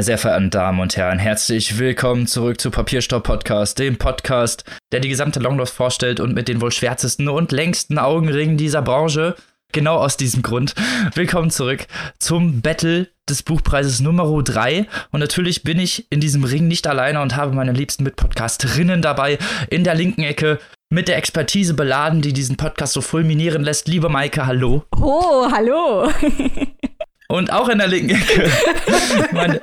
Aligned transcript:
Meine 0.00 0.06
sehr 0.06 0.16
verehrten 0.16 0.48
Damen 0.48 0.80
und 0.80 0.96
Herren, 0.96 1.18
herzlich 1.18 1.78
willkommen 1.78 2.26
zurück 2.26 2.58
zu 2.58 2.70
Papierstopp 2.70 3.22
Podcast, 3.22 3.78
dem 3.78 3.98
Podcast, 3.98 4.64
der 4.92 5.00
die 5.00 5.10
gesamte 5.10 5.40
Longlost 5.40 5.74
vorstellt 5.74 6.20
und 6.20 6.34
mit 6.34 6.48
den 6.48 6.62
wohl 6.62 6.72
schwärzesten 6.72 7.28
und 7.28 7.52
längsten 7.52 7.98
Augenringen 7.98 8.56
dieser 8.56 8.80
Branche. 8.80 9.36
Genau 9.72 9.96
aus 9.96 10.16
diesem 10.16 10.40
Grund. 10.40 10.74
Willkommen 11.12 11.50
zurück 11.50 11.86
zum 12.18 12.62
Battle 12.62 13.08
des 13.28 13.42
Buchpreises 13.42 14.00
Nummer 14.00 14.24
3. 14.42 14.86
Und 15.10 15.20
natürlich 15.20 15.64
bin 15.64 15.78
ich 15.78 16.10
in 16.10 16.20
diesem 16.20 16.44
Ring 16.44 16.66
nicht 16.66 16.86
alleine 16.86 17.20
und 17.20 17.36
habe 17.36 17.54
meine 17.54 17.72
liebsten 17.72 18.02
Mitpodcasterinnen 18.04 19.02
dabei 19.02 19.36
in 19.68 19.84
der 19.84 19.96
linken 19.96 20.22
Ecke 20.22 20.60
mit 20.88 21.08
der 21.08 21.18
Expertise 21.18 21.74
beladen, 21.74 22.22
die 22.22 22.32
diesen 22.32 22.56
Podcast 22.56 22.94
so 22.94 23.02
fulminieren 23.02 23.62
lässt. 23.62 23.86
Liebe 23.86 24.08
Maike, 24.08 24.46
hallo. 24.46 24.82
Oh, 24.98 25.46
hallo. 25.52 26.10
Und 27.30 27.52
auch 27.52 27.68
in 27.68 27.78
der 27.78 27.86
linken 27.86 28.16
Ecke 28.16 28.50
meine, 29.32 29.60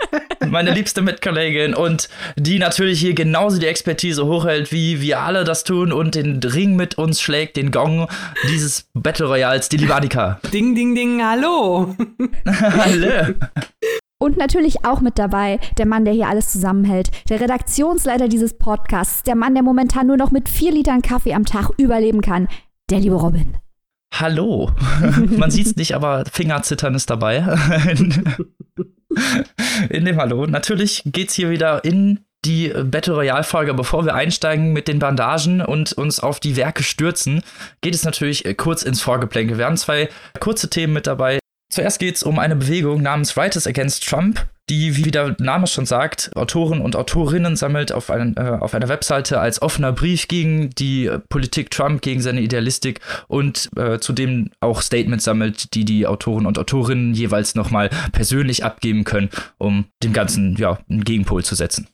meine 0.48 0.72
liebste 0.72 1.02
Mitkollegin 1.02 1.74
und 1.74 2.08
die 2.38 2.60
natürlich 2.60 3.02
hier 3.02 3.14
genauso 3.14 3.60
die 3.60 3.66
Expertise 3.66 4.26
hochhält, 4.26 4.72
wie 4.72 5.02
wir 5.02 5.20
alle 5.20 5.44
das 5.44 5.66
tun 5.66 5.92
und 5.92 6.16
den 6.16 6.40
Ring 6.42 6.78
mit 6.78 6.98
uns 6.98 7.22
schlägt, 7.22 7.58
den 7.58 7.72
Gong 7.72 8.08
dieses 8.48 8.88
Battle 8.94 9.28
Royals, 9.28 9.68
die 9.68 9.76
Libanika. 9.76 10.40
Ding, 10.54 10.76
ding, 10.76 10.96
ding, 10.96 11.22
hallo. 11.22 11.94
hallo. 12.48 13.34
Und 14.18 14.38
natürlich 14.38 14.86
auch 14.86 15.02
mit 15.02 15.20
dabei 15.20 15.60
der 15.78 15.88
Mann, 15.88 16.06
der 16.06 16.14
hier 16.14 16.30
alles 16.30 16.50
zusammenhält, 16.50 17.12
der 17.30 17.42
Redaktionsleiter 17.42 18.30
dieses 18.30 18.58
Podcasts, 18.58 19.24
der 19.24 19.36
Mann, 19.36 19.56
der 19.56 19.64
momentan 19.64 20.08
nur 20.08 20.18
noch 20.18 20.32
mit 20.32 20.48
vier 20.48 20.72
Litern 20.72 21.02
Kaffee 21.02 21.34
am 21.34 21.46
Tag 21.46 21.72
überleben 21.78 22.22
kann, 22.22 22.48
der 22.90 23.02
liebe 23.02 23.16
Robin. 23.16 23.58
Hallo. 24.14 24.72
Man 25.38 25.52
sieht 25.52 25.68
es 25.68 25.76
nicht, 25.76 25.94
aber 25.96 26.26
Fingerzittern 26.32 26.96
ist 26.96 27.10
dabei. 27.10 27.38
in 29.90 30.06
dem 30.06 30.18
Hallo. 30.18 30.46
Natürlich 30.46 31.04
geht 31.06 31.30
es 31.30 31.36
hier 31.36 31.50
wieder 31.50 31.84
in 31.84 32.20
die 32.46 32.70
Battle 32.70 33.16
Royale 33.16 33.44
Folge. 33.44 33.74
Bevor 33.74 34.06
wir 34.06 34.16
einsteigen 34.16 34.74
mit 34.74 34.88
den 34.88 35.00
Bandagen 35.00 35.62
und 35.62 35.94
uns 35.94 36.20
auf 36.20 36.40
die 36.40 36.56
Werke 36.56 36.84
stürzen, 36.84 37.44
geht 37.82 37.96
es 37.96 38.06
natürlich 38.06 38.46
kurz 38.58 38.84
ins 38.84 39.02
Vorgeplänke. 39.02 39.58
Wir 39.58 39.66
haben 39.66 39.78
zwei 39.78 40.10
kurze 40.40 40.70
Themen 40.70 40.94
mit 40.94 41.08
dabei. 41.08 41.40
Zuerst 41.72 42.00
geht 42.00 42.16
es 42.16 42.24
um 42.24 42.40
eine 42.40 42.56
Bewegung 42.56 43.02
namens 43.02 43.36
Writers 43.36 43.68
Against 43.68 44.08
Trump, 44.08 44.48
die, 44.70 44.98
wie 44.98 45.12
der 45.12 45.36
Name 45.40 45.68
schon 45.68 45.86
sagt, 45.86 46.32
Autoren 46.36 46.82
und 46.82 46.96
Autorinnen 46.96 47.56
sammelt 47.56 47.92
auf, 47.92 48.10
einen, 48.10 48.36
äh, 48.36 48.58
auf 48.60 48.74
einer 48.74 48.90
Webseite 48.90 49.40
als 49.40 49.62
offener 49.62 49.94
Brief 49.94 50.28
gegen 50.28 50.70
die 50.72 51.10
Politik 51.30 51.72
Trump, 51.72 52.02
gegen 52.02 52.22
seine 52.22 52.42
Idealistik 52.42 53.00
und 53.28 53.70
äh, 53.78 54.00
zudem 54.00 54.50
auch 54.60 54.82
Statements 54.82 55.24
sammelt, 55.24 55.74
die 55.74 55.86
die 55.86 56.06
Autoren 56.06 56.46
und 56.46 56.60
Autorinnen 56.60 57.14
jeweils 57.14 57.56
nochmal 57.56 57.90
persönlich 58.12 58.66
abgeben 58.66 59.04
können, 59.04 59.30
um 59.58 59.86
dem 60.04 60.14
Ganzen 60.14 60.56
ja, 60.58 60.80
einen 60.90 61.04
Gegenpol 61.04 61.44
zu 61.44 61.56
setzen. 61.56 61.88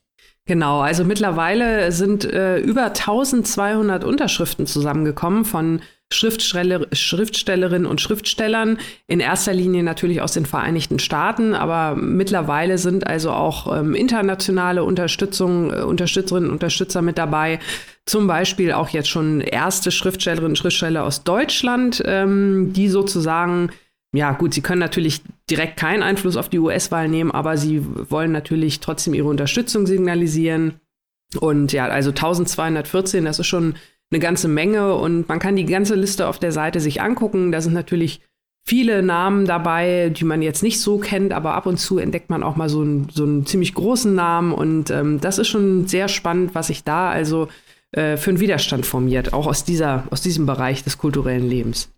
Genau, 0.45 0.81
also 0.81 1.05
mittlerweile 1.05 1.91
sind 1.93 2.25
äh, 2.25 2.57
über 2.57 2.87
1200 2.87 4.03
Unterschriften 4.03 4.67
zusammengekommen 4.67 5.45
von 5.45 5.81
Schriftsteller, 6.13 6.87
Schriftstellerinnen 6.91 7.85
und 7.85 8.01
Schriftstellern, 8.01 8.77
in 9.07 9.19
erster 9.19 9.53
Linie 9.53 9.83
natürlich 9.83 10.21
aus 10.21 10.33
den 10.33 10.45
Vereinigten 10.45 10.99
Staaten, 10.99 11.53
aber 11.53 11.95
mittlerweile 11.95 12.77
sind 12.77 13.07
also 13.07 13.31
auch 13.31 13.75
ähm, 13.77 13.95
internationale 13.95 14.83
Unterstützung, 14.83 15.71
äh, 15.71 15.81
Unterstützerinnen 15.81 16.49
und 16.49 16.55
Unterstützer 16.55 17.01
mit 17.01 17.17
dabei. 17.17 17.59
Zum 18.05 18.27
Beispiel 18.27 18.73
auch 18.73 18.89
jetzt 18.89 19.09
schon 19.09 19.41
erste 19.41 19.91
Schriftstellerinnen 19.91 20.51
und 20.51 20.57
Schriftsteller 20.57 21.03
aus 21.03 21.23
Deutschland, 21.23 22.03
ähm, 22.05 22.73
die 22.73 22.89
sozusagen 22.89 23.71
ja, 24.15 24.31
gut, 24.33 24.53
sie 24.53 24.61
können 24.61 24.79
natürlich 24.79 25.21
direkt 25.49 25.75
keinen 25.75 26.03
Einfluss 26.03 26.37
auf 26.37 26.47
die 26.47 26.59
US-Wahl 26.59 27.09
nehmen, 27.09 27.31
aber 27.31 27.57
sie 27.57 27.83
wollen 28.11 28.31
natürlich 28.31 28.79
trotzdem 28.79 29.15
ihre 29.15 29.27
Unterstützung 29.27 29.87
signalisieren. 29.87 30.75
Und 31.39 31.73
ja, 31.73 31.87
also 31.87 32.11
1214, 32.11 33.25
das 33.25 33.39
ist 33.39 33.47
schon 33.47 33.75
eine 34.13 34.19
ganze 34.19 34.47
Menge 34.47 34.95
und 34.95 35.27
man 35.27 35.39
kann 35.39 35.55
die 35.55 35.65
ganze 35.65 35.95
Liste 35.95 36.27
auf 36.27 36.39
der 36.39 36.51
Seite 36.51 36.79
sich 36.79 37.01
angucken. 37.01 37.51
Da 37.51 37.61
sind 37.61 37.73
natürlich 37.73 38.21
viele 38.65 39.01
Namen 39.01 39.45
dabei, 39.45 40.09
die 40.09 40.23
man 40.23 40.41
jetzt 40.41 40.63
nicht 40.63 40.79
so 40.79 40.97
kennt, 40.97 41.33
aber 41.33 41.55
ab 41.55 41.65
und 41.65 41.77
zu 41.77 41.97
entdeckt 41.97 42.29
man 42.29 42.43
auch 42.43 42.55
mal 42.55 42.69
so 42.69 42.81
einen, 42.81 43.09
so 43.11 43.23
einen 43.23 43.45
ziemlich 43.45 43.73
großen 43.73 44.13
Namen 44.13 44.53
und 44.53 44.89
ähm, 44.91 45.19
das 45.19 45.37
ist 45.37 45.49
schon 45.49 45.87
sehr 45.87 46.07
spannend, 46.07 46.55
was 46.55 46.67
sich 46.67 46.83
da 46.83 47.09
also 47.09 47.49
äh, 47.91 48.17
für 48.17 48.29
einen 48.29 48.39
Widerstand 48.39 48.85
formiert, 48.85 49.33
auch 49.33 49.47
aus, 49.47 49.65
dieser, 49.65 50.03
aus 50.11 50.21
diesem 50.21 50.45
Bereich 50.45 50.83
des 50.83 50.97
kulturellen 50.97 51.47
Lebens. 51.47 51.89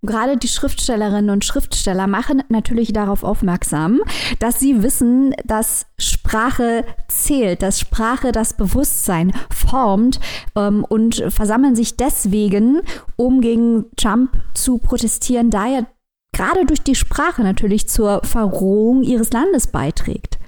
Und 0.00 0.08
gerade 0.08 0.36
die 0.36 0.48
Schriftstellerinnen 0.48 1.30
und 1.30 1.44
Schriftsteller 1.44 2.06
machen 2.06 2.42
natürlich 2.48 2.92
darauf 2.92 3.24
aufmerksam, 3.24 4.00
dass 4.38 4.60
sie 4.60 4.82
wissen, 4.82 5.34
dass 5.44 5.86
Sprache 5.98 6.84
zählt, 7.08 7.62
dass 7.62 7.80
Sprache 7.80 8.32
das 8.32 8.54
Bewusstsein 8.54 9.32
formt 9.54 10.20
ähm, 10.56 10.84
und 10.88 11.24
versammeln 11.28 11.76
sich 11.76 11.96
deswegen, 11.96 12.80
um 13.16 13.40
gegen 13.40 13.86
Trump 13.96 14.30
zu 14.54 14.78
protestieren, 14.78 15.50
da 15.50 15.68
er 15.68 15.86
gerade 16.32 16.64
durch 16.66 16.82
die 16.82 16.94
Sprache 16.94 17.42
natürlich 17.42 17.88
zur 17.88 18.22
Verrohung 18.24 19.02
ihres 19.02 19.32
Landes 19.32 19.66
beiträgt. 19.66 20.38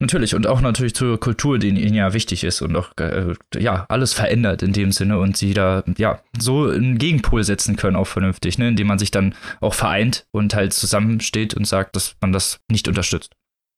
Natürlich 0.00 0.34
und 0.34 0.46
auch 0.46 0.60
natürlich 0.60 0.94
zur 0.94 1.20
Kultur, 1.20 1.58
die 1.58 1.68
ihnen 1.68 1.94
ja 1.94 2.12
wichtig 2.12 2.42
ist 2.42 2.62
und 2.62 2.74
auch 2.74 2.90
äh, 2.98 3.34
ja 3.56 3.86
alles 3.88 4.12
verändert 4.12 4.62
in 4.62 4.72
dem 4.72 4.90
Sinne 4.90 5.18
und 5.18 5.36
sie 5.36 5.54
da 5.54 5.84
ja 5.96 6.20
so 6.38 6.68
einen 6.68 6.98
Gegenpol 6.98 7.44
setzen 7.44 7.76
können 7.76 7.96
auch 7.96 8.06
vernünftig, 8.06 8.58
ne, 8.58 8.68
indem 8.68 8.88
man 8.88 8.98
sich 8.98 9.12
dann 9.12 9.34
auch 9.60 9.74
vereint 9.74 10.26
und 10.32 10.54
halt 10.54 10.72
zusammensteht 10.72 11.54
und 11.54 11.66
sagt, 11.66 11.94
dass 11.94 12.16
man 12.20 12.32
das 12.32 12.60
nicht 12.68 12.88
unterstützt. 12.88 13.30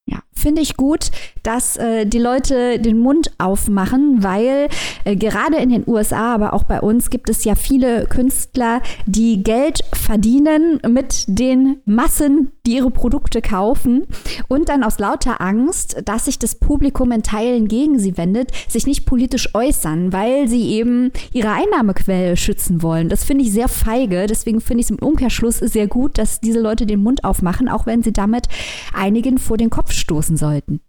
Ja, 0.08 0.18
finde 0.32 0.62
ich 0.62 0.76
gut, 0.76 1.10
dass 1.42 1.76
äh, 1.78 2.06
die 2.06 2.20
Leute 2.20 2.78
den 2.78 3.00
Mund 3.00 3.32
aufmachen, 3.38 4.22
weil 4.22 4.68
äh, 5.04 5.16
gerade 5.16 5.56
in 5.56 5.70
den 5.70 5.82
USA, 5.84 6.32
aber 6.32 6.52
auch 6.52 6.62
bei 6.62 6.80
uns 6.80 7.10
gibt 7.10 7.28
es 7.28 7.42
ja 7.42 7.56
viele 7.56 8.06
Künstler, 8.06 8.82
die 9.06 9.42
Geld 9.42 9.82
verdienen 9.92 10.80
mit 10.88 11.24
den 11.26 11.80
Massen, 11.86 12.52
die 12.66 12.76
ihre 12.76 12.92
Produkte 12.92 13.42
kaufen 13.42 14.06
und 14.46 14.68
dann 14.68 14.84
aus 14.84 15.00
lauter 15.00 15.40
Angst, 15.40 15.96
dass 16.04 16.26
sich 16.26 16.38
das 16.38 16.54
Publikum 16.54 17.10
in 17.10 17.24
Teilen 17.24 17.66
gegen 17.66 17.98
sie 17.98 18.16
wendet, 18.16 18.52
sich 18.68 18.86
nicht 18.86 19.06
politisch 19.06 19.56
äußern, 19.56 20.12
weil 20.12 20.46
sie 20.46 20.70
eben 20.70 21.10
ihre 21.32 21.50
Einnahmequelle 21.50 22.36
schützen 22.36 22.80
wollen. 22.80 23.08
Das 23.08 23.24
finde 23.24 23.42
ich 23.42 23.50
sehr 23.50 23.68
feige. 23.68 24.28
Deswegen 24.28 24.60
finde 24.60 24.82
ich 24.82 24.86
es 24.86 24.90
im 24.90 25.04
Umkehrschluss 25.04 25.58
sehr 25.58 25.88
gut, 25.88 26.18
dass 26.18 26.40
diese 26.40 26.60
Leute 26.60 26.86
den 26.86 27.02
Mund 27.02 27.24
aufmachen, 27.24 27.68
auch 27.68 27.86
wenn 27.86 28.04
sie 28.04 28.12
damit 28.12 28.46
einigen 28.94 29.38
vor 29.38 29.56
den 29.56 29.70
Kopf 29.70 29.95
stoßen 29.98 30.36
sollten. 30.36 30.80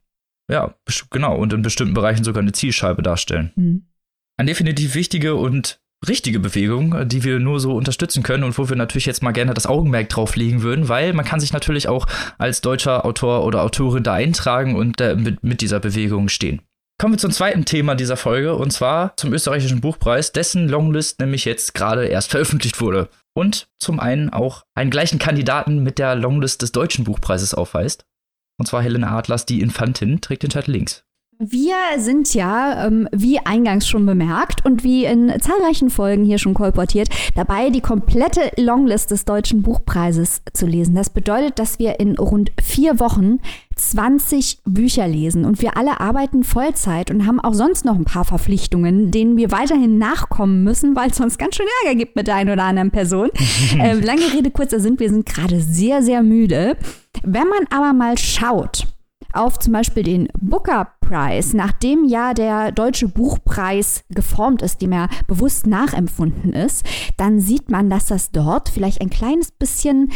Ja, 0.50 0.76
genau. 1.10 1.36
Und 1.36 1.54
in 1.54 1.62
bestimmten 1.62 1.94
Bereichen 1.94 2.24
sogar 2.24 2.42
eine 2.42 2.54
Zielscheibe 2.54 3.02
darstellen. 3.02 3.52
Mhm. 3.56 3.86
Eine 4.38 4.50
definitiv 4.50 4.96
wichtige 4.96 5.36
und 5.36 5.82
richtige 6.08 6.40
Bewegung, 6.40 7.08
die 7.08 7.24
wir 7.24 7.40
nur 7.40 7.60
so 7.60 7.76
unterstützen 7.76 8.22
können 8.22 8.44
und 8.44 8.58
wo 8.58 8.70
wir 8.70 8.76
natürlich 8.76 9.08
jetzt 9.08 9.24
mal 9.24 9.32
gerne 9.32 9.54
das 9.54 9.66
Augenmerk 9.66 10.10
drauf 10.10 10.36
legen 10.36 10.62
würden, 10.62 10.90
weil 10.90 11.14
man 11.14 11.26
kann 11.26 11.40
sich 11.40 11.54
natürlich 11.54 11.88
auch 11.88 12.06
als 12.38 12.62
deutscher 12.62 13.04
Autor 13.04 13.44
oder 13.44 13.64
Autorin 13.64 14.04
da 14.04 14.14
eintragen 14.14 14.76
und 14.76 15.02
äh, 15.02 15.16
mit, 15.16 15.44
mit 15.44 15.62
dieser 15.62 15.80
Bewegung 15.80 16.30
stehen. 16.30 16.62
Kommen 17.00 17.14
wir 17.14 17.20
zum 17.20 17.32
zweiten 17.32 17.66
Thema 17.66 17.96
dieser 17.96 18.18
Folge 18.18 18.56
und 18.56 18.72
zwar 18.72 19.16
zum 19.18 19.34
österreichischen 19.34 19.82
Buchpreis, 19.82 20.32
dessen 20.32 20.68
Longlist 20.68 21.20
nämlich 21.20 21.46
jetzt 21.46 21.74
gerade 21.74 22.06
erst 22.08 22.32
veröffentlicht 22.32 22.82
wurde. 22.82 23.10
Und 23.36 23.68
zum 23.80 24.00
einen 24.00 24.32
auch 24.32 24.64
einen 24.74 24.90
gleichen 24.90 25.20
Kandidaten 25.20 25.84
mit 25.84 26.00
der 26.00 26.16
Longlist 26.16 26.64
des 26.64 26.72
deutschen 26.72 27.06
Buchpreises 27.06 27.54
aufweist. 27.54 28.06
Und 28.58 28.66
zwar 28.66 28.82
Helena 28.82 29.16
Adlers, 29.18 29.46
die 29.46 29.62
Infantin, 29.62 30.20
trägt 30.22 30.44
den 30.44 30.50
Titel 30.50 30.72
links. 30.72 31.04
Wir 31.40 31.76
sind 31.98 32.34
ja, 32.34 32.88
ähm, 32.88 33.08
wie 33.12 33.38
eingangs 33.38 33.88
schon 33.88 34.08
bemerkt 34.08 34.66
und 34.66 34.84
wie 34.84 35.06
in 35.06 35.32
zahlreichen 35.40 35.92
Folgen 35.92 36.26
hier 36.26 36.40
schon 36.40 36.56
kolportiert, 36.56 37.10
dabei 37.36 37.70
die 37.70 37.82
komplette 37.82 38.52
Longlist 38.60 39.12
des 39.12 39.24
Deutschen 39.24 39.62
Buchpreises 39.62 40.42
zu 40.54 40.66
lesen. 40.66 40.96
Das 40.96 41.12
bedeutet, 41.12 41.60
dass 41.60 41.78
wir 41.78 42.00
in 42.00 42.18
rund 42.18 42.52
vier 42.60 43.00
Wochen 43.00 43.38
20 43.78 44.60
Bücher 44.66 45.08
lesen 45.08 45.46
und 45.46 45.62
wir 45.62 45.78
alle 45.78 46.00
arbeiten 46.00 46.44
Vollzeit 46.44 47.12
und 47.12 47.26
haben 47.26 47.40
auch 47.40 47.54
sonst 47.54 47.86
noch 47.86 47.96
ein 47.96 48.06
paar 48.06 48.26
Verpflichtungen, 48.26 49.12
denen 49.12 49.38
wir 49.38 49.52
weiterhin 49.52 49.98
nachkommen 49.98 50.64
müssen, 50.64 50.96
weil 50.96 51.12
es 51.12 51.18
sonst 51.18 51.38
ganz 51.38 51.56
schön 51.56 51.68
Ärger 51.84 51.98
gibt 51.98 52.16
mit 52.16 52.28
der 52.28 52.36
einen 52.36 52.52
oder 52.52 52.64
anderen 52.64 52.92
Person. 52.92 53.30
äh, 53.80 53.94
lange 53.94 54.34
Rede, 54.34 54.52
kurzer 54.52 54.80
Sinn, 54.80 55.00
wir 55.00 55.10
sind 55.10 55.26
gerade 55.26 55.62
sehr, 55.62 56.02
sehr 56.04 56.24
müde. 56.24 56.78
Wenn 57.24 57.48
man 57.48 57.66
aber 57.70 57.94
mal 57.94 58.18
schaut, 58.18 58.88
auf 59.34 59.60
zum 59.60 59.74
Beispiel 59.74 60.04
den 60.04 60.28
Booker 60.40 60.88
Prize, 61.02 61.56
nachdem 61.56 62.06
ja 62.06 62.34
der 62.34 62.72
Deutsche 62.72 63.08
Buchpreis 63.08 64.04
geformt 64.10 64.62
ist, 64.62 64.82
dem 64.82 64.92
er 64.92 65.10
bewusst 65.28 65.68
nachempfunden 65.68 66.54
ist, 66.54 66.86
dann 67.18 67.40
sieht 67.40 67.70
man, 67.70 67.90
dass 67.90 68.06
das 68.06 68.32
dort 68.32 68.70
vielleicht 68.70 69.02
ein 69.02 69.10
kleines 69.10 69.52
bisschen 69.52 70.12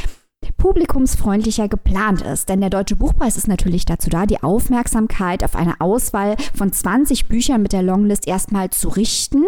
publikumsfreundlicher 0.58 1.68
geplant 1.68 2.22
ist. 2.22 2.50
Denn 2.50 2.62
der 2.62 2.70
Deutsche 2.70 2.96
Buchpreis 2.96 3.38
ist 3.38 3.48
natürlich 3.48 3.86
dazu 3.86 4.10
da, 4.10 4.26
die 4.26 4.44
Aufmerksamkeit 4.44 5.44
auf 5.44 5.56
eine 5.56 5.82
Auswahl 5.82 6.36
von 6.54 6.72
20 6.72 7.28
Büchern 7.28 7.62
mit 7.62 7.74
der 7.74 7.84
Longlist 7.84 8.28
erstmal 8.28 8.70
zu 8.70 8.90
richten 8.90 9.44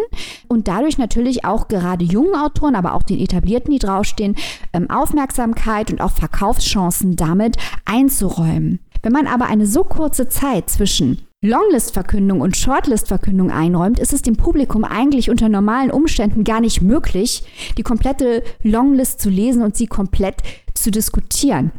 und 0.48 0.68
dadurch 0.68 0.98
natürlich 0.98 1.44
auch 1.44 1.68
gerade 1.68 2.04
jungen 2.04 2.34
Autoren, 2.34 2.74
aber 2.74 2.94
auch 2.94 3.02
den 3.02 3.20
etablierten, 3.20 3.72
die 3.72 3.78
draufstehen, 3.78 4.36
ähm, 4.72 4.90
Aufmerksamkeit 4.90 5.90
und 5.90 6.00
auch 6.00 6.10
Verkaufschancen 6.10 7.16
damit 7.16 7.56
einzuräumen. 7.84 8.80
Wenn 9.02 9.12
man 9.12 9.26
aber 9.26 9.46
eine 9.46 9.66
so 9.66 9.84
kurze 9.84 10.28
Zeit 10.28 10.70
zwischen 10.70 11.26
Longlist-Verkündung 11.44 12.40
und 12.40 12.56
Shortlist-Verkündung 12.56 13.50
einräumt, 13.50 13.98
ist 13.98 14.14
es 14.14 14.22
dem 14.22 14.36
Publikum 14.36 14.82
eigentlich 14.82 15.28
unter 15.28 15.50
normalen 15.50 15.90
Umständen 15.90 16.42
gar 16.42 16.60
nicht 16.60 16.80
möglich, 16.80 17.44
die 17.76 17.82
komplette 17.82 18.42
Longlist 18.62 19.20
zu 19.20 19.28
lesen 19.28 19.62
und 19.62 19.76
sie 19.76 19.86
komplett 19.86 20.36
zu 20.72 20.90
diskutieren. 20.90 21.70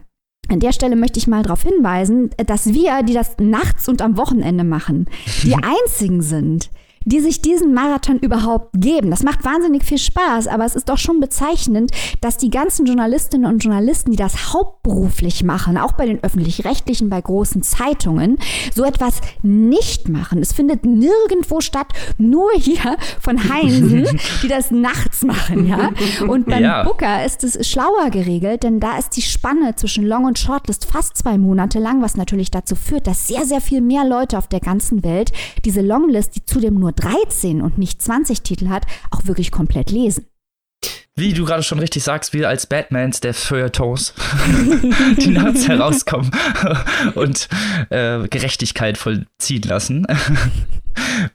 An 0.50 0.60
der 0.60 0.72
Stelle 0.72 0.96
möchte 0.96 1.18
ich 1.18 1.26
mal 1.26 1.42
darauf 1.42 1.64
hinweisen, 1.64 2.30
dass 2.46 2.68
wir, 2.68 3.02
die 3.02 3.14
das 3.14 3.38
nachts 3.40 3.90
und 3.90 4.04
am 4.04 4.18
Wochenende 4.18 4.64
machen, 4.64 5.08
die 5.44 5.56
einzigen 5.86 6.22
sind, 6.22 6.70
die 7.06 7.20
sich 7.20 7.42
diesen 7.42 7.74
Marathon 7.74 8.20
überhaupt 8.20 8.70
geben. 8.74 9.12
Das 9.12 9.24
macht 9.24 9.46
wahnsinnig 9.46 9.84
viel 9.86 10.00
Spaß, 10.00 10.48
aber 10.48 10.66
es 10.66 10.76
ist 10.76 10.90
doch 10.90 10.98
schon 10.98 11.20
bezeichnend, 11.20 11.92
dass 12.22 12.38
die 12.38 12.50
ganzen 12.50 12.86
Journalistinnen 12.86 13.52
und 13.52 13.64
Journalisten, 13.64 14.12
die 14.12 14.18
das 14.18 14.54
hauptberuflich 14.54 15.44
machen, 15.44 15.78
auch 15.78 15.94
bei 15.94 16.08
den 16.08 16.24
öffentlich-rechtlichen, 16.24 17.10
bei 17.10 17.22
großen 17.22 17.62
Zeitungen, 17.62 18.38
so 18.74 18.84
etwas 18.84 19.22
nicht 19.44 20.10
machen. 20.10 20.40
Es 20.40 20.52
findet 20.52 20.86
nirgendwo 20.86 21.62
statt, 21.62 21.88
nur 22.18 22.50
hier 22.58 22.98
von 23.22 23.50
Heinsen, 23.50 24.20
die 24.44 24.48
das 24.48 24.72
nachts 24.72 25.24
machen, 25.24 25.68
ja. 25.68 25.92
Und 26.28 26.48
beim 26.48 26.64
ja. 26.64 26.84
Booker 26.84 27.24
ist 27.24 27.44
es 27.44 27.68
schlauer 27.68 28.10
geregelt, 28.10 28.64
denn 28.64 28.80
da 28.80 28.98
ist 28.98 29.16
die 29.16 29.22
Spanne 29.22 29.76
zwischen 29.76 30.06
Long 30.06 30.26
und 30.26 30.40
Shortlist 30.40 30.86
fast 30.86 31.18
zwei 31.18 31.38
Monate 31.38 31.80
lang, 31.80 32.02
was 32.02 32.18
natürlich 32.18 32.50
dazu 32.50 32.76
führt, 32.76 33.06
dass 33.06 33.28
sehr, 33.28 33.46
sehr 33.46 33.62
viel 33.62 33.82
mehr 33.82 34.06
Leute 34.06 34.38
auf 34.38 34.48
der 34.48 34.60
ganzen 34.60 35.04
Welt 35.04 35.32
diese 35.64 35.82
Longlist, 35.82 36.36
die 36.36 36.46
zudem 36.46 36.76
nur 36.76 36.95
13 36.96 37.62
und 37.62 37.78
nicht 37.78 38.02
20 38.02 38.42
Titel 38.42 38.70
hat, 38.70 38.86
auch 39.12 39.26
wirklich 39.26 39.52
komplett 39.52 39.92
lesen. 39.92 40.28
Wie 41.18 41.34
du 41.34 41.46
gerade 41.46 41.64
schon 41.64 41.80
richtig 41.80 42.04
sagst, 42.04 42.34
wir 42.34 42.50
als 42.50 42.68
Batmans 42.68 43.22
der 43.22 43.34
Feuilletons, 43.34 44.14
die 45.18 45.30
nachts 45.30 45.68
herauskommen 45.68 46.30
und 47.16 47.48
äh, 47.90 48.28
Gerechtigkeit 48.28 48.98
vollziehen 48.98 49.64
lassen, 49.64 50.06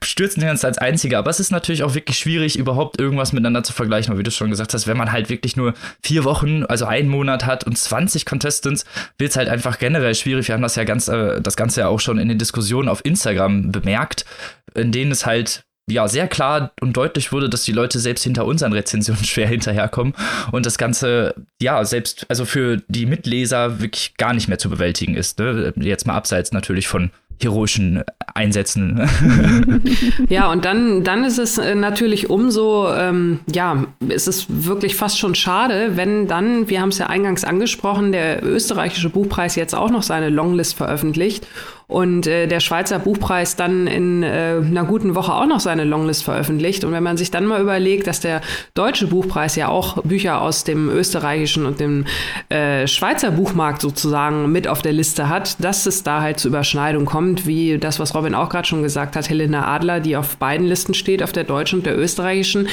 stürzen 0.02 0.42
wir 0.42 0.50
uns 0.50 0.64
als 0.64 0.78
Einzige. 0.78 1.18
Aber 1.18 1.30
es 1.30 1.40
ist 1.40 1.50
natürlich 1.50 1.82
auch 1.82 1.94
wirklich 1.94 2.18
schwierig, 2.18 2.58
überhaupt 2.58 3.00
irgendwas 3.00 3.32
miteinander 3.32 3.62
zu 3.62 3.72
vergleichen. 3.72 4.16
wie 4.18 4.22
du 4.22 4.30
schon 4.30 4.50
gesagt 4.50 4.74
hast, 4.74 4.86
wenn 4.86 4.96
man 4.96 5.12
halt 5.12 5.28
wirklich 5.28 5.56
nur 5.56 5.74
vier 6.02 6.24
Wochen, 6.24 6.64
also 6.64 6.86
einen 6.86 7.08
Monat 7.08 7.46
hat 7.46 7.64
und 7.64 7.76
20 7.76 8.26
Contestants, 8.26 8.84
wird 9.18 9.30
es 9.30 9.36
halt 9.36 9.48
einfach 9.48 9.78
generell 9.78 10.14
schwierig. 10.14 10.48
Wir 10.48 10.54
haben 10.54 10.62
das 10.62 10.76
ja 10.76 10.84
ganz, 10.84 11.08
äh, 11.08 11.40
das 11.40 11.56
Ganze 11.56 11.80
ja 11.80 11.88
auch 11.88 12.00
schon 12.00 12.18
in 12.18 12.28
den 12.28 12.38
Diskussionen 12.38 12.88
auf 12.88 13.04
Instagram 13.04 13.72
bemerkt, 13.72 14.24
in 14.74 14.92
denen 14.92 15.12
es 15.12 15.26
halt 15.26 15.64
ja 15.90 16.08
sehr 16.08 16.28
klar 16.28 16.72
und 16.80 16.96
deutlich 16.96 17.32
wurde, 17.32 17.48
dass 17.48 17.64
die 17.64 17.72
Leute 17.72 17.98
selbst 17.98 18.24
hinter 18.24 18.44
unseren 18.46 18.72
Rezensionen 18.72 19.24
schwer 19.24 19.48
hinterherkommen 19.48 20.14
und 20.52 20.66
das 20.66 20.78
Ganze 20.78 21.34
ja 21.60 21.84
selbst 21.84 22.26
also 22.28 22.44
für 22.44 22.78
die 22.88 23.06
Mitleser 23.06 23.80
wirklich 23.80 24.16
gar 24.16 24.32
nicht 24.32 24.48
mehr 24.48 24.58
zu 24.58 24.70
bewältigen 24.70 25.16
ist. 25.16 25.38
Ne? 25.38 25.72
Jetzt 25.76 26.06
mal 26.06 26.14
abseits 26.14 26.52
natürlich 26.52 26.88
von 26.88 27.10
heroischen 27.42 28.04
Einsätzen. 28.34 29.00
ja, 30.28 30.50
und 30.50 30.64
dann, 30.64 31.04
dann 31.04 31.24
ist 31.24 31.38
es 31.38 31.58
äh, 31.58 31.74
natürlich 31.74 32.30
umso, 32.30 32.92
ähm, 32.94 33.40
ja, 33.52 33.86
ist 34.08 34.28
es 34.28 34.46
wirklich 34.48 34.96
fast 34.96 35.18
schon 35.18 35.34
schade, 35.34 35.96
wenn 35.96 36.28
dann, 36.28 36.68
wir 36.68 36.80
haben 36.80 36.90
es 36.90 36.98
ja 36.98 37.06
eingangs 37.06 37.44
angesprochen, 37.44 38.12
der 38.12 38.44
österreichische 38.44 39.10
Buchpreis 39.10 39.56
jetzt 39.56 39.74
auch 39.74 39.90
noch 39.90 40.02
seine 40.02 40.28
Longlist 40.28 40.74
veröffentlicht 40.76 41.46
und 41.90 42.26
äh, 42.26 42.46
der 42.46 42.60
Schweizer 42.60 42.98
Buchpreis 42.98 43.56
dann 43.56 43.86
in 43.86 44.22
äh, 44.22 44.60
einer 44.64 44.84
guten 44.84 45.14
Woche 45.14 45.34
auch 45.34 45.46
noch 45.46 45.60
seine 45.60 45.84
Longlist 45.84 46.22
veröffentlicht. 46.22 46.84
Und 46.84 46.92
wenn 46.92 47.02
man 47.02 47.16
sich 47.16 47.30
dann 47.30 47.46
mal 47.46 47.60
überlegt, 47.60 48.06
dass 48.06 48.20
der 48.20 48.40
deutsche 48.74 49.08
Buchpreis 49.08 49.56
ja 49.56 49.68
auch 49.68 50.02
Bücher 50.02 50.40
aus 50.40 50.64
dem 50.64 50.88
österreichischen 50.88 51.66
und 51.66 51.80
dem 51.80 52.06
äh, 52.48 52.86
Schweizer 52.86 53.32
Buchmarkt 53.32 53.82
sozusagen 53.82 54.52
mit 54.52 54.68
auf 54.68 54.82
der 54.82 54.92
Liste 54.92 55.28
hat, 55.28 55.62
dass 55.62 55.86
es 55.86 56.04
da 56.04 56.20
halt 56.20 56.38
zu 56.38 56.48
Überschneidungen 56.48 57.06
kommt, 57.06 57.46
wie 57.46 57.78
das, 57.78 57.98
was 57.98 58.14
Robin 58.14 58.34
auch 58.34 58.48
gerade 58.48 58.68
schon 58.68 58.82
gesagt 58.82 59.16
hat, 59.16 59.28
Helena 59.28 59.66
Adler, 59.66 60.00
die 60.00 60.16
auf 60.16 60.36
beiden 60.36 60.66
Listen 60.66 60.94
steht, 60.94 61.22
auf 61.22 61.32
der 61.32 61.44
deutschen 61.44 61.80
und 61.80 61.86
der 61.86 61.98
österreichischen, 61.98 62.68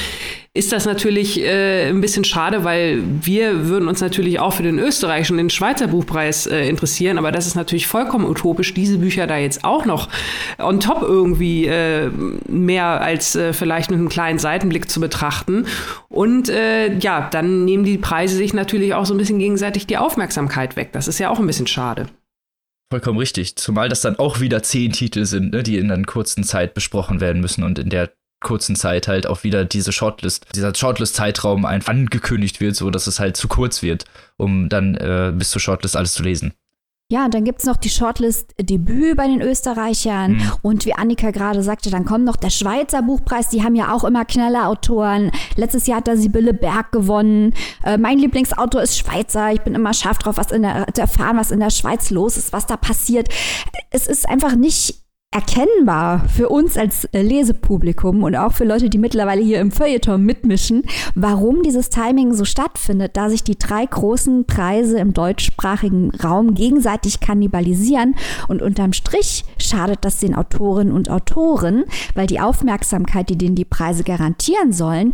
ist 0.54 0.72
das 0.72 0.86
natürlich 0.86 1.40
äh, 1.40 1.88
ein 1.88 2.00
bisschen 2.00 2.24
schade, 2.24 2.64
weil 2.64 3.00
wir 3.22 3.68
würden 3.68 3.88
uns 3.88 4.00
natürlich 4.00 4.40
auch 4.40 4.54
für 4.54 4.64
den 4.64 4.78
österreichischen 4.80 5.34
und 5.34 5.38
den 5.38 5.50
Schweizer 5.50 5.86
Buchpreis 5.86 6.46
äh, 6.46 6.68
interessieren, 6.68 7.16
aber 7.16 7.30
das 7.30 7.46
ist 7.46 7.54
natürlich 7.54 7.86
vollkommen 7.86 8.24
utopisch, 8.24 8.74
diese 8.74 8.98
Bücher 8.98 9.07
da 9.16 9.36
jetzt 9.36 9.64
auch 9.64 9.84
noch 9.86 10.08
on 10.58 10.80
top 10.80 11.02
irgendwie 11.02 11.66
äh, 11.66 12.10
mehr 12.48 13.00
als 13.00 13.34
äh, 13.36 13.52
vielleicht 13.52 13.90
mit 13.90 13.98
einem 13.98 14.08
kleinen 14.08 14.38
Seitenblick 14.38 14.90
zu 14.90 15.00
betrachten. 15.00 15.66
Und 16.08 16.48
äh, 16.48 16.96
ja, 16.98 17.28
dann 17.30 17.64
nehmen 17.64 17.84
die 17.84 17.98
Preise 17.98 18.36
sich 18.36 18.54
natürlich 18.54 18.94
auch 18.94 19.06
so 19.06 19.14
ein 19.14 19.18
bisschen 19.18 19.38
gegenseitig 19.38 19.86
die 19.86 19.96
Aufmerksamkeit 19.96 20.76
weg. 20.76 20.92
Das 20.92 21.08
ist 21.08 21.18
ja 21.18 21.30
auch 21.30 21.38
ein 21.38 21.46
bisschen 21.46 21.66
schade. 21.66 22.06
Vollkommen 22.90 23.18
richtig. 23.18 23.56
Zumal 23.56 23.88
das 23.88 24.00
dann 24.00 24.18
auch 24.18 24.40
wieder 24.40 24.62
zehn 24.62 24.92
Titel 24.92 25.26
sind, 25.26 25.52
ne, 25.52 25.62
die 25.62 25.76
in 25.76 25.90
einer 25.90 26.02
kurzen 26.04 26.42
Zeit 26.42 26.72
besprochen 26.72 27.20
werden 27.20 27.40
müssen 27.40 27.62
und 27.62 27.78
in 27.78 27.90
der 27.90 28.10
kurzen 28.40 28.76
Zeit 28.76 29.08
halt 29.08 29.26
auch 29.26 29.44
wieder 29.44 29.64
diese 29.64 29.92
Shortlist, 29.92 30.46
dieser 30.54 30.74
Shortlist-Zeitraum 30.74 31.64
angekündigt 31.64 32.60
wird, 32.60 32.76
so 32.76 32.90
dass 32.90 33.06
es 33.06 33.20
halt 33.20 33.36
zu 33.36 33.48
kurz 33.48 33.82
wird, 33.82 34.04
um 34.36 34.68
dann 34.68 34.94
äh, 34.94 35.32
bis 35.34 35.50
zur 35.50 35.60
Shortlist 35.60 35.96
alles 35.96 36.14
zu 36.14 36.22
lesen. 36.22 36.54
Ja, 37.10 37.24
und 37.24 37.32
dann 37.32 37.44
gibt 37.44 37.60
es 37.60 37.64
noch 37.64 37.78
die 37.78 37.88
Shortlist-Debüt 37.88 39.16
bei 39.16 39.26
den 39.26 39.40
Österreichern. 39.40 40.32
Mhm. 40.32 40.52
Und 40.60 40.84
wie 40.84 40.92
Annika 40.92 41.30
gerade 41.30 41.62
sagte, 41.62 41.88
dann 41.88 42.04
kommt 42.04 42.26
noch 42.26 42.36
der 42.36 42.50
Schweizer 42.50 43.00
Buchpreis. 43.00 43.48
Die 43.48 43.64
haben 43.64 43.74
ja 43.74 43.94
auch 43.94 44.04
immer 44.04 44.26
knaller 44.26 44.68
Autoren. 44.68 45.30
Letztes 45.56 45.86
Jahr 45.86 45.98
hat 45.98 46.08
da 46.08 46.16
Sibylle 46.16 46.52
Berg 46.52 46.92
gewonnen. 46.92 47.54
Äh, 47.82 47.96
mein 47.96 48.18
Lieblingsautor 48.18 48.82
ist 48.82 48.98
Schweizer. 48.98 49.52
Ich 49.52 49.62
bin 49.62 49.74
immer 49.74 49.94
scharf 49.94 50.18
drauf, 50.18 50.36
was 50.36 50.52
in 50.52 50.60
der, 50.60 50.86
zu 50.92 51.00
erfahren, 51.00 51.38
was 51.38 51.50
in 51.50 51.60
der 51.60 51.70
Schweiz 51.70 52.10
los 52.10 52.36
ist, 52.36 52.52
was 52.52 52.66
da 52.66 52.76
passiert. 52.76 53.28
Es 53.90 54.06
ist 54.06 54.28
einfach 54.28 54.54
nicht 54.54 55.07
erkennbar 55.38 56.28
für 56.28 56.48
uns 56.48 56.76
als 56.76 57.04
äh, 57.06 57.22
Lesepublikum 57.22 58.22
und 58.22 58.34
auch 58.34 58.52
für 58.52 58.64
Leute, 58.64 58.90
die 58.90 58.98
mittlerweile 58.98 59.42
hier 59.42 59.60
im 59.60 59.70
Feuilleton 59.70 60.22
mitmischen, 60.22 60.82
warum 61.14 61.62
dieses 61.62 61.90
Timing 61.90 62.34
so 62.34 62.44
stattfindet, 62.44 63.16
da 63.16 63.30
sich 63.30 63.44
die 63.44 63.58
drei 63.58 63.84
großen 63.84 64.46
Preise 64.46 64.98
im 64.98 65.14
deutschsprachigen 65.14 66.10
Raum 66.10 66.54
gegenseitig 66.54 67.20
kannibalisieren 67.20 68.16
und 68.48 68.62
unterm 68.62 68.92
Strich 68.92 69.44
schadet 69.58 69.98
das 70.02 70.18
den 70.18 70.34
Autorinnen 70.34 70.92
und 70.92 71.10
Autoren, 71.10 71.84
weil 72.14 72.26
die 72.26 72.40
Aufmerksamkeit, 72.40 73.28
die 73.28 73.38
denen 73.38 73.54
die 73.54 73.64
Preise 73.64 74.04
garantieren 74.04 74.72
sollen, 74.72 75.12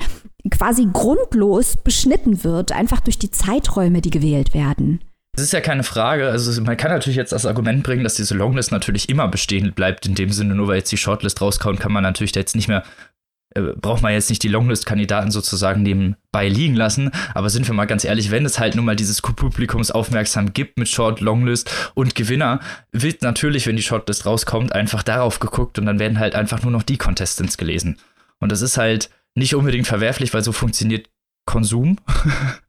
quasi 0.50 0.88
grundlos 0.92 1.76
beschnitten 1.76 2.44
wird, 2.44 2.72
einfach 2.72 3.00
durch 3.00 3.18
die 3.18 3.30
Zeiträume, 3.30 4.00
die 4.00 4.10
gewählt 4.10 4.54
werden. 4.54 5.00
Das 5.36 5.44
ist 5.44 5.52
ja 5.52 5.60
keine 5.60 5.82
Frage. 5.82 6.28
Also 6.28 6.60
man 6.62 6.76
kann 6.76 6.92
natürlich 6.92 7.16
jetzt 7.16 7.32
das 7.32 7.46
Argument 7.46 7.82
bringen, 7.82 8.04
dass 8.04 8.14
diese 8.14 8.34
Longlist 8.34 8.70
natürlich 8.70 9.08
immer 9.08 9.26
bestehen 9.26 9.72
bleibt. 9.72 10.06
In 10.06 10.14
dem 10.14 10.30
Sinne, 10.30 10.54
nur 10.54 10.68
weil 10.68 10.76
jetzt 10.76 10.92
die 10.92 10.96
Shortlist 10.96 11.40
rauskauen, 11.40 11.78
kann 11.78 11.92
man 11.92 12.04
natürlich 12.04 12.34
jetzt 12.36 12.54
nicht 12.54 12.68
mehr, 12.68 12.84
äh, 13.56 13.60
braucht 13.60 14.02
man 14.02 14.12
jetzt 14.12 14.30
nicht 14.30 14.44
die 14.44 14.48
Longlist-Kandidaten 14.48 15.32
sozusagen 15.32 15.82
nebenbei 15.82 16.48
liegen 16.48 16.76
lassen. 16.76 17.10
Aber 17.34 17.50
sind 17.50 17.66
wir 17.66 17.74
mal 17.74 17.86
ganz 17.86 18.04
ehrlich, 18.04 18.30
wenn 18.30 18.44
es 18.44 18.60
halt 18.60 18.76
nun 18.76 18.84
mal 18.84 18.94
dieses 18.94 19.22
Publikumsaufmerksam 19.22 20.52
gibt 20.52 20.78
mit 20.78 20.88
Short, 20.88 21.20
Longlist 21.20 21.68
und 21.94 22.14
Gewinner, 22.14 22.60
wird 22.92 23.22
natürlich, 23.22 23.66
wenn 23.66 23.76
die 23.76 23.82
Shortlist 23.82 24.26
rauskommt, 24.26 24.72
einfach 24.72 25.02
darauf 25.02 25.40
geguckt 25.40 25.80
und 25.80 25.86
dann 25.86 25.98
werden 25.98 26.20
halt 26.20 26.36
einfach 26.36 26.62
nur 26.62 26.70
noch 26.70 26.84
die 26.84 26.96
Contestants 26.96 27.58
gelesen. 27.58 27.98
Und 28.38 28.52
das 28.52 28.62
ist 28.62 28.78
halt 28.78 29.10
nicht 29.34 29.56
unbedingt 29.56 29.88
verwerflich, 29.88 30.32
weil 30.32 30.44
so 30.44 30.52
funktioniert 30.52 31.08
Konsum. 31.44 31.98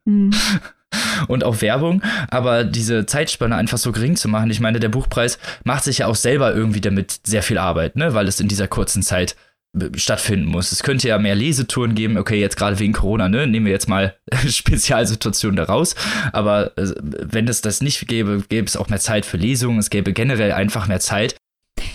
Mhm. 0.06 0.32
und 1.28 1.44
auch 1.44 1.62
Werbung, 1.62 2.02
aber 2.30 2.64
diese 2.64 3.06
Zeitspanne 3.06 3.56
einfach 3.56 3.78
so 3.78 3.92
gering 3.92 4.16
zu 4.16 4.28
machen, 4.28 4.50
ich 4.50 4.60
meine, 4.60 4.80
der 4.80 4.90
Buchpreis 4.90 5.40
macht 5.64 5.84
sich 5.84 6.00
ja 6.00 6.08
auch 6.08 6.16
selber 6.16 6.54
irgendwie 6.54 6.82
damit 6.82 7.20
sehr 7.24 7.44
viel 7.44 7.58
Arbeit, 7.58 7.96
ne, 7.96 8.14
weil 8.14 8.28
es 8.28 8.40
in 8.40 8.48
dieser 8.48 8.68
kurzen 8.68 9.02
Zeit 9.02 9.36
äh, 9.78 9.98
stattfinden 9.98 10.46
muss. 10.46 10.72
Es 10.72 10.84
könnte 10.84 11.08
ja 11.08 11.18
mehr 11.18 11.36
Lesetouren 11.36 11.96
geben, 11.96 12.18
okay, 12.18 12.40
jetzt 12.40 12.58
gerade 12.58 12.80
wegen 12.80 12.94
Corona, 12.94 13.30
ne, 13.30 13.48
nehmen 13.48 13.66
wir 13.66 13.74
jetzt 13.74 13.90
mal 13.90 14.16
Spezialsituationen 14.48 15.58
daraus, 15.58 15.96
aber 16.32 16.78
äh, 16.78 16.94
wenn 17.02 17.48
es 17.48 17.62
das 17.62 17.82
nicht 17.82 18.08
gäbe, 18.08 18.44
gäbe 18.48 18.68
es 18.68 18.78
auch 18.78 18.90
mehr 18.90 19.00
Zeit 19.00 19.26
für 19.26 19.38
Lesungen, 19.38 19.80
es 19.80 19.90
gäbe 19.90 20.14
generell 20.14 20.52
einfach 20.52 20.88
mehr 20.88 21.00
Zeit. 21.00 21.36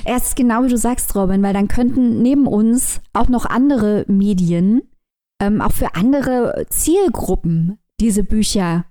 Es 0.05 0.29
ist 0.29 0.37
genau 0.37 0.65
wie 0.65 0.69
du 0.69 0.77
sagst, 0.77 1.15
Robin, 1.15 1.43
weil 1.43 1.55
dann 1.55 1.69
könnten 1.69 2.23
neben 2.23 2.47
uns 2.47 3.01
auch 3.13 3.29
noch 3.29 3.47
andere 3.47 4.05
Medien, 4.09 4.83
ähm, 5.41 5.61
auch 5.61 5.73
für 5.73 5.95
andere 5.95 6.67
Zielgruppen 6.69 7.79
diese 8.01 8.25
Bücher 8.25 8.85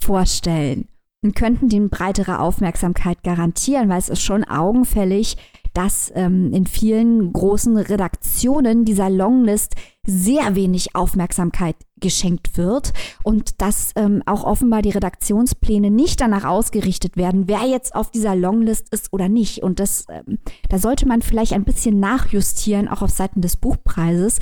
vorstellen 0.00 0.88
und 1.22 1.34
könnten 1.34 1.68
dem 1.68 1.90
breitere 1.90 2.38
Aufmerksamkeit 2.38 3.22
garantieren, 3.22 3.88
weil 3.88 3.98
es 3.98 4.08
ist 4.08 4.22
schon 4.22 4.44
augenfällig, 4.44 5.36
dass 5.74 6.10
ähm, 6.14 6.52
in 6.52 6.66
vielen 6.66 7.32
großen 7.32 7.76
Redaktionen 7.76 8.84
dieser 8.84 9.10
Longlist 9.10 9.74
sehr 10.06 10.54
wenig 10.54 10.96
Aufmerksamkeit 10.96 11.76
geschenkt 12.00 12.56
wird 12.56 12.92
und 13.22 13.60
dass 13.60 13.92
ähm, 13.94 14.22
auch 14.26 14.44
offenbar 14.44 14.82
die 14.82 14.90
Redaktionspläne 14.90 15.90
nicht 15.90 16.20
danach 16.20 16.44
ausgerichtet 16.44 17.16
werden, 17.16 17.44
wer 17.46 17.62
jetzt 17.66 17.94
auf 17.94 18.10
dieser 18.10 18.34
Longlist 18.34 18.92
ist 18.92 19.12
oder 19.12 19.28
nicht. 19.28 19.62
Und 19.62 19.80
das, 19.80 20.06
ähm, 20.08 20.38
da 20.68 20.78
sollte 20.78 21.06
man 21.06 21.22
vielleicht 21.22 21.52
ein 21.52 21.64
bisschen 21.64 22.00
nachjustieren, 22.00 22.88
auch 22.88 23.02
auf 23.02 23.10
Seiten 23.10 23.40
des 23.40 23.56
Buchpreises, 23.56 24.38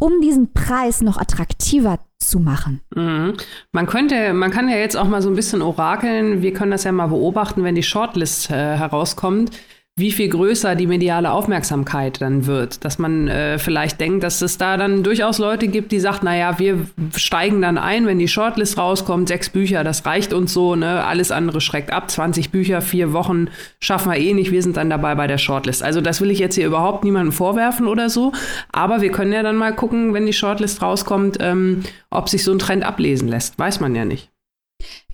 um 0.00 0.20
diesen 0.22 0.52
Preis 0.52 1.02
noch 1.02 1.18
attraktiver 1.18 1.98
zu 2.28 2.40
machen. 2.40 2.80
Mhm. 2.94 3.34
Man 3.72 3.86
könnte, 3.86 4.32
man 4.32 4.50
kann 4.50 4.68
ja 4.68 4.76
jetzt 4.76 4.96
auch 4.96 5.08
mal 5.08 5.22
so 5.22 5.30
ein 5.30 5.36
bisschen 5.36 5.62
orakeln. 5.62 6.42
Wir 6.42 6.52
können 6.52 6.70
das 6.70 6.84
ja 6.84 6.92
mal 6.92 7.08
beobachten, 7.08 7.64
wenn 7.64 7.74
die 7.74 7.82
Shortlist 7.82 8.50
äh, 8.50 8.76
herauskommt 8.76 9.50
wie 9.96 10.10
viel 10.10 10.28
größer 10.28 10.74
die 10.74 10.88
mediale 10.88 11.30
Aufmerksamkeit 11.30 12.20
dann 12.20 12.46
wird. 12.46 12.84
Dass 12.84 12.98
man 12.98 13.28
äh, 13.28 13.58
vielleicht 13.60 14.00
denkt, 14.00 14.24
dass 14.24 14.42
es 14.42 14.58
da 14.58 14.76
dann 14.76 15.04
durchaus 15.04 15.38
Leute 15.38 15.68
gibt, 15.68 15.92
die 15.92 16.00
sagen, 16.00 16.24
naja, 16.24 16.58
wir 16.58 16.88
steigen 17.14 17.62
dann 17.62 17.78
ein, 17.78 18.04
wenn 18.06 18.18
die 18.18 18.26
Shortlist 18.26 18.76
rauskommt, 18.76 19.28
sechs 19.28 19.50
Bücher, 19.50 19.84
das 19.84 20.04
reicht 20.04 20.32
uns 20.32 20.52
so, 20.52 20.74
ne? 20.74 21.04
Alles 21.04 21.30
andere 21.30 21.60
schreckt 21.60 21.92
ab. 21.92 22.10
20 22.10 22.50
Bücher, 22.50 22.82
vier 22.82 23.12
Wochen 23.12 23.48
schaffen 23.78 24.10
wir 24.10 24.18
eh 24.18 24.34
nicht, 24.34 24.50
wir 24.50 24.62
sind 24.64 24.76
dann 24.76 24.90
dabei 24.90 25.14
bei 25.14 25.28
der 25.28 25.38
Shortlist. 25.38 25.84
Also 25.84 26.00
das 26.00 26.20
will 26.20 26.32
ich 26.32 26.40
jetzt 26.40 26.56
hier 26.56 26.66
überhaupt 26.66 27.04
niemandem 27.04 27.32
vorwerfen 27.32 27.86
oder 27.86 28.10
so. 28.10 28.32
Aber 28.72 29.00
wir 29.00 29.12
können 29.12 29.32
ja 29.32 29.44
dann 29.44 29.56
mal 29.56 29.72
gucken, 29.76 30.12
wenn 30.12 30.26
die 30.26 30.32
Shortlist 30.32 30.82
rauskommt, 30.82 31.38
ähm, 31.40 31.84
ob 32.10 32.28
sich 32.28 32.42
so 32.42 32.50
ein 32.50 32.58
Trend 32.58 32.84
ablesen 32.84 33.28
lässt. 33.28 33.60
Weiß 33.60 33.78
man 33.78 33.94
ja 33.94 34.04
nicht. 34.04 34.33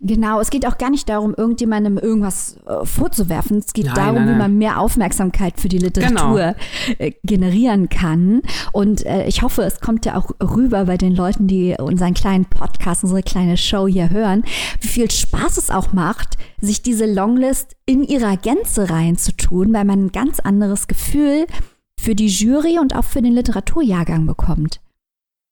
Genau, 0.00 0.40
es 0.40 0.50
geht 0.50 0.66
auch 0.66 0.78
gar 0.78 0.90
nicht 0.90 1.08
darum, 1.08 1.34
irgendjemandem 1.36 1.98
irgendwas 1.98 2.56
äh, 2.66 2.86
vorzuwerfen. 2.86 3.58
Es 3.58 3.74
geht 3.74 3.86
nein, 3.86 3.94
darum, 3.94 4.14
nein, 4.14 4.26
nein. 4.26 4.34
wie 4.34 4.38
man 4.38 4.58
mehr 4.58 4.80
Aufmerksamkeit 4.80 5.60
für 5.60 5.68
die 5.68 5.78
Literatur 5.78 6.16
genau. 6.16 6.54
äh, 6.98 7.12
generieren 7.22 7.88
kann. 7.90 8.40
Und 8.72 9.04
äh, 9.04 9.26
ich 9.26 9.42
hoffe, 9.42 9.62
es 9.62 9.80
kommt 9.80 10.06
ja 10.06 10.16
auch 10.16 10.30
rüber 10.42 10.86
bei 10.86 10.96
den 10.96 11.14
Leuten, 11.14 11.46
die 11.46 11.76
unseren 11.78 12.14
kleinen 12.14 12.46
Podcast, 12.46 13.04
unsere 13.04 13.22
kleine 13.22 13.56
Show 13.58 13.86
hier 13.86 14.10
hören, 14.10 14.42
wie 14.80 14.88
viel 14.88 15.10
Spaß 15.10 15.58
es 15.58 15.70
auch 15.70 15.92
macht, 15.92 16.38
sich 16.60 16.82
diese 16.82 17.04
Longlist 17.04 17.76
in 17.84 18.02
ihrer 18.02 18.36
Gänze 18.36 18.88
reinzutun, 18.88 19.72
weil 19.72 19.84
man 19.84 20.06
ein 20.06 20.12
ganz 20.12 20.40
anderes 20.40 20.88
Gefühl 20.88 21.46
für 22.00 22.14
die 22.14 22.28
Jury 22.28 22.78
und 22.78 22.96
auch 22.96 23.04
für 23.04 23.20
den 23.20 23.32
Literaturjahrgang 23.32 24.26
bekommt. 24.26 24.80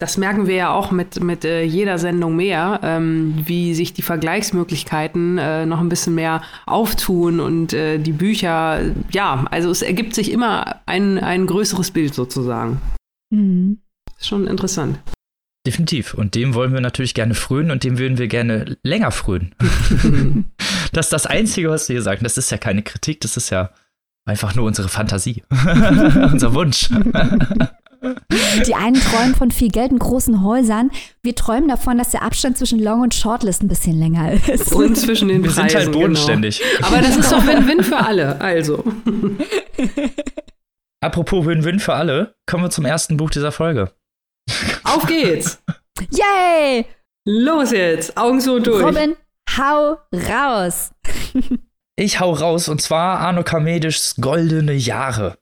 Das 0.00 0.16
merken 0.16 0.46
wir 0.46 0.54
ja 0.54 0.70
auch 0.72 0.92
mit, 0.92 1.20
mit 1.24 1.44
äh, 1.44 1.64
jeder 1.64 1.98
Sendung 1.98 2.36
mehr, 2.36 2.78
ähm, 2.84 3.34
wie 3.44 3.74
sich 3.74 3.94
die 3.94 4.02
Vergleichsmöglichkeiten 4.02 5.38
äh, 5.38 5.66
noch 5.66 5.80
ein 5.80 5.88
bisschen 5.88 6.14
mehr 6.14 6.42
auftun 6.66 7.40
und 7.40 7.72
äh, 7.72 7.98
die 7.98 8.12
Bücher, 8.12 8.80
ja, 9.10 9.44
also 9.50 9.70
es 9.70 9.82
ergibt 9.82 10.14
sich 10.14 10.30
immer 10.30 10.76
ein, 10.86 11.18
ein 11.18 11.48
größeres 11.48 11.90
Bild 11.90 12.14
sozusagen. 12.14 12.80
Mhm. 13.30 13.78
Ist 14.16 14.28
schon 14.28 14.46
interessant. 14.46 15.00
Definitiv. 15.66 16.14
Und 16.14 16.36
dem 16.36 16.54
wollen 16.54 16.72
wir 16.72 16.80
natürlich 16.80 17.14
gerne 17.14 17.34
frönen 17.34 17.72
und 17.72 17.82
dem 17.82 17.98
würden 17.98 18.18
wir 18.18 18.28
gerne 18.28 18.76
länger 18.84 19.10
frönen. 19.10 19.56
das 20.92 21.06
ist 21.06 21.12
das 21.12 21.26
Einzige, 21.26 21.70
was 21.70 21.88
wir 21.88 22.02
sagen. 22.02 22.22
Das 22.22 22.38
ist 22.38 22.50
ja 22.52 22.56
keine 22.56 22.84
Kritik, 22.84 23.20
das 23.20 23.36
ist 23.36 23.50
ja 23.50 23.70
einfach 24.24 24.54
nur 24.54 24.64
unsere 24.66 24.88
Fantasie. 24.88 25.42
Unser 25.50 26.54
Wunsch. 26.54 26.88
Die 28.66 28.74
einen 28.74 28.94
träumen 28.94 29.34
von 29.34 29.50
viel 29.50 29.68
Geld 29.68 29.90
und 29.90 29.98
großen 29.98 30.42
Häusern. 30.42 30.90
Wir 31.22 31.34
träumen 31.34 31.68
davon, 31.68 31.98
dass 31.98 32.10
der 32.10 32.22
Abstand 32.22 32.56
zwischen 32.56 32.78
Long- 32.78 33.02
und 33.02 33.14
Shortlist 33.14 33.62
ein 33.62 33.68
bisschen 33.68 33.98
länger 33.98 34.32
ist. 34.48 34.72
Und 34.72 34.96
zwischen 34.96 35.28
den 35.28 35.42
Wir 35.42 35.50
Preisen, 35.50 35.68
sind 35.68 35.78
halt 35.78 35.92
bodenständig. 35.92 36.62
Genau. 36.76 36.88
Aber 36.88 37.00
das 37.00 37.16
ist 37.16 37.32
doch 37.32 37.46
Win-Win 37.46 37.82
für 37.82 37.96
alle, 37.96 38.40
also. 38.40 38.84
Apropos 41.00 41.44
Win-Win 41.44 41.80
für 41.80 41.94
alle, 41.94 42.34
kommen 42.46 42.64
wir 42.64 42.70
zum 42.70 42.84
ersten 42.84 43.16
Buch 43.16 43.30
dieser 43.30 43.52
Folge. 43.52 43.92
Auf 44.84 45.06
geht's! 45.06 45.62
Yay! 46.10 46.86
Los 47.24 47.72
jetzt, 47.72 48.16
Augen 48.16 48.40
so 48.40 48.58
durch. 48.58 48.82
Robin, 48.82 49.16
hau 49.56 49.98
raus! 50.12 50.90
ich 51.96 52.20
hau 52.20 52.32
raus 52.32 52.68
und 52.68 52.80
zwar 52.80 53.18
Arno 53.18 53.42
Kamedischs 53.42 54.16
Goldene 54.16 54.72
Jahre 54.72 55.36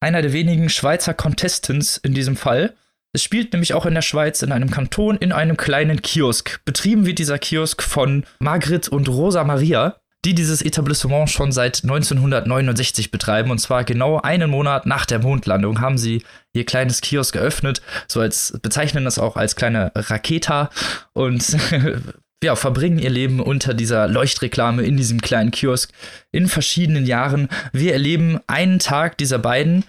einer 0.00 0.22
der 0.22 0.32
wenigen 0.32 0.68
Schweizer 0.68 1.14
Contestants 1.14 1.96
in 1.96 2.14
diesem 2.14 2.36
Fall. 2.36 2.74
Es 3.12 3.22
spielt 3.22 3.52
nämlich 3.52 3.72
auch 3.72 3.86
in 3.86 3.94
der 3.94 4.02
Schweiz 4.02 4.42
in 4.42 4.52
einem 4.52 4.70
Kanton 4.70 5.16
in 5.16 5.32
einem 5.32 5.56
kleinen 5.56 6.02
Kiosk. 6.02 6.60
Betrieben 6.64 7.06
wird 7.06 7.18
dieser 7.18 7.38
Kiosk 7.38 7.82
von 7.82 8.24
Margrit 8.40 8.88
und 8.88 9.08
Rosa 9.08 9.42
Maria, 9.42 9.96
die 10.26 10.34
dieses 10.34 10.60
Etablissement 10.60 11.30
schon 11.30 11.52
seit 11.52 11.82
1969 11.82 13.10
betreiben. 13.10 13.50
Und 13.50 13.58
zwar 13.58 13.84
genau 13.84 14.20
einen 14.20 14.50
Monat 14.50 14.84
nach 14.84 15.06
der 15.06 15.20
Mondlandung 15.20 15.80
haben 15.80 15.96
sie 15.96 16.24
ihr 16.52 16.66
kleines 16.66 17.00
Kiosk 17.00 17.34
geöffnet. 17.34 17.80
So 18.08 18.20
als 18.20 18.58
bezeichnen 18.60 19.04
das 19.04 19.18
auch 19.18 19.36
als 19.36 19.56
kleine 19.56 19.92
Raketa. 19.94 20.68
Und 21.14 21.56
ja, 22.42 22.54
verbringen 22.54 22.98
ihr 22.98 23.10
Leben 23.10 23.40
unter 23.40 23.74
dieser 23.74 24.08
Leuchtreklame 24.08 24.82
in 24.82 24.96
diesem 24.96 25.20
kleinen 25.20 25.50
Kiosk 25.50 25.92
in 26.32 26.48
verschiedenen 26.48 27.06
Jahren. 27.06 27.48
Wir 27.72 27.92
erleben 27.92 28.40
einen 28.46 28.78
Tag 28.78 29.18
dieser 29.18 29.38
beiden. 29.38 29.84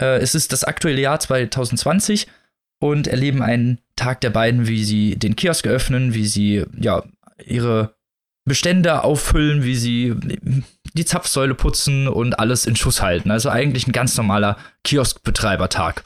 Äh, 0.00 0.18
es 0.18 0.34
ist 0.34 0.52
das 0.52 0.64
aktuelle 0.64 1.00
Jahr 1.00 1.20
2020 1.20 2.26
und 2.80 3.06
erleben 3.06 3.42
einen 3.42 3.78
Tag 3.96 4.20
der 4.22 4.30
beiden, 4.30 4.66
wie 4.66 4.84
sie 4.84 5.16
den 5.16 5.36
Kiosk 5.36 5.66
öffnen, 5.66 6.14
wie 6.14 6.26
sie 6.26 6.64
ja 6.76 7.04
ihre 7.44 7.94
Bestände 8.44 9.04
auffüllen, 9.04 9.62
wie 9.62 9.76
sie 9.76 10.14
die 10.92 11.04
Zapfsäule 11.04 11.54
putzen 11.54 12.08
und 12.08 12.38
alles 12.38 12.66
in 12.66 12.76
Schuss 12.76 13.00
halten. 13.00 13.30
Also 13.30 13.48
eigentlich 13.48 13.86
ein 13.86 13.92
ganz 13.92 14.16
normaler 14.16 14.58
Kioskbetreibertag. 14.82 16.04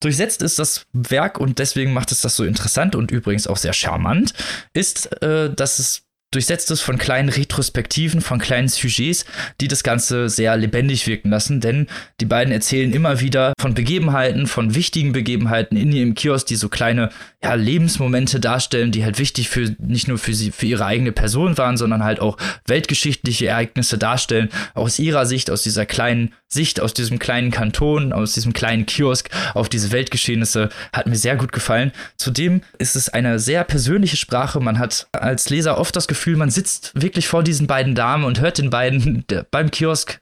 Durchsetzt 0.00 0.42
ist 0.42 0.58
das 0.58 0.86
Werk 0.92 1.38
und 1.40 1.58
deswegen 1.58 1.92
macht 1.92 2.12
es 2.12 2.20
das 2.20 2.36
so 2.36 2.44
interessant 2.44 2.94
und 2.94 3.10
übrigens 3.10 3.46
auch 3.46 3.56
sehr 3.56 3.72
charmant, 3.72 4.34
ist, 4.74 5.22
äh, 5.22 5.52
dass 5.52 5.78
es 5.78 6.06
durchsetzt 6.32 6.70
ist 6.70 6.82
von 6.82 6.98
kleinen 6.98 7.28
Retrospektiven, 7.28 8.20
von 8.20 8.38
kleinen 8.38 8.68
Sujets, 8.68 9.24
die 9.60 9.68
das 9.68 9.82
Ganze 9.82 10.28
sehr 10.28 10.56
lebendig 10.56 11.06
wirken 11.06 11.30
lassen, 11.30 11.60
denn 11.60 11.86
die 12.20 12.26
beiden 12.26 12.52
erzählen 12.52 12.92
immer 12.92 13.20
wieder 13.20 13.52
von 13.58 13.74
Begebenheiten, 13.74 14.46
von 14.46 14.74
wichtigen 14.74 15.12
Begebenheiten 15.12 15.76
in 15.76 15.92
ihrem 15.92 16.14
Kiosk, 16.14 16.46
die 16.48 16.56
so 16.56 16.68
kleine 16.68 17.10
ja, 17.42 17.54
Lebensmomente 17.54 18.40
darstellen, 18.40 18.90
die 18.90 19.04
halt 19.04 19.18
wichtig 19.18 19.48
für 19.48 19.76
nicht 19.78 20.08
nur 20.08 20.18
für 20.18 20.34
sie, 20.34 20.50
für 20.50 20.66
ihre 20.66 20.84
eigene 20.84 21.12
Person 21.12 21.56
waren, 21.56 21.76
sondern 21.76 22.02
halt 22.02 22.20
auch 22.20 22.36
weltgeschichtliche 22.66 23.46
Ereignisse 23.46 23.96
darstellen, 23.96 24.50
aus 24.74 24.98
ihrer 24.98 25.26
Sicht, 25.26 25.50
aus 25.50 25.62
dieser 25.62 25.86
kleinen 25.86 26.34
Sicht, 26.48 26.80
aus 26.80 26.94
diesem 26.94 27.18
kleinen 27.18 27.50
Kanton, 27.50 28.12
aus 28.12 28.34
diesem 28.34 28.52
kleinen 28.52 28.86
Kiosk 28.86 29.30
auf 29.54 29.68
diese 29.68 29.90
Weltgeschehnisse, 29.90 30.68
hat 30.92 31.06
mir 31.06 31.16
sehr 31.16 31.36
gut 31.36 31.52
gefallen. 31.52 31.92
Zudem 32.16 32.62
ist 32.78 32.94
es 32.94 33.08
eine 33.08 33.38
sehr 33.38 33.64
persönliche 33.64 34.16
Sprache. 34.16 34.60
Man 34.60 34.78
hat 34.78 35.08
als 35.12 35.50
Leser 35.50 35.78
oft 35.78 35.96
das 35.96 36.06
Gefühl, 36.06 36.36
man 36.36 36.50
sitzt 36.50 36.92
wirklich 36.94 37.26
vor 37.26 37.42
diesen 37.42 37.66
beiden 37.66 37.94
Damen 37.94 38.24
und 38.24 38.40
hört 38.40 38.58
den 38.58 38.70
beiden 38.70 39.24
beim 39.50 39.70
Kiosk 39.70 40.20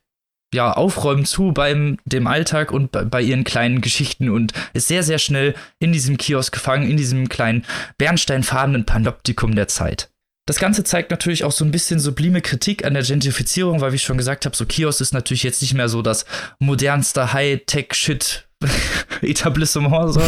ja, 0.55 0.73
aufräumen 0.73 1.27
zu 1.27 1.53
beim 1.53 1.99
dem 2.05 2.27
Alltag 2.27 2.71
und 2.71 2.93
bei, 2.93 3.05
bei, 3.05 3.21
ihren 3.21 3.45
kleinen 3.45 3.81
Geschichten 3.81 4.31
und 4.31 4.53
ist 4.73 4.89
sehr, 4.89 5.03
sehr 5.03 5.19
schnell 5.19 5.55
in 5.81 5.93
diesem 5.93 6.17
Kiosk 6.17 6.55
gefangen, 6.55 6.89
in 6.89 6.97
diesem 6.97 7.29
kleinen 7.29 7.65
bernsteinfarbenen 7.99 8.87
Panoptikum 8.87 9.55
der 9.55 9.69
Zeit. 9.69 10.14
Das 10.47 10.59
Ganze 10.59 10.85
zeigt 10.85 11.11
natürlich 11.11 11.43
auch 11.45 11.53
so 11.53 11.65
ein 11.65 11.71
bisschen 11.71 11.99
sublime 11.99 12.43
Kritik 12.43 12.85
an 12.85 12.93
der 12.93 13.03
Gentrifizierung, 13.03 13.81
weil 13.81 13.93
wie 13.93 13.97
ich 13.97 14.03
schon 14.03 14.19
gesagt 14.19 14.45
habe, 14.45 14.55
so 14.55 14.67
Kiosk 14.67 15.01
ist 15.01 15.15
natürlich 15.15 15.43
jetzt 15.43 15.63
nicht 15.63 15.73
mehr 15.73 15.89
so 15.89 16.03
das 16.03 16.27
modernste 16.59 17.33
High-Tech-Shit 17.33 18.47
Etablissement, 19.23 20.13
so, 20.13 20.21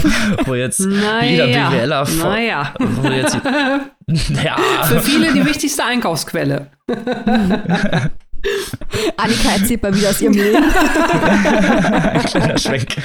wo 0.47 0.55
jetzt 0.55 0.81
naja, 0.81 1.45
jeder 1.45 1.71
BWLer 1.71 2.09
naja. 2.19 2.75
wo 2.79 3.09
jetzt, 3.09 3.35
ja. 4.43 4.57
Für 4.85 5.01
viele 5.01 5.35
die 5.35 5.45
wichtigste 5.45 5.85
Einkaufsquelle. 5.85 6.71
Annika 9.17 9.51
erzählt 9.59 9.83
mal 9.83 9.95
wieder 9.95 10.11
aus 10.11 10.21
ihrem 10.21 10.35
Leben. 10.35 10.65
Ein 10.65 12.25
kleiner 12.25 12.59
Schwenk. 12.59 12.97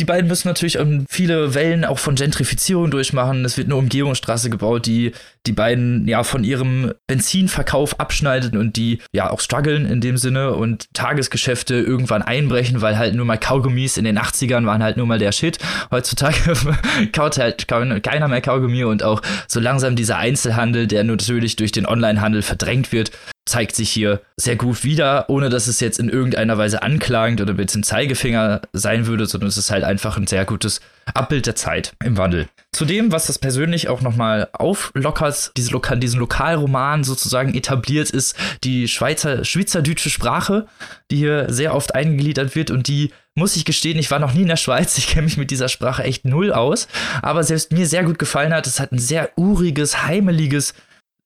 Die 0.00 0.04
beiden 0.04 0.28
müssen 0.28 0.48
natürlich 0.48 0.78
viele 1.08 1.54
Wellen 1.54 1.84
auch 1.84 1.98
von 1.98 2.14
Gentrifizierung 2.14 2.90
durchmachen. 2.90 3.44
Es 3.44 3.56
wird 3.56 3.66
eine 3.66 3.76
Umgehungsstraße 3.76 4.50
gebaut, 4.50 4.86
die 4.86 5.12
die 5.46 5.52
beiden 5.52 6.06
ja 6.06 6.22
von 6.24 6.44
ihrem 6.44 6.92
Benzinverkauf 7.06 7.98
abschneidet 7.98 8.54
und 8.54 8.76
die 8.76 8.98
ja 9.12 9.30
auch 9.30 9.40
strugglen 9.40 9.86
in 9.86 10.00
dem 10.00 10.16
Sinne 10.16 10.52
und 10.52 10.92
Tagesgeschäfte 10.92 11.74
irgendwann 11.74 12.22
einbrechen, 12.22 12.80
weil 12.82 12.98
halt 12.98 13.14
nur 13.14 13.24
mal 13.24 13.38
Kaugummis 13.38 13.96
in 13.96 14.04
den 14.04 14.18
80ern 14.18 14.66
waren 14.66 14.82
halt 14.82 14.96
nur 14.96 15.06
mal 15.06 15.18
der 15.18 15.32
Shit. 15.32 15.58
Heutzutage 15.90 16.52
kaut 17.12 17.38
halt 17.38 17.66
keiner 17.66 18.28
mehr 18.28 18.40
Kaugummi 18.40 18.84
und 18.84 19.02
auch 19.02 19.22
so 19.48 19.58
langsam 19.58 19.96
dieser 19.96 20.18
Einzelhandel, 20.18 20.86
der 20.86 21.02
natürlich 21.04 21.56
durch 21.56 21.72
den 21.72 21.86
Onlinehandel 21.86 22.42
verdrängt 22.42 22.77
wird, 22.92 23.10
zeigt 23.48 23.74
sich 23.74 23.90
hier 23.90 24.20
sehr 24.36 24.56
gut 24.56 24.84
wieder, 24.84 25.28
ohne 25.28 25.48
dass 25.48 25.66
es 25.66 25.80
jetzt 25.80 25.98
in 25.98 26.08
irgendeiner 26.08 26.58
Weise 26.58 26.82
anklagend 26.82 27.40
oder 27.40 27.54
mit 27.54 27.74
dem 27.74 27.82
Zeigefinger 27.82 28.60
sein 28.72 29.06
würde, 29.06 29.26
sondern 29.26 29.48
es 29.48 29.56
ist 29.56 29.70
halt 29.70 29.84
einfach 29.84 30.16
ein 30.16 30.26
sehr 30.26 30.44
gutes 30.44 30.80
Abbild 31.14 31.46
der 31.46 31.56
Zeit 31.56 31.92
im 32.04 32.16
Wandel. 32.18 32.48
Zudem, 32.72 33.10
was 33.10 33.26
das 33.26 33.38
persönlich 33.38 33.88
auch 33.88 34.02
nochmal 34.02 34.48
auflockert, 34.52 35.52
diese 35.56 35.72
Loka 35.72 35.96
diesen 35.96 36.20
Lokalroman 36.20 37.02
sozusagen 37.02 37.54
etabliert, 37.54 38.10
ist 38.10 38.36
die 38.62 38.86
Schweizer, 38.86 39.44
schweizerdeutsche 39.44 40.10
Sprache, 40.10 40.66
die 41.10 41.16
hier 41.16 41.46
sehr 41.48 41.74
oft 41.74 41.94
eingegliedert 41.94 42.54
wird 42.54 42.70
und 42.70 42.86
die 42.86 43.10
muss 43.34 43.56
ich 43.56 43.64
gestehen, 43.64 43.98
ich 43.98 44.10
war 44.10 44.18
noch 44.18 44.34
nie 44.34 44.42
in 44.42 44.48
der 44.48 44.56
Schweiz, 44.56 44.98
ich 44.98 45.06
kenne 45.06 45.22
mich 45.22 45.36
mit 45.36 45.50
dieser 45.50 45.68
Sprache 45.68 46.02
echt 46.02 46.24
null 46.24 46.52
aus, 46.52 46.88
aber 47.22 47.44
selbst 47.44 47.72
mir 47.72 47.86
sehr 47.86 48.02
gut 48.02 48.18
gefallen 48.18 48.52
hat. 48.52 48.66
Es 48.66 48.80
hat 48.80 48.92
ein 48.92 48.98
sehr 48.98 49.30
uriges, 49.36 50.04
heimeliges 50.04 50.74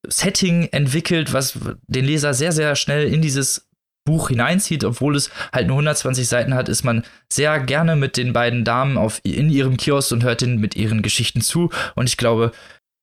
Setting 0.07 0.69
entwickelt, 0.73 1.33
was 1.33 1.59
den 1.87 2.05
Leser 2.05 2.35
sehr, 2.35 2.53
sehr 2.53 2.77
schnell 2.77 3.13
in 3.13 3.23
dieses 3.23 3.69
Buch 4.05 4.29
hineinzieht, 4.29 4.85
obwohl 4.85 5.15
es 5.15 5.31
halt 5.53 5.69
nur 5.69 5.77
120 5.77 6.27
Seiten 6.27 6.55
hat, 6.55 6.69
ist 6.69 6.83
man 6.83 7.05
sehr 7.33 7.61
gerne 7.61 7.95
mit 7.95 8.17
den 8.17 8.33
beiden 8.33 8.65
Damen 8.65 8.99
auf, 8.99 9.21
in 9.23 9.49
ihrem 9.49 9.77
Kiosk 9.77 10.13
und 10.13 10.25
hört 10.25 10.43
ihnen 10.43 10.59
mit 10.59 10.75
ihren 10.75 11.03
Geschichten 11.03 11.41
zu. 11.41 11.71
Und 11.95 12.09
ich 12.09 12.17
glaube, 12.17 12.53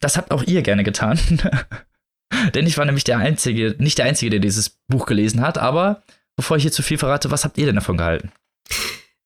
das 0.02 0.18
habt 0.18 0.32
auch 0.32 0.44
ihr 0.44 0.62
gerne 0.62 0.84
getan. 0.84 1.20
Denn 2.54 2.68
ich 2.68 2.78
war 2.78 2.86
nämlich 2.86 3.06
der 3.06 3.18
Einzige, 3.18 3.76
nicht 3.80 3.98
der 3.98 4.06
Einzige, 4.06 4.30
der 4.32 4.40
dieses 4.40 4.78
Buch 4.88 5.06
gelesen 5.06 5.42
hat. 5.42 5.58
Aber 5.58 6.04
bevor 6.36 6.58
ich 6.58 6.64
hier 6.64 6.72
zu 6.72 6.84
viel 6.84 6.98
verrate, 6.98 7.32
was 7.32 7.44
habt 7.44 7.58
ihr 7.58 7.66
denn 7.66 7.76
davon 7.76 7.98
gehalten? 7.98 8.32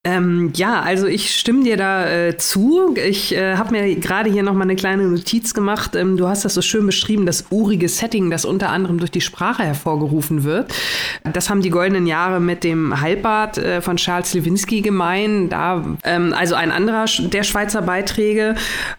Ähm, 0.05 0.51
ja, 0.57 0.81
also 0.81 1.07
ich 1.07 1.33
stimme 1.33 1.63
dir 1.63 1.77
da 1.77 2.05
äh, 2.09 2.37
zu. 2.37 2.93
Ich 2.95 3.33
äh, 3.33 3.55
habe 3.55 3.71
mir 3.71 3.95
gerade 3.95 4.29
hier 4.29 4.43
noch 4.43 4.53
mal 4.53 4.63
eine 4.63 4.75
kleine 4.75 5.03
Notiz 5.03 5.53
gemacht. 5.53 5.95
Ähm, 5.95 6.17
du 6.17 6.27
hast 6.27 6.43
das 6.43 6.55
so 6.55 6.61
schön 6.61 6.85
beschrieben, 6.85 7.25
das 7.25 7.45
urige 7.51 7.87
Setting, 7.87 8.29
das 8.29 8.43
unter 8.43 8.69
anderem 8.69 8.97
durch 8.97 9.11
die 9.11 9.21
Sprache 9.21 9.63
hervorgerufen 9.63 10.43
wird. 10.43 10.73
Das 11.31 11.49
haben 11.49 11.61
die 11.61 11.69
goldenen 11.69 12.05
Jahre 12.05 12.41
mit 12.41 12.65
dem 12.65 12.99
Halbbad 12.99 13.57
äh, 13.57 13.81
von 13.81 13.95
Charles 13.95 14.33
Lewinsky 14.33 14.81
gemein. 14.81 15.47
Da, 15.47 15.85
ähm, 16.03 16.33
also 16.37 16.55
ein 16.55 16.71
anderer 16.71 17.05
der 17.19 17.43
Schweizer 17.43 17.81
Beiträge. 17.81 18.55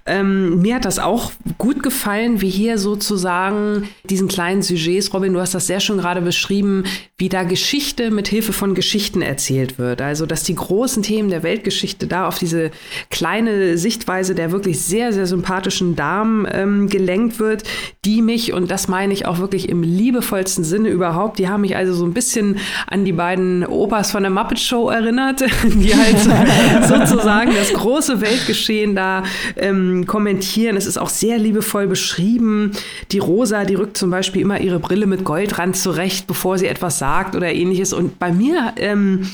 Ähm, 0.07 0.63
mir 0.63 0.77
hat 0.77 0.87
das 0.87 0.99
auch 0.99 1.33
gut 1.59 1.83
gefallen, 1.83 2.41
wie 2.41 2.49
hier 2.49 2.79
sozusagen 2.79 3.91
diesen 4.09 4.29
kleinen 4.29 4.63
Sujets, 4.63 5.13
Robin, 5.13 5.35
du 5.35 5.41
hast 5.41 5.55
das 5.55 5.67
sehr 5.67 5.81
schön 5.81 5.99
gerade 5.99 6.23
beschrieben, 6.23 6.85
wie 7.19 7.29
da 7.29 7.43
Geschichte 7.43 8.11
mit 8.11 8.27
Hilfe 8.27 8.55
von 8.55 8.75
Geschichten 8.75 9.21
erzählt 9.21 9.79
wird. 9.79 10.01
Also, 10.01 10.25
dass 10.25 10.45
die 10.45 10.55
großen 10.55 10.94
großen 10.95 11.03
Themen 11.03 11.29
der 11.29 11.43
Weltgeschichte 11.43 12.07
da 12.07 12.29
auf 12.29 12.39
diese 12.39 12.71
kleine 13.11 13.77
Sichtweise 13.77 14.37
der 14.37 14.53
wirklich 14.53 14.81
sehr, 14.81 15.13
sehr 15.13 15.27
sympathischen 15.27 15.97
Damen 15.97 16.47
ähm, 16.53 16.89
gelenkt 16.89 17.41
wird, 17.41 17.65
die 18.05 18.23
mich, 18.23 18.53
und 18.53 18.71
das 18.71 18.87
meine 18.87 19.13
ich 19.13 19.27
auch 19.27 19.39
wirklich 19.39 19.69
im 19.69 19.83
liebevollsten 19.83 20.63
Sinne 20.63 20.91
überhaupt, 20.91 21.41
die 21.41 21.49
haben 21.49 21.63
mich 21.63 21.75
also 21.75 21.95
so 21.95 22.05
ein 22.05 22.13
bisschen 22.13 22.59
an 22.87 23.05
die 23.05 23.13
beiden 23.13 23.67
Opas 23.67 24.13
von 24.13 24.23
der 24.23 24.31
Muppet 24.31 24.61
Show 24.61 24.89
erinnert, 24.89 25.41
die 25.65 25.95
halt 25.95 26.19
sozusagen 26.89 27.53
das 27.53 27.73
große 27.73 28.21
Weltgeschehen 28.21 28.95
da 28.95 29.25
ähm, 29.57 30.07
kommentieren. 30.07 30.77
Es 30.77 30.87
ist 30.87 30.99
auch 30.99 31.09
sehr 31.09 31.39
liebevoll 31.39 31.89
beschrieben. 31.89 32.71
Die 33.11 33.19
Rosa, 33.19 33.65
die 33.65 33.75
rückt 33.75 33.97
zum 33.97 34.11
Beispiel 34.11 34.43
immer 34.43 34.61
ihre 34.61 34.79
Brille 34.79 35.07
mit 35.07 35.25
Goldrand 35.25 35.77
zurecht, 35.77 36.29
bevor 36.29 36.59
sie 36.59 36.69
etwas 36.69 37.01
sagt 37.01 37.35
oder 37.35 37.53
ähnliches. 37.53 37.93
Und 37.93 38.21
bei 38.21 38.31
mir 38.31 38.75
ähm, 38.77 39.27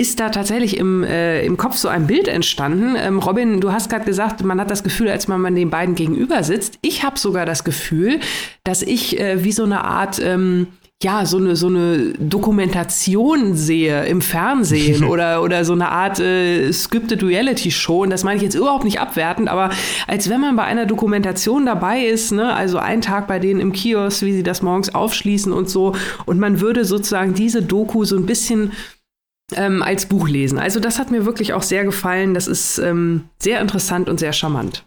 ist 0.00 0.18
da 0.18 0.30
tatsächlich 0.30 0.78
im, 0.78 1.04
äh, 1.04 1.44
im 1.44 1.58
Kopf 1.58 1.76
so 1.76 1.88
ein 1.88 2.06
Bild 2.06 2.26
entstanden. 2.26 2.96
Ähm, 2.96 3.18
Robin, 3.18 3.60
du 3.60 3.70
hast 3.70 3.90
gerade 3.90 4.06
gesagt, 4.06 4.42
man 4.42 4.58
hat 4.58 4.70
das 4.70 4.82
Gefühl, 4.82 5.10
als 5.10 5.28
man 5.28 5.54
den 5.54 5.68
beiden 5.68 5.94
gegenüber 5.94 6.42
sitzt. 6.42 6.78
Ich 6.80 7.04
habe 7.04 7.18
sogar 7.18 7.44
das 7.44 7.64
Gefühl, 7.64 8.18
dass 8.64 8.80
ich 8.80 9.20
äh, 9.20 9.44
wie 9.44 9.52
so 9.52 9.62
eine 9.62 9.84
Art 9.84 10.18
ähm, 10.18 10.68
ja, 11.02 11.24
so 11.24 11.36
eine, 11.36 11.56
so 11.56 11.66
eine 11.66 12.12
Dokumentation 12.18 13.56
sehe 13.56 14.04
im 14.06 14.22
Fernsehen 14.22 15.04
oder, 15.08 15.42
oder 15.42 15.66
so 15.66 15.74
eine 15.74 15.90
Art 15.90 16.18
äh, 16.18 16.72
Scripted 16.72 17.22
Reality 17.22 17.70
Show. 17.70 18.02
Und 18.02 18.10
das 18.10 18.24
meine 18.24 18.36
ich 18.36 18.42
jetzt 18.42 18.54
überhaupt 18.54 18.84
nicht 18.84 19.00
abwertend, 19.00 19.50
aber 19.50 19.68
als 20.06 20.30
wenn 20.30 20.40
man 20.40 20.56
bei 20.56 20.64
einer 20.64 20.86
Dokumentation 20.86 21.66
dabei 21.66 22.04
ist, 22.04 22.32
ne, 22.32 22.54
also 22.54 22.78
ein 22.78 23.02
Tag 23.02 23.26
bei 23.28 23.38
denen 23.38 23.60
im 23.60 23.72
Kiosk, 23.72 24.22
wie 24.22 24.32
sie 24.32 24.42
das 24.42 24.62
morgens 24.62 24.94
aufschließen 24.94 25.52
und 25.52 25.68
so, 25.68 25.94
und 26.24 26.38
man 26.38 26.60
würde 26.60 26.86
sozusagen 26.86 27.34
diese 27.34 27.62
Doku 27.62 28.04
so 28.04 28.16
ein 28.16 28.26
bisschen 28.26 28.72
ähm, 29.56 29.82
als 29.82 30.06
Buch 30.06 30.28
lesen. 30.28 30.58
Also 30.58 30.80
das 30.80 30.98
hat 30.98 31.10
mir 31.10 31.24
wirklich 31.24 31.52
auch 31.52 31.62
sehr 31.62 31.84
gefallen. 31.84 32.34
Das 32.34 32.46
ist 32.46 32.78
ähm, 32.78 33.28
sehr 33.38 33.60
interessant 33.60 34.08
und 34.08 34.20
sehr 34.20 34.32
charmant. 34.32 34.86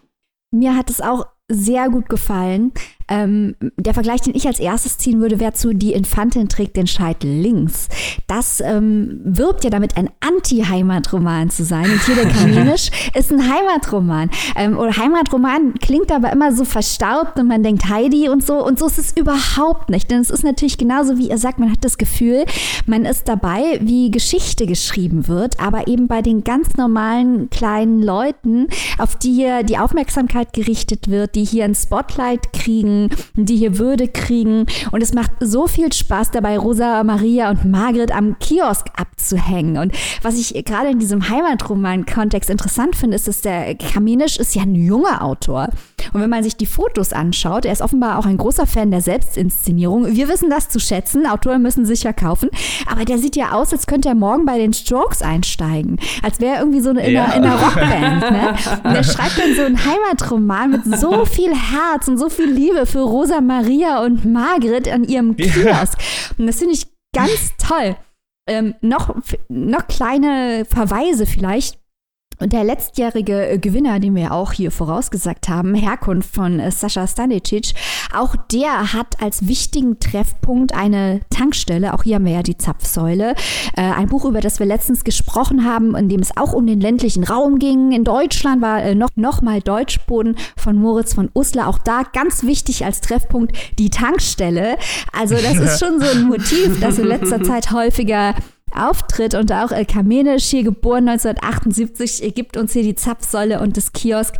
Mir 0.50 0.76
hat 0.76 0.90
es 0.90 1.00
auch 1.00 1.26
sehr 1.48 1.88
gut 1.90 2.08
gefallen. 2.08 2.72
Ähm, 3.08 3.54
der 3.76 3.92
Vergleich, 3.92 4.22
den 4.22 4.34
ich 4.34 4.46
als 4.46 4.58
erstes 4.58 4.96
ziehen 4.98 5.20
würde, 5.20 5.38
wäre 5.38 5.52
zu 5.52 5.74
Die 5.74 5.92
Infantin 5.92 6.48
trägt 6.48 6.76
den 6.76 6.86
Scheitel 6.86 7.30
links. 7.30 7.88
Das 8.26 8.60
ähm, 8.60 9.20
wirbt 9.24 9.64
ja 9.64 9.70
damit, 9.70 9.96
ein 9.96 10.08
Anti-Heimatroman 10.20 11.50
zu 11.50 11.64
sein. 11.64 11.90
Und 11.90 12.02
hier 12.04 12.14
der 12.14 12.28
Kaminisch 12.30 12.90
ist 13.14 13.30
ein 13.30 13.42
Heimatroman. 13.42 14.30
Ähm, 14.56 14.78
oder 14.78 14.96
Heimatroman 14.96 15.74
klingt 15.74 16.10
aber 16.10 16.32
immer 16.32 16.52
so 16.52 16.64
verstaubt 16.64 17.38
und 17.38 17.48
man 17.48 17.62
denkt 17.62 17.88
Heidi 17.88 18.28
und 18.28 18.44
so. 18.44 18.64
Und 18.64 18.78
so 18.78 18.86
ist 18.86 18.98
es 18.98 19.14
überhaupt 19.16 19.90
nicht. 19.90 20.10
Denn 20.10 20.20
es 20.20 20.30
ist 20.30 20.44
natürlich 20.44 20.78
genauso, 20.78 21.18
wie 21.18 21.28
ihr 21.28 21.38
sagt, 21.38 21.58
man 21.58 21.70
hat 21.70 21.84
das 21.84 21.98
Gefühl, 21.98 22.44
man 22.86 23.04
ist 23.04 23.28
dabei, 23.28 23.80
wie 23.82 24.10
Geschichte 24.10 24.66
geschrieben 24.66 25.28
wird, 25.28 25.60
aber 25.60 25.88
eben 25.88 26.08
bei 26.08 26.22
den 26.22 26.42
ganz 26.42 26.76
normalen 26.76 27.50
kleinen 27.50 28.02
Leuten, 28.02 28.68
auf 28.98 29.16
die 29.16 29.34
hier 29.34 29.62
die 29.62 29.76
Aufmerksamkeit 29.76 30.52
gerichtet 30.52 31.08
wird, 31.08 31.34
die 31.34 31.44
hier 31.44 31.64
ein 31.64 31.74
Spotlight 31.74 32.52
kriegen 32.52 32.93
kriegen, 32.94 33.10
die 33.34 33.56
hier 33.56 33.78
Würde 33.78 34.08
kriegen. 34.08 34.66
Und 34.92 35.02
es 35.02 35.14
macht 35.14 35.32
so 35.40 35.66
viel 35.66 35.92
Spaß 35.92 36.30
dabei, 36.30 36.58
Rosa, 36.58 37.02
Maria 37.04 37.50
und 37.50 37.64
Margret 37.64 38.14
am 38.14 38.38
Kiosk 38.38 38.86
abzuhängen. 38.96 39.78
Und 39.78 39.92
was 40.22 40.38
ich 40.38 40.64
gerade 40.64 40.90
in 40.90 40.98
diesem 40.98 41.28
Heimatroman-Kontext 41.28 42.50
interessant 42.50 42.96
finde, 42.96 43.16
ist, 43.16 43.28
dass 43.28 43.40
der 43.40 43.74
Kamenisch 43.74 44.38
ist 44.38 44.54
ja 44.54 44.62
ein 44.62 44.74
junger 44.74 45.22
Autor. 45.22 45.68
Und 46.12 46.20
wenn 46.20 46.30
man 46.30 46.42
sich 46.42 46.56
die 46.56 46.66
Fotos 46.66 47.12
anschaut, 47.12 47.64
er 47.64 47.72
ist 47.72 47.82
offenbar 47.82 48.18
auch 48.18 48.26
ein 48.26 48.36
großer 48.36 48.66
Fan 48.66 48.90
der 48.90 49.00
Selbstinszenierung. 49.00 50.14
Wir 50.14 50.28
wissen 50.28 50.50
das 50.50 50.68
zu 50.68 50.78
schätzen. 50.78 51.26
Autoren 51.26 51.62
müssen 51.62 51.84
sich 51.84 52.02
ja 52.02 52.12
kaufen. 52.12 52.50
Aber 52.90 53.04
der 53.04 53.18
sieht 53.18 53.36
ja 53.36 53.52
aus, 53.52 53.72
als 53.72 53.86
könnte 53.86 54.08
er 54.08 54.14
morgen 54.14 54.44
bei 54.44 54.58
den 54.58 54.72
Strokes 54.72 55.22
einsteigen. 55.22 55.98
Als 56.22 56.40
wäre 56.40 56.56
er 56.56 56.60
irgendwie 56.60 56.80
so 56.80 56.90
eine, 56.90 57.06
in, 57.06 57.14
ja. 57.14 57.24
einer, 57.24 57.36
in 57.36 57.44
einer 57.44 57.60
Rockband. 57.60 58.30
Ne? 58.30 58.54
Und 58.84 58.94
er 58.94 59.04
schreibt 59.04 59.38
dann 59.38 59.54
so 59.54 59.62
einen 59.62 59.78
Heimatroman 59.84 60.70
mit 60.70 60.98
so 60.98 61.24
viel 61.24 61.54
Herz 61.54 62.08
und 62.08 62.18
so 62.18 62.28
viel 62.28 62.50
Liebe 62.50 62.86
für 62.86 63.00
Rosa 63.00 63.40
Maria 63.40 64.04
und 64.04 64.24
Margret 64.24 64.92
an 64.92 65.04
ihrem 65.04 65.36
Kiosk. 65.36 65.98
Ja. 65.98 66.34
Und 66.38 66.46
das 66.46 66.58
finde 66.58 66.74
ich 66.74 66.86
ganz 67.14 67.52
toll. 67.58 67.96
Ähm, 68.46 68.74
noch, 68.82 69.14
noch 69.48 69.86
kleine 69.86 70.66
Verweise 70.68 71.26
vielleicht. 71.26 71.78
Und 72.40 72.52
der 72.52 72.64
letztjährige 72.64 73.48
äh, 73.48 73.58
Gewinner, 73.58 74.00
den 74.00 74.14
wir 74.14 74.32
auch 74.32 74.52
hier 74.52 74.70
vorausgesagt 74.70 75.48
haben, 75.48 75.74
Herkunft 75.74 76.34
von 76.34 76.60
äh, 76.60 76.70
Sascha 76.70 77.06
Stanicic, 77.06 77.74
auch 78.14 78.36
der 78.52 78.92
hat 78.92 79.22
als 79.22 79.48
wichtigen 79.48 79.98
Treffpunkt 80.00 80.74
eine 80.74 81.20
Tankstelle. 81.30 81.94
Auch 81.94 82.02
hier 82.02 82.16
haben 82.16 82.24
wir 82.24 82.32
ja 82.32 82.42
die 82.42 82.58
Zapfsäule. 82.58 83.34
Äh, 83.76 83.82
ein 83.82 84.08
Buch, 84.08 84.24
über 84.24 84.40
das 84.40 84.58
wir 84.58 84.66
letztens 84.66 85.04
gesprochen 85.04 85.64
haben, 85.64 85.94
in 85.94 86.08
dem 86.08 86.20
es 86.20 86.36
auch 86.36 86.52
um 86.52 86.66
den 86.66 86.80
ländlichen 86.80 87.24
Raum 87.24 87.58
ging. 87.58 87.92
In 87.92 88.04
Deutschland 88.04 88.62
war 88.62 88.94
noch, 88.94 89.10
noch 89.16 89.42
mal 89.42 89.60
Deutschboden 89.60 90.36
von 90.56 90.76
Moritz 90.76 91.14
von 91.14 91.30
Uslar. 91.34 91.68
Auch 91.68 91.78
da 91.78 92.02
ganz 92.12 92.42
wichtig 92.42 92.84
als 92.84 93.00
Treffpunkt 93.00 93.56
die 93.78 93.90
Tankstelle. 93.90 94.76
Also 95.12 95.34
das 95.36 95.56
ist 95.56 95.78
schon 95.84 96.00
so 96.00 96.06
ein 96.06 96.24
Motiv, 96.24 96.80
das 96.80 96.98
in 96.98 97.06
letzter 97.06 97.42
Zeit 97.42 97.70
häufiger 97.72 98.34
auftritt 98.76 99.34
und 99.34 99.52
auch 99.52 99.70
El 99.70 99.84
Kamenisch, 99.84 100.44
hier 100.44 100.64
geboren 100.64 101.08
1978, 101.08 102.34
gibt 102.34 102.56
uns 102.56 102.72
hier 102.72 102.82
die 102.82 102.94
Zapfsäule 102.94 103.60
und 103.60 103.76
das 103.76 103.92
Kiosk. 103.92 104.34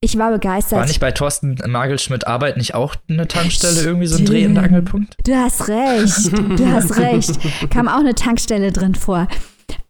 Ich 0.00 0.16
war 0.16 0.30
begeistert. 0.30 0.78
War 0.78 0.86
nicht 0.86 1.00
bei 1.00 1.10
Thorsten 1.10 1.54
Nagelschmidt 1.54 2.26
Arbeit 2.26 2.56
nicht 2.56 2.74
auch 2.74 2.94
eine 3.08 3.26
Tankstelle 3.26 3.82
irgendwie 3.82 4.06
so 4.06 4.18
ein 4.18 4.26
drehender 4.26 4.62
Angelpunkt? 4.62 5.16
Du 5.24 5.34
hast 5.34 5.66
recht, 5.66 6.32
du 6.38 6.66
hast 6.70 6.96
recht. 6.98 7.38
Kam 7.70 7.88
auch 7.88 7.98
eine 7.98 8.14
Tankstelle 8.14 8.70
drin 8.70 8.94
vor. 8.94 9.26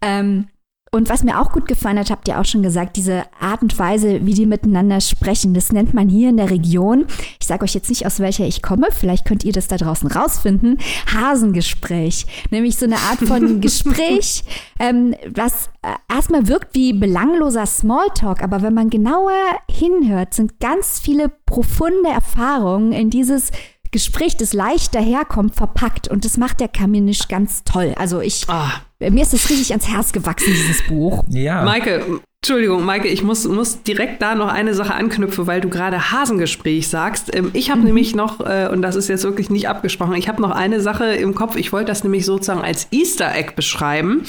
Ähm, 0.01 0.49
und 0.91 1.09
was 1.09 1.25
mir 1.25 1.41
auch 1.41 1.53
gut 1.53 1.67
gefallen 1.67 1.99
hat, 1.99 2.11
habt 2.11 2.29
ihr 2.29 2.41
auch 2.41 2.45
schon 2.45 2.63
gesagt, 2.63 2.97
diese 2.97 3.25
Art 3.41 3.63
und 3.63 3.79
Weise, 3.79 4.25
wie 4.25 4.35
die 4.35 4.47
miteinander 4.47 5.01
sprechen, 5.01 5.55
das 5.55 5.73
nennt 5.73 5.95
man 5.95 6.09
hier 6.09 6.31
in 6.31 6.37
der 6.37 6.51
Region, 6.51 7.07
ich 7.41 7.47
sage 7.47 7.65
euch 7.65 7.75
jetzt 7.75 7.89
nicht, 7.89 8.07
aus 8.07 8.21
welcher 8.21 8.47
ich 8.47 8.63
komme, 8.63 8.89
vielleicht 8.91 9.25
könnt 9.25 9.45
ihr 9.45 9.53
das 9.53 9.69
da 9.69 9.77
draußen 9.77 10.11
rausfinden, 10.11 10.79
Hasengespräch. 11.13 12.27
Nämlich 12.51 12.77
so 12.77 12.87
eine 12.87 12.97
Art 12.97 13.19
von 13.19 13.61
Gespräch, 13.61 14.45
ähm, 14.79 15.15
was 15.35 15.71
äh, 15.83 16.15
erstmal 16.15 16.49
wirkt 16.49 16.75
wie 16.75 16.93
belangloser 16.93 17.67
Smalltalk, 17.67 18.43
aber 18.43 18.63
wenn 18.63 18.75
man 18.75 18.91
genauer 18.91 19.33
hinhört, 19.71 20.35
sind 20.35 20.61
ganz 20.61 21.01
viele 21.01 21.29
profunde 21.47 22.09
Erfahrungen 22.09 22.93
in 22.93 23.11
dieses 23.11 23.51
Gespräch, 23.91 24.37
das 24.37 24.53
leicht 24.53 24.95
daherkommt, 24.95 25.55
verpackt. 25.55 26.09
Und 26.09 26.25
das 26.25 26.37
macht 26.37 26.61
der 26.61 26.69
Kaminisch 26.69 27.29
ganz 27.29 27.65
toll. 27.65 27.95
Also 27.97 28.21
ich, 28.21 28.49
ah. 28.49 28.83
mir 28.99 29.23
ist 29.23 29.33
das 29.33 29.49
richtig 29.51 29.71
ans 29.71 29.89
Herz 29.89 30.13
gewachsen, 30.13 30.53
dieses 30.53 30.87
Buch. 30.87 31.25
Ja. 31.29 31.63
Maike, 31.65 32.21
Entschuldigung, 32.41 32.85
Maike, 32.85 33.09
ich 33.09 33.25
muss, 33.25 33.49
muss 33.49 33.83
direkt 33.83 34.23
da 34.23 34.37
noch 34.37 34.47
eine 34.47 34.73
Sache 34.73 34.95
anknüpfen, 34.95 35.49
weil 35.49 35.61
du 35.61 35.69
gerade 35.69 36.13
Hasengespräch 36.13 36.87
sagst. 36.87 37.35
Ähm, 37.35 37.51
ich 37.53 37.69
habe 37.69 37.81
mhm. 37.81 37.87
nämlich 37.87 38.15
noch, 38.15 38.39
äh, 38.39 38.69
und 38.73 38.81
das 38.81 38.95
ist 38.95 39.09
jetzt 39.09 39.25
wirklich 39.25 39.51
nicht 39.51 39.69
abgesprochen, 39.69 40.15
ich 40.15 40.29
habe 40.29 40.41
noch 40.41 40.53
eine 40.53 40.81
Sache 40.81 41.07
im 41.07 41.35
Kopf. 41.35 41.57
Ich 41.57 41.73
wollte 41.73 41.87
das 41.87 42.05
nämlich 42.05 42.25
sozusagen 42.25 42.61
als 42.61 42.87
Easter 42.93 43.35
Egg 43.35 43.55
beschreiben. 43.57 44.23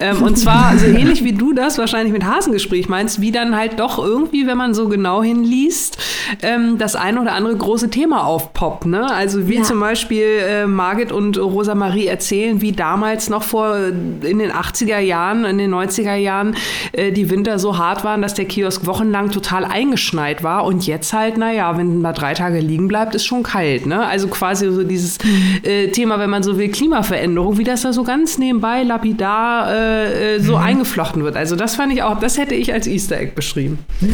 Ähm, 0.00 0.24
und 0.24 0.38
zwar 0.38 0.76
so 0.76 0.86
ähnlich 0.86 1.22
wie 1.22 1.34
du 1.34 1.52
das 1.52 1.78
wahrscheinlich 1.78 2.12
mit 2.12 2.24
Hasengespräch 2.24 2.88
meinst, 2.88 3.20
wie 3.20 3.30
dann 3.30 3.56
halt 3.56 3.78
doch 3.78 3.96
irgendwie, 3.96 4.48
wenn 4.48 4.58
man 4.58 4.74
so 4.74 4.88
genau 4.88 5.22
hinliest, 5.22 5.98
ähm, 6.42 6.78
das 6.78 6.96
eine 6.96 7.20
oder 7.20 7.32
andere 7.32 7.56
große 7.56 7.90
Thema 7.90 8.26
aufpoppt. 8.26 8.86
Ne? 8.86 9.08
Also 9.08 9.48
wie 9.48 9.58
ja. 9.58 9.62
zum 9.62 9.78
Beispiel 9.78 10.26
äh, 10.44 10.66
Margit 10.66 11.12
und 11.12 11.38
Rosa 11.38 11.76
Marie 11.76 12.06
erzählen, 12.06 12.60
wie 12.60 12.72
damals 12.72 13.30
noch 13.30 13.44
vor 13.44 13.76
in 13.76 14.40
den 14.40 14.50
80er 14.50 14.98
Jahren, 14.98 15.44
in 15.44 15.58
den 15.58 15.72
90er 15.72 16.16
Jahren 16.16 16.56
äh, 16.90 17.12
die 17.12 17.30
Winter 17.30 17.51
Winter 17.52 17.58
so 17.58 17.76
hart 17.76 18.04
waren, 18.04 18.22
dass 18.22 18.34
der 18.34 18.46
Kiosk 18.46 18.86
wochenlang 18.86 19.30
total 19.30 19.64
eingeschneit 19.64 20.42
war 20.42 20.64
und 20.64 20.86
jetzt 20.86 21.12
halt, 21.12 21.36
naja, 21.36 21.76
wenn 21.76 22.00
man 22.00 22.14
drei 22.14 22.32
Tage 22.34 22.60
liegen 22.60 22.88
bleibt, 22.88 23.14
ist 23.14 23.26
schon 23.26 23.42
kalt. 23.42 23.86
Ne? 23.86 24.06
Also 24.06 24.28
quasi 24.28 24.70
so 24.70 24.82
dieses 24.82 25.18
äh, 25.62 25.88
Thema, 25.88 26.18
wenn 26.18 26.30
man 26.30 26.42
so 26.42 26.56
will, 26.56 26.70
Klimaveränderung, 26.70 27.58
wie 27.58 27.64
das 27.64 27.82
da 27.82 27.92
so 27.92 28.04
ganz 28.04 28.38
nebenbei 28.38 28.84
lapidar 28.84 29.70
äh, 29.70 30.36
äh 30.36 30.40
so 30.40 30.56
mhm. 30.56 30.62
eingeflochten 30.62 31.24
wird. 31.24 31.36
Also 31.36 31.56
das 31.56 31.76
fand 31.76 31.92
ich 31.92 32.02
auch, 32.02 32.18
das 32.20 32.38
hätte 32.38 32.54
ich 32.54 32.72
als 32.72 32.86
Easter 32.86 33.18
Egg 33.18 33.32
beschrieben. 33.34 33.78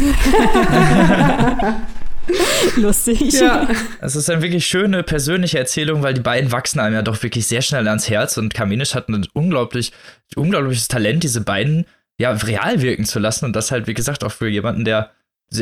Lustig. 2.77 3.33
Ja. 3.33 3.67
Es 4.01 4.17
ist 4.17 4.29
eine 4.29 4.43
wirklich 4.43 4.67
schöne 4.67 5.03
persönliche 5.03 5.59
Erzählung, 5.59 6.03
weil 6.03 6.13
die 6.13 6.21
beiden 6.21 6.53
wachsen 6.53 6.81
einem 6.81 6.95
ja 6.95 7.03
doch 7.03 7.23
wirklich 7.23 7.47
sehr 7.47 7.63
schnell 7.63 7.89
ans 7.89 8.11
Herz 8.11 8.37
und 8.37 8.53
Kaminisch 8.53 8.95
hat 8.95 9.09
ein 9.09 9.27
unglaublich, 9.33 9.93
unglaubliches 10.37 10.89
Talent, 10.89 11.23
diese 11.23 11.41
beiden 11.41 11.87
ja 12.19 12.33
real 12.33 12.83
wirken 12.83 13.05
zu 13.05 13.19
lassen 13.19 13.45
und 13.45 13.55
das 13.55 13.71
halt, 13.71 13.87
wie 13.87 13.95
gesagt, 13.95 14.25
auch 14.25 14.33
für 14.33 14.49
jemanden, 14.49 14.85
der 14.85 15.13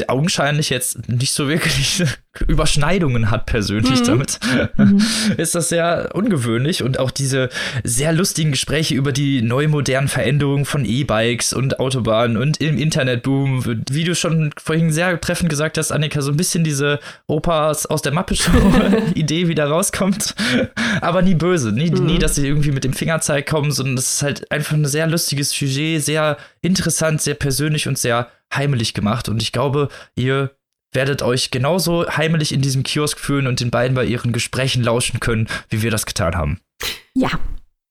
augenscheinlich 0.09 0.71
jetzt 0.71 1.09
nicht 1.09 1.33
so 1.33 1.49
wirklich 1.49 2.03
Überschneidungen 2.41 3.31
hat 3.31 3.47
persönlich 3.47 4.01
mhm. 4.01 4.05
damit, 4.05 4.39
mhm. 4.77 5.03
ist 5.37 5.55
das 5.55 5.69
sehr 5.69 6.11
ungewöhnlich 6.15 6.83
und 6.83 6.99
auch 6.99 7.11
diese 7.11 7.49
sehr 7.85 8.13
lustigen 8.13 8.53
Gespräche 8.53 8.95
über 8.95 9.13
die 9.13 9.43
neu 9.43 9.69
modernen 9.69 10.09
Veränderungen 10.09 10.65
von 10.65 10.85
E-Bikes 10.85 11.53
und 11.53 11.81
Autobahnen 11.81 12.37
und 12.37 12.61
im 12.61 12.79
Internetboom, 12.79 13.83
wie 13.91 14.05
du 14.05 14.15
schon 14.15 14.51
vorhin 14.59 14.93
sehr 14.93 15.21
treffend 15.21 15.51
gesagt 15.51 15.79
hast, 15.79 15.93
Annika, 15.93 16.21
so 16.21 16.31
ein 16.31 16.37
bisschen 16.37 16.65
diese 16.65 16.99
Opas 17.27 17.87
aus 17.87 18.03
der 18.03 18.13
Mappe-Show-Idee 18.13 19.49
wieder 19.49 19.67
rauskommt, 19.67 20.35
aber 21.01 21.23
nie 21.23 21.35
böse, 21.35 21.73
nie, 21.73 21.91
mhm. 21.91 22.07
nie, 22.07 22.19
dass 22.19 22.35
sie 22.35 22.47
irgendwie 22.47 22.73
mit 22.73 22.85
dem 22.85 22.93
Fingerzeig 22.93 23.47
kommen, 23.47 23.73
sondern 23.73 23.99
es 23.99 24.17
ist 24.17 24.23
halt 24.23 24.51
einfach 24.51 24.75
ein 24.75 24.87
sehr 24.87 25.07
lustiges 25.07 25.51
Sujet, 25.51 26.03
sehr 26.03 26.37
interessant, 26.63 27.21
sehr 27.21 27.35
persönlich 27.35 27.89
und 27.89 27.99
sehr 27.99 28.29
heimelig 28.55 28.95
gemacht. 28.95 29.29
Und 29.29 29.43
ich 29.43 29.53
glaube, 29.53 29.89
ihr 30.15 30.51
werdet 30.97 31.23
euch 31.23 31.53
genauso 31.53 32.05
heimelig 32.09 32.53
in 32.53 32.61
diesem 32.61 32.83
Kiosk 32.83 33.21
fühlen 33.21 33.47
und 33.47 33.61
den 33.61 33.71
beiden 33.71 33.95
bei 33.95 34.05
ihren 34.05 34.33
Gesprächen 34.33 34.83
lauschen 34.83 35.21
können, 35.21 35.47
wie 35.71 35.83
wir 35.83 35.93
das 35.93 36.07
getan 36.07 36.35
haben. 36.35 36.59
Ja. 37.15 37.31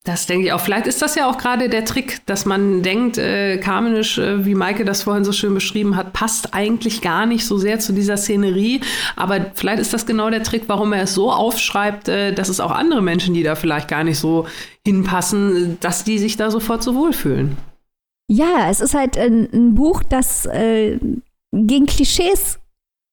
Das 0.05 0.27
denke 0.27 0.45
ich 0.45 0.53
auch. 0.53 0.61
Vielleicht 0.61 0.85
ist 0.85 1.01
das 1.01 1.15
ja 1.15 1.27
auch 1.27 1.39
gerade 1.39 1.67
der 1.67 1.83
Trick, 1.83 2.23
dass 2.27 2.45
man 2.45 2.83
denkt, 2.83 3.17
äh, 3.17 3.57
Kamenisch, 3.57 4.19
äh, 4.19 4.45
wie 4.45 4.53
Maike 4.53 4.85
das 4.85 5.01
vorhin 5.01 5.25
so 5.25 5.31
schön 5.31 5.55
beschrieben 5.55 5.95
hat, 5.95 6.13
passt 6.13 6.53
eigentlich 6.53 7.01
gar 7.01 7.25
nicht 7.25 7.43
so 7.43 7.57
sehr 7.57 7.79
zu 7.79 7.91
dieser 7.91 8.15
Szenerie. 8.15 8.81
Aber 9.15 9.47
vielleicht 9.55 9.79
ist 9.79 9.93
das 9.95 10.05
genau 10.05 10.29
der 10.29 10.43
Trick, 10.43 10.65
warum 10.67 10.93
er 10.93 11.01
es 11.03 11.15
so 11.15 11.31
aufschreibt, 11.31 12.07
äh, 12.07 12.33
dass 12.33 12.49
es 12.49 12.59
auch 12.59 12.69
andere 12.69 13.01
Menschen, 13.01 13.33
die 13.33 13.41
da 13.41 13.55
vielleicht 13.55 13.87
gar 13.87 14.03
nicht 14.03 14.19
so 14.19 14.45
hinpassen, 14.85 15.79
dass 15.79 16.03
die 16.03 16.19
sich 16.19 16.37
da 16.37 16.51
sofort 16.51 16.83
so 16.83 16.93
wohlfühlen. 16.93 17.57
Ja, 18.27 18.69
es 18.69 18.81
ist 18.81 18.93
halt 18.93 19.17
ein, 19.17 19.49
ein 19.51 19.73
Buch, 19.73 20.03
das 20.03 20.45
äh, 20.45 20.99
gegen 21.51 21.87
Klischees 21.87 22.59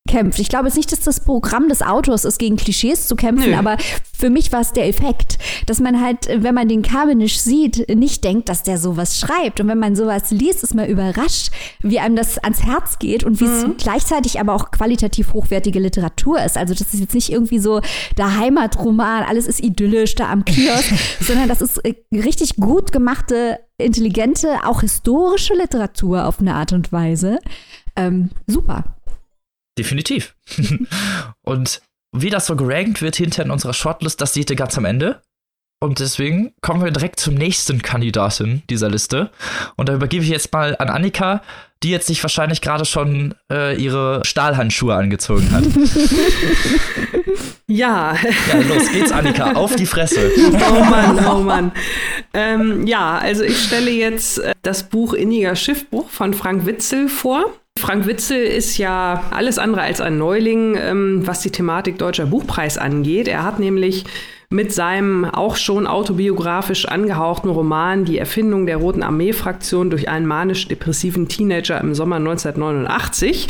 kämpft. 0.08 0.40
Ich 0.40 0.48
glaube 0.48 0.66
jetzt 0.66 0.76
nicht, 0.76 0.90
dass 0.90 1.00
das 1.00 1.20
Programm 1.20 1.68
des 1.68 1.80
Autors 1.80 2.24
ist, 2.24 2.38
gegen 2.38 2.56
Klischees 2.56 3.06
zu 3.06 3.16
kämpfen, 3.16 3.50
Nö. 3.50 3.56
aber 3.56 3.76
für 4.16 4.30
mich 4.30 4.52
war 4.52 4.60
es 4.60 4.72
der 4.72 4.88
Effekt, 4.88 5.38
dass 5.66 5.80
man 5.80 6.00
halt, 6.00 6.28
wenn 6.28 6.54
man 6.54 6.68
den 6.68 6.82
Cavendish 6.82 7.38
sieht, 7.38 7.88
nicht 7.88 8.24
denkt, 8.24 8.48
dass 8.48 8.62
der 8.62 8.78
sowas 8.78 9.18
schreibt. 9.18 9.60
Und 9.60 9.68
wenn 9.68 9.78
man 9.78 9.94
sowas 9.96 10.30
liest, 10.30 10.64
ist 10.64 10.74
man 10.74 10.88
überrascht, 10.88 11.50
wie 11.80 12.00
einem 12.00 12.16
das 12.16 12.38
ans 12.38 12.62
Herz 12.62 12.98
geht 12.98 13.24
und 13.24 13.40
wie 13.40 13.44
es 13.44 13.66
mhm. 13.66 13.76
gleichzeitig 13.78 14.40
aber 14.40 14.54
auch 14.54 14.70
qualitativ 14.70 15.32
hochwertige 15.32 15.78
Literatur 15.78 16.42
ist. 16.42 16.56
Also 16.56 16.74
das 16.74 16.92
ist 16.92 17.00
jetzt 17.00 17.14
nicht 17.14 17.30
irgendwie 17.30 17.58
so 17.58 17.80
der 18.18 18.36
Heimatroman, 18.36 19.22
alles 19.22 19.46
ist 19.46 19.62
idyllisch 19.62 20.14
da 20.16 20.30
am 20.30 20.44
Kiosk, 20.44 20.92
sondern 21.20 21.48
das 21.48 21.60
ist 21.60 21.78
äh, 21.78 21.94
richtig 22.12 22.56
gut 22.56 22.92
gemachte, 22.92 23.60
intelligente, 23.78 24.58
auch 24.64 24.80
historische 24.80 25.54
Literatur 25.54 26.26
auf 26.26 26.40
eine 26.40 26.54
Art 26.54 26.72
und 26.72 26.92
Weise. 26.92 27.38
Ähm, 27.96 28.30
super. 28.46 28.84
Definitiv. 29.78 30.35
und 31.42 31.80
wie 32.14 32.30
das 32.30 32.46
so 32.46 32.56
gerankt 32.56 33.00
wird 33.00 33.16
hinter 33.16 33.42
in 33.42 33.50
unserer 33.50 33.72
Shortlist, 33.72 34.20
das 34.20 34.35
seht 34.35 34.50
ihr 34.50 34.56
ganz 34.56 34.76
am 34.76 34.85
Ende. 34.85 35.22
Und 35.82 35.98
deswegen 35.98 36.52
kommen 36.61 36.85
wir 36.85 36.92
direkt 36.92 37.18
zum 37.18 37.35
nächsten 37.35 37.82
Kandidatin 37.82 38.62
dieser 38.70 38.88
Liste. 38.88 39.30
Und 39.76 39.88
da 39.88 39.94
übergebe 39.94 40.22
ich 40.22 40.30
jetzt 40.30 40.52
mal 40.52 40.76
an 40.78 40.88
Annika, 40.88 41.42
die 41.82 41.90
jetzt 41.90 42.06
sich 42.06 42.22
wahrscheinlich 42.22 42.61
gerade 42.61 42.85
schon 42.85 43.35
äh, 43.50 43.74
ihre 43.82 44.22
Stahlhandschuhe 44.24 44.94
angezogen 44.94 45.50
hat. 45.50 45.64
ja. 47.66 48.14
Ja, 48.14 48.58
los 48.68 48.92
geht's, 48.92 49.11
Annika, 49.11 49.54
auf 49.54 49.74
die 49.74 49.87
Fresse. 49.87 50.30
Oh 50.70 50.85
Mann, 50.85 51.26
oh 51.26 51.40
Mann. 51.40 51.72
Ähm, 52.32 52.87
ja, 52.87 53.18
also 53.18 53.42
ich 53.42 53.64
stelle 53.64 53.90
jetzt 53.90 54.38
äh, 54.38 54.54
das 54.62 54.85
Buch 54.85 55.14
Inniger 55.14 55.56
Schiffbruch 55.56 56.11
von 56.11 56.32
Frank 56.32 56.64
Witzel 56.64 57.08
vor. 57.08 57.46
Frank 57.82 58.06
Witzel 58.06 58.38
ist 58.38 58.78
ja 58.78 59.24
alles 59.32 59.58
andere 59.58 59.82
als 59.82 60.00
ein 60.00 60.16
Neuling, 60.16 60.76
ähm, 60.80 61.26
was 61.26 61.40
die 61.40 61.50
Thematik 61.50 61.98
Deutscher 61.98 62.26
Buchpreis 62.26 62.78
angeht. 62.78 63.26
Er 63.26 63.42
hat 63.42 63.58
nämlich 63.58 64.04
mit 64.50 64.72
seinem 64.72 65.24
auch 65.24 65.56
schon 65.56 65.87
autobiografisch 65.87 66.87
angehauchten 66.87 67.50
Roman 67.50 68.04
Die 68.04 68.18
Erfindung 68.18 68.66
der 68.66 68.76
Roten 68.76 69.02
Armee-Fraktion 69.02 69.90
durch 69.90 70.08
einen 70.08 70.26
manisch-depressiven 70.26 71.26
Teenager 71.26 71.80
im 71.80 71.94
Sommer 71.94 72.16
1989 72.16 73.48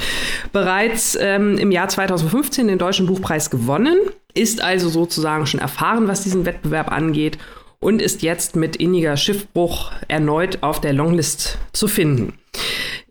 bereits 0.53 1.19
ähm, 1.21 1.59
im 1.59 1.71
Jahr 1.71 1.89
2015 1.89 2.69
den 2.69 2.79
Deutschen 2.79 3.07
Buchpreis 3.07 3.51
gewonnen, 3.51 3.99
ist 4.33 4.63
also 4.63 4.89
sozusagen 4.89 5.47
schon 5.47 5.61
erfahren, 5.61 6.09
was 6.09 6.23
diesen 6.23 6.47
Wettbewerb 6.47 6.91
angeht 6.91 7.37
und 7.81 8.01
ist 8.01 8.23
jetzt 8.23 8.57
mit 8.57 8.77
inniger 8.77 9.17
Schiffbruch 9.17 9.93
erneut 10.09 10.63
auf 10.63 10.81
der 10.81 10.95
Longlist 10.95 11.59
zu 11.73 11.87
finden. 11.87 12.33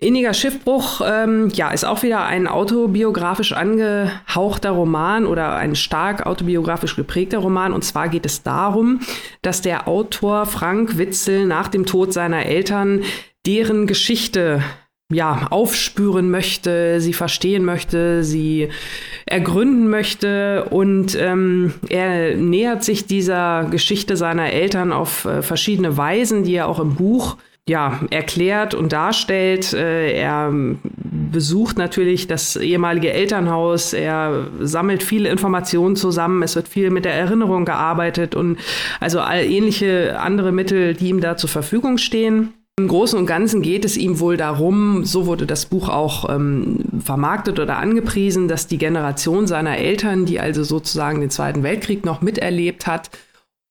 Inniger 0.03 0.33
Schiffbruch, 0.33 1.01
ähm, 1.05 1.49
ja, 1.53 1.69
ist 1.69 1.85
auch 1.85 2.01
wieder 2.01 2.25
ein 2.25 2.47
autobiografisch 2.47 3.53
angehauchter 3.53 4.71
Roman 4.71 5.27
oder 5.27 5.53
ein 5.55 5.75
stark 5.75 6.25
autobiografisch 6.25 6.95
geprägter 6.95 7.37
Roman. 7.37 7.71
Und 7.71 7.83
zwar 7.83 8.09
geht 8.09 8.25
es 8.25 8.41
darum, 8.41 9.01
dass 9.43 9.61
der 9.61 9.87
Autor 9.87 10.47
Frank 10.47 10.97
Witzel 10.97 11.45
nach 11.45 11.67
dem 11.67 11.85
Tod 11.85 12.13
seiner 12.13 12.47
Eltern 12.47 13.03
deren 13.45 13.85
Geschichte 13.85 14.63
ja, 15.13 15.45
aufspüren 15.51 16.31
möchte, 16.31 16.99
sie 16.99 17.13
verstehen 17.13 17.63
möchte, 17.63 18.23
sie 18.23 18.69
ergründen 19.27 19.87
möchte 19.87 20.65
und 20.71 21.15
ähm, 21.19 21.73
er 21.89 22.37
nähert 22.37 22.83
sich 22.83 23.05
dieser 23.05 23.67
Geschichte 23.69 24.17
seiner 24.17 24.51
Eltern 24.51 24.91
auf 24.93 25.25
äh, 25.25 25.43
verschiedene 25.43 25.95
Weisen, 25.95 26.43
die 26.43 26.55
er 26.55 26.67
auch 26.67 26.79
im 26.79 26.95
Buch 26.95 27.37
ja, 27.69 27.99
erklärt 28.09 28.73
und 28.73 28.91
darstellt. 28.91 29.73
Äh, 29.73 30.13
er 30.13 30.51
besucht 31.31 31.77
natürlich 31.77 32.27
das 32.27 32.55
ehemalige 32.55 33.13
Elternhaus, 33.13 33.93
er 33.93 34.47
sammelt 34.59 35.03
viele 35.03 35.29
Informationen 35.29 35.95
zusammen, 35.95 36.43
es 36.43 36.55
wird 36.55 36.67
viel 36.67 36.89
mit 36.89 37.05
der 37.05 37.13
Erinnerung 37.13 37.65
gearbeitet 37.65 38.35
und 38.35 38.57
also 38.99 39.19
all 39.19 39.43
ähnliche 39.43 40.19
andere 40.19 40.51
Mittel, 40.51 40.93
die 40.93 41.09
ihm 41.09 41.21
da 41.21 41.37
zur 41.37 41.49
Verfügung 41.49 41.97
stehen. 41.97 42.53
Im 42.79 42.87
Großen 42.87 43.19
und 43.19 43.27
Ganzen 43.27 43.61
geht 43.61 43.85
es 43.85 43.95
ihm 43.95 44.19
wohl 44.19 44.37
darum, 44.37 45.05
so 45.05 45.27
wurde 45.27 45.45
das 45.45 45.67
Buch 45.67 45.87
auch 45.87 46.29
ähm, 46.33 46.79
vermarktet 47.03 47.59
oder 47.59 47.77
angepriesen, 47.77 48.47
dass 48.47 48.65
die 48.67 48.77
Generation 48.77 49.45
seiner 49.45 49.77
Eltern, 49.77 50.25
die 50.25 50.39
also 50.39 50.63
sozusagen 50.63 51.21
den 51.21 51.29
Zweiten 51.29 51.63
Weltkrieg 51.63 52.05
noch 52.05 52.21
miterlebt 52.21 52.87
hat, 52.87 53.11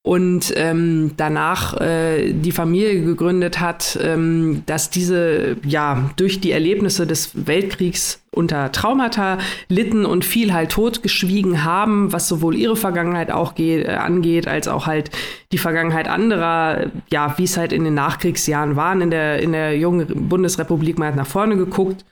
und 0.02 0.54
ähm, 0.56 1.12
danach 1.18 1.78
äh, 1.78 2.32
die 2.32 2.52
Familie 2.52 3.02
gegründet 3.04 3.60
hat, 3.60 3.98
ähm, 4.02 4.62
dass 4.64 4.88
diese 4.88 5.56
ja 5.62 6.10
durch 6.16 6.40
die 6.40 6.52
Erlebnisse 6.52 7.06
des 7.06 7.46
Weltkriegs 7.46 8.22
unter 8.30 8.72
Traumata 8.72 9.36
litten 9.68 10.06
und 10.06 10.24
viel 10.24 10.54
halt 10.54 10.70
totgeschwiegen 10.70 11.64
haben, 11.64 12.14
was 12.14 12.28
sowohl 12.28 12.54
ihre 12.54 12.76
Vergangenheit 12.76 13.30
auch 13.30 13.54
geht, 13.54 13.86
äh, 13.86 13.90
angeht, 13.90 14.48
als 14.48 14.68
auch 14.68 14.86
halt 14.86 15.10
die 15.52 15.58
Vergangenheit 15.58 16.08
anderer, 16.08 16.86
ja, 17.12 17.36
wie 17.36 17.44
es 17.44 17.58
halt 17.58 17.74
in 17.74 17.84
den 17.84 17.94
Nachkriegsjahren 17.94 18.76
waren. 18.76 19.02
In 19.02 19.10
der 19.10 19.42
in 19.42 19.52
der 19.52 19.76
jungen 19.76 20.28
Bundesrepublik 20.28 20.98
mal 20.98 21.14
nach 21.14 21.26
vorne 21.26 21.58
geguckt 21.58 22.06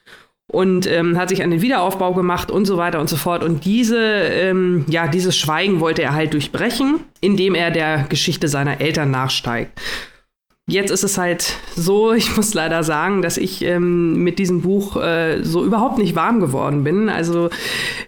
und 0.49 0.87
ähm, 0.87 1.17
hat 1.17 1.29
sich 1.29 1.43
an 1.43 1.51
den 1.51 1.61
Wiederaufbau 1.61 2.13
gemacht 2.13 2.49
und 2.49 2.65
so 2.65 2.77
weiter 2.77 2.99
und 2.99 3.07
so 3.07 3.17
fort. 3.17 3.43
Und 3.43 3.65
diese, 3.65 3.99
ähm, 3.99 4.83
ja, 4.89 5.07
dieses 5.07 5.37
Schweigen 5.37 5.79
wollte 5.79 6.01
er 6.01 6.13
halt 6.13 6.33
durchbrechen, 6.33 7.01
indem 7.21 7.53
er 7.53 7.69
der 7.69 8.05
Geschichte 8.09 8.47
seiner 8.47 8.81
Eltern 8.81 9.11
nachsteigt. 9.11 9.79
Jetzt 10.67 10.91
ist 10.91 11.03
es 11.03 11.19
halt 11.19 11.55
so, 11.75 12.13
ich 12.13 12.35
muss 12.35 12.55
leider 12.55 12.81
sagen, 12.83 13.21
dass 13.21 13.37
ich 13.37 13.63
ähm, 13.63 14.23
mit 14.23 14.39
diesem 14.39 14.61
Buch 14.61 14.95
äh, 14.97 15.43
so 15.43 15.63
überhaupt 15.63 15.99
nicht 15.99 16.15
warm 16.15 16.39
geworden 16.39 16.83
bin. 16.83 17.09
Also 17.09 17.51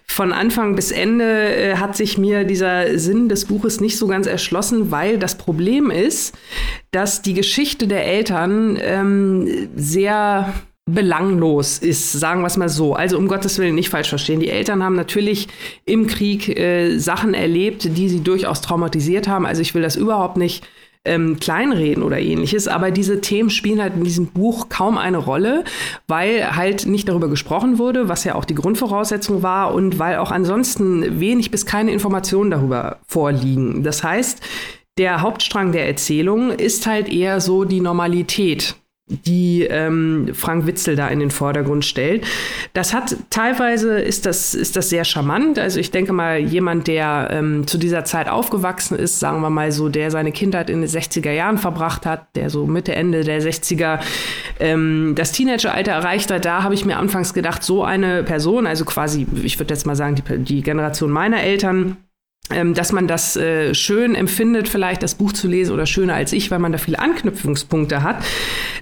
von 0.04 0.32
Anfang 0.32 0.74
bis 0.74 0.90
Ende 0.90 1.54
äh, 1.54 1.76
hat 1.76 1.96
sich 1.96 2.18
mir 2.18 2.42
dieser 2.42 2.98
Sinn 2.98 3.28
des 3.28 3.44
Buches 3.44 3.80
nicht 3.80 3.96
so 3.98 4.08
ganz 4.08 4.26
erschlossen, 4.26 4.90
weil 4.90 5.16
das 5.16 5.38
Problem 5.38 5.92
ist, 5.92 6.36
dass 6.90 7.22
die 7.22 7.34
Geschichte 7.34 7.86
der 7.86 8.04
Eltern 8.04 8.76
ähm, 8.82 9.68
sehr 9.76 10.52
belanglos 10.90 11.78
ist, 11.78 12.12
sagen 12.12 12.40
wir 12.40 12.48
es 12.48 12.56
mal 12.56 12.68
so. 12.68 12.94
Also 12.94 13.16
um 13.16 13.28
Gottes 13.28 13.58
Willen 13.58 13.74
nicht 13.74 13.88
falsch 13.88 14.08
verstehen. 14.08 14.40
Die 14.40 14.50
Eltern 14.50 14.82
haben 14.82 14.96
natürlich 14.96 15.48
im 15.84 16.06
Krieg 16.06 16.48
äh, 16.58 16.98
Sachen 16.98 17.34
erlebt, 17.34 17.96
die 17.96 18.08
sie 18.08 18.22
durchaus 18.22 18.60
traumatisiert 18.60 19.28
haben. 19.28 19.46
Also 19.46 19.62
ich 19.62 19.74
will 19.74 19.82
das 19.82 19.96
überhaupt 19.96 20.36
nicht 20.36 20.64
ähm, 21.04 21.38
kleinreden 21.38 22.02
oder 22.02 22.18
ähnliches. 22.18 22.66
Aber 22.66 22.90
diese 22.90 23.20
Themen 23.20 23.50
spielen 23.50 23.80
halt 23.80 23.94
in 23.94 24.04
diesem 24.04 24.26
Buch 24.28 24.68
kaum 24.68 24.98
eine 24.98 25.18
Rolle, 25.18 25.64
weil 26.08 26.56
halt 26.56 26.86
nicht 26.86 27.08
darüber 27.08 27.28
gesprochen 27.28 27.78
wurde, 27.78 28.08
was 28.08 28.24
ja 28.24 28.34
auch 28.34 28.44
die 28.44 28.54
Grundvoraussetzung 28.54 29.42
war 29.42 29.74
und 29.74 30.00
weil 30.00 30.18
auch 30.18 30.32
ansonsten 30.32 31.20
wenig 31.20 31.50
bis 31.50 31.64
keine 31.64 31.92
Informationen 31.92 32.50
darüber 32.50 32.98
vorliegen. 33.06 33.82
Das 33.84 34.02
heißt, 34.02 34.40
der 34.98 35.22
Hauptstrang 35.22 35.72
der 35.72 35.86
Erzählung 35.86 36.50
ist 36.50 36.86
halt 36.86 37.08
eher 37.08 37.40
so 37.40 37.64
die 37.64 37.80
Normalität 37.80 38.76
die 39.08 39.64
ähm, 39.64 40.30
Frank 40.32 40.66
Witzel 40.66 40.94
da 40.94 41.08
in 41.08 41.18
den 41.18 41.30
Vordergrund 41.30 41.84
stellt. 41.84 42.24
Das 42.72 42.94
hat 42.94 43.16
teilweise 43.30 43.98
ist 43.98 44.26
das, 44.26 44.54
ist 44.54 44.76
das 44.76 44.90
sehr 44.90 45.04
charmant. 45.04 45.58
Also 45.58 45.80
ich 45.80 45.90
denke 45.90 46.12
mal, 46.12 46.38
jemand, 46.38 46.86
der 46.86 47.28
ähm, 47.32 47.66
zu 47.66 47.78
dieser 47.78 48.04
Zeit 48.04 48.28
aufgewachsen 48.28 48.96
ist, 48.96 49.18
sagen 49.18 49.40
wir 49.42 49.50
mal 49.50 49.72
so, 49.72 49.88
der 49.88 50.10
seine 50.10 50.30
Kindheit 50.30 50.70
in 50.70 50.80
den 50.80 50.88
60er 50.88 51.32
Jahren 51.32 51.58
verbracht 51.58 52.06
hat, 52.06 52.26
der 52.36 52.48
so 52.48 52.66
Mitte, 52.66 52.94
Ende 52.94 53.24
der 53.24 53.42
60er 53.42 54.00
ähm, 54.60 55.14
das 55.16 55.32
Teenageralter 55.32 55.92
erreicht 55.92 56.30
hat, 56.30 56.44
da 56.44 56.62
habe 56.62 56.74
ich 56.74 56.84
mir 56.84 56.96
anfangs 56.96 57.34
gedacht, 57.34 57.64
so 57.64 57.82
eine 57.84 58.22
Person, 58.22 58.66
also 58.66 58.84
quasi, 58.84 59.26
ich 59.42 59.58
würde 59.58 59.74
jetzt 59.74 59.86
mal 59.86 59.96
sagen, 59.96 60.14
die, 60.14 60.38
die 60.38 60.62
Generation 60.62 61.10
meiner 61.10 61.42
Eltern, 61.42 61.96
dass 62.48 62.92
man 62.92 63.06
das 63.06 63.36
äh, 63.36 63.74
schön 63.74 64.14
empfindet, 64.14 64.68
vielleicht 64.68 65.02
das 65.02 65.14
Buch 65.14 65.32
zu 65.32 65.48
lesen 65.48 65.72
oder 65.72 65.86
schöner 65.86 66.14
als 66.14 66.32
ich, 66.32 66.50
weil 66.50 66.58
man 66.58 66.72
da 66.72 66.78
viele 66.78 66.98
Anknüpfungspunkte 66.98 68.02
hat. 68.02 68.22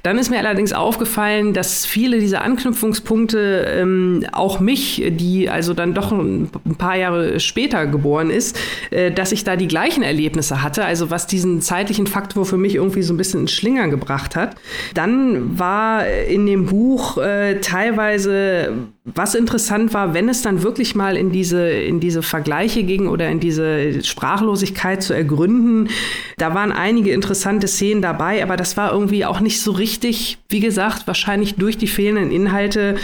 Dann 0.03 0.19
ist 0.19 0.31
mir 0.31 0.39
allerdings 0.39 0.73
aufgefallen, 0.73 1.53
dass 1.53 1.87
viele 1.87 2.19
dieser 2.19 2.43
Anknüpfungspunkte 2.43 3.67
ähm, 3.69 4.27
auch 4.33 4.61
mich, 4.61 5.05
die 5.11 5.49
also 5.49 5.75
dann 5.75 5.95
doch 5.95 6.11
ein 6.11 6.51
paar 6.79 6.97
Jahre 6.97 7.39
später 7.39 7.87
geboren 7.87 8.31
ist, 8.31 8.59
äh, 8.91 9.13
dass 9.13 9.31
ich 9.31 9.45
da 9.45 9.57
die 9.57 9.69
gleichen 9.69 10.03
Erlebnisse 10.03 10.63
hatte, 10.63 10.85
also 10.85 11.11
was 11.11 11.27
diesen 11.27 11.61
zeitlichen 11.61 12.07
Faktor 12.07 12.47
für 12.47 12.59
mich 12.59 12.75
irgendwie 12.75 13.03
so 13.03 13.15
ein 13.15 13.19
bisschen 13.19 13.41
in 13.41 13.49
Schlingern 13.49 13.91
gebracht 13.91 14.37
hat. 14.37 14.57
Dann 14.95 15.59
war 15.59 16.07
in 16.07 16.47
dem 16.47 16.67
Buch 16.67 17.19
äh, 17.19 17.61
teilweise, 17.61 18.73
was 19.15 19.35
interessant 19.35 19.95
war, 19.95 20.15
wenn 20.15 20.29
es 20.29 20.43
dann 20.43 20.63
wirklich 20.63 20.95
mal 20.95 21.17
in 21.17 21.31
diese, 21.31 21.69
in 21.69 22.01
diese 22.01 22.23
Vergleiche 22.23 22.83
ging 22.83 23.07
oder 23.07 23.29
in 23.29 23.41
diese 23.41 23.51
diese 23.51 24.05
Sprachlosigkeit 24.05 25.03
zu 25.03 25.13
ergründen. 25.13 25.89
Da 26.37 26.55
waren 26.55 26.73
einige 26.73 27.13
interessante 27.13 27.67
Szenen 27.67 28.03
dabei, 28.03 28.43
aber 28.43 28.57
das 28.57 28.77
war 28.77 28.93
irgendwie 28.93 29.25
auch 29.25 29.41
nicht 29.41 29.61
so 29.61 29.73
richtig, 29.73 30.39
wie 30.49 30.61
gesagt, 30.61 31.07
wahrscheinlich 31.07 31.57
durch 31.57 31.77
die 31.77 31.89
fehlenden 31.89 32.31
Inhalte 32.31 32.97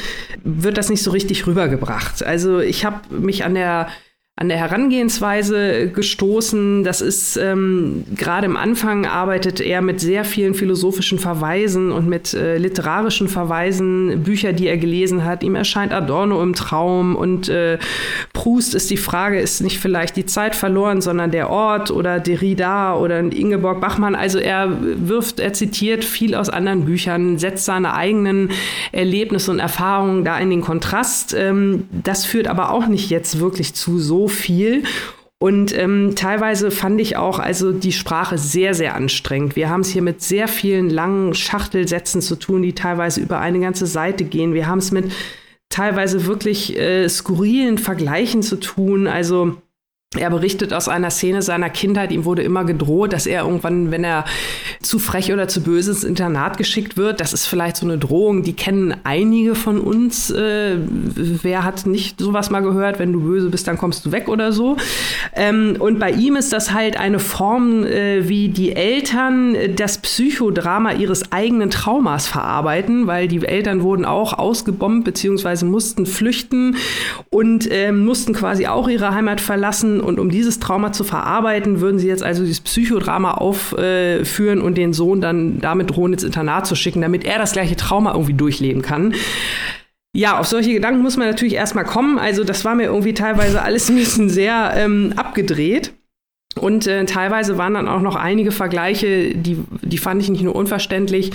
wird 0.44 0.78
das 0.78 0.88
nicht 0.88 1.02
so 1.02 1.10
richtig 1.10 1.46
rübergebracht. 1.46 2.24
Also 2.24 2.60
ich 2.60 2.84
habe 2.84 3.00
mich 3.14 3.44
an 3.44 3.54
der 3.54 3.88
an 4.38 4.50
der 4.50 4.58
Herangehensweise 4.58 5.88
gestoßen. 5.88 6.84
Das 6.84 7.00
ist 7.00 7.38
ähm, 7.38 8.04
gerade 8.14 8.44
im 8.44 8.58
Anfang 8.58 9.06
arbeitet 9.06 9.62
er 9.62 9.80
mit 9.80 9.98
sehr 9.98 10.26
vielen 10.26 10.52
philosophischen 10.52 11.18
Verweisen 11.18 11.90
und 11.90 12.06
mit 12.06 12.34
äh, 12.34 12.58
literarischen 12.58 13.28
Verweisen, 13.28 14.24
Bücher, 14.24 14.52
die 14.52 14.66
er 14.66 14.76
gelesen 14.76 15.24
hat. 15.24 15.42
Ihm 15.42 15.54
erscheint 15.54 15.94
Adorno 15.94 16.42
im 16.42 16.52
Traum 16.52 17.16
und 17.16 17.48
äh, 17.48 17.78
Proust 18.34 18.74
ist 18.74 18.90
die 18.90 18.98
Frage, 18.98 19.40
ist 19.40 19.62
nicht 19.62 19.78
vielleicht 19.78 20.16
die 20.16 20.26
Zeit 20.26 20.54
verloren, 20.54 21.00
sondern 21.00 21.30
der 21.30 21.48
Ort 21.48 21.90
oder 21.90 22.20
Derrida 22.20 22.94
oder 22.94 23.20
Ingeborg 23.20 23.80
Bachmann. 23.80 24.14
Also 24.14 24.38
er 24.38 24.68
wirft, 24.80 25.40
er 25.40 25.54
zitiert 25.54 26.04
viel 26.04 26.34
aus 26.34 26.50
anderen 26.50 26.84
Büchern, 26.84 27.38
setzt 27.38 27.64
seine 27.64 27.94
eigenen 27.94 28.50
Erlebnisse 28.92 29.50
und 29.50 29.60
Erfahrungen 29.60 30.26
da 30.26 30.38
in 30.38 30.50
den 30.50 30.60
Kontrast. 30.60 31.32
Ähm, 31.32 31.84
das 31.90 32.26
führt 32.26 32.48
aber 32.48 32.70
auch 32.70 32.86
nicht 32.86 33.08
jetzt 33.08 33.40
wirklich 33.40 33.72
zu 33.72 33.98
so 33.98 34.25
viel. 34.28 34.84
Und 35.38 35.76
ähm, 35.76 36.14
teilweise 36.16 36.70
fand 36.70 36.98
ich 37.00 37.16
auch 37.16 37.38
also 37.38 37.72
die 37.72 37.92
Sprache 37.92 38.38
sehr, 38.38 38.72
sehr 38.72 38.94
anstrengend. 38.94 39.54
Wir 39.54 39.68
haben 39.68 39.82
es 39.82 39.90
hier 39.90 40.00
mit 40.00 40.22
sehr 40.22 40.48
vielen 40.48 40.88
langen 40.88 41.34
Schachtelsätzen 41.34 42.22
zu 42.22 42.36
tun, 42.36 42.62
die 42.62 42.74
teilweise 42.74 43.20
über 43.20 43.38
eine 43.38 43.60
ganze 43.60 43.86
Seite 43.86 44.24
gehen. 44.24 44.54
Wir 44.54 44.66
haben 44.66 44.78
es 44.78 44.92
mit 44.92 45.12
teilweise 45.68 46.24
wirklich 46.24 46.78
äh, 46.78 47.06
skurrilen 47.08 47.76
Vergleichen 47.76 48.42
zu 48.42 48.56
tun. 48.56 49.06
Also 49.06 49.56
er 50.14 50.30
berichtet 50.30 50.72
aus 50.72 50.88
einer 50.88 51.10
Szene 51.10 51.42
seiner 51.42 51.68
Kindheit, 51.68 52.12
ihm 52.12 52.24
wurde 52.24 52.42
immer 52.42 52.64
gedroht, 52.64 53.12
dass 53.12 53.26
er 53.26 53.42
irgendwann, 53.42 53.90
wenn 53.90 54.04
er 54.04 54.24
zu 54.80 55.00
frech 55.00 55.32
oder 55.32 55.48
zu 55.48 55.62
böse 55.62 55.90
ins 55.90 56.04
Internat 56.04 56.58
geschickt 56.58 56.96
wird, 56.96 57.20
das 57.20 57.32
ist 57.32 57.46
vielleicht 57.46 57.76
so 57.76 57.86
eine 57.86 57.98
Drohung, 57.98 58.44
die 58.44 58.52
kennen 58.52 58.94
einige 59.02 59.56
von 59.56 59.80
uns. 59.80 60.30
Äh, 60.30 60.76
wer 60.78 61.64
hat 61.64 61.86
nicht 61.86 62.20
sowas 62.20 62.50
mal 62.50 62.60
gehört, 62.60 63.00
wenn 63.00 63.12
du 63.12 63.20
böse 63.20 63.50
bist, 63.50 63.66
dann 63.66 63.78
kommst 63.78 64.06
du 64.06 64.12
weg 64.12 64.28
oder 64.28 64.52
so. 64.52 64.76
Ähm, 65.34 65.76
und 65.80 65.98
bei 65.98 66.12
ihm 66.12 66.36
ist 66.36 66.52
das 66.52 66.72
halt 66.72 66.98
eine 66.98 67.18
Form, 67.18 67.84
äh, 67.84 68.28
wie 68.28 68.48
die 68.48 68.76
Eltern 68.76 69.56
das 69.74 69.98
Psychodrama 69.98 70.92
ihres 70.92 71.32
eigenen 71.32 71.70
Traumas 71.70 72.28
verarbeiten, 72.28 73.08
weil 73.08 73.26
die 73.26 73.44
Eltern 73.44 73.82
wurden 73.82 74.04
auch 74.04 74.38
ausgebombt 74.38 75.04
beziehungsweise 75.04 75.64
mussten 75.64 76.06
flüchten 76.06 76.76
und 77.28 77.68
äh, 77.70 77.90
mussten 77.90 78.34
quasi 78.34 78.68
auch 78.68 78.88
ihre 78.88 79.12
Heimat 79.12 79.40
verlassen 79.40 79.95
und 80.00 80.18
um 80.18 80.30
dieses 80.30 80.60
Trauma 80.60 80.92
zu 80.92 81.04
verarbeiten, 81.04 81.80
würden 81.80 81.98
sie 81.98 82.08
jetzt 82.08 82.22
also 82.22 82.42
dieses 82.42 82.60
Psychodrama 82.60 83.32
aufführen 83.34 84.60
und 84.60 84.76
den 84.76 84.92
Sohn 84.92 85.20
dann 85.20 85.60
damit 85.60 85.90
drohen, 85.90 86.12
ins 86.12 86.24
Internat 86.24 86.66
zu 86.66 86.74
schicken, 86.74 87.00
damit 87.00 87.24
er 87.24 87.38
das 87.38 87.52
gleiche 87.52 87.76
Trauma 87.76 88.12
irgendwie 88.12 88.34
durchleben 88.34 88.82
kann. 88.82 89.14
Ja, 90.16 90.38
auf 90.38 90.46
solche 90.46 90.72
Gedanken 90.72 91.02
muss 91.02 91.18
man 91.18 91.28
natürlich 91.28 91.54
erstmal 91.54 91.84
kommen. 91.84 92.18
Also 92.18 92.42
das 92.42 92.64
war 92.64 92.74
mir 92.74 92.84
irgendwie 92.84 93.12
teilweise 93.12 93.60
alles 93.60 93.90
ein 93.90 93.96
bisschen 93.96 94.30
sehr 94.30 94.72
ähm, 94.74 95.12
abgedreht. 95.16 95.92
Und 96.58 96.86
äh, 96.86 97.04
teilweise 97.04 97.58
waren 97.58 97.74
dann 97.74 97.86
auch 97.86 98.00
noch 98.00 98.16
einige 98.16 98.50
Vergleiche, 98.50 99.34
die, 99.34 99.58
die 99.82 99.98
fand 99.98 100.22
ich 100.22 100.30
nicht 100.30 100.42
nur 100.42 100.56
unverständlich, 100.56 101.32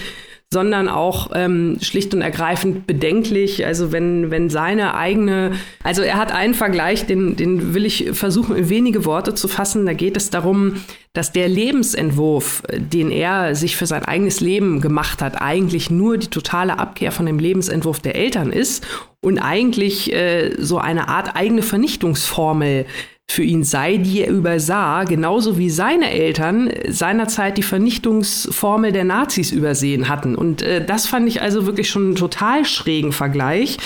sondern 0.53 0.89
auch 0.89 1.31
ähm, 1.33 1.77
schlicht 1.81 2.13
und 2.13 2.21
ergreifend 2.21 2.85
bedenklich. 2.85 3.65
Also 3.65 3.93
wenn, 3.93 4.31
wenn 4.31 4.49
seine 4.49 4.95
eigene, 4.95 5.53
also 5.81 6.01
er 6.01 6.17
hat 6.17 6.33
einen 6.33 6.53
Vergleich, 6.53 7.05
den, 7.05 7.37
den 7.37 7.73
will 7.73 7.85
ich 7.85 8.09
versuchen, 8.11 8.57
in 8.57 8.69
wenige 8.69 9.05
Worte 9.05 9.33
zu 9.33 9.47
fassen. 9.47 9.85
Da 9.85 9.93
geht 9.93 10.17
es 10.17 10.29
darum, 10.29 10.75
dass 11.13 11.31
der 11.31 11.47
Lebensentwurf, 11.47 12.63
den 12.73 13.11
er 13.11 13.55
sich 13.55 13.77
für 13.77 13.85
sein 13.85 14.03
eigenes 14.03 14.41
Leben 14.41 14.81
gemacht 14.81 15.21
hat, 15.21 15.41
eigentlich 15.41 15.89
nur 15.89 16.17
die 16.17 16.27
totale 16.27 16.79
Abkehr 16.79 17.13
von 17.13 17.25
dem 17.25 17.39
Lebensentwurf 17.39 18.01
der 18.01 18.15
Eltern 18.15 18.51
ist 18.51 18.85
und 19.21 19.39
eigentlich 19.39 20.11
äh, 20.11 20.55
so 20.59 20.79
eine 20.79 21.07
Art 21.07 21.35
eigene 21.35 21.61
Vernichtungsformel 21.61 22.85
für 23.31 23.43
ihn 23.43 23.63
sei, 23.63 23.97
die 23.97 24.21
er 24.21 24.29
übersah, 24.29 25.03
genauso 25.05 25.57
wie 25.57 25.69
seine 25.69 26.11
Eltern 26.11 26.69
seinerzeit 26.87 27.57
die 27.57 27.63
Vernichtungsformel 27.63 28.91
der 28.91 29.05
Nazis 29.05 29.51
übersehen 29.51 30.09
hatten. 30.09 30.35
Und 30.35 30.61
äh, 30.61 30.85
das 30.85 31.07
fand 31.07 31.27
ich 31.27 31.41
also 31.41 31.65
wirklich 31.65 31.89
schon 31.89 32.07
einen 32.07 32.15
total 32.15 32.65
schrägen 32.65 33.11
Vergleich. 33.11 33.77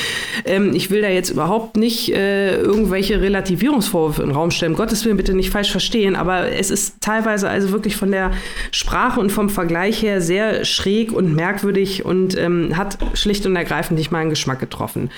Ähm, 0.46 0.74
ich 0.74 0.90
will 0.90 1.02
da 1.02 1.10
jetzt 1.10 1.30
überhaupt 1.30 1.78
nicht 1.78 2.14
äh, 2.14 2.56
irgendwelche 2.58 3.22
Relativierungsvorwürfe 3.22 4.24
in 4.24 4.30
den 4.30 4.36
Raum 4.36 4.52
stellen. 4.52 4.74
Gottes 4.74 5.06
Willen 5.06 5.18
bitte 5.18 5.36
nicht 5.36 5.52
falsch 5.52 5.72
verstehen, 5.72 6.16
aber 6.16 6.52
es 6.52 6.72
ist 6.72 7.02
teilweise 7.02 7.48
also 7.48 7.72
wirklich 7.72 7.96
von 7.96 8.12
der 8.12 8.32
Sprache 8.72 9.20
und 9.20 9.32
vom 9.32 9.50
Vergleich 9.50 10.02
her 10.02 10.22
sehr 10.22 10.66
schräg 10.66 11.12
und 11.12 11.36
merkwürdig 11.36 12.04
und 12.04 12.38
ähm, 12.38 12.76
hat 12.76 12.98
schlicht 13.14 13.46
und 13.46 13.56
ergreifend 13.56 14.00
nicht 14.00 14.12
meinen 14.12 14.30
Geschmack 14.30 14.60
getroffen. 14.60 15.12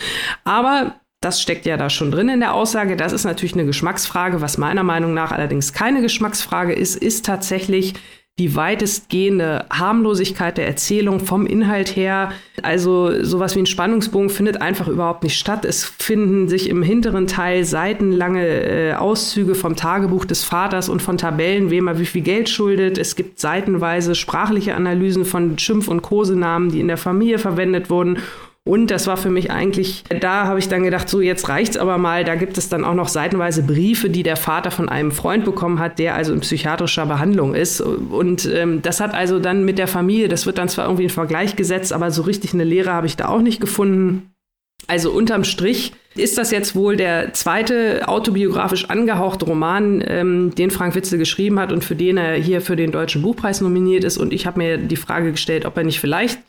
Aber 0.44 0.96
das 1.22 1.42
steckt 1.42 1.66
ja 1.66 1.78
da 1.78 1.90
schon 1.90 2.12
drin 2.12 2.30
in 2.30 2.40
der 2.40 2.54
Aussage. 2.54 2.96
Das 2.96 3.12
ist 3.12 3.24
natürlich 3.24 3.54
eine 3.54 3.66
Geschmacksfrage. 3.66 4.42
Was 4.42 4.58
meiner 4.58 4.84
Meinung 4.84 5.14
nach 5.14 5.32
allerdings 5.32 5.74
keine 5.74 6.02
Geschmacksfrage 6.02 6.74
ist, 6.74 6.96
ist 6.96 7.26
tatsächlich 7.26 7.96
die 8.40 8.56
weitestgehende 8.56 9.66
Harmlosigkeit 9.72 10.60
der 10.60 10.68
Erzählung 10.68 11.20
vom 11.20 11.48
Inhalt 11.48 11.96
her. 11.96 12.32
Also 12.62 13.24
sowas 13.24 13.56
wie 13.56 13.62
ein 13.62 13.66
Spannungsbogen 13.66 14.30
findet 14.30 14.62
einfach 14.62 14.88
überhaupt 14.88 15.24
nicht 15.24 15.40
statt. 15.40 15.66
Es 15.66 15.84
finden 15.84 16.48
sich 16.48 16.70
im 16.70 16.84
hinteren 16.84 17.26
Teil 17.26 17.64
seitenlange 17.64 18.46
äh, 18.46 18.94
Auszüge 18.94 19.56
vom 19.56 19.76
Tagebuch 19.76 20.26
des 20.26 20.44
Vaters 20.44 20.88
und 20.88 21.02
von 21.02 21.18
Tabellen, 21.18 21.72
wem 21.72 21.88
er 21.88 21.98
wie 21.98 22.06
viel 22.06 22.22
Geld 22.22 22.48
schuldet. 22.48 23.00
Es 23.00 23.16
gibt 23.16 23.40
seitenweise 23.40 24.14
sprachliche 24.14 24.76
Analysen 24.76 25.26
von 25.26 25.58
Schimpf- 25.58 25.88
und 25.88 26.04
Kosenamen, 26.04 26.70
die 26.70 26.80
in 26.80 26.88
der 26.88 26.98
Familie 26.98 27.40
verwendet 27.40 27.90
wurden. 27.90 28.20
Und 28.68 28.92
das 28.92 29.08
war 29.08 29.16
für 29.16 29.30
mich 29.30 29.50
eigentlich, 29.50 30.04
da 30.20 30.46
habe 30.46 30.60
ich 30.60 30.68
dann 30.68 30.84
gedacht, 30.84 31.08
so 31.08 31.22
jetzt 31.22 31.48
reicht's 31.48 31.78
aber 31.78 31.98
mal. 31.98 32.26
Da 32.26 32.36
gibt 32.36 32.58
es 32.58 32.68
dann 32.68 32.84
auch 32.84 32.94
noch 32.94 33.08
seitenweise 33.08 33.64
Briefe, 33.64 34.10
die 34.10 34.24
der 34.24 34.36
Vater 34.36 34.72
von 34.72 34.90
einem 34.90 35.12
Freund 35.12 35.46
bekommen 35.46 35.80
hat, 35.80 36.00
der 36.00 36.16
also 36.16 36.34
in 36.34 36.42
psychiatrischer 36.42 37.06
Behandlung 37.06 37.56
ist. 37.56 37.80
Und 37.80 38.46
ähm, 38.46 38.82
das 38.82 39.00
hat 39.00 39.14
also 39.14 39.40
dann 39.40 39.64
mit 39.64 39.78
der 39.78 39.88
Familie, 39.88 40.28
das 40.28 40.46
wird 40.46 40.58
dann 40.58 40.68
zwar 40.68 40.86
irgendwie 40.86 41.06
in 41.06 41.10
Vergleich 41.10 41.56
gesetzt, 41.56 41.94
aber 41.94 42.12
so 42.12 42.24
richtig 42.24 42.54
eine 42.54 42.66
Lehre 42.66 42.92
habe 42.92 43.08
ich 43.08 43.16
da 43.16 43.30
auch 43.30 43.42
nicht 43.42 43.62
gefunden. 43.62 44.34
Also 44.86 45.12
unterm 45.12 45.44
Strich 45.44 45.94
ist 46.16 46.38
das 46.38 46.52
jetzt 46.52 46.76
wohl 46.76 46.98
der 46.98 47.34
zweite 47.34 48.08
autobiografisch 48.08 48.86
angehauchte 48.90 49.46
Roman, 49.46 50.04
ähm, 50.06 50.54
den 50.56 50.72
Frank 50.72 50.94
Witzel 50.96 51.20
geschrieben 51.20 51.60
hat 51.60 51.72
und 51.72 51.84
für 51.84 51.96
den 51.96 52.18
er 52.18 52.36
hier 52.36 52.62
für 52.62 52.76
den 52.76 52.92
Deutschen 52.92 53.22
Buchpreis 53.22 53.62
nominiert 53.62 54.04
ist. 54.04 54.18
Und 54.18 54.34
ich 54.34 54.46
habe 54.46 54.60
mir 54.60 54.78
die 54.78 54.96
Frage 54.98 55.32
gestellt, 55.32 55.66
ob 55.66 55.78
er 55.78 55.84
nicht 55.84 56.00
vielleicht 56.00 56.40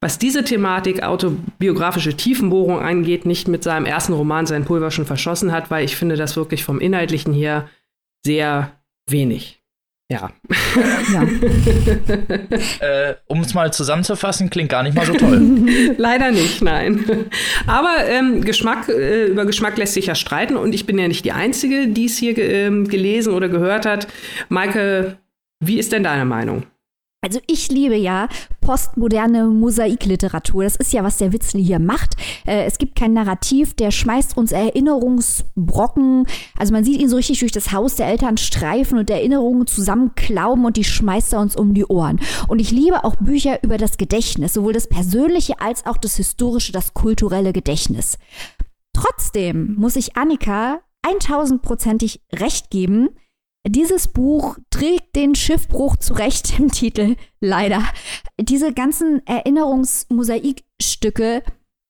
was 0.00 0.18
diese 0.18 0.44
Thematik 0.44 1.02
autobiografische 1.02 2.16
Tiefenbohrung 2.16 2.80
angeht, 2.80 3.26
nicht 3.26 3.48
mit 3.48 3.62
seinem 3.62 3.84
ersten 3.84 4.14
Roman 4.14 4.46
sein 4.46 4.64
Pulver 4.64 4.90
schon 4.90 5.06
verschossen 5.06 5.52
hat, 5.52 5.70
weil 5.70 5.84
ich 5.84 5.96
finde 5.96 6.16
das 6.16 6.36
wirklich 6.36 6.64
vom 6.64 6.80
Inhaltlichen 6.80 7.34
her 7.34 7.68
sehr 8.24 8.72
wenig. 9.08 9.60
Ja. 10.10 10.32
ja. 11.12 11.22
äh, 12.80 13.14
um 13.26 13.42
es 13.42 13.54
mal 13.54 13.72
zusammenzufassen, 13.72 14.50
klingt 14.50 14.68
gar 14.68 14.82
nicht 14.82 14.96
mal 14.96 15.06
so 15.06 15.12
toll. 15.12 15.40
Leider 15.98 16.32
nicht, 16.32 16.62
nein. 16.62 17.04
Aber 17.68 18.08
ähm, 18.08 18.40
Geschmack, 18.42 18.88
äh, 18.88 19.26
über 19.26 19.44
Geschmack 19.44 19.76
lässt 19.78 19.94
sich 19.94 20.06
ja 20.06 20.16
streiten 20.16 20.56
und 20.56 20.74
ich 20.74 20.84
bin 20.84 20.98
ja 20.98 21.06
nicht 21.06 21.24
die 21.24 21.30
Einzige, 21.30 21.86
die 21.86 22.06
es 22.06 22.18
hier 22.18 22.36
äh, 22.36 22.70
gelesen 22.84 23.32
oder 23.32 23.48
gehört 23.48 23.86
hat. 23.86 24.08
Maike, 24.48 25.18
wie 25.60 25.78
ist 25.78 25.92
denn 25.92 26.02
deine 26.02 26.24
Meinung? 26.24 26.64
Also 27.22 27.38
ich 27.46 27.68
liebe 27.68 27.96
ja 27.96 28.28
postmoderne 28.62 29.44
Mosaikliteratur. 29.44 30.64
Das 30.64 30.76
ist 30.76 30.94
ja, 30.94 31.04
was 31.04 31.18
der 31.18 31.34
Witzel 31.34 31.60
hier 31.60 31.78
macht. 31.78 32.16
Äh, 32.46 32.64
es 32.64 32.78
gibt 32.78 32.96
kein 32.96 33.12
Narrativ, 33.12 33.74
der 33.74 33.90
schmeißt 33.90 34.38
uns 34.38 34.52
Erinnerungsbrocken. 34.52 36.26
Also 36.56 36.72
man 36.72 36.82
sieht 36.82 36.98
ihn 36.98 37.10
so 37.10 37.16
richtig 37.16 37.40
durch 37.40 37.52
das 37.52 37.72
Haus 37.72 37.96
der 37.96 38.06
Eltern 38.06 38.38
streifen 38.38 38.98
und 38.98 39.10
Erinnerungen 39.10 39.66
zusammenklauben 39.66 40.64
und 40.64 40.78
die 40.78 40.84
schmeißt 40.84 41.34
er 41.34 41.40
uns 41.40 41.56
um 41.56 41.74
die 41.74 41.84
Ohren. 41.84 42.20
Und 42.48 42.58
ich 42.58 42.70
liebe 42.70 43.04
auch 43.04 43.16
Bücher 43.16 43.62
über 43.62 43.76
das 43.76 43.98
Gedächtnis, 43.98 44.54
sowohl 44.54 44.72
das 44.72 44.88
persönliche 44.88 45.60
als 45.60 45.84
auch 45.84 45.98
das 45.98 46.16
historische, 46.16 46.72
das 46.72 46.94
kulturelle 46.94 47.52
Gedächtnis. 47.52 48.16
Trotzdem 48.94 49.74
muss 49.74 49.96
ich 49.96 50.16
Annika 50.16 50.80
1000%ig 51.04 52.20
recht 52.32 52.70
geben. 52.70 53.10
Dieses 53.66 54.08
Buch 54.08 54.56
trägt 54.70 55.14
den 55.16 55.34
Schiffbruch 55.34 55.96
zurecht 55.96 56.58
im 56.58 56.70
Titel, 56.72 57.16
leider. 57.40 57.82
Diese 58.40 58.72
ganzen 58.72 59.20
Erinnerungsmosaikstücke, 59.26 61.42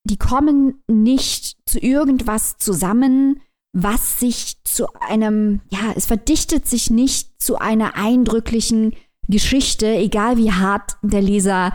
die 0.04 0.16
kommen 0.16 0.82
nicht 0.88 1.58
zu 1.66 1.78
irgendwas 1.78 2.56
zusammen, 2.58 3.40
was 3.72 4.18
sich 4.18 4.56
zu 4.64 4.92
einem, 4.94 5.60
ja, 5.70 5.92
es 5.94 6.06
verdichtet 6.06 6.66
sich 6.66 6.90
nicht 6.90 7.40
zu 7.40 7.54
einer 7.56 7.94
eindrücklichen 7.94 8.96
Geschichte, 9.28 9.86
egal 9.86 10.38
wie 10.38 10.50
hart 10.50 10.96
der 11.02 11.22
Leser 11.22 11.72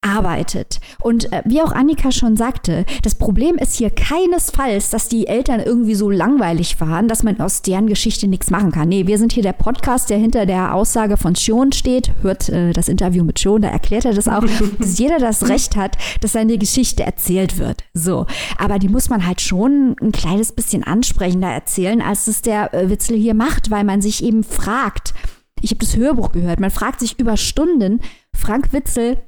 arbeitet. 0.00 0.80
Und 1.00 1.32
äh, 1.32 1.42
wie 1.44 1.60
auch 1.60 1.72
Annika 1.72 2.12
schon 2.12 2.36
sagte, 2.36 2.84
das 3.02 3.16
Problem 3.16 3.56
ist 3.56 3.74
hier 3.74 3.90
keinesfalls, 3.90 4.90
dass 4.90 5.08
die 5.08 5.26
Eltern 5.26 5.60
irgendwie 5.60 5.94
so 5.94 6.08
langweilig 6.08 6.80
waren, 6.80 7.08
dass 7.08 7.24
man 7.24 7.40
aus 7.40 7.62
deren 7.62 7.88
Geschichte 7.88 8.28
nichts 8.28 8.50
machen 8.50 8.70
kann. 8.70 8.88
Nee, 8.88 9.06
wir 9.06 9.18
sind 9.18 9.32
hier 9.32 9.42
der 9.42 9.52
Podcast, 9.52 10.10
der 10.10 10.18
hinter 10.18 10.46
der 10.46 10.74
Aussage 10.74 11.16
von 11.16 11.34
Schon 11.34 11.72
steht. 11.72 12.12
Hört 12.22 12.48
äh, 12.48 12.72
das 12.72 12.88
Interview 12.88 13.24
mit 13.24 13.40
Schon, 13.40 13.62
da 13.62 13.68
erklärt 13.68 14.04
er 14.04 14.14
das 14.14 14.28
auch, 14.28 14.44
dass 14.78 14.98
jeder 14.98 15.18
das 15.18 15.48
Recht 15.48 15.76
hat, 15.76 15.96
dass 16.20 16.32
seine 16.32 16.58
Geschichte 16.58 17.02
erzählt 17.02 17.58
wird. 17.58 17.84
So. 17.92 18.26
Aber 18.56 18.78
die 18.78 18.88
muss 18.88 19.08
man 19.08 19.26
halt 19.26 19.40
schon 19.40 19.96
ein 20.00 20.12
kleines 20.12 20.52
bisschen 20.52 20.84
ansprechender 20.84 21.48
erzählen, 21.48 22.00
als 22.02 22.28
es 22.28 22.42
der 22.42 22.72
äh, 22.72 22.88
Witzel 22.88 23.16
hier 23.16 23.34
macht, 23.34 23.70
weil 23.70 23.84
man 23.84 24.00
sich 24.00 24.22
eben 24.22 24.44
fragt, 24.44 25.12
ich 25.60 25.70
habe 25.70 25.80
das 25.80 25.96
Hörbuch 25.96 26.30
gehört, 26.30 26.60
man 26.60 26.70
fragt 26.70 27.00
sich 27.00 27.18
über 27.18 27.36
Stunden, 27.36 28.00
Frank 28.32 28.72
Witzel, 28.72 29.18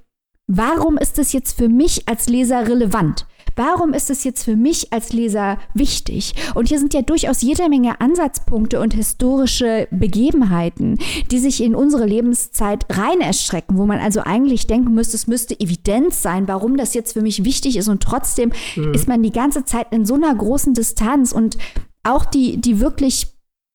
Warum 0.52 0.98
ist 0.98 1.16
es 1.20 1.32
jetzt 1.32 1.56
für 1.56 1.68
mich 1.68 2.08
als 2.08 2.28
Leser 2.28 2.66
relevant? 2.66 3.24
Warum 3.54 3.92
ist 3.92 4.10
es 4.10 4.24
jetzt 4.24 4.42
für 4.42 4.56
mich 4.56 4.92
als 4.92 5.12
Leser 5.12 5.58
wichtig? 5.74 6.34
Und 6.56 6.66
hier 6.66 6.80
sind 6.80 6.92
ja 6.92 7.02
durchaus 7.02 7.40
jede 7.40 7.68
Menge 7.68 8.00
Ansatzpunkte 8.00 8.80
und 8.80 8.92
historische 8.92 9.86
Begebenheiten, 9.92 10.98
die 11.30 11.38
sich 11.38 11.62
in 11.62 11.76
unsere 11.76 12.04
Lebenszeit 12.04 12.84
rein 12.90 13.20
erstrecken, 13.20 13.78
wo 13.78 13.86
man 13.86 14.00
also 14.00 14.22
eigentlich 14.22 14.66
denken 14.66 14.92
müsste, 14.92 15.16
es 15.16 15.28
müsste 15.28 15.58
Evidenz 15.60 16.20
sein, 16.20 16.48
warum 16.48 16.76
das 16.76 16.94
jetzt 16.94 17.12
für 17.12 17.22
mich 17.22 17.44
wichtig 17.44 17.76
ist. 17.76 17.88
Und 17.88 18.02
trotzdem 18.02 18.50
mhm. 18.74 18.92
ist 18.92 19.06
man 19.06 19.22
die 19.22 19.30
ganze 19.30 19.64
Zeit 19.64 19.92
in 19.92 20.04
so 20.04 20.14
einer 20.14 20.34
großen 20.34 20.74
Distanz 20.74 21.30
und 21.30 21.58
auch 22.02 22.24
die, 22.24 22.60
die 22.60 22.80
wirklich 22.80 23.28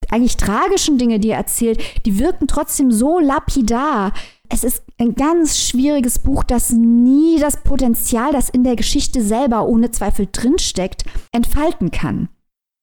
eigentlich 0.10 0.36
tragischen 0.36 0.98
Dinge, 0.98 1.20
die 1.20 1.30
er 1.30 1.38
erzählt, 1.38 1.80
die 2.06 2.20
wirken 2.20 2.48
trotzdem 2.48 2.92
so 2.92 3.20
lapidar, 3.20 4.12
es 4.50 4.64
ist 4.64 4.84
ein 5.00 5.16
ganz 5.16 5.60
schwieriges 5.60 6.20
Buch, 6.20 6.44
das 6.44 6.72
nie 6.72 7.40
das 7.40 7.64
Potenzial, 7.64 8.32
das 8.32 8.50
in 8.50 8.64
der 8.64 8.76
Geschichte 8.76 9.22
selber 9.22 9.68
ohne 9.68 9.92
Zweifel 9.92 10.28
drinsteckt, 10.32 11.04
entfalten 11.32 11.92
kann. 11.92 12.30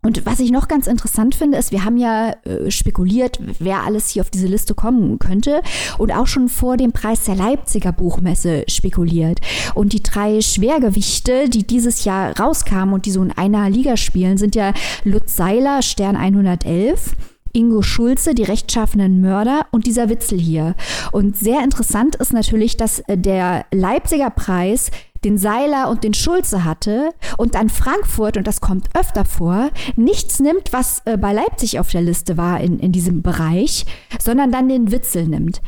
Und 0.04 0.26
was 0.26 0.40
ich 0.40 0.50
noch 0.50 0.66
ganz 0.66 0.88
interessant 0.88 1.36
finde, 1.36 1.58
ist, 1.58 1.70
wir 1.70 1.84
haben 1.84 1.96
ja 1.96 2.34
äh, 2.44 2.72
spekuliert, 2.72 3.38
wer 3.60 3.84
alles 3.84 4.08
hier 4.08 4.22
auf 4.22 4.30
diese 4.30 4.48
Liste 4.48 4.74
kommen 4.74 5.20
könnte 5.20 5.62
und 5.96 6.12
auch 6.12 6.26
schon 6.26 6.48
vor 6.48 6.76
dem 6.76 6.90
Preis 6.90 7.24
der 7.24 7.36
Leipziger 7.36 7.92
Buchmesse 7.92 8.64
spekuliert. 8.66 9.38
Und 9.76 9.92
die 9.92 10.02
drei 10.02 10.40
Schwergewichte, 10.40 11.48
die 11.48 11.64
dieses 11.64 12.04
Jahr 12.04 12.36
rauskamen 12.36 12.94
und 12.94 13.06
die 13.06 13.12
so 13.12 13.22
in 13.22 13.30
einer 13.30 13.70
Liga 13.70 13.96
spielen, 13.96 14.38
sind 14.38 14.56
ja 14.56 14.74
Lutz 15.04 15.36
Seiler, 15.36 15.82
Stern 15.82 16.16
111, 16.16 17.14
Ingo 17.52 17.82
Schulze, 17.82 18.34
die 18.34 18.42
rechtschaffenen 18.44 19.20
Mörder 19.20 19.66
und 19.70 19.86
dieser 19.86 20.08
Witzel 20.08 20.38
hier. 20.38 20.74
Und 21.12 21.36
sehr 21.36 21.62
interessant 21.62 22.16
ist 22.16 22.32
natürlich, 22.32 22.76
dass 22.76 23.00
äh, 23.00 23.16
der 23.16 23.66
Leipziger 23.72 24.30
Preis 24.30 24.90
den 25.24 25.38
Seiler 25.38 25.88
und 25.88 26.04
den 26.04 26.14
Schulze 26.14 26.64
hatte 26.64 27.10
und 27.36 27.54
dann 27.54 27.68
Frankfurt, 27.68 28.36
und 28.36 28.46
das 28.46 28.60
kommt 28.60 28.88
öfter 28.94 29.24
vor, 29.24 29.70
nichts 29.96 30.40
nimmt, 30.40 30.72
was 30.72 31.02
äh, 31.04 31.16
bei 31.16 31.32
Leipzig 31.32 31.78
auf 31.78 31.90
der 31.90 32.02
Liste 32.02 32.36
war 32.36 32.60
in, 32.60 32.78
in 32.78 32.92
diesem 32.92 33.22
Bereich, 33.22 33.86
sondern 34.20 34.50
dann 34.50 34.68
den 34.68 34.90
Witzel 34.90 35.26
nimmt. 35.28 35.60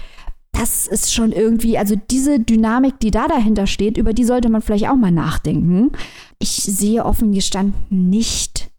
Das 0.53 0.87
ist 0.87 1.12
schon 1.12 1.33
irgendwie, 1.33 1.79
also 1.79 1.97
diese 2.11 2.38
Dynamik, 2.38 3.01
die 3.01 3.11
da 3.11 3.27
dahinter 3.27 3.66
steht, 3.66 3.97
über 3.97 4.12
die 4.12 4.25
sollte 4.25 4.49
man 4.49 4.62
vielleicht 4.62 4.88
auch 4.88 4.97
mal 4.97 5.11
nachdenken. 5.11 5.90
Ich 6.38 6.51
sehe 6.51 7.05
offen 7.05 7.33
gestanden 7.33 8.09
nicht, 8.09 8.70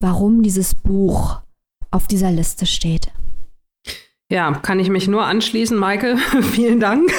warum 0.00 0.42
dieses 0.42 0.74
Buch 0.74 1.40
auf 1.90 2.06
dieser 2.06 2.30
Liste 2.30 2.66
steht. 2.66 3.08
Ja, 4.30 4.52
kann 4.52 4.78
ich 4.78 4.90
mich 4.90 5.08
nur 5.08 5.24
anschließen, 5.24 5.74
Maike. 5.74 6.18
Vielen 6.52 6.80
Dank. 6.80 7.10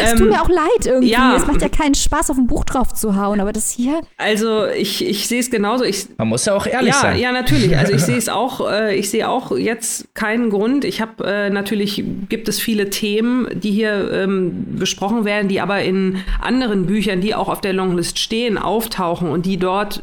es 0.00 0.14
tut 0.14 0.28
mir 0.28 0.40
auch 0.40 0.48
leid 0.48 0.86
irgendwie. 0.86 1.10
Ja, 1.10 1.34
es 1.34 1.48
macht 1.48 1.62
ja 1.62 1.68
keinen 1.68 1.96
Spaß, 1.96 2.30
auf 2.30 2.38
ein 2.38 2.46
Buch 2.46 2.64
drauf 2.64 2.94
zu 2.94 3.16
hauen, 3.16 3.40
aber 3.40 3.52
das 3.52 3.72
hier. 3.72 4.02
Also 4.18 4.66
ich, 4.66 5.04
ich 5.04 5.26
sehe 5.26 5.40
es 5.40 5.50
genauso. 5.50 5.82
Ich, 5.82 6.06
Man 6.16 6.28
muss 6.28 6.44
ja 6.44 6.54
auch 6.54 6.64
ehrlich 6.64 6.94
ja, 6.94 7.00
sein. 7.00 7.18
Ja, 7.18 7.32
natürlich. 7.32 7.76
Also 7.76 7.92
ich 7.92 8.02
sehe 8.04 8.16
es 8.16 8.28
auch, 8.28 8.70
äh, 8.70 8.94
ich 8.94 9.10
sehe 9.10 9.28
auch 9.28 9.50
jetzt 9.56 10.14
keinen 10.14 10.48
Grund. 10.48 10.84
Ich 10.84 11.00
habe 11.00 11.24
äh, 11.24 11.50
natürlich 11.50 12.04
gibt 12.28 12.46
es 12.46 12.60
viele 12.60 12.90
Themen, 12.90 13.48
die 13.52 13.72
hier 13.72 14.12
ähm, 14.12 14.76
besprochen 14.78 15.24
werden, 15.24 15.48
die 15.48 15.60
aber 15.60 15.82
in 15.82 16.20
anderen 16.40 16.86
Büchern, 16.86 17.20
die 17.20 17.34
auch 17.34 17.48
auf 17.48 17.60
der 17.60 17.72
Longlist 17.72 18.20
stehen, 18.20 18.58
auftauchen 18.58 19.28
und 19.28 19.44
die 19.44 19.56
dort 19.56 20.02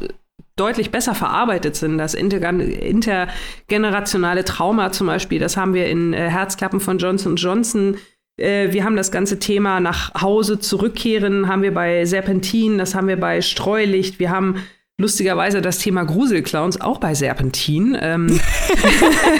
deutlich 0.56 0.90
besser 0.90 1.14
verarbeitet 1.14 1.76
sind. 1.76 1.98
Das 1.98 2.14
intergenerationale 2.14 4.44
Trauma 4.44 4.90
zum 4.92 5.08
Beispiel, 5.08 5.38
das 5.38 5.56
haben 5.56 5.74
wir 5.74 5.86
in 5.86 6.12
äh, 6.12 6.28
Herzklappen 6.28 6.80
von 6.80 6.98
Johnson 6.98 7.36
Johnson. 7.36 7.96
Äh, 8.36 8.72
wir 8.72 8.84
haben 8.84 8.96
das 8.96 9.10
ganze 9.10 9.38
Thema 9.38 9.80
nach 9.80 10.20
Hause 10.20 10.58
zurückkehren, 10.58 11.48
haben 11.48 11.62
wir 11.62 11.72
bei 11.74 12.04
Serpentin, 12.04 12.76
das 12.78 12.94
haben 12.94 13.08
wir 13.08 13.18
bei 13.18 13.40
Streulicht, 13.40 14.18
wir 14.18 14.30
haben 14.30 14.56
lustigerweise 14.96 15.60
das 15.60 15.78
Thema 15.78 16.04
Gruselclowns 16.04 16.80
auch 16.80 16.98
bei 16.98 17.14
Serpentin. 17.14 17.98
Ähm, 18.00 18.26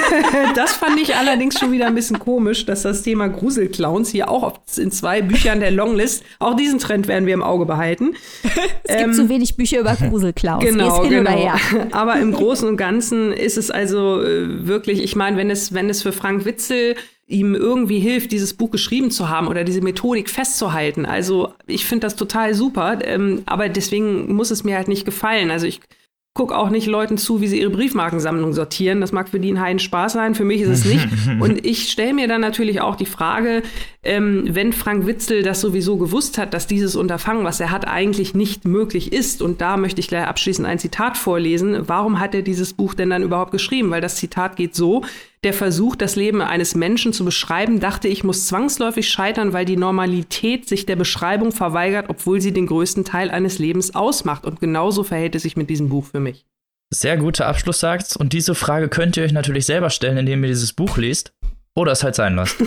das 0.56 0.72
fand 0.72 1.00
ich 1.00 1.14
allerdings 1.14 1.58
schon 1.58 1.70
wieder 1.70 1.86
ein 1.86 1.94
bisschen 1.94 2.18
komisch, 2.18 2.66
dass 2.66 2.82
das 2.82 3.02
Thema 3.02 3.28
Gruselclowns 3.28 4.10
hier 4.10 4.28
auch 4.28 4.58
in 4.76 4.90
zwei 4.90 5.22
Büchern 5.22 5.60
der 5.60 5.70
Longlist, 5.70 6.24
auch 6.40 6.54
diesen 6.56 6.80
Trend 6.80 7.06
werden 7.06 7.26
wir 7.26 7.34
im 7.34 7.42
Auge 7.42 7.66
behalten. 7.66 8.14
Es 8.86 8.96
ähm, 8.96 9.04
gibt 9.04 9.14
zu 9.14 9.28
wenig 9.30 9.56
Bücher 9.56 9.80
über 9.80 9.94
Gruselclowns. 9.94 10.62
Genau, 10.62 11.02
genau. 11.08 11.52
Aber 11.92 12.16
im 12.16 12.32
Großen 12.32 12.68
und 12.68 12.76
Ganzen 12.76 13.32
ist 13.32 13.56
es 13.56 13.70
also 13.70 14.22
äh, 14.22 14.66
wirklich, 14.66 15.02
ich 15.02 15.16
meine, 15.16 15.38
wenn 15.38 15.50
es, 15.50 15.72
wenn 15.72 15.88
es 15.88 16.02
für 16.02 16.12
Frank 16.12 16.44
Witzel 16.44 16.96
ihm 17.26 17.54
irgendwie 17.54 18.00
hilft, 18.00 18.32
dieses 18.32 18.54
Buch 18.54 18.70
geschrieben 18.70 19.10
zu 19.10 19.28
haben 19.28 19.48
oder 19.48 19.64
diese 19.64 19.80
Methodik 19.80 20.28
festzuhalten. 20.28 21.06
Also 21.06 21.54
ich 21.66 21.86
finde 21.86 22.06
das 22.06 22.16
total 22.16 22.54
super, 22.54 22.98
ähm, 23.02 23.42
aber 23.46 23.68
deswegen 23.68 24.34
muss 24.34 24.50
es 24.50 24.64
mir 24.64 24.76
halt 24.76 24.88
nicht 24.88 25.04
gefallen. 25.04 25.50
Also 25.50 25.66
ich 25.66 25.80
gucke 26.34 26.58
auch 26.58 26.68
nicht 26.68 26.88
Leuten 26.88 27.16
zu, 27.16 27.40
wie 27.40 27.46
sie 27.46 27.60
ihre 27.60 27.70
Briefmarkensammlung 27.70 28.52
sortieren. 28.54 29.00
Das 29.00 29.12
mag 29.12 29.28
für 29.28 29.38
die 29.38 29.52
ein 29.52 29.60
Heiden 29.60 29.78
Spaß 29.78 30.14
sein, 30.14 30.34
für 30.34 30.44
mich 30.44 30.62
ist 30.62 30.68
es 30.68 30.84
nicht. 30.84 31.06
Und 31.40 31.64
ich 31.64 31.88
stelle 31.88 32.12
mir 32.12 32.26
dann 32.26 32.40
natürlich 32.40 32.80
auch 32.80 32.96
die 32.96 33.06
Frage, 33.06 33.62
ähm, 34.02 34.42
wenn 34.50 34.72
Frank 34.72 35.06
Witzel 35.06 35.44
das 35.44 35.60
sowieso 35.60 35.96
gewusst 35.96 36.36
hat, 36.36 36.52
dass 36.52 36.66
dieses 36.66 36.96
Unterfangen, 36.96 37.44
was 37.44 37.60
er 37.60 37.70
hat, 37.70 37.86
eigentlich 37.86 38.34
nicht 38.34 38.64
möglich 38.64 39.12
ist. 39.12 39.42
Und 39.42 39.60
da 39.60 39.76
möchte 39.76 40.00
ich 40.00 40.08
gleich 40.08 40.26
abschließend 40.26 40.66
ein 40.66 40.80
Zitat 40.80 41.16
vorlesen. 41.16 41.88
Warum 41.88 42.18
hat 42.18 42.34
er 42.34 42.42
dieses 42.42 42.72
Buch 42.72 42.94
denn 42.94 43.10
dann 43.10 43.22
überhaupt 43.22 43.52
geschrieben? 43.52 43.90
Weil 43.90 44.00
das 44.00 44.16
Zitat 44.16 44.56
geht 44.56 44.74
so, 44.74 45.04
der 45.44 45.52
Versuch, 45.52 45.96
das 45.96 46.16
Leben 46.16 46.40
eines 46.40 46.74
Menschen 46.74 47.12
zu 47.12 47.24
beschreiben, 47.24 47.80
dachte 47.80 48.08
ich, 48.08 48.24
muss 48.24 48.46
zwangsläufig 48.46 49.08
scheitern, 49.08 49.52
weil 49.52 49.64
die 49.64 49.76
Normalität 49.76 50.68
sich 50.68 50.86
der 50.86 50.96
Beschreibung 50.96 51.52
verweigert, 51.52 52.06
obwohl 52.08 52.40
sie 52.40 52.52
den 52.52 52.66
größten 52.66 53.04
Teil 53.04 53.30
eines 53.30 53.58
Lebens 53.58 53.94
ausmacht. 53.94 54.44
Und 54.44 54.60
genauso 54.60 55.04
verhält 55.04 55.34
es 55.34 55.42
sich 55.42 55.56
mit 55.56 55.70
diesem 55.70 55.88
Buch 55.88 56.06
für 56.06 56.20
mich. 56.20 56.46
Sehr 56.92 57.16
guter 57.16 57.46
Abschlusssatz. 57.46 58.16
Und 58.16 58.32
diese 58.32 58.54
Frage 58.54 58.88
könnt 58.88 59.16
ihr 59.16 59.24
euch 59.24 59.32
natürlich 59.32 59.66
selber 59.66 59.90
stellen, 59.90 60.16
indem 60.16 60.42
ihr 60.44 60.48
dieses 60.48 60.72
Buch 60.72 60.96
liest. 60.96 61.32
Oder 61.76 61.92
es 61.92 62.04
halt 62.04 62.14
sein 62.14 62.36
lasst. 62.36 62.56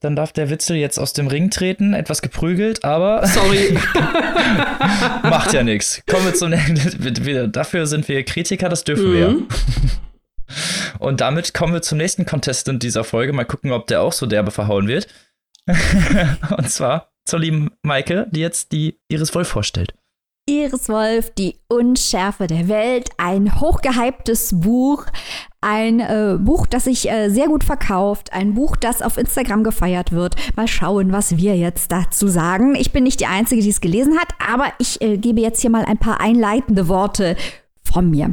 Dann 0.00 0.16
darf 0.16 0.32
der 0.32 0.50
Witzel 0.50 0.76
jetzt 0.76 0.98
aus 0.98 1.12
dem 1.14 1.26
Ring 1.26 1.50
treten, 1.50 1.94
etwas 1.94 2.22
geprügelt, 2.22 2.84
aber. 2.84 3.26
Sorry. 3.26 3.78
macht 5.22 5.52
ja 5.52 5.62
nichts. 5.62 6.02
Kommen 6.08 6.26
wir 6.26 6.34
zum 6.34 6.50
nächsten. 6.50 7.52
Dafür 7.52 7.86
sind 7.86 8.06
wir 8.08 8.22
Kritiker, 8.24 8.68
das 8.68 8.84
dürfen 8.84 9.10
mhm. 9.10 9.14
wir. 9.14 9.42
Und 10.98 11.20
damit 11.20 11.54
kommen 11.54 11.74
wir 11.74 11.82
zum 11.82 11.98
nächsten 11.98 12.26
Contestant 12.26 12.82
dieser 12.82 13.04
Folge. 13.04 13.32
Mal 13.32 13.44
gucken, 13.44 13.72
ob 13.72 13.86
der 13.86 14.02
auch 14.02 14.12
so 14.12 14.26
derbe 14.26 14.50
verhauen 14.50 14.88
wird. 14.88 15.08
Und 15.66 16.70
zwar 16.70 17.12
zur 17.24 17.40
lieben 17.40 17.70
Maike, 17.82 18.26
die 18.30 18.40
jetzt 18.40 18.72
die 18.72 19.00
Iris 19.08 19.34
Wolf 19.34 19.48
vorstellt. 19.48 19.94
Iris 20.48 20.88
Wolf, 20.88 21.30
die 21.30 21.56
Unschärfe 21.66 22.46
der 22.46 22.68
Welt, 22.68 23.10
ein 23.18 23.60
hochgehyptes 23.60 24.60
Buch, 24.60 25.06
ein 25.60 25.98
äh, 25.98 26.38
Buch, 26.38 26.68
das 26.68 26.84
sich 26.84 27.10
äh, 27.10 27.30
sehr 27.30 27.48
gut 27.48 27.64
verkauft, 27.64 28.32
ein 28.32 28.54
Buch, 28.54 28.76
das 28.76 29.02
auf 29.02 29.16
Instagram 29.16 29.64
gefeiert 29.64 30.12
wird. 30.12 30.36
Mal 30.54 30.68
schauen, 30.68 31.10
was 31.10 31.36
wir 31.36 31.56
jetzt 31.56 31.90
dazu 31.90 32.28
sagen. 32.28 32.76
Ich 32.76 32.92
bin 32.92 33.02
nicht 33.02 33.18
die 33.18 33.26
Einzige, 33.26 33.60
die 33.60 33.70
es 33.70 33.80
gelesen 33.80 34.16
hat, 34.18 34.28
aber 34.38 34.72
ich 34.78 35.02
äh, 35.02 35.18
gebe 35.18 35.40
jetzt 35.40 35.62
hier 35.62 35.70
mal 35.70 35.84
ein 35.84 35.98
paar 35.98 36.20
einleitende 36.20 36.86
Worte 36.86 37.36
von 37.82 38.08
mir. 38.08 38.32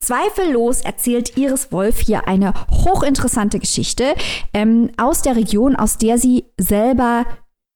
Zweifellos 0.00 0.80
erzählt 0.80 1.36
Iris 1.36 1.72
Wolf 1.72 1.98
hier 1.98 2.28
eine 2.28 2.54
hochinteressante 2.70 3.58
Geschichte 3.58 4.14
ähm, 4.54 4.90
aus 4.96 5.22
der 5.22 5.36
Region, 5.36 5.76
aus 5.76 5.98
der 5.98 6.18
sie 6.18 6.44
selber 6.56 7.26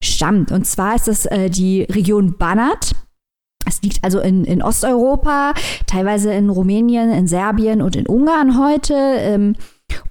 stammt. 0.02 0.52
Und 0.52 0.66
zwar 0.66 0.94
ist 0.94 1.08
es 1.08 1.26
äh, 1.26 1.50
die 1.50 1.82
Region 1.82 2.38
Banat. 2.38 2.92
Es 3.66 3.82
liegt 3.82 4.02
also 4.04 4.20
in, 4.20 4.44
in 4.44 4.62
Osteuropa, 4.62 5.54
teilweise 5.86 6.32
in 6.32 6.50
Rumänien, 6.50 7.10
in 7.10 7.26
Serbien 7.26 7.82
und 7.82 7.96
in 7.96 8.06
Ungarn 8.06 8.58
heute. 8.58 8.94
Ähm, 8.94 9.54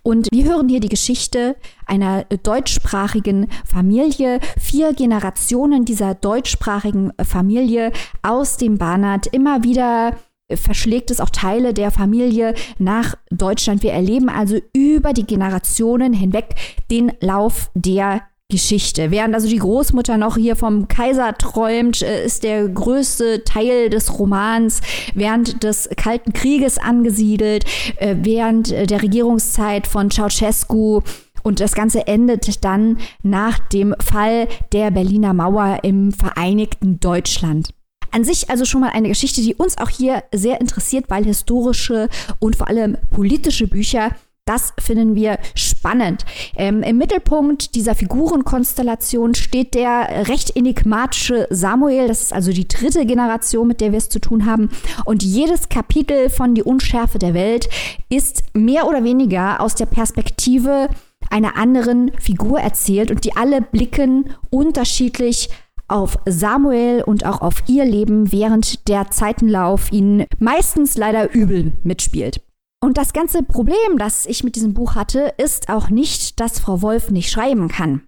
und 0.04 0.28
wir 0.32 0.46
hören 0.46 0.70
hier 0.70 0.80
die 0.80 0.90
Geschichte 0.90 1.56
einer 1.86 2.24
deutschsprachigen 2.26 3.48
Familie. 3.66 4.40
Vier 4.60 4.94
Generationen 4.94 5.86
dieser 5.86 6.14
deutschsprachigen 6.14 7.14
Familie 7.24 7.92
aus 8.22 8.58
dem 8.58 8.78
Banat. 8.78 9.28
Immer 9.28 9.64
wieder 9.64 10.16
verschlägt 10.58 11.12
es 11.12 11.20
auch 11.20 11.30
Teile 11.30 11.74
der 11.74 11.92
Familie 11.92 12.54
nach 12.78 13.16
Deutschland. 13.30 13.84
Wir 13.84 13.94
erleben 13.94 14.30
also 14.30 14.58
über 14.74 15.14
die 15.14 15.26
Generationen 15.26 16.14
hinweg 16.14 16.56
den 16.90 17.12
Lauf 17.20 17.72
der 17.74 18.22
Geschichte. 18.52 19.10
Während 19.10 19.34
also 19.34 19.48
die 19.48 19.58
Großmutter 19.58 20.18
noch 20.18 20.38
hier 20.38 20.56
vom 20.56 20.88
Kaiser 20.88 21.34
träumt, 21.36 22.04
äh, 22.04 22.24
ist 22.24 22.44
der 22.44 22.68
größte 22.68 23.44
Teil 23.44 23.90
des 23.90 24.20
Romans 24.20 24.82
während 25.16 25.64
des 25.64 25.90
Kalten 25.96 26.34
Krieges 26.34 26.78
angesiedelt, 26.78 27.66
äh, 27.96 28.16
während 28.22 28.72
äh, 28.72 28.86
der 28.86 29.02
Regierungszeit 29.02 29.88
von 29.88 30.12
Ceausescu 30.12 31.02
und 31.44 31.60
das 31.60 31.74
Ganze 31.74 32.06
endet 32.06 32.64
dann 32.64 33.00
nach 33.24 33.58
dem 33.58 33.96
Fall 34.00 34.48
der 34.74 34.92
Berliner 34.92 35.34
Mauer 35.34 35.80
im 35.82 36.12
Vereinigten 36.12 37.00
Deutschland. 37.00 37.74
An 38.12 38.24
sich 38.24 38.50
also 38.50 38.66
schon 38.66 38.82
mal 38.82 38.92
eine 38.92 39.10
Geschichte, 39.10 39.42
die 39.42 39.56
uns 39.56 39.78
auch 39.78 39.90
hier 39.90 40.24
sehr 40.34 40.62
interessiert, 40.62 41.06
weil 41.10 41.26
historische 41.26 42.10
und 42.40 42.56
vor 42.56 42.68
allem 42.68 42.98
politische 43.10 43.68
Bücher 43.68 44.12
das 44.46 44.74
finden 44.80 45.16
wir 45.16 45.38
spannend. 45.54 46.26
Ähm, 46.56 46.82
Im 46.82 46.98
Mittelpunkt 46.98 47.76
dieser 47.76 47.94
Figurenkonstellation 47.94 49.36
steht 49.36 49.76
der 49.76 50.28
recht 50.28 50.56
enigmatische 50.56 51.48
Samuel. 51.52 52.08
Das 52.08 52.22
ist 52.22 52.34
also 52.34 52.52
die 52.52 52.68
dritte 52.68 53.06
Generation, 53.06 53.68
mit 53.68 53.82
der 53.82 53.92
wir 53.92 54.00
es 54.00 54.10
zu 54.10 54.20
tun 54.20 54.48
haben. 54.48 54.70
Und 55.06 55.22
jedes 55.22 55.70
Kapitel 55.70 56.30
von 56.30 56.56
Die 56.56 56.64
Unschärfe 56.64 57.20
der 57.20 57.36
Welt 57.36 57.70
ist 58.10 58.44
mehr 58.54 58.88
oder 58.88 59.04
weniger 59.04 59.62
aus 59.62 59.76
der 59.76 59.86
Perspektive 59.86 60.90
einer 61.30 61.56
anderen 61.56 62.12
Figur 62.20 62.60
erzählt 62.60 63.12
und 63.12 63.24
die 63.24 63.36
alle 63.36 63.62
blicken 63.62 64.32
unterschiedlich 64.50 65.50
auf 65.92 66.18
Samuel 66.26 67.04
und 67.06 67.26
auch 67.26 67.42
auf 67.42 67.64
ihr 67.68 67.86
Leben, 67.86 68.32
während 68.32 68.88
der 68.88 69.12
Zeitenlauf 69.12 69.92
ihnen 69.92 70.26
meistens 70.40 70.98
leider 70.98 71.34
übel 71.34 71.74
mitspielt. 71.84 72.42
Und 72.84 72.98
das 72.98 73.14
ganze 73.14 73.44
Problem, 73.44 73.98
das 73.98 74.26
ich 74.26 74.44
mit 74.44 74.56
diesem 74.56 74.74
Buch 74.74 74.96
hatte, 74.96 75.34
ist 75.38 75.70
auch 75.70 75.90
nicht, 75.90 76.40
dass 76.40 76.60
Frau 76.60 76.82
Wolf 76.82 77.12
nicht 77.12 77.30
schreiben 77.30 77.68
kann. 77.68 78.08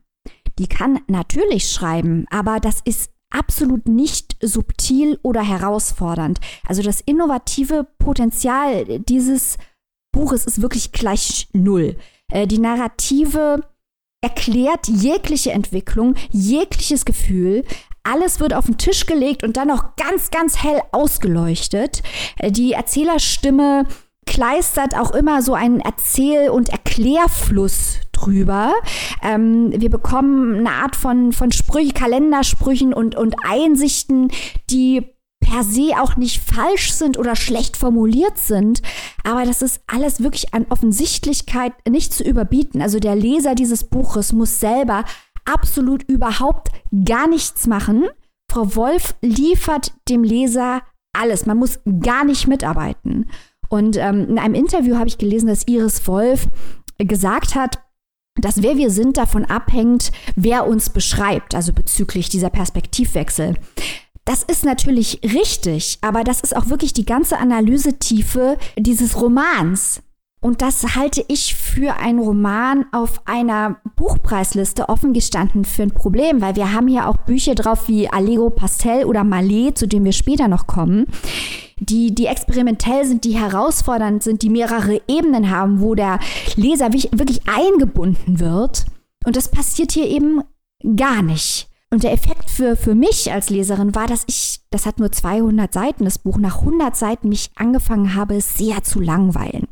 Die 0.58 0.68
kann 0.68 1.00
natürlich 1.08 1.70
schreiben, 1.70 2.26
aber 2.32 2.60
das 2.60 2.80
ist 2.84 3.12
absolut 3.30 3.88
nicht 3.88 4.38
subtil 4.42 5.20
oder 5.24 5.42
herausfordernd. 5.42 6.40
Also 6.68 6.82
das 6.82 7.02
innovative 7.02 7.88
Potenzial 8.00 9.00
dieses 9.00 9.58
Buches 10.12 10.46
ist 10.46 10.62
wirklich 10.62 10.92
gleich 10.92 11.50
null. 11.54 11.98
Äh, 12.32 12.48
die 12.48 12.60
Narrative 12.60 13.62
erklärt 14.24 14.88
jegliche 14.88 15.52
Entwicklung, 15.52 16.16
jegliches 16.32 17.06
Gefühl. 17.06 17.64
Alles 18.04 18.40
wird 18.40 18.54
auf 18.54 18.66
den 18.66 18.78
Tisch 18.78 19.06
gelegt 19.06 19.44
und 19.44 19.58
dann 19.58 19.68
noch 19.68 19.96
ganz, 19.96 20.32
ganz 20.32 20.64
hell 20.64 20.82
ausgeleuchtet. 20.92 22.02
Äh, 22.38 22.52
die 22.52 22.74
Erzählerstimme 22.74 23.86
kleistert 24.26 24.98
auch 24.98 25.12
immer 25.12 25.42
so 25.42 25.54
einen 25.54 25.80
Erzähl- 25.82 26.50
und 26.50 26.70
Erklärfluss 26.70 28.00
drüber. 28.14 28.74
Ähm, 29.22 29.74
wir 29.76 29.90
bekommen 29.90 30.60
eine 30.60 30.72
Art 30.72 30.96
von, 30.96 31.34
von 31.34 31.52
Sprüche, 31.52 31.94
Kalendersprüchen 31.94 32.94
und, 32.94 33.16
und 33.16 33.36
Einsichten, 33.46 34.30
die 34.70 35.13
per 35.54 35.64
se 35.64 35.92
auch 36.00 36.16
nicht 36.16 36.42
falsch 36.42 36.94
sind 36.94 37.16
oder 37.16 37.36
schlecht 37.36 37.78
formuliert 37.78 38.40
sind, 38.40 38.82
aber 39.24 39.46
das 39.46 39.62
ist 39.62 39.84
alles 39.86 40.24
wirklich 40.24 40.52
an 40.52 40.66
Offensichtlichkeit 40.70 41.74
nicht 41.88 42.12
zu 42.12 42.24
überbieten. 42.24 42.82
Also 42.82 43.00
der 43.00 43.16
Leser 43.16 43.54
dieses 43.54 43.84
Buches 43.84 44.34
muss 44.34 44.60
selber 44.60 45.06
absolut 45.46 46.02
überhaupt 46.10 46.70
gar 47.06 47.28
nichts 47.28 47.68
machen. 47.68 48.06
Frau 48.52 48.76
Wolf 48.76 49.14
liefert 49.22 49.92
dem 50.10 50.24
Leser 50.24 50.82
alles. 51.16 51.46
Man 51.46 51.58
muss 51.58 51.82
gar 52.02 52.26
nicht 52.26 52.48
mitarbeiten. 52.48 53.30
Und 53.70 53.96
ähm, 53.98 54.28
in 54.30 54.40
einem 54.40 54.56
Interview 54.56 54.96
habe 54.98 55.08
ich 55.08 55.20
gelesen, 55.20 55.48
dass 55.48 55.68
Iris 55.68 56.08
Wolf 56.08 56.48
gesagt 56.98 57.54
hat, 57.54 57.80
dass 58.42 58.64
wer 58.64 58.78
wir 58.78 58.90
sind 58.90 59.18
davon 59.18 59.46
abhängt, 59.46 60.12
wer 60.36 60.66
uns 60.66 60.90
beschreibt, 60.90 61.54
also 61.54 61.74
bezüglich 61.74 62.30
dieser 62.30 62.50
Perspektivwechsel. 62.50 63.54
Das 64.26 64.44
ist 64.44 64.64
natürlich 64.64 65.20
richtig, 65.24 65.98
aber 66.02 66.24
das 66.24 66.40
ist 66.40 66.56
auch 66.56 66.70
wirklich 66.70 66.94
die 66.94 67.06
ganze 67.06 67.38
Analysetiefe 67.38 68.58
dieses 68.78 69.20
Romans. 69.20 70.02
Und 70.40 70.62
das 70.62 70.96
halte 70.96 71.24
ich 71.30 71.56
für 71.56 71.96
einen 71.96 72.20
Roman 72.20 72.86
auf 72.92 73.22
einer 73.26 73.78
Buchpreisliste 73.96 74.90
offen 74.90 75.14
gestanden 75.14 75.64
für 75.64 75.84
ein 75.84 75.92
Problem, 75.92 76.42
weil 76.42 76.58
wir 76.58 76.74
haben 76.74 76.90
hier 76.90 77.08
auch 77.08 77.16
Bücher 77.16 77.56
drauf 77.56 77.88
wie 77.88 78.10
Allegro 78.10 78.50
Pastel 78.50 79.06
oder 79.06 79.24
Mallet, 79.24 79.78
zu 79.78 79.88
denen 79.88 80.04
wir 80.04 80.12
später 80.12 80.50
noch 80.50 80.68
kommen, 80.68 81.06
die, 81.80 82.14
die 82.14 82.26
experimentell 82.26 83.06
sind, 83.06 83.24
die 83.24 83.38
herausfordernd 83.38 84.22
sind, 84.22 84.42
die 84.42 84.50
mehrere 84.50 85.02
Ebenen 85.08 85.50
haben, 85.50 85.80
wo 85.80 85.96
der 85.96 86.20
Leser 86.58 86.92
wirklich 86.92 87.42
eingebunden 87.48 88.42
wird. 88.42 88.86
Und 89.26 89.38
das 89.38 89.50
passiert 89.50 89.94
hier 89.94 90.08
eben 90.08 90.42
gar 90.98 91.22
nicht. 91.22 91.70
Und 91.94 92.02
der 92.02 92.12
Effekt 92.12 92.50
für, 92.50 92.76
für 92.76 92.96
mich 92.96 93.32
als 93.32 93.52
Leserin 93.52 93.94
war, 93.94 94.08
dass 94.08 94.24
ich, 94.26 94.62
das 94.72 94.88
hat 94.88 94.98
nur 94.98 95.12
200 95.12 95.72
Seiten, 95.72 96.06
das 96.06 96.18
Buch, 96.18 96.40
nach 96.40 96.62
100 96.62 96.96
Seiten 96.96 97.30
mich 97.30 97.52
angefangen 97.54 98.16
habe, 98.16 98.42
sehr 98.42 98.82
zu 98.82 99.00
langweilen. 99.00 99.68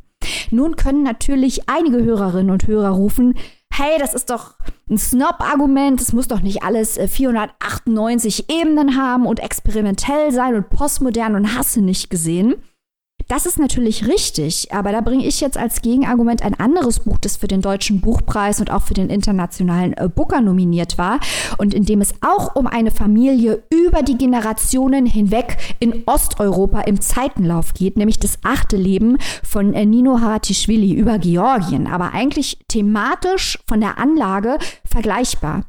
Nun 0.52 0.76
können 0.76 1.02
natürlich 1.02 1.68
einige 1.68 2.04
Hörerinnen 2.04 2.52
und 2.52 2.68
Hörer 2.68 2.90
rufen, 2.90 3.34
hey, 3.72 3.98
das 3.98 4.14
ist 4.14 4.30
doch 4.30 4.54
ein 4.88 4.98
Snob-Argument, 4.98 6.00
es 6.00 6.12
muss 6.12 6.28
doch 6.28 6.42
nicht 6.42 6.62
alles 6.62 6.96
498 6.96 8.48
äh, 8.48 8.60
Ebenen 8.60 8.96
haben 8.96 9.26
und 9.26 9.40
experimentell 9.40 10.30
sein 10.30 10.54
und 10.54 10.70
postmodern 10.70 11.34
und 11.34 11.56
hasse 11.56 11.82
nicht 11.82 12.08
gesehen. 12.08 12.54
Das 13.32 13.46
ist 13.46 13.58
natürlich 13.58 14.06
richtig, 14.06 14.74
aber 14.74 14.92
da 14.92 15.00
bringe 15.00 15.24
ich 15.24 15.40
jetzt 15.40 15.56
als 15.56 15.80
Gegenargument 15.80 16.42
ein 16.42 16.52
anderes 16.60 17.00
Buch, 17.00 17.16
das 17.16 17.38
für 17.38 17.48
den 17.48 17.62
Deutschen 17.62 18.02
Buchpreis 18.02 18.60
und 18.60 18.70
auch 18.70 18.82
für 18.82 18.92
den 18.92 19.08
internationalen 19.08 19.94
äh, 19.94 20.10
Booker 20.14 20.42
nominiert 20.42 20.98
war 20.98 21.18
und 21.56 21.72
in 21.72 21.86
dem 21.86 22.02
es 22.02 22.12
auch 22.20 22.56
um 22.56 22.66
eine 22.66 22.90
Familie 22.90 23.62
über 23.70 24.02
die 24.02 24.18
Generationen 24.18 25.06
hinweg 25.06 25.56
in 25.80 26.02
Osteuropa 26.04 26.82
im 26.82 27.00
Zeitenlauf 27.00 27.72
geht, 27.72 27.96
nämlich 27.96 28.18
das 28.18 28.36
achte 28.42 28.76
Leben 28.76 29.16
von 29.42 29.72
äh, 29.72 29.86
Nino 29.86 30.20
Haratischvili 30.20 30.92
über 30.92 31.18
Georgien, 31.18 31.86
aber 31.86 32.12
eigentlich 32.12 32.58
thematisch 32.68 33.58
von 33.66 33.80
der 33.80 33.96
Anlage 33.96 34.58
vergleichbar. 34.84 35.64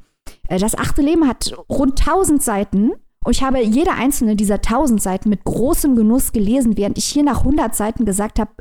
Äh, 0.49 0.59
das 0.59 0.78
achte 0.78 1.01
Leben 1.01 1.26
hat 1.30 1.53
rund 1.70 1.97
1000 1.97 2.43
Seiten 2.43 2.91
und 3.24 3.32
ich 3.32 3.43
habe 3.43 3.63
jede 3.63 3.91
einzelne 3.91 4.36
dieser 4.36 4.61
tausend 4.61 5.01
Seiten 5.01 5.30
mit 5.30 5.43
großem 5.43 5.95
Genuss 5.95 6.32
gelesen, 6.32 6.78
während 6.78 6.97
ich 6.97 7.05
hier 7.05 7.24
nach 7.24 7.39
100 7.39 7.76
Seiten 7.76 8.05
gesagt 8.05 8.39
habe, 8.39 8.51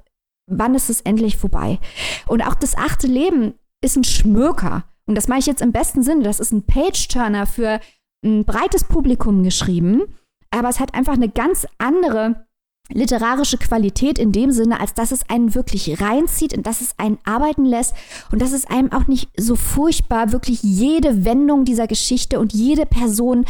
wann 0.46 0.74
ist 0.74 0.90
es 0.90 1.00
endlich 1.00 1.36
vorbei? 1.36 1.78
Und 2.26 2.46
auch 2.46 2.54
das 2.54 2.76
achte 2.76 3.06
Leben 3.06 3.54
ist 3.82 3.96
ein 3.96 4.04
Schmöker. 4.04 4.84
Und 5.06 5.16
das 5.16 5.28
mache 5.28 5.40
ich 5.40 5.46
jetzt 5.46 5.62
im 5.62 5.72
besten 5.72 6.02
Sinne. 6.02 6.22
Das 6.22 6.40
ist 6.40 6.52
ein 6.52 6.64
Page-Turner 6.64 7.46
für 7.46 7.80
ein 8.24 8.44
breites 8.44 8.84
Publikum 8.84 9.42
geschrieben. 9.42 10.02
Aber 10.50 10.68
es 10.68 10.80
hat 10.80 10.94
einfach 10.94 11.14
eine 11.14 11.28
ganz 11.28 11.66
andere 11.78 12.46
literarische 12.88 13.58
Qualität 13.58 14.18
in 14.18 14.32
dem 14.32 14.50
Sinne, 14.50 14.80
als 14.80 14.94
dass 14.94 15.12
es 15.12 15.28
einen 15.28 15.54
wirklich 15.54 16.00
reinzieht 16.00 16.56
und 16.56 16.66
dass 16.66 16.80
es 16.80 16.98
einen 16.98 17.18
arbeiten 17.24 17.64
lässt 17.64 17.94
und 18.30 18.42
dass 18.42 18.52
es 18.52 18.66
einem 18.66 18.92
auch 18.92 19.06
nicht 19.06 19.30
so 19.36 19.56
furchtbar 19.56 20.32
wirklich 20.32 20.62
jede 20.62 21.24
Wendung 21.24 21.64
dieser 21.64 21.86
Geschichte 21.86 22.38
und 22.38 22.52
jede 22.52 22.84
Person 22.84 23.44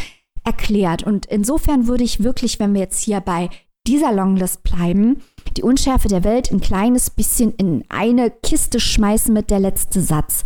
erklärt. 0.44 1.02
Und 1.02 1.26
insofern 1.26 1.86
würde 1.86 2.04
ich 2.04 2.22
wirklich, 2.22 2.58
wenn 2.58 2.74
wir 2.74 2.80
jetzt 2.80 3.02
hier 3.02 3.20
bei 3.20 3.48
dieser 3.86 4.12
Longlist 4.12 4.62
bleiben, 4.62 5.22
die 5.56 5.62
Unschärfe 5.62 6.06
der 6.06 6.22
Welt 6.22 6.52
ein 6.52 6.60
kleines 6.60 7.10
bisschen 7.10 7.52
in 7.56 7.84
eine 7.88 8.30
Kiste 8.30 8.78
schmeißen 8.78 9.34
mit 9.34 9.50
der 9.50 9.58
letzte 9.58 10.00
Satz. 10.00 10.44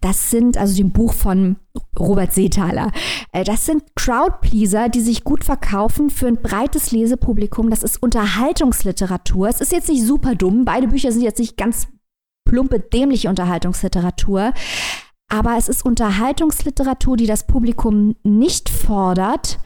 Das 0.00 0.30
sind 0.30 0.56
also 0.56 0.76
dem 0.76 0.92
Buch 0.92 1.12
von 1.12 1.56
Robert 1.98 2.32
Seethaler. 2.32 2.92
Äh, 3.32 3.42
das 3.42 3.66
sind 3.66 3.82
Crowdpleaser, 3.96 4.88
die 4.88 5.00
sich 5.00 5.24
gut 5.24 5.44
verkaufen 5.44 6.08
für 6.08 6.28
ein 6.28 6.40
breites 6.40 6.92
Lesepublikum. 6.92 7.68
Das 7.68 7.82
ist 7.82 8.00
Unterhaltungsliteratur. 8.00 9.48
Es 9.48 9.60
ist 9.60 9.72
jetzt 9.72 9.88
nicht 9.88 10.06
super 10.06 10.36
dumm. 10.36 10.64
Beide 10.64 10.86
Bücher 10.88 11.10
sind 11.10 11.22
jetzt 11.22 11.40
nicht 11.40 11.56
ganz 11.56 11.88
plumpe, 12.44 12.78
dämliche 12.78 13.28
Unterhaltungsliteratur. 13.28 14.52
Aber 15.28 15.56
es 15.56 15.68
ist 15.68 15.84
Unterhaltungsliteratur, 15.84 17.16
die 17.16 17.26
das 17.26 17.46
Publikum 17.46 18.16
nicht 18.22 18.70
fordert 18.70 19.58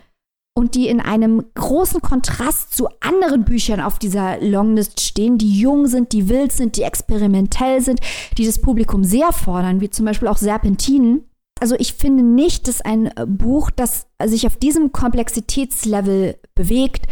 und 0.55 0.75
die 0.75 0.89
in 0.89 1.01
einem 1.01 1.45
großen 1.55 2.03
Kontrast 2.03 2.75
zu 2.75 2.89
anderen 3.01 3.45
Büchern 3.45 3.81
auf 3.81 3.99
dieser 3.99 4.41
Longlist 4.41 5.01
stehen, 5.01 5.39
die 5.39 5.59
jung 5.59 5.87
sind, 5.87 6.13
die 6.13 6.29
wild 6.29 6.53
sind, 6.53 6.77
die 6.77 6.83
experimentell 6.83 7.81
sind, 7.81 8.01
die 8.37 8.45
das 8.45 8.61
Publikum 8.61 9.05
sehr 9.05 9.33
fordern, 9.33 9.81
wie 9.81 9.89
zum 9.89 10.05
Beispiel 10.05 10.29
auch 10.29 10.37
Serpentinen. 10.37 11.25
Also 11.61 11.77
ich 11.79 11.95
finde 11.95 12.25
nicht, 12.25 12.67
dass 12.67 12.81
ein 12.81 13.13
Buch, 13.27 13.71
das 13.71 14.07
sich 14.25 14.47
auf 14.47 14.57
diesem 14.57 14.91
Komplexitätslevel 14.91 16.39
bewegt, 16.55 17.07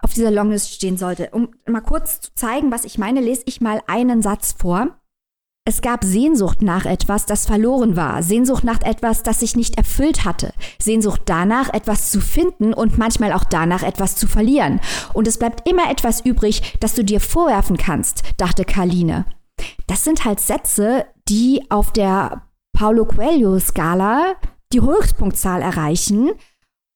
auf 0.00 0.12
dieser 0.12 0.32
Longlist 0.32 0.74
stehen 0.74 0.96
sollte. 0.96 1.30
Um 1.30 1.50
mal 1.66 1.80
kurz 1.80 2.20
zu 2.20 2.34
zeigen, 2.34 2.72
was 2.72 2.84
ich 2.84 2.98
meine, 2.98 3.20
lese 3.20 3.44
ich 3.46 3.60
mal 3.60 3.80
einen 3.86 4.20
Satz 4.20 4.56
vor. 4.58 4.98
Es 5.64 5.80
gab 5.80 6.02
Sehnsucht 6.02 6.60
nach 6.60 6.86
etwas, 6.86 7.24
das 7.24 7.46
verloren 7.46 7.94
war, 7.94 8.24
Sehnsucht 8.24 8.64
nach 8.64 8.82
etwas, 8.82 9.22
das 9.22 9.38
sich 9.40 9.54
nicht 9.54 9.76
erfüllt 9.76 10.24
hatte, 10.24 10.52
Sehnsucht 10.80 11.22
danach, 11.26 11.72
etwas 11.72 12.10
zu 12.10 12.20
finden 12.20 12.74
und 12.74 12.98
manchmal 12.98 13.32
auch 13.32 13.44
danach, 13.44 13.84
etwas 13.84 14.16
zu 14.16 14.26
verlieren. 14.26 14.80
Und 15.12 15.28
es 15.28 15.38
bleibt 15.38 15.68
immer 15.68 15.88
etwas 15.88 16.20
übrig, 16.24 16.76
das 16.80 16.94
du 16.94 17.04
dir 17.04 17.20
vorwerfen 17.20 17.76
kannst, 17.76 18.24
dachte 18.38 18.64
Karline. 18.64 19.24
Das 19.86 20.02
sind 20.02 20.24
halt 20.24 20.40
Sätze, 20.40 21.06
die 21.28 21.64
auf 21.70 21.92
der 21.92 22.42
Paulo 22.72 23.04
Coelho-Skala 23.04 24.34
die 24.72 24.80
Höchstpunktzahl 24.80 25.62
erreichen. 25.62 26.32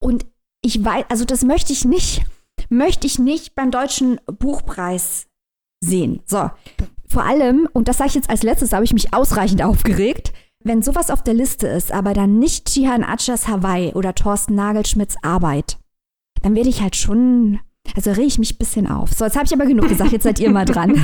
Und 0.01 0.25
ich 0.61 0.83
weiß, 0.83 1.05
also 1.07 1.23
das 1.23 1.43
möchte 1.43 1.71
ich 1.71 1.85
nicht, 1.85 2.25
möchte 2.67 3.07
ich 3.07 3.17
nicht 3.17 3.55
beim 3.55 3.71
deutschen 3.71 4.19
Buchpreis 4.25 5.27
sehen. 5.79 6.21
So, 6.25 6.49
vor 7.07 7.23
allem, 7.23 7.67
und 7.73 7.87
das 7.87 7.97
sage 7.97 8.09
ich 8.09 8.15
jetzt 8.15 8.29
als 8.29 8.43
letztes, 8.43 8.73
habe 8.73 8.83
ich 8.83 8.93
mich 8.93 9.13
ausreichend 9.13 9.61
aufgeregt, 9.63 10.33
wenn 10.63 10.81
sowas 10.81 11.09
auf 11.09 11.23
der 11.23 11.33
Liste 11.33 11.67
ist, 11.67 11.91
aber 11.91 12.13
dann 12.13 12.39
nicht 12.39 12.67
Chihan 12.67 13.03
Achas 13.03 13.47
Hawaii 13.47 13.93
oder 13.93 14.13
Thorsten 14.13 14.55
Nagelschmidts 14.55 15.15
Arbeit, 15.21 15.77
dann 16.41 16.55
werde 16.55 16.69
ich 16.69 16.81
halt 16.81 16.95
schon, 16.95 17.59
also 17.95 18.11
rege 18.11 18.27
ich 18.27 18.39
mich 18.39 18.55
ein 18.55 18.57
bisschen 18.57 18.87
auf. 18.87 19.13
So, 19.13 19.23
jetzt 19.23 19.35
habe 19.35 19.45
ich 19.45 19.53
aber 19.53 19.65
genug 19.65 19.87
gesagt, 19.87 20.11
jetzt 20.11 20.23
seid 20.23 20.39
ihr 20.39 20.49
mal 20.49 20.65
dran. 20.65 20.99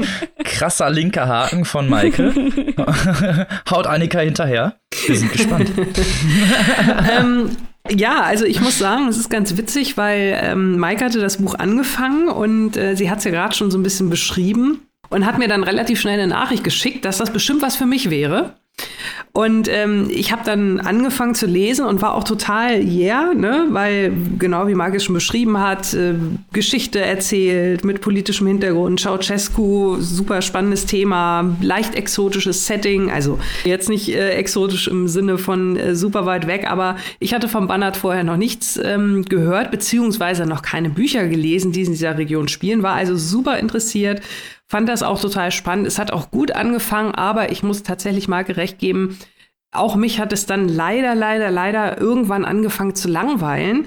Krasser 0.44 0.90
linker 0.90 1.26
Haken 1.26 1.64
von 1.64 1.88
Maike. 1.88 2.32
Haut 3.70 3.86
Annika 3.86 4.20
hinterher. 4.20 4.76
Wir 5.06 5.16
sind 5.16 5.32
gespannt. 5.32 5.72
ähm, 7.18 7.56
ja, 7.90 8.22
also 8.22 8.44
ich 8.44 8.60
muss 8.60 8.78
sagen, 8.78 9.08
es 9.08 9.16
ist 9.16 9.30
ganz 9.30 9.56
witzig, 9.56 9.96
weil 9.96 10.38
ähm, 10.40 10.78
Maike 10.78 11.06
hatte 11.06 11.20
das 11.20 11.38
Buch 11.38 11.54
angefangen 11.54 12.28
und 12.28 12.76
äh, 12.76 12.94
sie 12.94 13.10
hat 13.10 13.18
es 13.18 13.24
ja 13.24 13.30
gerade 13.30 13.54
schon 13.54 13.70
so 13.70 13.78
ein 13.78 13.82
bisschen 13.82 14.10
beschrieben 14.10 14.87
und 15.10 15.26
hat 15.26 15.38
mir 15.38 15.48
dann 15.48 15.64
relativ 15.64 16.00
schnell 16.00 16.20
eine 16.20 16.28
Nachricht 16.28 16.64
geschickt, 16.64 17.04
dass 17.04 17.18
das 17.18 17.32
bestimmt 17.32 17.62
was 17.62 17.76
für 17.76 17.86
mich 17.86 18.10
wäre. 18.10 18.54
Und 19.32 19.68
ähm, 19.68 20.08
ich 20.10 20.32
habe 20.32 20.42
dann 20.44 20.80
angefangen 20.80 21.34
zu 21.34 21.46
lesen 21.46 21.84
und 21.84 22.02
war 22.02 22.14
auch 22.14 22.24
total 22.24 22.82
yeah, 22.82 23.34
ne? 23.34 23.66
weil 23.70 24.12
genau 24.38 24.66
wie 24.66 24.74
Marc 24.74 24.94
es 24.94 25.04
schon 25.04 25.14
beschrieben 25.14 25.60
hat, 25.60 25.94
äh, 25.94 26.14
Geschichte 26.52 27.00
erzählt 27.00 27.84
mit 27.84 28.00
politischem 28.00 28.46
Hintergrund, 28.46 29.00
Ceausescu, 29.00 29.98
super 30.00 30.42
spannendes 30.42 30.86
Thema, 30.86 31.56
leicht 31.60 31.94
exotisches 31.94 32.66
Setting, 32.66 33.10
also 33.10 33.38
jetzt 33.64 33.88
nicht 33.88 34.08
äh, 34.08 34.30
exotisch 34.30 34.88
im 34.88 35.06
Sinne 35.08 35.38
von 35.38 35.76
äh, 35.76 35.94
super 35.94 36.26
weit 36.26 36.46
weg, 36.46 36.68
aber 36.68 36.96
ich 37.20 37.34
hatte 37.34 37.48
vom 37.48 37.68
Bannert 37.68 37.96
vorher 37.96 38.24
noch 38.24 38.38
nichts 38.38 38.80
ähm, 38.82 39.24
gehört, 39.24 39.70
beziehungsweise 39.70 40.46
noch 40.46 40.62
keine 40.62 40.90
Bücher 40.90 41.28
gelesen, 41.28 41.70
die 41.70 41.82
in 41.82 41.92
dieser 41.92 42.18
Region 42.18 42.48
spielen, 42.48 42.82
war 42.82 42.94
also 42.94 43.16
super 43.16 43.58
interessiert 43.58 44.20
fand 44.68 44.88
das 44.88 45.02
auch 45.02 45.20
total 45.20 45.50
spannend. 45.50 45.86
Es 45.86 45.98
hat 45.98 46.12
auch 46.12 46.30
gut 46.30 46.52
angefangen, 46.52 47.14
aber 47.14 47.50
ich 47.50 47.62
muss 47.62 47.82
tatsächlich 47.82 48.28
mal 48.28 48.44
gerecht 48.44 48.78
geben, 48.78 49.18
auch 49.72 49.96
mich 49.96 50.18
hat 50.20 50.32
es 50.32 50.46
dann 50.46 50.68
leider, 50.68 51.14
leider, 51.14 51.50
leider 51.50 52.00
irgendwann 52.00 52.44
angefangen 52.44 52.94
zu 52.94 53.08
langweilen. 53.08 53.86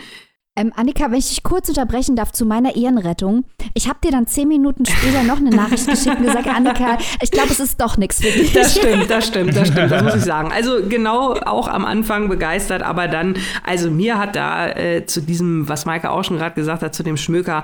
Ähm, 0.58 0.74
Annika, 0.76 1.10
wenn 1.10 1.18
ich 1.18 1.30
dich 1.30 1.44
kurz 1.44 1.70
unterbrechen 1.70 2.18
darf 2.18 2.34
zu 2.34 2.46
meiner 2.46 2.76
Ehrenrettung. 2.76 3.46
Ich 3.74 3.88
habe 3.88 4.00
dir 4.04 4.12
dann 4.12 4.28
zehn 4.28 4.50
Minuten 4.50 4.86
später 4.86 5.24
noch 5.24 5.38
eine 5.38 5.50
Nachricht 5.50 5.88
geschickt 5.88 6.18
und 6.20 6.26
gesagt, 6.26 6.46
Annika, 6.48 6.98
ich 7.22 7.32
glaube, 7.32 7.52
es 7.52 7.62
ist 7.62 7.80
doch 7.80 7.96
nichts 7.96 8.18
für 8.18 8.30
dich. 8.30 8.52
Das 8.52 8.76
stimmt, 8.78 9.10
das 9.10 9.28
stimmt, 9.28 9.56
das 9.56 9.70
stimmt, 9.70 9.92
das 9.92 10.04
muss 10.04 10.16
ich 10.16 10.22
sagen. 10.26 10.52
Also 10.52 10.86
genau 10.88 11.36
auch 11.36 11.70
am 11.70 11.86
Anfang 11.86 12.28
begeistert, 12.28 12.84
aber 12.84 13.08
dann, 13.08 13.38
also 13.64 13.90
mir 13.90 14.18
hat 14.18 14.36
da 14.36 14.68
äh, 14.72 15.06
zu 15.06 15.22
diesem, 15.22 15.70
was 15.70 15.86
Maike 15.86 16.12
auch 16.12 16.24
schon 16.26 16.38
gerade 16.38 16.54
gesagt 16.54 16.84
hat, 16.84 16.94
zu 16.94 17.04
dem 17.04 17.16
Schmöker, 17.16 17.64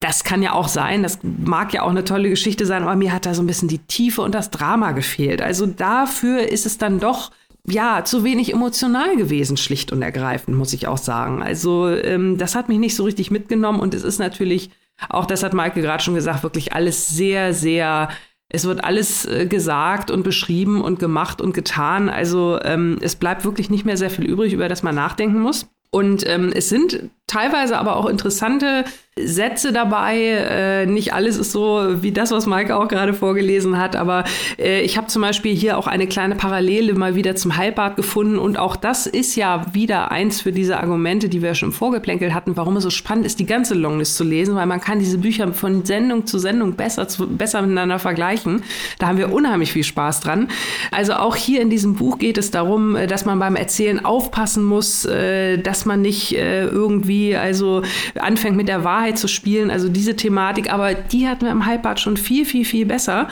das 0.00 0.22
kann 0.22 0.42
ja 0.42 0.52
auch 0.52 0.68
sein, 0.68 1.02
das 1.02 1.18
mag 1.22 1.74
ja 1.74 1.82
auch 1.82 1.90
eine 1.90 2.04
tolle 2.04 2.30
Geschichte 2.30 2.66
sein, 2.66 2.82
aber 2.82 2.94
mir 2.94 3.12
hat 3.12 3.26
da 3.26 3.34
so 3.34 3.42
ein 3.42 3.48
bisschen 3.48 3.68
die 3.68 3.78
Tiefe 3.78 4.22
und 4.22 4.34
das 4.34 4.50
Drama 4.50 4.92
gefehlt. 4.92 5.42
Also 5.42 5.66
dafür 5.66 6.48
ist 6.48 6.66
es 6.66 6.78
dann 6.78 7.00
doch 7.00 7.32
ja, 7.66 8.04
zu 8.04 8.24
wenig 8.24 8.52
emotional 8.52 9.16
gewesen, 9.16 9.56
schlicht 9.56 9.92
und 9.92 10.00
ergreifend, 10.02 10.56
muss 10.56 10.72
ich 10.72 10.86
auch 10.86 10.98
sagen. 10.98 11.42
Also 11.42 11.88
ähm, 11.88 12.38
das 12.38 12.54
hat 12.54 12.68
mich 12.68 12.78
nicht 12.78 12.96
so 12.96 13.04
richtig 13.04 13.30
mitgenommen 13.30 13.80
und 13.80 13.94
es 13.94 14.04
ist 14.04 14.18
natürlich, 14.18 14.70
auch 15.08 15.26
das 15.26 15.42
hat 15.42 15.52
Maike 15.52 15.82
gerade 15.82 16.02
schon 16.02 16.14
gesagt, 16.14 16.42
wirklich 16.42 16.72
alles 16.72 17.08
sehr, 17.08 17.52
sehr, 17.52 18.08
es 18.48 18.64
wird 18.64 18.84
alles 18.84 19.26
äh, 19.26 19.46
gesagt 19.46 20.10
und 20.10 20.22
beschrieben 20.22 20.80
und 20.80 20.98
gemacht 20.98 21.40
und 21.40 21.52
getan. 21.52 22.08
Also 22.08 22.58
ähm, 22.62 22.98
es 23.02 23.16
bleibt 23.16 23.44
wirklich 23.44 23.68
nicht 23.68 23.84
mehr 23.84 23.96
sehr 23.96 24.10
viel 24.10 24.24
übrig, 24.24 24.52
über 24.52 24.68
das 24.68 24.82
man 24.82 24.94
nachdenken 24.94 25.40
muss. 25.40 25.68
Und 25.90 26.26
ähm, 26.26 26.52
es 26.54 26.68
sind 26.68 27.10
teilweise 27.26 27.78
aber 27.78 27.96
auch 27.96 28.06
interessante 28.06 28.84
Sätze 29.24 29.72
dabei. 29.72 30.18
Äh, 30.18 30.86
nicht 30.86 31.12
alles 31.12 31.36
ist 31.36 31.52
so 31.52 32.02
wie 32.02 32.12
das, 32.12 32.30
was 32.30 32.46
Maike 32.46 32.76
auch 32.76 32.88
gerade 32.88 33.14
vorgelesen 33.14 33.78
hat, 33.78 33.96
aber 33.96 34.24
äh, 34.58 34.80
ich 34.82 34.96
habe 34.96 35.06
zum 35.08 35.22
Beispiel 35.22 35.54
hier 35.54 35.78
auch 35.78 35.86
eine 35.86 36.06
kleine 36.06 36.34
Parallele 36.34 36.94
mal 36.94 37.14
wieder 37.14 37.36
zum 37.36 37.56
Heilbad 37.56 37.96
gefunden 37.96 38.38
und 38.38 38.58
auch 38.58 38.76
das 38.76 39.06
ist 39.06 39.36
ja 39.36 39.66
wieder 39.72 40.10
eins 40.10 40.40
für 40.40 40.52
diese 40.52 40.78
Argumente, 40.78 41.28
die 41.28 41.42
wir 41.42 41.54
schon 41.54 41.72
vorgeplänkelt 41.72 42.34
hatten, 42.34 42.56
warum 42.56 42.76
es 42.76 42.84
so 42.84 42.90
spannend 42.90 43.26
ist, 43.26 43.38
die 43.38 43.46
ganze 43.46 43.74
Longlist 43.74 44.16
zu 44.16 44.24
lesen, 44.24 44.54
weil 44.54 44.66
man 44.66 44.80
kann 44.80 44.98
diese 44.98 45.18
Bücher 45.18 45.52
von 45.52 45.84
Sendung 45.84 46.26
zu 46.26 46.38
Sendung 46.38 46.74
besser, 46.74 47.08
zu, 47.08 47.26
besser 47.26 47.62
miteinander 47.62 47.98
vergleichen. 47.98 48.62
Da 48.98 49.08
haben 49.08 49.18
wir 49.18 49.32
unheimlich 49.32 49.72
viel 49.72 49.84
Spaß 49.84 50.20
dran. 50.20 50.48
Also 50.90 51.14
auch 51.14 51.36
hier 51.36 51.60
in 51.60 51.70
diesem 51.70 51.94
Buch 51.94 52.18
geht 52.18 52.38
es 52.38 52.50
darum, 52.50 52.96
äh, 52.96 53.06
dass 53.06 53.24
man 53.24 53.38
beim 53.38 53.56
Erzählen 53.56 54.04
aufpassen 54.04 54.64
muss, 54.64 55.04
äh, 55.04 55.58
dass 55.58 55.84
man 55.84 56.02
nicht 56.02 56.36
äh, 56.36 56.64
irgendwie 56.64 57.36
also 57.36 57.82
anfängt 58.18 58.56
mit 58.56 58.68
der 58.68 58.84
Wahrheit 58.84 59.07
Wahrheit 59.08 59.18
zu 59.18 59.28
spielen, 59.28 59.70
also 59.70 59.88
diese 59.88 60.16
Thematik, 60.16 60.72
aber 60.72 60.94
die 60.94 61.26
hatten 61.28 61.44
wir 61.44 61.52
im 61.52 61.64
Halbbad 61.64 61.98
schon 61.98 62.16
viel, 62.16 62.44
viel, 62.44 62.64
viel 62.64 62.86
besser. 62.86 63.28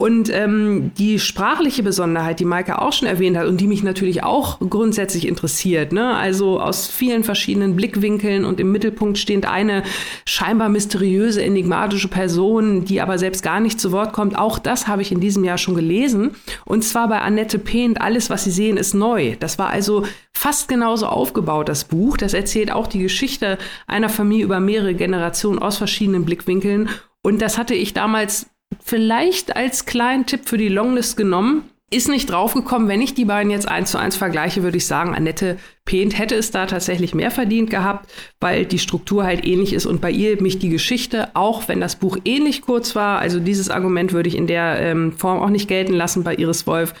Und 0.00 0.32
ähm, 0.32 0.92
die 0.96 1.18
sprachliche 1.18 1.82
Besonderheit, 1.82 2.38
die 2.38 2.44
Maike 2.44 2.80
auch 2.80 2.92
schon 2.92 3.08
erwähnt 3.08 3.36
hat 3.36 3.48
und 3.48 3.60
die 3.60 3.66
mich 3.66 3.82
natürlich 3.82 4.22
auch 4.22 4.60
grundsätzlich 4.60 5.26
interessiert, 5.26 5.92
ne? 5.92 6.14
also 6.14 6.60
aus 6.60 6.86
vielen 6.86 7.24
verschiedenen 7.24 7.74
Blickwinkeln 7.74 8.44
und 8.44 8.60
im 8.60 8.70
Mittelpunkt 8.70 9.18
stehend 9.18 9.50
eine 9.50 9.82
scheinbar 10.24 10.68
mysteriöse, 10.68 11.42
enigmatische 11.42 12.06
Person, 12.06 12.84
die 12.84 13.00
aber 13.00 13.18
selbst 13.18 13.42
gar 13.42 13.58
nicht 13.58 13.80
zu 13.80 13.90
Wort 13.90 14.12
kommt, 14.12 14.38
auch 14.38 14.60
das 14.60 14.86
habe 14.86 15.02
ich 15.02 15.10
in 15.10 15.18
diesem 15.18 15.42
Jahr 15.42 15.58
schon 15.58 15.74
gelesen. 15.74 16.36
Und 16.64 16.84
zwar 16.84 17.08
bei 17.08 17.20
Annette 17.20 17.58
Pehnt, 17.58 18.00
Alles, 18.00 18.30
was 18.30 18.44
Sie 18.44 18.52
sehen, 18.52 18.76
ist 18.76 18.94
neu. 18.94 19.34
Das 19.40 19.58
war 19.58 19.70
also 19.70 20.04
fast 20.32 20.68
genauso 20.68 21.06
aufgebaut, 21.06 21.68
das 21.68 21.82
Buch. 21.82 22.16
Das 22.16 22.34
erzählt 22.34 22.70
auch 22.70 22.86
die 22.86 23.00
Geschichte 23.00 23.58
einer 23.88 24.08
Familie 24.08 24.44
über 24.44 24.60
mehrere 24.60 24.94
Generationen 24.94 25.58
aus 25.58 25.76
verschiedenen 25.76 26.24
Blickwinkeln. 26.24 26.88
Und 27.20 27.42
das 27.42 27.58
hatte 27.58 27.74
ich 27.74 27.94
damals 27.94 28.46
vielleicht 28.80 29.56
als 29.56 29.86
kleinen 29.86 30.26
Tipp 30.26 30.48
für 30.48 30.58
die 30.58 30.68
Longlist 30.68 31.16
genommen. 31.16 31.68
Ist 31.90 32.10
nicht 32.10 32.30
draufgekommen. 32.30 32.86
Wenn 32.86 33.00
ich 33.00 33.14
die 33.14 33.24
beiden 33.24 33.50
jetzt 33.50 33.66
eins 33.66 33.92
zu 33.92 33.98
eins 33.98 34.14
vergleiche, 34.14 34.62
würde 34.62 34.76
ich 34.76 34.86
sagen, 34.86 35.14
Annette 35.14 35.56
Pehnt 35.86 36.18
hätte 36.18 36.34
es 36.34 36.50
da 36.50 36.66
tatsächlich 36.66 37.14
mehr 37.14 37.30
verdient 37.30 37.70
gehabt, 37.70 38.12
weil 38.40 38.66
die 38.66 38.78
Struktur 38.78 39.24
halt 39.24 39.46
ähnlich 39.46 39.72
ist 39.72 39.86
und 39.86 40.02
bei 40.02 40.10
ihr 40.10 40.42
mich 40.42 40.58
die 40.58 40.68
Geschichte, 40.68 41.34
auch 41.34 41.66
wenn 41.66 41.80
das 41.80 41.96
Buch 41.96 42.18
ähnlich 42.26 42.60
kurz 42.60 42.94
war, 42.94 43.20
also 43.20 43.40
dieses 43.40 43.70
Argument 43.70 44.12
würde 44.12 44.28
ich 44.28 44.36
in 44.36 44.46
der 44.46 44.78
ähm, 44.82 45.12
Form 45.12 45.40
auch 45.40 45.48
nicht 45.48 45.66
gelten 45.66 45.94
lassen 45.94 46.24
bei 46.24 46.34
Iris 46.34 46.66
Wolf, 46.66 46.92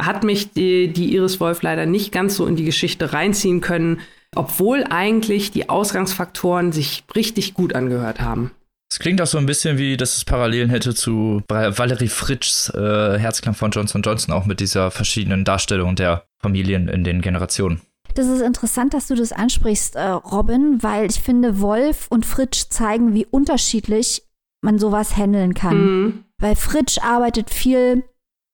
hat 0.00 0.24
mich 0.24 0.52
die, 0.52 0.88
die 0.88 1.14
Iris 1.14 1.38
Wolf 1.38 1.60
leider 1.60 1.84
nicht 1.84 2.10
ganz 2.10 2.36
so 2.36 2.46
in 2.46 2.56
die 2.56 2.64
Geschichte 2.64 3.12
reinziehen 3.12 3.60
können, 3.60 4.00
obwohl 4.34 4.84
eigentlich 4.88 5.50
die 5.50 5.68
Ausgangsfaktoren 5.68 6.72
sich 6.72 7.04
richtig 7.14 7.52
gut 7.52 7.74
angehört 7.74 8.22
haben. 8.22 8.52
Klingt 9.00 9.22
auch 9.22 9.26
so 9.26 9.38
ein 9.38 9.46
bisschen 9.46 9.78
wie, 9.78 9.96
dass 9.96 10.18
es 10.18 10.26
Parallelen 10.26 10.68
hätte 10.68 10.94
zu 10.94 11.42
Valerie 11.48 12.08
Fritschs 12.08 12.68
äh, 12.74 13.18
Herzklang 13.18 13.54
von 13.54 13.70
Johnson 13.70 14.02
Johnson, 14.02 14.34
auch 14.34 14.44
mit 14.44 14.60
dieser 14.60 14.90
verschiedenen 14.90 15.44
Darstellung 15.44 15.96
der 15.96 16.26
Familien 16.38 16.86
in 16.86 17.02
den 17.02 17.22
Generationen. 17.22 17.80
Das 18.14 18.26
ist 18.26 18.42
interessant, 18.42 18.92
dass 18.92 19.06
du 19.06 19.14
das 19.14 19.32
ansprichst, 19.32 19.96
äh, 19.96 20.02
Robin, 20.02 20.82
weil 20.82 21.06
ich 21.08 21.18
finde, 21.18 21.60
Wolf 21.60 22.08
und 22.10 22.26
Fritsch 22.26 22.64
zeigen, 22.68 23.14
wie 23.14 23.24
unterschiedlich 23.24 24.22
man 24.60 24.78
sowas 24.78 25.16
handeln 25.16 25.54
kann. 25.54 25.78
Mhm. 25.78 26.24
Weil 26.38 26.54
Fritsch 26.54 26.98
arbeitet 26.98 27.48
viel 27.48 28.04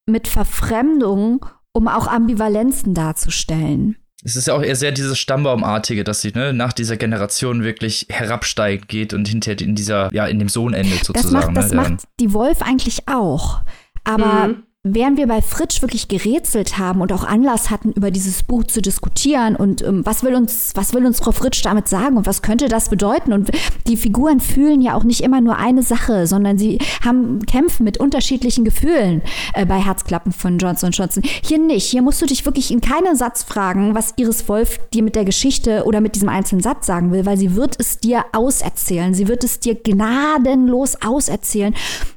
mit 0.08 0.28
Verfremdung, 0.28 1.46
um 1.72 1.88
auch 1.88 2.06
Ambivalenzen 2.06 2.94
darzustellen. 2.94 3.96
Es 4.24 4.34
ist 4.34 4.46
ja 4.48 4.54
auch 4.54 4.62
eher 4.62 4.76
sehr 4.76 4.92
dieses 4.92 5.18
Stammbaumartige, 5.18 6.02
dass 6.02 6.22
sie 6.22 6.32
ne, 6.32 6.52
nach 6.52 6.72
dieser 6.72 6.96
Generation 6.96 7.62
wirklich 7.62 8.06
herabsteigt 8.08 8.88
geht 8.88 9.12
und 9.12 9.28
hinterher 9.28 9.60
in 9.60 9.74
dieser, 9.74 10.12
ja, 10.12 10.26
in 10.26 10.38
dem 10.38 10.48
Sohn 10.48 10.74
endet 10.74 11.04
sozusagen. 11.04 11.54
Das 11.54 11.54
macht, 11.54 11.56
das 11.56 11.70
ne, 11.70 11.76
macht 11.76 12.08
die 12.18 12.32
Wolf 12.32 12.62
eigentlich 12.62 13.08
auch. 13.08 13.62
Aber 14.04 14.48
mhm 14.48 14.65
während 14.94 15.18
wir 15.18 15.26
bei 15.26 15.42
Fritsch 15.42 15.82
wirklich 15.82 16.08
gerätselt 16.08 16.78
haben 16.78 17.00
und 17.00 17.12
auch 17.12 17.24
Anlass 17.24 17.70
hatten, 17.70 17.92
über 17.92 18.10
dieses 18.10 18.42
Buch 18.42 18.64
zu 18.64 18.80
diskutieren 18.80 19.56
und 19.56 19.82
ähm, 19.82 20.04
was 20.04 20.22
will 20.22 20.34
uns, 20.34 20.72
was 20.74 20.94
will 20.94 21.04
uns 21.04 21.18
Frau 21.18 21.32
Fritsch 21.32 21.62
damit 21.64 21.88
sagen 21.88 22.16
und 22.16 22.26
was 22.26 22.42
könnte 22.42 22.68
das 22.68 22.88
bedeuten? 22.88 23.32
Und 23.32 23.50
die 23.86 23.96
Figuren 23.96 24.40
fühlen 24.40 24.80
ja 24.80 24.94
auch 24.94 25.04
nicht 25.04 25.22
immer 25.22 25.40
nur 25.40 25.56
eine 25.56 25.82
Sache, 25.82 26.26
sondern 26.26 26.58
sie 26.58 26.78
haben 27.04 27.44
kämpfen 27.46 27.84
mit 27.84 27.98
unterschiedlichen 27.98 28.64
Gefühlen 28.64 29.22
äh, 29.54 29.66
bei 29.66 29.78
Herzklappen 29.78 30.32
von 30.32 30.58
Johnson 30.58 30.90
Johnson. 30.90 31.22
Hier 31.24 31.58
nicht. 31.58 31.86
Hier 31.86 32.02
musst 32.02 32.22
du 32.22 32.26
dich 32.26 32.44
wirklich 32.44 32.70
in 32.70 32.80
keinen 32.80 33.16
Satz 33.16 33.42
fragen, 33.42 33.94
was 33.94 34.14
Iris 34.16 34.48
Wolf 34.48 34.78
dir 34.92 35.02
mit 35.02 35.16
der 35.16 35.24
Geschichte 35.24 35.84
oder 35.84 36.00
mit 36.00 36.14
diesem 36.14 36.28
einzelnen 36.28 36.62
Satz 36.62 36.86
sagen 36.86 37.12
will, 37.12 37.26
weil 37.26 37.36
sie 37.36 37.54
wird 37.56 37.76
es 37.78 37.98
dir 37.98 38.24
auserzählen. 38.32 39.14
Sie 39.14 39.28
wird 39.28 39.44
es 39.44 39.60
dir 39.60 39.74
gnadenlos 39.74 41.02
auserzählen. 41.02 41.74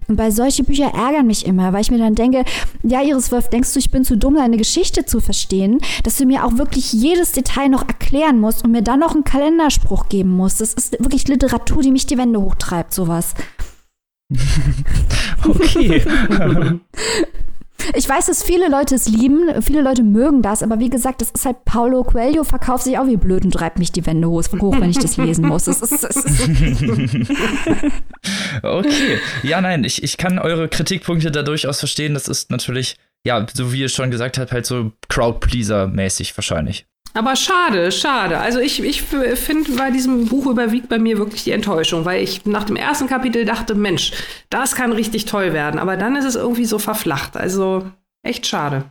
Und 0.09 0.15
bei 0.15 0.31
solche 0.31 0.63
Bücher 0.63 0.91
ärgern 0.93 1.27
mich 1.27 1.45
immer, 1.45 1.71
weil 1.71 1.81
ich 1.81 1.91
mir 1.91 1.99
dann 1.99 2.15
denke, 2.15 2.43
ja, 2.83 3.01
Iris 3.01 3.31
Wolf, 3.31 3.49
denkst 3.49 3.73
du, 3.73 3.79
ich 3.79 3.91
bin 3.91 4.03
zu 4.03 4.17
dumm, 4.17 4.35
deine 4.35 4.57
Geschichte 4.57 5.05
zu 5.05 5.21
verstehen, 5.21 5.79
dass 6.03 6.17
du 6.17 6.25
mir 6.25 6.43
auch 6.45 6.57
wirklich 6.57 6.91
jedes 6.91 7.31
Detail 7.31 7.69
noch 7.69 7.87
erklären 7.87 8.39
musst 8.39 8.63
und 8.63 8.71
mir 8.71 8.81
dann 8.81 8.99
noch 8.99 9.13
einen 9.13 9.23
Kalenderspruch 9.23 10.09
geben 10.09 10.31
musst. 10.31 10.61
Das 10.61 10.73
ist 10.73 10.99
wirklich 10.99 11.27
Literatur, 11.27 11.83
die 11.83 11.91
mich 11.91 12.07
die 12.07 12.17
Wände 12.17 12.41
hochtreibt, 12.41 12.93
sowas. 12.93 13.35
okay. 15.47 16.03
Ich 17.95 18.07
weiß, 18.07 18.27
dass 18.27 18.43
viele 18.43 18.69
Leute 18.69 18.95
es 18.95 19.07
lieben, 19.07 19.61
viele 19.61 19.81
Leute 19.81 20.03
mögen 20.03 20.41
das, 20.41 20.63
aber 20.63 20.79
wie 20.79 20.89
gesagt, 20.89 21.21
das 21.21 21.31
ist 21.31 21.45
halt 21.45 21.65
Paulo 21.65 22.03
Coelho 22.03 22.43
verkauft 22.43 22.83
sich 22.83 22.97
auch 22.97 23.07
wie 23.07 23.17
blöd 23.17 23.45
und 23.45 23.51
treibt 23.51 23.79
mich 23.79 23.91
die 23.91 24.05
Wände 24.05 24.29
hoch, 24.29 24.43
wenn 24.51 24.89
ich 24.89 24.99
das 24.99 25.17
lesen 25.17 25.47
muss. 25.47 25.65
Das 25.65 25.81
ist, 25.81 26.03
das 26.03 26.15
ist 26.15 26.49
okay. 28.63 29.19
Ja, 29.43 29.61
nein, 29.61 29.83
ich, 29.83 30.03
ich 30.03 30.17
kann 30.17 30.39
eure 30.39 30.67
Kritikpunkte 30.67 31.31
da 31.31 31.43
durchaus 31.43 31.79
verstehen. 31.79 32.13
Das 32.13 32.27
ist 32.27 32.51
natürlich, 32.51 32.97
ja, 33.25 33.45
so 33.53 33.73
wie 33.73 33.81
ihr 33.81 33.89
schon 33.89 34.11
gesagt 34.11 34.37
habt, 34.37 34.51
halt 34.51 34.65
so 34.65 34.91
Crowdpleaser-mäßig 35.09 36.37
wahrscheinlich. 36.37 36.85
Aber 37.13 37.35
schade, 37.35 37.91
schade. 37.91 38.37
Also 38.39 38.59
ich, 38.59 38.83
ich 38.83 39.01
finde, 39.01 39.71
bei 39.71 39.91
diesem 39.91 40.27
Buch 40.27 40.45
überwiegt 40.45 40.89
bei 40.89 40.99
mir 40.99 41.17
wirklich 41.17 41.43
die 41.43 41.51
Enttäuschung, 41.51 42.05
weil 42.05 42.23
ich 42.23 42.45
nach 42.45 42.65
dem 42.65 42.75
ersten 42.75 43.07
Kapitel 43.07 43.45
dachte, 43.45 43.75
Mensch, 43.75 44.11
das 44.49 44.75
kann 44.75 44.91
richtig 44.91 45.25
toll 45.25 45.53
werden. 45.53 45.79
Aber 45.79 45.97
dann 45.97 46.15
ist 46.15 46.25
es 46.25 46.35
irgendwie 46.35 46.65
so 46.65 46.77
verflacht. 46.77 47.35
Also 47.35 47.89
echt 48.21 48.45
schade. 48.45 48.85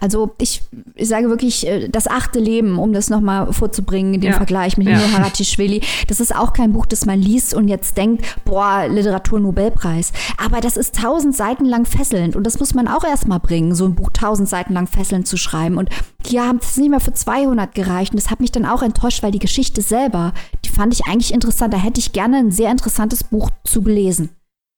Also 0.00 0.34
ich, 0.38 0.62
ich, 0.94 1.08
sage 1.08 1.28
wirklich, 1.28 1.66
äh, 1.66 1.88
das 1.88 2.06
achte 2.06 2.38
Leben, 2.38 2.78
um 2.78 2.92
das 2.92 3.10
nochmal 3.10 3.52
vorzubringen, 3.52 4.20
den 4.20 4.32
ja. 4.32 4.36
Vergleich 4.36 4.76
mit 4.76 4.88
ja. 4.88 4.98
Haratischvili, 5.12 5.82
das 6.08 6.20
ist 6.20 6.34
auch 6.34 6.52
kein 6.52 6.72
Buch, 6.72 6.86
das 6.86 7.06
man 7.06 7.20
liest 7.20 7.54
und 7.54 7.68
jetzt 7.68 7.96
denkt, 7.96 8.24
boah, 8.44 8.86
Literatur-Nobelpreis. 8.88 10.12
Aber 10.36 10.60
das 10.60 10.76
ist 10.76 10.96
tausend 10.96 11.36
Seiten 11.36 11.64
lang 11.64 11.84
fesselnd 11.84 12.36
und 12.36 12.44
das 12.44 12.58
muss 12.58 12.74
man 12.74 12.88
auch 12.88 13.04
erstmal 13.04 13.40
bringen, 13.40 13.74
so 13.74 13.84
ein 13.84 13.94
Buch 13.94 14.10
tausend 14.12 14.48
Seiten 14.48 14.74
lang 14.74 14.86
fesselnd 14.86 15.26
zu 15.26 15.36
schreiben. 15.36 15.78
Und 15.78 15.90
hier 16.26 16.46
haben 16.46 16.60
es 16.60 16.76
nicht 16.76 16.90
mehr 16.90 17.00
für 17.00 17.12
200 17.12 17.74
gereicht 17.74 18.12
und 18.12 18.22
das 18.22 18.30
hat 18.30 18.40
mich 18.40 18.52
dann 18.52 18.66
auch 18.66 18.82
enttäuscht, 18.82 19.22
weil 19.22 19.32
die 19.32 19.38
Geschichte 19.38 19.82
selber, 19.82 20.32
die 20.64 20.70
fand 20.70 20.94
ich 20.94 21.06
eigentlich 21.06 21.32
interessant. 21.32 21.74
Da 21.74 21.78
hätte 21.78 22.00
ich 22.00 22.12
gerne 22.12 22.38
ein 22.38 22.50
sehr 22.50 22.70
interessantes 22.70 23.24
Buch 23.24 23.50
zu 23.64 23.82
gelesen. 23.82 24.30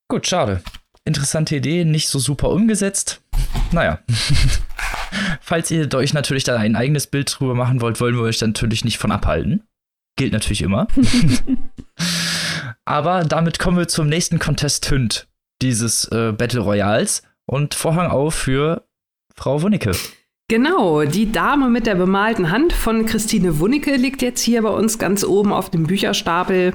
Gut, 0.09 0.27
schade. 0.27 0.63
Interessante 1.05 1.57
Idee, 1.57 1.85
nicht 1.85 2.09
so 2.09 2.19
super 2.19 2.51
umgesetzt. 2.51 3.21
Naja. 3.73 4.01
Falls 5.41 5.71
ihr 5.71 5.93
euch 5.95 6.15
natürlich 6.15 6.45
da 6.45 6.57
ein 6.57 6.77
eigenes 6.77 7.07
Bild 7.07 7.39
drüber 7.39 7.55
machen 7.55 7.81
wollt, 7.81 8.01
wollen 8.01 8.15
wir 8.15 8.23
euch 8.23 8.39
dann 8.39 8.51
natürlich 8.51 8.85
nicht 8.85 8.99
von 8.99 9.13
abhalten. 9.13 9.63
Gilt 10.17 10.33
natürlich 10.33 10.63
immer. 10.63 10.89
Aber 12.85 13.25
damit 13.25 13.59
kommen 13.59 13.77
wir 13.77 13.89
zum 13.89 14.09
nächsten 14.09 14.39
Contestant 14.39 15.29
dieses 15.61 16.07
äh, 16.07 16.33
Battle 16.33 16.61
Royals 16.61 17.23
und 17.47 17.75
Vorhang 17.75 18.11
auf 18.11 18.35
für 18.35 18.87
Frau 19.35 19.63
Wunicke. 19.63 19.93
Genau, 20.49 21.05
die 21.05 21.33
Dame 21.33 21.71
mit 21.71 21.87
der 21.87 21.95
bemalten 21.95 22.51
Hand 22.51 22.75
von 22.75 23.07
Christine 23.07 23.59
Wunicke 23.61 23.97
liegt 23.97 24.21
jetzt 24.21 24.43
hier 24.43 24.61
bei 24.61 24.69
uns 24.69 24.99
ganz 24.99 25.25
oben 25.25 25.55
auf 25.55 25.71
dem 25.71 25.85
Bücherstapel. 25.85 26.75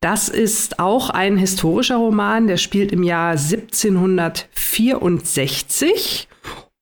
Das 0.00 0.30
ist 0.30 0.78
auch 0.78 1.10
ein 1.10 1.36
historischer 1.36 1.96
Roman, 1.96 2.46
der 2.46 2.56
spielt 2.56 2.90
im 2.90 3.02
Jahr 3.02 3.32
1764 3.32 6.26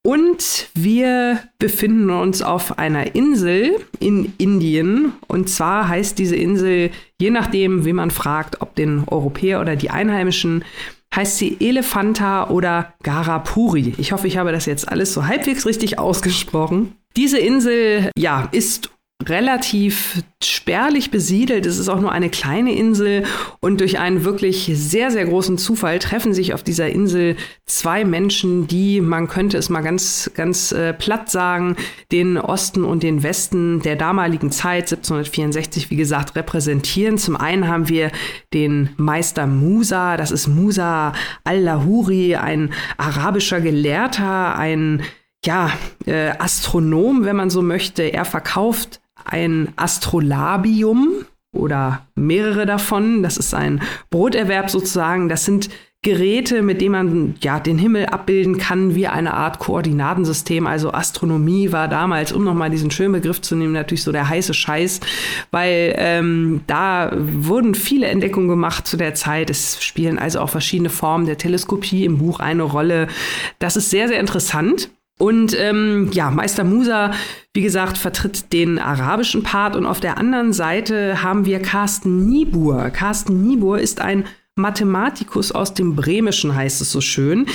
und 0.05 0.69
wir 0.75 1.41
befinden 1.59 2.11
uns 2.11 2.43
auf 2.43 2.79
einer 2.79 3.17
Insel 3.17 3.75
in 3.99 4.35
Indien. 4.39 5.15
Und 5.27 5.51
zwar 5.51 5.89
heißt 5.89 6.17
diese 6.19 6.37
Insel, 6.37 6.93
je 7.21 7.31
nachdem, 7.31 7.85
wie 7.85 7.93
man 7.93 8.13
fragt, 8.13 8.61
ob 8.61 8.77
den 8.77 9.03
Europäer 9.09 9.61
oder 9.61 9.75
die 9.75 9.91
Einheimischen, 9.91 10.65
heißt 11.15 11.39
sie 11.39 11.57
Elephanta 11.61 12.49
oder 12.49 12.95
Garapuri. 13.03 13.95
Ich 13.99 14.13
hoffe, 14.13 14.29
ich 14.29 14.39
habe 14.39 14.53
das 14.53 14.67
jetzt 14.67 14.89
alles 14.89 15.13
so 15.13 15.27
halbwegs 15.27 15.67
richtig 15.67 15.99
ausgesprochen. 15.99 16.93
Diese 17.17 17.39
Insel, 17.39 18.13
ja, 18.17 18.49
ist 18.53 18.91
relativ 19.27 20.23
spärlich 20.43 21.11
besiedelt. 21.11 21.67
Es 21.67 21.79
ist 21.79 21.89
auch 21.89 22.01
nur 22.01 22.13
eine 22.13 22.31
kleine 22.31 22.73
Insel 22.73 23.25
und 23.59 23.81
durch 23.81 23.99
einen 23.99 24.25
wirklich 24.25 24.71
sehr, 24.73 25.11
sehr 25.11 25.25
großen 25.25 25.59
Zufall 25.59 25.99
treffen 25.99 26.33
sich 26.33 26.55
auf 26.55 26.63
dieser 26.63 26.89
Insel 26.89 27.37
zwei 27.67 28.05
Menschen, 28.05 28.69
die, 28.69 29.01
man 29.01 29.27
könnte 29.27 29.59
es 29.59 29.71
mal 29.71 29.81
ganz, 29.81 30.31
ganz 30.35 30.71
äh, 30.71 30.95
platt 30.95 31.31
sagen, 31.31 31.77
den 32.13 32.39
Osten 32.39 32.85
und 32.85 33.03
den 33.03 33.25
Westen 33.25 33.83
der 33.83 33.97
damaligen 33.97 34.53
Zeit, 34.53 34.93
1764, 34.93 35.91
wie 35.91 35.97
gesagt, 35.97 36.37
repräsentieren. 36.37 37.19
Zum 37.19 37.37
einen 37.37 37.67
haben 37.67 37.89
wir 37.89 38.13
den 38.55 38.91
Meister 38.99 39.49
Musa, 39.49 40.17
das 40.17 40.31
ist 40.31 40.47
Musa 40.47 41.13
al-Lahuri, 41.43 42.37
ein 42.37 42.71
arabischer 42.97 43.61
Gelehrter, 43.61 44.57
ein 44.57 45.03
ja, 45.45 45.73
äh, 46.07 46.31
Astronom, 46.39 47.25
wenn 47.25 47.37
man 47.37 47.51
so 47.51 47.63
möchte. 47.63 48.03
Er 48.03 48.25
verkauft 48.25 49.01
ein 49.25 49.73
Astrolabium 49.77 51.25
oder 51.53 52.07
mehrere 52.15 52.67
davon. 52.67 53.23
Das 53.23 53.37
ist 53.37 53.55
ein 53.55 53.81
Broterwerb 54.11 54.71
sozusagen. 54.71 55.29
Das 55.29 55.45
sind 55.45 55.71
Geräte, 56.03 56.63
mit 56.63 56.81
denen 56.81 56.93
man 56.93 57.35
ja 57.43 57.59
den 57.59 57.77
Himmel 57.77 58.07
abbilden 58.07 58.57
kann, 58.57 58.95
wie 58.95 59.09
eine 59.09 59.35
Art 59.35 59.59
Koordinatensystem. 59.59 60.65
Also 60.65 60.93
Astronomie 60.93 61.73
war 61.73 61.89
damals, 61.89 62.33
um 62.33 62.45
nochmal 62.45 62.71
diesen 62.71 62.93
schönen 62.93 63.15
Begriff 63.15 63.41
zu 63.41 63.57
nehmen, 63.57 63.73
natürlich 63.73 64.05
so 64.05 64.13
der 64.13 64.29
heiße 64.29 64.55
Scheiß, 64.55 65.01
weil 65.51 65.95
ähm, 65.99 66.61
da 66.69 67.11
wurden 67.17 67.75
viele 67.75 68.07
Entdeckungen 68.07 68.49
gemacht 68.49 68.87
zu 68.87 68.97
der 68.97 69.15
Zeit. 69.15 69.51
Es 69.51 69.83
spielen 69.83 70.21
also 70.21 70.39
auch 70.39 70.51
verschiedene 70.51 70.89
Formen 70.89 71.27
der 71.27 71.37
Teleskopie 71.37 72.05
im 72.05 72.19
Buch 72.19 72.39
eine 72.39 72.63
Rolle. 72.63 73.09
Das 73.59 73.77
ist 73.77 73.91
sehr, 73.91 74.07
sehr 74.07 74.21
interessant. 74.21 74.91
Und 75.19 75.59
ähm, 75.59 76.11
ja, 76.13 76.31
Meister 76.31 76.65
Musa, 76.65 77.13
wie 77.53 77.63
gesagt, 77.63 77.99
vertritt 77.99 78.53
den 78.53 78.79
arabischen 78.79 79.43
Part 79.43 79.75
und 79.75 79.85
auf 79.85 79.99
der 80.01 80.17
anderen 80.17 80.53
Seite 80.53 81.23
haben 81.23 81.45
wir 81.45 81.61
Carsten 81.61 82.25
Niebuhr. 82.27 82.91
Carsten 82.91 83.43
Niebuhr 83.43 83.81
ist 83.81 84.01
ein 84.01 84.25
Mathematikus 84.55 85.53
aus 85.53 85.75
dem 85.75 85.97
Bremischen, 85.97 86.55
heißt 86.55 86.81
es 86.81 86.93
so 86.93 87.01
schön. 87.01 87.47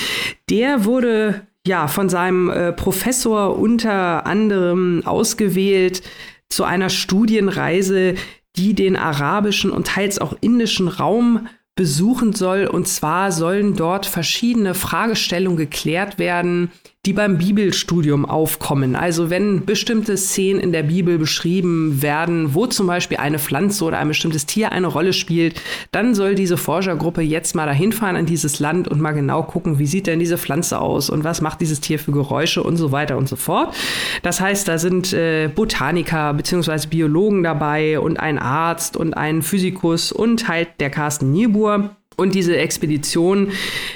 Der 0.50 0.86
wurde 0.86 1.48
ja 1.66 1.88
von 1.88 2.10
seinem 2.10 2.50
äh, 2.50 2.74
Professor 2.74 3.58
unter 3.58 4.26
anderem 4.26 5.02
ausgewählt 5.06 6.02
zu 6.50 6.66
einer 6.66 6.90
Studienreise, 6.90 8.16
die 8.56 8.74
den 8.74 8.96
arabischen 8.96 9.72
und 9.72 9.88
teils 9.88 10.20
auch 10.20 10.36
indischen 10.42 10.88
Raum 10.88 11.48
besuchen 11.76 12.34
soll. 12.34 12.68
Und 12.68 12.88
zwar 12.88 13.32
sollen 13.32 13.76
dort 13.76 14.06
verschiedene 14.06 14.74
Fragestellungen 14.74 15.58
geklärt 15.58 16.20
werden, 16.20 16.72
die 17.06 17.12
beim 17.12 17.38
Bibelstudium 17.38 18.26
aufkommen. 18.26 18.96
Also 18.96 19.30
wenn 19.30 19.66
bestimmte 19.66 20.16
Szenen 20.16 20.62
in 20.62 20.72
der 20.72 20.84
Bibel 20.84 21.18
beschrieben 21.18 22.02
werden, 22.02 22.54
wo 22.54 22.66
zum 22.66 22.88
Beispiel 22.88 23.18
eine 23.18 23.40
Pflanze 23.40 23.84
oder 23.84 23.98
ein 23.98 24.08
bestimmtes 24.08 24.46
Tier 24.46 24.72
eine 24.72 24.88
Rolle 24.88 25.12
spielt, 25.12 25.62
dann 25.92 26.16
soll 26.16 26.34
diese 26.34 26.56
Forschergruppe 26.56 27.22
jetzt 27.22 27.56
mal 27.56 27.66
dahin 27.66 27.92
fahren 27.92 28.16
an 28.16 28.26
dieses 28.26 28.62
Land 28.62 28.88
und 28.88 29.02
mal 29.02 29.12
genau 29.12 29.44
gucken, 29.44 29.80
wie 29.80 29.86
sieht 29.86 30.08
denn 30.08 30.20
diese 30.20 30.38
Pflanze 30.38 30.80
aus 30.80 31.10
und 31.10 31.26
was 31.26 31.42
macht 31.42 31.60
dieses 31.60 31.82
Tier 31.82 32.00
für 32.00 32.14
Geräusche 32.14 32.64
und 32.64 32.78
so 32.78 32.94
weiter 32.94 33.18
und 33.18 33.28
so 33.28 33.36
fort. 33.36 33.76
Das 34.22 34.40
heißt, 34.40 34.66
da 34.70 34.78
sind 34.78 35.12
äh, 35.12 35.50
Botaniker 35.54 36.34
bzw. 36.34 36.88
Biologen 36.88 37.44
dabei 37.44 38.00
und 38.00 38.18
ein 38.18 38.40
Arzt 38.40 38.96
und 38.96 39.14
ein 39.14 39.42
Physikus 39.42 40.14
und 40.14 40.48
halt 40.48 40.70
der 40.80 40.90
Carsten 40.90 41.34
Niebuhr 41.34 41.98
Und 42.16 42.36
diese 42.36 42.58
Expedition 42.58 43.52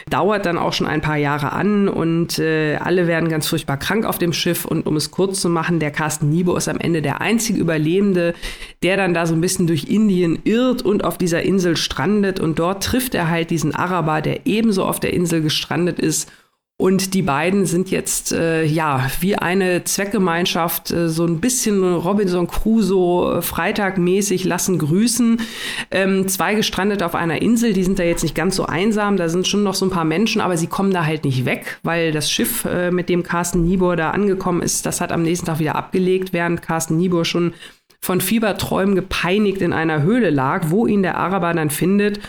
dauert 0.09 0.45
dann 0.45 0.57
auch 0.57 0.73
schon 0.73 0.87
ein 0.87 1.01
paar 1.01 1.17
Jahre 1.17 1.51
an 1.51 1.87
und 1.87 2.39
äh, 2.39 2.75
alle 2.75 3.07
werden 3.07 3.29
ganz 3.29 3.47
furchtbar 3.47 3.77
krank 3.77 4.05
auf 4.05 4.17
dem 4.17 4.33
Schiff. 4.33 4.65
Und 4.65 4.85
um 4.85 4.95
es 4.95 5.11
kurz 5.11 5.41
zu 5.41 5.49
machen, 5.49 5.79
der 5.79 5.91
Carsten 5.91 6.29
Niebo 6.29 6.55
ist 6.55 6.67
am 6.67 6.79
Ende 6.79 7.01
der 7.01 7.21
einzige 7.21 7.59
Überlebende, 7.59 8.33
der 8.83 8.97
dann 8.97 9.13
da 9.13 9.25
so 9.25 9.33
ein 9.33 9.41
bisschen 9.41 9.67
durch 9.67 9.85
Indien 9.85 10.39
irrt 10.43 10.81
und 10.81 11.03
auf 11.03 11.17
dieser 11.17 11.43
Insel 11.43 11.77
strandet. 11.77 12.39
Und 12.39 12.59
dort 12.59 12.83
trifft 12.83 13.15
er 13.15 13.29
halt 13.29 13.49
diesen 13.49 13.75
Araber, 13.75 14.21
der 14.21 14.45
ebenso 14.45 14.85
auf 14.85 14.99
der 14.99 15.13
Insel 15.13 15.41
gestrandet 15.41 15.99
ist 15.99 16.31
und 16.79 17.15
die 17.15 17.23
beiden 17.23 17.65
sind 17.65 17.89
jetzt 17.89 18.31
äh, 18.31 18.63
ja 18.63 19.09
wie 19.19 19.35
eine 19.35 19.83
Zweckgemeinschaft, 19.83 20.91
äh, 20.91 21.09
so 21.09 21.25
ein 21.25 21.39
bisschen 21.41 21.83
Robinson 21.83 22.45
Crusoe, 22.45 23.39
äh, 23.39 23.41
Freitagmäßig 23.41 24.43
lassen 24.43 24.77
grüßen. 24.77 25.41
Ähm, 25.89 26.27
zwei 26.27 26.53
gestrandet 26.53 27.01
auf 27.01 27.15
einer 27.15 27.41
Insel, 27.41 27.73
die 27.73 27.83
sind 27.83 27.97
da 27.97 28.03
jetzt 28.03 28.21
nicht 28.21 28.35
ganz 28.35 28.55
so 28.55 28.67
einsam, 28.67 29.17
da 29.17 29.27
sind 29.27 29.47
schon 29.47 29.63
noch 29.63 29.73
so 29.73 29.87
ein 29.87 29.91
paar 29.91 30.05
Menschen, 30.05 30.39
aber 30.39 30.55
sie 30.55 30.67
kommen 30.67 30.91
da 30.91 31.03
halt 31.03 31.25
nicht 31.25 31.45
weg, 31.45 31.79
weil 31.81 32.11
das 32.11 32.31
Schiff, 32.31 32.63
äh, 32.65 32.91
mit 32.91 33.09
dem 33.09 33.23
Carsten 33.23 33.63
Niebuhr 33.63 33.95
da 33.95 34.11
angekommen 34.11 34.61
ist, 34.61 34.85
das 34.85 35.01
hat 35.01 35.11
am 35.11 35.23
nächsten 35.23 35.47
Tag 35.47 35.57
wieder 35.57 35.75
abgelegt, 35.75 36.31
während 36.31 36.61
Carsten 36.61 36.95
Niebuhr 36.95 37.25
schon 37.25 37.55
von 38.01 38.21
Fieberträumen 38.21 38.93
gepeinigt 38.93 39.61
in 39.61 39.73
einer 39.73 40.03
Höhle 40.03 40.29
lag, 40.29 40.65
wo 40.69 40.85
ihn 40.85 41.01
der 41.01 41.17
Araber 41.17 41.55
dann 41.55 41.71
findet 41.71 42.19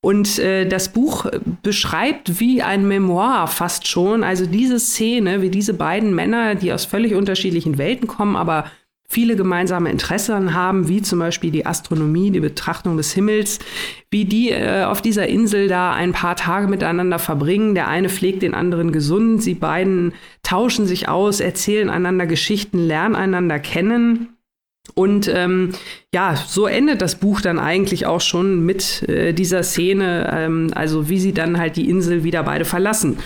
und 0.00 0.38
äh, 0.38 0.66
das 0.66 0.92
Buch 0.92 1.26
beschreibt 1.62 2.38
wie 2.38 2.62
ein 2.62 2.86
Memoir 2.86 3.48
fast 3.48 3.88
schon, 3.88 4.22
also 4.22 4.46
diese 4.46 4.78
Szene, 4.78 5.42
wie 5.42 5.50
diese 5.50 5.74
beiden 5.74 6.14
Männer, 6.14 6.54
die 6.54 6.72
aus 6.72 6.84
völlig 6.84 7.14
unterschiedlichen 7.14 7.78
Welten 7.78 8.06
kommen, 8.06 8.36
aber 8.36 8.66
viele 9.10 9.36
gemeinsame 9.36 9.90
Interessen 9.90 10.54
haben, 10.54 10.86
wie 10.86 11.02
zum 11.02 11.18
Beispiel 11.18 11.50
die 11.50 11.66
Astronomie, 11.66 12.30
die 12.30 12.40
Betrachtung 12.40 12.96
des 12.96 13.12
Himmels, 13.12 13.58
wie 14.10 14.24
die 14.24 14.50
äh, 14.50 14.84
auf 14.84 15.02
dieser 15.02 15.26
Insel 15.26 15.66
da 15.66 15.92
ein 15.94 16.12
paar 16.12 16.36
Tage 16.36 16.68
miteinander 16.68 17.18
verbringen. 17.18 17.74
Der 17.74 17.88
eine 17.88 18.08
pflegt 18.08 18.42
den 18.42 18.54
anderen 18.54 18.92
gesund, 18.92 19.42
sie 19.42 19.54
beiden 19.54 20.12
tauschen 20.42 20.86
sich 20.86 21.08
aus, 21.08 21.40
erzählen 21.40 21.90
einander 21.90 22.26
Geschichten, 22.26 22.78
lernen 22.78 23.16
einander 23.16 23.58
kennen. 23.58 24.37
Und 24.94 25.30
ähm, 25.32 25.72
ja, 26.14 26.36
so 26.36 26.66
endet 26.66 27.02
das 27.02 27.16
Buch 27.16 27.40
dann 27.40 27.58
eigentlich 27.58 28.06
auch 28.06 28.20
schon 28.20 28.64
mit 28.64 29.08
äh, 29.08 29.32
dieser 29.32 29.62
Szene, 29.62 30.30
ähm, 30.34 30.70
also 30.74 31.08
wie 31.08 31.18
sie 31.18 31.32
dann 31.32 31.58
halt 31.58 31.76
die 31.76 31.88
Insel 31.88 32.24
wieder 32.24 32.42
beide 32.42 32.64
verlassen. 32.64 33.18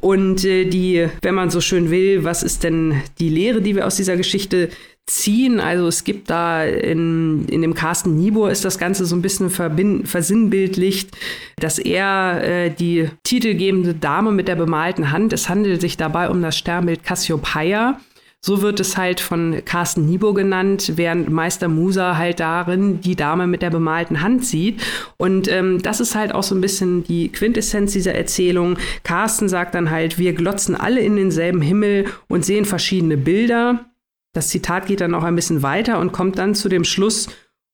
Und 0.00 0.44
äh, 0.44 0.66
die, 0.66 1.08
wenn 1.22 1.34
man 1.34 1.50
so 1.50 1.60
schön 1.60 1.90
will, 1.90 2.24
was 2.24 2.42
ist 2.42 2.64
denn 2.64 3.02
die 3.18 3.28
Lehre, 3.28 3.62
die 3.62 3.74
wir 3.74 3.86
aus 3.86 3.96
dieser 3.96 4.16
Geschichte 4.16 4.68
ziehen? 5.06 5.60
Also 5.60 5.86
es 5.86 6.04
gibt 6.04 6.30
da 6.30 6.64
in, 6.64 7.46
in 7.48 7.62
dem 7.62 7.74
Carsten 7.74 8.16
Niebuhr 8.16 8.50
ist 8.50 8.64
das 8.64 8.78
Ganze 8.78 9.06
so 9.06 9.16
ein 9.16 9.22
bisschen 9.22 9.50
versinnbildlicht, 9.50 11.16
dass 11.58 11.78
er 11.78 12.42
äh, 12.42 12.70
die 12.70 13.08
titelgebende 13.24 13.94
Dame 13.94 14.32
mit 14.32 14.48
der 14.48 14.56
bemalten 14.56 15.10
Hand, 15.10 15.32
es 15.32 15.48
handelt 15.48 15.80
sich 15.80 15.96
dabei 15.96 16.28
um 16.28 16.42
das 16.42 16.58
Sternbild 16.58 17.04
Cassiopeia, 17.04 18.00
so 18.46 18.62
wird 18.62 18.78
es 18.78 18.96
halt 18.96 19.18
von 19.18 19.60
Carsten 19.64 20.06
Niebo 20.06 20.32
genannt, 20.32 20.92
während 20.94 21.28
Meister 21.28 21.66
Musa 21.66 22.16
halt 22.16 22.38
darin 22.38 23.00
die 23.00 23.16
Dame 23.16 23.48
mit 23.48 23.60
der 23.60 23.70
bemalten 23.70 24.22
Hand 24.22 24.44
sieht. 24.46 24.80
Und 25.16 25.50
ähm, 25.50 25.82
das 25.82 25.98
ist 25.98 26.14
halt 26.14 26.32
auch 26.32 26.44
so 26.44 26.54
ein 26.54 26.60
bisschen 26.60 27.02
die 27.02 27.32
Quintessenz 27.32 27.92
dieser 27.92 28.14
Erzählung. 28.14 28.78
Carsten 29.02 29.48
sagt 29.48 29.74
dann 29.74 29.90
halt, 29.90 30.20
wir 30.20 30.32
glotzen 30.32 30.76
alle 30.76 31.00
in 31.00 31.16
denselben 31.16 31.60
Himmel 31.60 32.04
und 32.28 32.44
sehen 32.44 32.66
verschiedene 32.66 33.16
Bilder. 33.16 33.86
Das 34.32 34.50
Zitat 34.50 34.86
geht 34.86 35.00
dann 35.00 35.16
auch 35.16 35.24
ein 35.24 35.34
bisschen 35.34 35.64
weiter 35.64 35.98
und 35.98 36.12
kommt 36.12 36.38
dann 36.38 36.54
zu 36.54 36.68
dem 36.68 36.84
Schluss, 36.84 37.26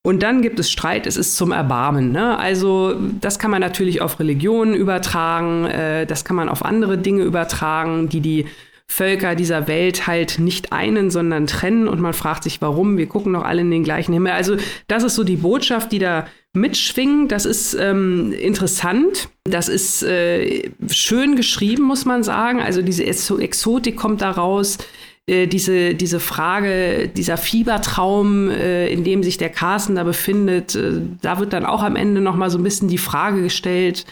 und 0.05 0.25
dann 0.25 0.43
gibt 0.43 0.59
es 0.59 0.69
Streit, 0.69 1.07
es 1.07 1.17
ist 1.17 1.37
zum 1.37 1.53
Erbarmen. 1.53 2.11
Ne? 2.11 2.37
Also 2.37 2.97
das 3.21 3.39
kann 3.39 3.53
man 3.53 3.61
natürlich 3.61 4.01
auf 4.01 4.19
Religionen 4.19 4.75
übertragen, 4.75 5.65
äh, 5.67 6.07
das 6.07 6.25
kann 6.25 6.35
man 6.35 6.49
auf 6.49 6.65
andere 6.65 6.99
Dinge 6.99 7.23
übertragen, 7.23 8.09
die 8.09 8.21
die 8.21 8.47
Völker 8.93 9.35
dieser 9.35 9.69
Welt 9.69 10.07
halt 10.07 10.39
nicht 10.39 10.71
einen, 10.71 11.11
sondern 11.11 11.47
trennen 11.47 11.89
und 11.89 11.99
man 11.99 12.13
fragt 12.13 12.45
sich, 12.45 12.61
warum. 12.61 12.99
Wir 12.99 13.07
gucken 13.07 13.33
doch 13.33 13.43
alle 13.43 13.63
in 13.63 13.71
den 13.71 13.85
gleichen 13.85 14.13
Himmel. 14.13 14.33
Also 14.33 14.57
das 14.87 15.03
ist 15.03 15.15
so 15.15 15.25
die 15.25 15.37
Botschaft, 15.37 15.93
die 15.93 15.99
da 15.99 16.27
mitschwingt. 16.53 17.33
Das 17.33 17.47
ist 17.47 17.73
ähm, 17.73 18.33
interessant. 18.33 19.31
Das 19.45 19.71
ist 19.71 20.03
äh, 20.03 20.71
schön 20.91 21.37
geschrieben, 21.37 21.85
muss 21.85 22.05
man 22.05 22.23
sagen. 22.23 22.61
Also 22.61 22.83
diese 22.83 23.05
Exotik 23.05 23.97
kommt 23.97 24.21
da 24.21 24.31
raus. 24.31 24.77
Äh, 25.29 25.47
diese, 25.47 25.95
diese 25.95 26.19
Frage, 26.19 27.09
dieser 27.09 27.37
Fiebertraum, 27.37 28.51
äh, 28.51 28.89
in 28.89 29.05
dem 29.05 29.23
sich 29.23 29.39
der 29.39 29.51
Carsten 29.51 29.95
da 29.95 30.03
befindet, 30.03 30.75
äh, 30.75 31.01
da 31.21 31.39
wird 31.39 31.53
dann 31.53 31.65
auch 31.65 31.83
am 31.83 31.95
Ende 31.95 32.21
noch 32.21 32.35
mal 32.35 32.51
so 32.51 32.59
ein 32.59 32.65
bisschen 32.65 32.89
die 32.89 32.99
Frage 32.99 33.41
gestellt, 33.41 34.05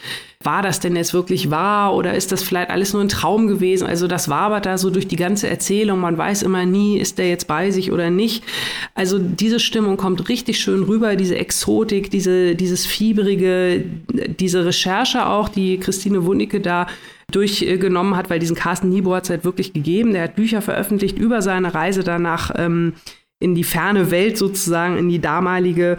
war 0.42 0.62
das 0.62 0.78
denn 0.80 0.96
jetzt 0.96 1.12
wirklich 1.12 1.50
wahr 1.50 1.94
oder 1.94 2.14
ist 2.14 2.32
das 2.32 2.42
vielleicht 2.42 2.70
alles 2.70 2.94
nur 2.94 3.02
ein 3.02 3.10
Traum 3.10 3.46
gewesen? 3.46 3.86
Also 3.86 4.06
das 4.06 4.30
wabert 4.30 4.64
da 4.64 4.78
so 4.78 4.88
durch 4.88 5.06
die 5.06 5.16
ganze 5.16 5.50
Erzählung. 5.50 5.98
Man 6.00 6.16
weiß 6.16 6.42
immer 6.42 6.64
nie, 6.64 6.96
ist 6.96 7.18
der 7.18 7.28
jetzt 7.28 7.46
bei 7.46 7.72
sich 7.72 7.92
oder 7.92 8.08
nicht. 8.08 8.42
Also 8.94 9.18
diese 9.18 9.60
Stimmung 9.60 9.98
kommt 9.98 10.30
richtig 10.30 10.60
schön 10.60 10.84
rüber, 10.84 11.16
diese 11.16 11.36
Exotik, 11.36 12.10
diese, 12.10 12.54
dieses 12.54 12.86
Fieberige, 12.86 13.84
diese 14.38 14.64
Recherche 14.64 15.26
auch, 15.26 15.50
die 15.50 15.78
Christine 15.78 16.24
Wunicke 16.24 16.60
da 16.60 16.86
durchgenommen 17.30 18.16
hat, 18.16 18.30
weil 18.30 18.38
diesen 18.38 18.56
Carsten 18.56 18.88
Niebuhr 18.88 19.16
hat 19.16 19.24
es 19.24 19.30
halt 19.30 19.44
wirklich 19.44 19.72
gegeben. 19.72 20.12
Der 20.12 20.24
hat 20.24 20.36
Bücher 20.36 20.62
veröffentlicht 20.62 21.18
über 21.18 21.42
seine 21.42 21.74
Reise 21.74 22.04
danach 22.04 22.52
ähm, 22.56 22.94
in 23.40 23.54
die 23.54 23.64
ferne 23.64 24.10
Welt 24.10 24.36
sozusagen, 24.36 24.98
in 24.98 25.08
die 25.08 25.20
damalige. 25.20 25.96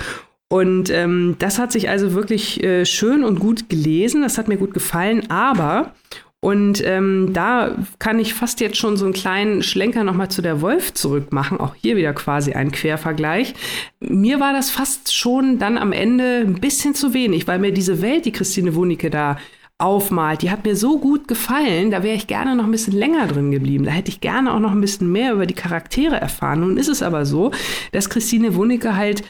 Und 0.47 0.89
ähm, 0.89 1.35
das 1.39 1.59
hat 1.59 1.71
sich 1.71 1.89
also 1.89 2.13
wirklich 2.13 2.63
äh, 2.63 2.85
schön 2.85 3.23
und 3.23 3.39
gut 3.39 3.69
gelesen. 3.69 4.21
Das 4.21 4.37
hat 4.37 4.47
mir 4.47 4.57
gut 4.57 4.73
gefallen. 4.73 5.29
Aber, 5.31 5.93
und 6.39 6.83
ähm, 6.85 7.31
da 7.33 7.77
kann 7.99 8.19
ich 8.19 8.33
fast 8.33 8.59
jetzt 8.59 8.77
schon 8.77 8.97
so 8.97 9.05
einen 9.05 9.13
kleinen 9.13 9.63
Schlenker 9.63 10.03
nochmal 10.03 10.29
zu 10.29 10.41
der 10.41 10.61
Wolf 10.61 10.93
zurückmachen. 10.93 11.59
Auch 11.59 11.73
hier 11.75 11.95
wieder 11.95 12.13
quasi 12.13 12.53
ein 12.53 12.71
Quervergleich. 12.71 13.53
Mir 14.01 14.39
war 14.39 14.51
das 14.51 14.69
fast 14.69 15.15
schon 15.15 15.57
dann 15.57 15.77
am 15.77 15.93
Ende 15.93 16.41
ein 16.45 16.59
bisschen 16.59 16.95
zu 16.95 17.13
wenig, 17.13 17.47
weil 17.47 17.59
mir 17.59 17.71
diese 17.71 18.01
Welt, 18.01 18.25
die 18.25 18.33
Christine 18.33 18.75
Wunicke 18.75 19.09
da 19.09 19.37
aufmalt, 19.81 20.41
die 20.41 20.51
hat 20.51 20.65
mir 20.65 20.75
so 20.75 20.99
gut 20.99 21.27
gefallen, 21.27 21.91
da 21.91 22.03
wäre 22.03 22.15
ich 22.15 22.27
gerne 22.27 22.55
noch 22.55 22.65
ein 22.65 22.71
bisschen 22.71 22.93
länger 22.93 23.27
drin 23.27 23.51
geblieben. 23.51 23.85
Da 23.85 23.91
hätte 23.91 24.09
ich 24.09 24.21
gerne 24.21 24.53
auch 24.53 24.59
noch 24.59 24.71
ein 24.71 24.81
bisschen 24.81 25.11
mehr 25.11 25.33
über 25.33 25.45
die 25.45 25.53
Charaktere 25.53 26.15
erfahren. 26.15 26.61
Nun 26.61 26.77
ist 26.77 26.87
es 26.87 27.01
aber 27.01 27.25
so, 27.25 27.51
dass 27.91 28.09
Christine 28.09 28.55
Wunicke 28.55 28.95
halt 28.95 29.23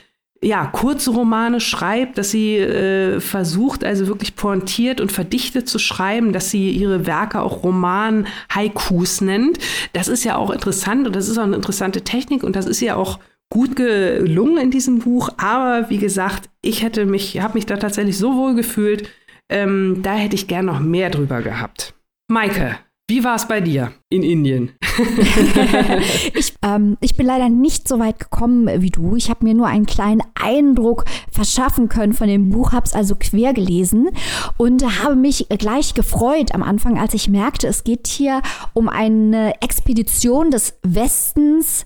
ja, 0.44 0.66
kurze 0.66 1.12
Romane 1.12 1.60
schreibt, 1.60 2.18
dass 2.18 2.32
sie 2.32 2.58
äh, 2.58 3.20
versucht, 3.20 3.84
also 3.84 4.08
wirklich 4.08 4.36
pointiert 4.36 5.00
und 5.00 5.12
verdichtet 5.12 5.70
zu 5.70 5.78
schreiben, 5.78 6.34
dass 6.34 6.50
sie 6.50 6.72
ihre 6.72 7.06
Werke 7.06 7.42
auch 7.42 7.64
Roman-Haikus 7.64 9.22
nennt. 9.22 9.60
Das 9.94 10.08
ist 10.08 10.24
ja 10.24 10.38
auch 10.38 10.50
interessant 10.50 11.06
und 11.06 11.16
das 11.16 11.30
ist 11.30 11.38
auch 11.38 11.44
eine 11.44 11.56
interessante 11.56 12.02
Technik 12.02 12.44
und 12.44 12.56
das 12.56 12.66
ist 12.66 12.82
ja 12.82 12.96
auch 12.96 13.20
gut 13.52 13.76
gelungen 13.76 14.58
in 14.58 14.72
diesem 14.72 15.00
Buch. 15.00 15.30
Aber 15.38 15.92
wie 15.92 16.00
gesagt, 16.00 16.50
ich 16.64 16.82
hätte 16.82 17.06
mich, 17.06 17.40
habe 17.40 17.54
mich 17.54 17.68
da 17.68 17.78
tatsächlich 17.78 18.18
so 18.18 18.36
wohl 18.36 18.56
gefühlt, 18.56 19.08
ähm, 19.52 20.00
da 20.02 20.16
hätte 20.16 20.36
ich 20.36 20.48
gern 20.48 20.66
noch 20.66 20.80
mehr 20.80 21.10
drüber 21.10 21.42
gehabt. 21.42 21.94
Maike, 22.30 22.78
wie 23.12 23.26
war 23.26 23.36
es 23.36 23.46
bei 23.46 23.60
dir 23.60 23.92
in 24.10 24.24
Indien? 24.24 24.72
ich, 26.34 26.54
ähm, 26.64 26.98
ich 27.02 27.18
bin 27.18 27.26
leider 27.26 27.50
nicht 27.50 27.86
so 27.86 28.00
weit 28.00 28.20
gekommen 28.20 28.70
wie 28.82 28.90
du. 28.90 29.18
Ich 29.18 29.30
habe 29.30 29.44
mir 29.44 29.54
nur 29.54 29.68
einen 29.68 29.86
kleinen 29.86 30.22
Eindruck 30.34 31.04
verschaffen 31.30 31.90
können 31.90 32.14
von 32.14 32.30
dem 32.30 32.52
Buch, 32.52 32.72
habe 32.72 32.86
es 32.86 32.94
also 32.94 33.16
quer 33.20 33.54
gelesen 33.54 34.10
und 34.56 35.04
habe 35.04 35.18
mich 35.18 35.48
gleich 35.50 35.94
gefreut 35.94 36.56
am 36.56 36.64
Anfang, 36.64 36.98
als 36.98 37.14
ich 37.14 37.28
merkte, 37.28 37.68
es 37.68 37.84
geht 37.84 38.08
hier 38.08 38.42
um 38.74 38.88
eine 38.88 39.62
Expedition 39.62 40.50
des 40.50 40.80
Westens 40.84 41.86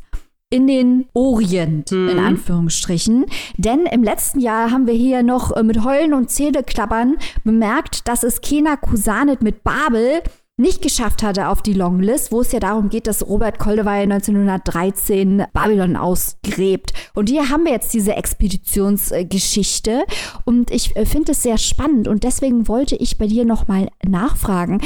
in 0.50 0.68
den 0.68 1.06
Orient, 1.14 1.91
mhm. 1.91 2.10
in 2.10 2.20
Anführungsstrichen. 2.20 3.26
Denn 3.58 3.86
im 3.86 4.04
letzten 4.04 4.39
Jahr 4.39 4.72
haben 4.72 4.88
wir 4.88 4.93
hier 4.93 5.24
noch 5.24 5.52
äh, 5.52 5.64
mit 5.64 5.84
Heulen 5.84 6.14
und 6.14 6.30
Zähneklappern 6.30 7.18
bemerkt, 7.43 8.08
dass 8.08 8.24
es 8.24 8.41
Kena 8.41 8.78
Kusanet 8.78 9.41
mit 9.41 9.64
Babel 9.64 10.22
nicht 10.58 10.82
geschafft 10.82 11.22
hatte 11.22 11.50
auf 11.50 11.62
die 11.62 11.74
Longlist, 11.74 12.32
wo 12.32 12.39
es 12.39 12.54
ja 12.54 12.62
darum 12.62 12.89
geht, 12.89 13.08
dass 13.08 13.28
Robert 13.28 13.60
Koldewey 13.60 14.04
1913 14.04 15.43
Babylon 15.52 15.98
ausgräbt. 15.98 16.93
Und 17.14 17.30
hier 17.30 17.50
haben 17.50 17.66
wir 17.66 17.74
jetzt 17.74 17.93
diese 17.93 18.16
Expeditionsgeschichte 18.16 20.06
und 20.46 20.72
ich 20.72 20.96
äh, 20.96 21.06
finde 21.06 21.34
es 21.34 21.43
sehr 21.43 21.58
spannend 21.58 22.08
und 22.08 22.24
deswegen 22.24 22.70
wollte 22.70 22.96
ich 22.96 23.18
bei 23.18 23.28
dir 23.28 23.43
nochmal 23.43 23.89
nachfragen. 24.08 24.82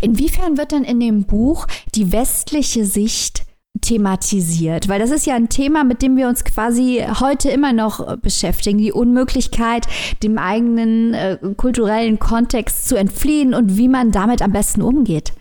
Inwiefern 0.00 0.56
wird 0.56 0.72
denn 0.72 0.84
in 0.84 1.00
dem 1.00 1.24
Buch 1.24 1.66
die 1.94 2.12
westliche 2.12 2.86
Sicht 2.86 3.44
thematisiert, 3.80 4.88
weil 4.88 5.00
das 5.00 5.10
ist 5.10 5.26
ja 5.26 5.34
ein 5.34 5.48
Thema, 5.48 5.82
mit 5.82 6.02
dem 6.02 6.16
wir 6.16 6.28
uns 6.28 6.44
quasi 6.44 7.04
heute 7.20 7.50
immer 7.50 7.72
noch 7.72 8.16
beschäftigen, 8.18 8.78
die 8.78 8.92
Unmöglichkeit, 8.92 9.86
dem 10.22 10.38
eigenen 10.38 11.14
äh, 11.14 11.38
kulturellen 11.56 12.18
Kontext 12.18 12.88
zu 12.88 12.96
entfliehen 12.96 13.54
und 13.54 13.76
wie 13.78 13.88
man 13.88 14.12
damit 14.12 14.42
am 14.42 14.52
besten 14.52 14.82
umgeht. 14.82 15.32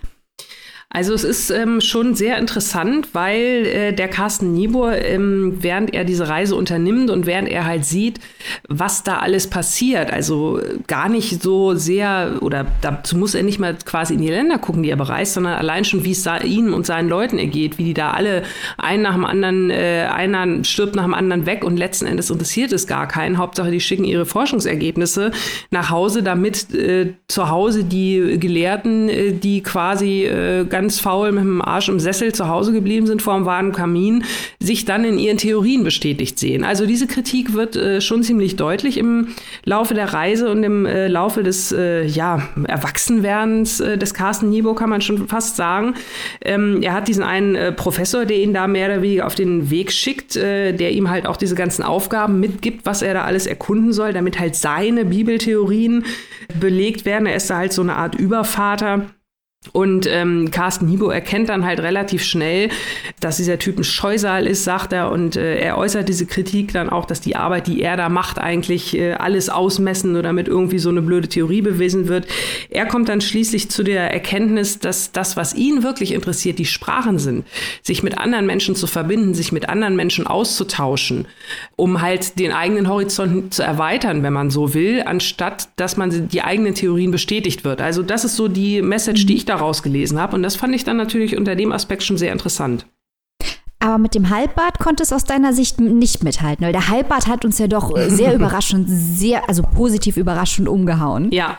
Also 0.94 1.14
es 1.14 1.24
ist 1.24 1.52
ähm, 1.52 1.80
schon 1.80 2.16
sehr 2.16 2.38
interessant, 2.38 3.10
weil 3.14 3.66
äh, 3.66 3.94
der 3.94 4.10
Carsten 4.10 4.52
Niebuhr, 4.52 4.94
ähm, 4.94 5.58
während 5.62 5.94
er 5.94 6.04
diese 6.04 6.28
Reise 6.28 6.54
unternimmt 6.56 7.10
und 7.10 7.26
während 7.26 7.48
er 7.48 7.66
halt 7.66 7.86
sieht, 7.86 8.20
was 8.68 9.02
da 9.04 9.20
alles 9.20 9.50
passiert, 9.50 10.12
also 10.12 10.60
gar 10.88 11.08
nicht 11.08 11.42
so 11.42 11.76
sehr, 11.76 12.40
oder 12.42 12.66
dazu 12.82 13.18
muss 13.18 13.36
er 13.36 13.44
nicht 13.44 13.58
mal 13.58 13.78
quasi 13.86 14.16
in 14.16 14.22
die 14.22 14.28
Länder 14.28 14.58
gucken, 14.58 14.84
die 14.84 14.90
er 14.90 14.98
bereist, 14.98 15.36
sondern 15.36 15.54
allein 15.54 15.86
schon, 15.86 16.04
wie 16.04 16.12
es 16.12 16.28
ihm 16.44 16.74
und 16.74 16.86
seinen 16.86 17.08
Leuten 17.08 17.40
ergeht, 17.40 17.78
wie 17.78 17.86
die 17.86 17.94
da 17.94 18.12
alle 18.12 18.44
einen 18.78 19.04
nach 19.04 19.14
dem 19.14 19.24
anderen, 19.24 19.70
äh, 19.70 20.10
einer 20.12 20.66
stirbt 20.66 20.96
nach 20.96 21.04
dem 21.04 21.14
anderen 21.14 21.46
weg 21.46 21.64
und 21.64 21.78
letzten 21.78 22.06
Endes 22.06 22.30
interessiert 22.30 22.74
es 22.74 22.86
gar 22.86 23.08
keinen. 23.08 23.38
Hauptsache, 23.38 23.72
die 23.72 23.80
schicken 23.80 24.04
ihre 24.04 24.26
Forschungsergebnisse 24.26 25.32
nach 25.70 25.90
Hause, 25.90 26.22
damit 26.22 26.74
äh, 26.74 27.14
zu 27.30 27.50
Hause 27.50 27.86
die 27.86 28.38
Gelehrten, 28.40 29.08
äh, 29.08 29.32
die 29.32 29.64
quasi 29.64 30.26
äh, 30.26 30.66
ganz 30.82 31.00
faul 31.00 31.32
mit 31.32 31.44
dem 31.44 31.62
Arsch 31.62 31.90
im 31.90 32.00
Sessel 32.00 32.34
zu 32.34 32.48
Hause 32.48 32.74
geblieben 32.74 33.06
sind 33.06 33.22
vor 33.22 33.36
dem 33.36 33.46
warmen 33.46 33.72
Kamin, 33.72 34.24
sich 34.60 34.84
dann 34.84 35.06
in 35.06 35.20
ihren 35.20 35.38
Theorien 35.38 35.84
bestätigt 35.84 36.40
sehen. 36.40 36.64
Also 36.64 36.88
diese 36.88 37.06
Kritik 37.06 37.54
wird 37.54 37.76
äh, 37.76 38.02
schon 38.02 38.24
ziemlich 38.24 38.56
deutlich 38.56 38.98
im 38.98 39.28
Laufe 39.64 39.94
der 39.94 40.12
Reise 40.12 40.50
und 40.50 40.64
im 40.64 40.88
äh, 40.88 41.08
Laufe 41.08 41.44
des 41.44 41.72
äh, 41.72 42.04
ja, 42.04 42.50
Erwachsenwerdens 42.68 43.80
äh, 43.80 44.00
des 44.00 44.16
Carsten 44.16 44.50
Niebuhr, 44.50 44.76
kann 44.76 44.90
man 44.90 45.02
schon 45.02 45.28
fast 45.28 45.56
sagen. 45.56 45.94
Ähm, 46.44 46.82
er 46.82 46.94
hat 46.94 47.08
diesen 47.08 47.24
einen 47.24 47.54
äh, 47.54 47.72
Professor, 47.72 48.26
der 48.26 48.38
ihn 48.38 48.52
da 48.52 48.66
mehr 48.66 48.88
oder 48.88 49.04
weniger 49.04 49.28
auf 49.28 49.36
den 49.36 49.70
Weg 49.70 49.92
schickt, 49.92 50.36
äh, 50.36 50.74
der 50.74 50.94
ihm 50.94 51.12
halt 51.12 51.28
auch 51.28 51.38
diese 51.38 51.54
ganzen 51.54 51.84
Aufgaben 51.84 52.40
mitgibt, 52.40 52.88
was 52.88 53.04
er 53.04 53.14
da 53.14 53.26
alles 53.26 53.46
erkunden 53.46 53.94
soll, 53.94 54.14
damit 54.14 54.40
halt 54.40 54.56
seine 54.56 55.06
Bibeltheorien 55.06 56.06
belegt 56.60 57.06
werden. 57.06 57.28
Er 57.28 57.36
ist 57.36 57.52
da 57.52 57.58
halt 57.58 57.72
so 57.72 57.84
eine 57.84 57.98
Art 57.98 58.16
Übervater. 58.16 59.06
Und 59.74 60.08
ähm, 60.08 60.50
Carsten 60.50 60.88
Hibo 60.88 61.12
erkennt 61.12 61.48
dann 61.50 61.64
halt 61.64 61.80
relativ 61.82 62.24
schnell, 62.24 62.70
dass 63.20 63.38
dieser 63.38 63.60
Typ 63.60 63.78
ein 63.78 63.84
Scheusal 63.84 64.48
ist, 64.48 64.64
sagt 64.64 64.92
er. 64.92 65.12
Und 65.12 65.36
äh, 65.36 65.60
er 65.60 65.78
äußert 65.78 66.10
diese 66.10 66.26
Kritik 66.26 66.74
dann 66.74 66.90
auch, 66.90 67.06
dass 67.06 67.22
die 67.22 67.36
Arbeit, 67.36 67.68
die 67.68 67.80
er 67.80 67.96
da 67.96 68.10
macht, 68.10 68.40
eigentlich 68.40 68.98
äh, 68.98 69.14
alles 69.14 69.50
ausmessen 69.50 70.16
oder 70.16 70.34
mit 70.34 70.48
irgendwie 70.48 70.80
so 70.80 70.90
eine 70.90 71.04
blöde 71.04 71.28
Theorie 71.28 71.62
bewiesen 71.62 72.08
wird. 72.08 72.26
Er 72.72 72.88
kommt 72.88 73.08
dann 73.08 73.22
schließlich 73.22 73.70
zu 73.70 73.84
der 73.84 74.12
Erkenntnis, 74.12 74.80
dass 74.80 75.12
das, 75.12 75.38
was 75.38 75.54
ihn 75.54 75.84
wirklich 75.84 76.14
interessiert, 76.14 76.58
die 76.58 76.66
Sprachen 76.66 77.20
sind. 77.20 77.46
Sich 77.84 78.02
mit 78.02 78.18
anderen 78.18 78.48
Menschen 78.48 78.76
zu 78.76 78.88
verbinden, 78.88 79.36
sich 79.36 79.52
mit 79.52 79.70
anderen 79.70 79.96
Menschen 79.96 80.26
auszutauschen, 80.26 81.28
um 81.76 82.02
halt 82.02 82.40
den 82.40 82.52
eigenen 82.52 82.90
Horizont 82.90 83.54
zu 83.54 83.62
erweitern, 83.62 84.24
wenn 84.24 84.34
man 84.34 84.50
so 84.50 84.74
will, 84.74 85.04
anstatt 85.06 85.70
dass 85.76 85.98
man 85.98 86.30
die 86.30 86.42
eigenen 86.42 86.74
Theorien 86.74 87.12
bestätigt 87.12 87.64
wird. 87.64 87.80
Also 87.80 88.02
das 88.02 88.26
ist 88.26 88.36
so 88.36 88.48
die 88.48 88.82
Message, 88.82 89.28
die 89.28 89.36
ich 89.36 89.46
daraus 89.52 89.84
gelesen 89.84 90.20
habe. 90.20 90.36
Und 90.36 90.44
das 90.44 90.56
fand 90.56 90.74
ich 90.74 90.84
dann 90.84 90.98
natürlich 90.98 91.38
unter 91.38 91.56
dem 91.56 91.72
Aspekt 91.72 92.04
schon 92.04 92.18
sehr 92.18 92.32
interessant. 92.32 92.88
Aber 93.82 93.98
mit 93.98 94.14
dem 94.14 94.30
Halbbart 94.30 94.78
konnte 94.78 95.02
es 95.02 95.12
aus 95.12 95.24
deiner 95.24 95.54
Sicht 95.54 95.82
nicht 95.82 96.24
mithalten, 96.24 96.64
weil 96.66 96.72
der 96.72 96.88
Halbbart 96.88 97.28
hat 97.28 97.44
uns 97.44 97.58
ja 97.58 97.68
doch 97.68 97.92
sehr 98.08 98.34
überraschend, 98.36 98.88
sehr, 98.88 99.50
also 99.50 99.64
positiv 99.64 100.18
überraschend 100.18 100.70
umgehauen. 100.70 101.32
Ja, 101.32 101.58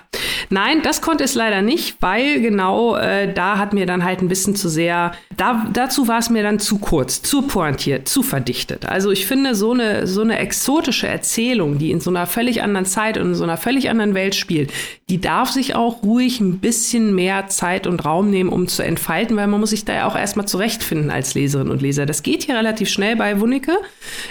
nein, 0.48 0.82
das 0.84 1.00
konnte 1.00 1.24
es 1.24 1.34
leider 1.34 1.62
nicht, 1.62 1.96
weil 2.00 2.40
genau 2.40 2.94
äh, 2.94 3.32
da 3.32 3.58
hat 3.58 3.72
mir 3.72 3.86
dann 3.86 4.04
halt 4.04 4.22
ein 4.22 4.28
bisschen 4.28 4.54
zu 4.54 4.68
sehr, 4.68 5.12
da, 5.36 5.66
dazu 5.72 6.06
war 6.06 6.18
es 6.18 6.30
mir 6.30 6.44
dann 6.44 6.60
zu 6.60 6.78
kurz, 6.78 7.22
zu 7.22 7.42
pointiert, 7.42 8.08
zu 8.08 8.22
verdichtet. 8.22 8.86
Also 8.86 9.10
ich 9.10 9.26
finde, 9.26 9.56
so 9.56 9.72
eine, 9.72 10.06
so 10.06 10.20
eine 10.20 10.38
exotische 10.38 11.08
Erzählung, 11.08 11.78
die 11.78 11.90
in 11.90 11.98
so 11.98 12.10
einer 12.10 12.26
völlig 12.26 12.62
anderen 12.62 12.86
Zeit 12.86 13.18
und 13.18 13.28
in 13.28 13.34
so 13.34 13.42
einer 13.42 13.56
völlig 13.56 13.90
anderen 13.90 14.14
Welt 14.14 14.36
spielt, 14.36 14.72
die 15.08 15.20
darf 15.20 15.50
sich 15.50 15.74
auch 15.74 16.04
ruhig 16.04 16.40
ein 16.40 16.60
bisschen 16.60 17.14
mehr 17.16 17.48
Zeit 17.48 17.88
und 17.88 18.04
Raum 18.04 18.30
nehmen, 18.30 18.50
um 18.50 18.68
zu 18.68 18.84
entfalten, 18.84 19.36
weil 19.36 19.48
man 19.48 19.58
muss 19.58 19.70
sich 19.70 19.84
da 19.84 19.92
ja 19.92 20.06
auch 20.06 20.16
erstmal 20.16 20.46
zurechtfinden 20.46 21.10
als 21.10 21.34
Leserin 21.34 21.68
und 21.68 21.82
Leser. 21.82 22.06
Das 22.12 22.22
geht 22.22 22.42
hier 22.42 22.56
relativ 22.56 22.90
schnell 22.90 23.16
bei 23.16 23.40
Wunicke. 23.40 23.72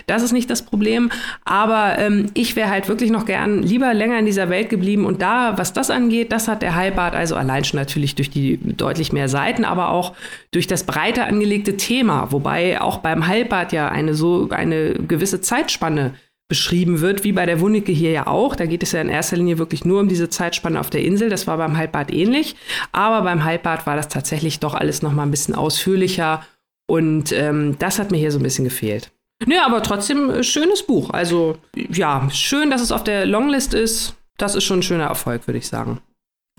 Das 0.05 0.21
ist 0.21 0.33
nicht 0.33 0.51
das 0.51 0.61
Problem. 0.61 1.09
Aber 1.45 1.97
ähm, 1.97 2.27
ich 2.35 2.55
wäre 2.55 2.69
halt 2.69 2.87
wirklich 2.87 3.09
noch 3.09 3.25
gern 3.25 3.63
lieber 3.63 3.91
länger 3.95 4.19
in 4.19 4.27
dieser 4.27 4.51
Welt 4.51 4.69
geblieben. 4.69 5.03
Und 5.03 5.23
da, 5.23 5.57
was 5.57 5.73
das 5.73 5.89
angeht, 5.89 6.31
das 6.31 6.47
hat 6.47 6.61
der 6.61 6.75
Halbart 6.75 7.15
also 7.15 7.35
allein 7.35 7.63
schon 7.63 7.79
natürlich 7.79 8.13
durch 8.13 8.29
die 8.29 8.59
deutlich 8.61 9.13
mehr 9.13 9.27
Seiten, 9.27 9.65
aber 9.65 9.89
auch 9.89 10.13
durch 10.51 10.67
das 10.67 10.83
breiter 10.83 11.25
angelegte 11.25 11.75
Thema. 11.75 12.31
Wobei 12.31 12.79
auch 12.79 12.99
beim 12.99 13.25
Halbart 13.25 13.73
ja 13.73 13.89
eine 13.89 14.13
so 14.13 14.49
eine 14.51 14.93
gewisse 14.93 15.41
Zeitspanne 15.41 16.13
beschrieben 16.51 17.01
wird, 17.01 17.23
wie 17.23 17.31
bei 17.31 17.47
der 17.47 17.61
Wunicke 17.61 17.91
hier 17.91 18.11
ja 18.11 18.27
auch. 18.27 18.55
Da 18.55 18.67
geht 18.67 18.83
es 18.83 18.91
ja 18.91 19.01
in 19.01 19.09
erster 19.09 19.37
Linie 19.37 19.57
wirklich 19.57 19.85
nur 19.85 20.01
um 20.01 20.07
diese 20.07 20.29
Zeitspanne 20.29 20.79
auf 20.79 20.91
der 20.91 21.01
Insel. 21.01 21.29
Das 21.29 21.47
war 21.47 21.57
beim 21.57 21.77
Halbbad 21.77 22.13
ähnlich. 22.13 22.55
Aber 22.91 23.23
beim 23.23 23.43
Halbbad 23.43 23.87
war 23.87 23.95
das 23.95 24.07
tatsächlich 24.07 24.59
doch 24.59 24.75
alles 24.75 25.01
noch 25.01 25.13
mal 25.13 25.23
ein 25.23 25.31
bisschen 25.31 25.55
ausführlicher. 25.55 26.45
Und 26.91 27.31
ähm, 27.31 27.77
das 27.79 27.99
hat 27.99 28.11
mir 28.11 28.17
hier 28.17 28.31
so 28.31 28.39
ein 28.39 28.43
bisschen 28.43 28.65
gefehlt. 28.65 29.11
Nö, 29.45 29.55
ja, 29.55 29.65
aber 29.65 29.81
trotzdem 29.81 30.29
äh, 30.29 30.43
schönes 30.43 30.83
Buch. 30.83 31.09
Also 31.11 31.57
ja, 31.75 32.27
schön, 32.31 32.69
dass 32.69 32.81
es 32.81 32.91
auf 32.91 33.05
der 33.05 33.25
Longlist 33.25 33.73
ist. 33.73 34.15
Das 34.37 34.55
ist 34.55 34.65
schon 34.65 34.79
ein 34.79 34.83
schöner 34.83 35.05
Erfolg, 35.05 35.47
würde 35.47 35.57
ich 35.59 35.67
sagen. 35.67 36.01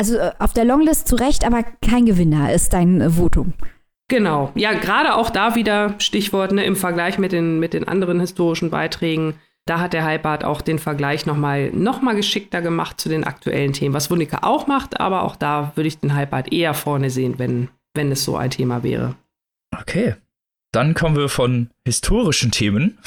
Also 0.01 0.17
äh, 0.17 0.33
auf 0.39 0.55
der 0.55 0.65
Longlist 0.65 1.07
zu 1.07 1.17
Recht, 1.17 1.45
aber 1.45 1.63
kein 1.87 2.07
Gewinner 2.07 2.51
ist 2.51 2.73
dein 2.73 3.03
äh, 3.03 3.11
Votum. 3.11 3.53
Genau. 4.09 4.51
Ja, 4.55 4.73
gerade 4.73 5.15
auch 5.17 5.29
da 5.29 5.55
wieder 5.55 5.97
Stichwort 5.99 6.53
ne, 6.53 6.65
im 6.65 6.77
Vergleich 6.77 7.19
mit 7.19 7.33
den, 7.33 7.61
mit 7.61 7.75
den 7.75 7.87
anderen 7.87 8.19
historischen 8.19 8.71
Beiträgen 8.71 9.35
da 9.65 9.79
hat 9.79 9.93
der 9.93 10.05
Halbart 10.05 10.45
auch 10.45 10.61
den 10.61 10.79
Vergleich 10.79 11.25
nochmal 11.25 11.71
noch 11.71 12.03
mal 12.03 12.17
geschickter 12.17 12.61
gemacht 12.61 13.01
zu 13.01 13.09
den 13.09 13.25
aktuellen 13.25 13.73
Themen, 13.73 13.95
was 13.95 14.11
Wunicke 14.11 14.43
auch 14.43 14.67
macht, 14.67 14.99
aber 14.99 15.23
auch 15.23 15.37
da 15.37 15.73
würde 15.77 15.87
ich 15.87 15.99
den 15.99 16.15
Halbart 16.15 16.53
eher 16.53 16.75
vorne 16.75 17.11
sehen, 17.11 17.39
wenn, 17.39 17.69
wenn 17.95 18.11
es 18.11 18.25
so 18.25 18.37
ein 18.37 18.51
Thema 18.51 18.83
wäre. 18.83 19.15
Okay. 19.81 20.17
Dann 20.73 20.95
kommen 20.95 21.17
wir 21.17 21.29
von 21.29 21.69
historischen 21.85 22.51
Themen 22.51 22.99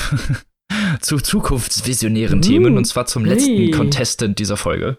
zu 1.01 1.17
zukunftsvisionären 1.17 2.37
uh, 2.37 2.41
Themen 2.41 2.77
und 2.77 2.85
zwar 2.85 3.07
zum 3.07 3.25
letzten 3.25 3.57
hey. 3.57 3.71
Contestant 3.71 4.37
dieser 4.37 4.55
Folge. 4.55 4.97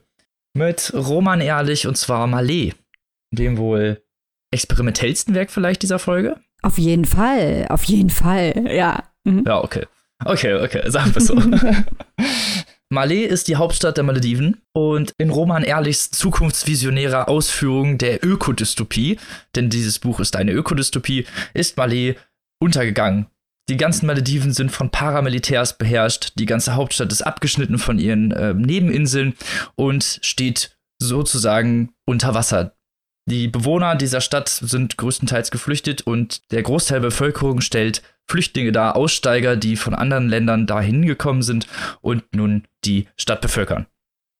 Mit 0.54 0.92
Roman 0.94 1.40
Ehrlich 1.40 1.86
und 1.86 1.96
zwar 1.96 2.26
Malé, 2.26 2.74
dem 3.30 3.56
wohl 3.56 4.02
experimentellsten 4.52 5.34
Werk 5.34 5.50
vielleicht 5.50 5.82
dieser 5.82 5.98
Folge. 6.00 6.40
Auf 6.62 6.78
jeden 6.78 7.04
Fall, 7.04 7.66
auf 7.68 7.84
jeden 7.84 8.10
Fall, 8.10 8.66
ja. 8.68 9.04
Mhm. 9.24 9.44
Ja, 9.46 9.62
okay. 9.62 9.86
Okay, 10.24 10.54
okay, 10.54 10.90
sagen 10.90 11.14
wir 11.14 11.20
so. 11.20 11.34
Malé 12.92 13.26
ist 13.26 13.48
die 13.48 13.56
Hauptstadt 13.56 13.96
der 13.96 14.04
Malediven 14.04 14.62
und 14.72 15.12
in 15.18 15.30
Roman 15.30 15.62
Ehrlichs 15.62 16.10
zukunftsvisionärer 16.10 17.28
Ausführung 17.28 17.98
der 17.98 18.24
Ökodystopie, 18.24 19.18
denn 19.54 19.70
dieses 19.70 19.98
Buch 19.98 20.18
ist 20.20 20.34
eine 20.36 20.52
Ökodystopie, 20.52 21.26
ist 21.52 21.78
Malé 21.78 22.16
untergegangen. 22.58 23.26
Die 23.68 23.76
ganzen 23.76 24.06
Malediven 24.06 24.52
sind 24.52 24.70
von 24.70 24.90
Paramilitärs 24.90 25.76
beherrscht, 25.76 26.34
die 26.38 26.46
ganze 26.46 26.76
Hauptstadt 26.76 27.10
ist 27.10 27.22
abgeschnitten 27.22 27.78
von 27.78 27.98
ihren 27.98 28.30
äh, 28.30 28.54
Nebeninseln 28.54 29.34
und 29.74 30.20
steht 30.22 30.78
sozusagen 31.00 31.92
unter 32.04 32.34
Wasser. 32.34 32.76
Die 33.28 33.48
Bewohner 33.48 33.96
dieser 33.96 34.20
Stadt 34.20 34.48
sind 34.48 34.96
größtenteils 34.96 35.50
geflüchtet 35.50 36.02
und 36.02 36.52
der 36.52 36.62
Großteil 36.62 37.00
der 37.00 37.08
Bevölkerung 37.08 37.60
stellt 37.60 38.02
Flüchtlinge 38.28 38.70
dar, 38.70 38.94
Aussteiger, 38.94 39.56
die 39.56 39.76
von 39.76 39.94
anderen 39.94 40.28
Ländern 40.28 40.66
dahin 40.68 41.04
gekommen 41.04 41.42
sind 41.42 41.66
und 42.02 42.22
nun 42.34 42.68
die 42.84 43.08
Stadt 43.16 43.40
bevölkern. 43.40 43.86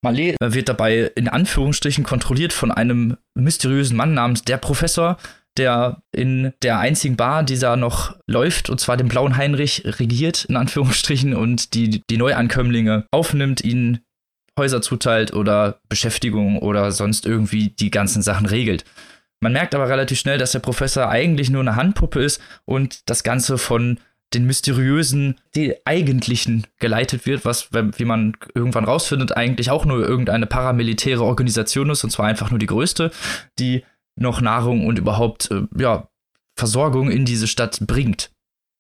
Malé 0.05 0.37
wird 0.41 0.69
dabei 0.69 1.11
in 1.17 1.27
Anführungsstrichen 1.27 2.05
kontrolliert 2.05 2.53
von 2.53 2.71
einem 2.71 3.17
mysteriösen 3.35 3.97
Mann 3.97 4.15
namens 4.15 4.43
der 4.43 4.57
Professor, 4.57 5.17
der 5.59 6.03
in 6.13 6.53
der 6.63 6.79
einzigen 6.79 7.17
Bar, 7.17 7.43
die 7.43 7.59
da 7.59 7.77
noch 7.77 8.17
läuft, 8.27 8.71
und 8.71 8.81
zwar 8.81 8.97
dem 8.97 9.09
blauen 9.09 9.37
Heinrich, 9.37 9.83
regiert, 9.85 10.45
in 10.45 10.57
Anführungsstrichen, 10.57 11.35
und 11.35 11.75
die, 11.75 12.03
die 12.09 12.17
Neuankömmlinge 12.17 13.07
aufnimmt, 13.11 13.63
ihnen 13.65 14.01
Häuser 14.59 14.81
zuteilt 14.81 15.33
oder 15.33 15.81
Beschäftigung 15.89 16.59
oder 16.59 16.91
sonst 16.93 17.27
irgendwie 17.27 17.71
die 17.71 17.91
ganzen 17.91 18.23
Sachen 18.23 18.47
regelt. 18.47 18.85
Man 19.41 19.53
merkt 19.53 19.75
aber 19.75 19.89
relativ 19.89 20.19
schnell, 20.19 20.39
dass 20.39 20.53
der 20.53 20.61
Professor 20.61 21.09
eigentlich 21.09 21.51
nur 21.51 21.61
eine 21.61 21.77
Handpuppe 21.77 22.23
ist 22.23 22.41
und 22.65 23.09
das 23.11 23.23
Ganze 23.23 23.59
von 23.59 24.01
den 24.35 24.47
mysteriösen, 24.47 25.39
die 25.55 25.75
eigentlichen 25.87 26.67
geleitet 26.81 27.27
wird, 27.27 27.45
was, 27.45 27.69
wie 27.73 28.05
man 28.05 28.37
irgendwann 28.55 28.85
rausfindet, 28.85 29.37
eigentlich 29.37 29.71
auch 29.71 29.85
nur 29.85 30.07
irgendeine 30.07 30.47
paramilitäre 30.47 31.23
Organisation 31.23 31.91
ist, 31.91 32.03
und 32.03 32.11
zwar 32.11 32.27
einfach 32.27 32.51
nur 32.51 32.59
die 32.59 32.67
größte, 32.67 33.13
die 33.59 33.85
noch 34.17 34.41
Nahrung 34.41 34.87
und 34.87 34.99
überhaupt, 34.99 35.51
äh, 35.51 35.63
ja, 35.79 36.09
Versorgung 36.59 37.11
in 37.11 37.25
diese 37.25 37.47
Stadt 37.47 37.81
bringt. 37.87 38.31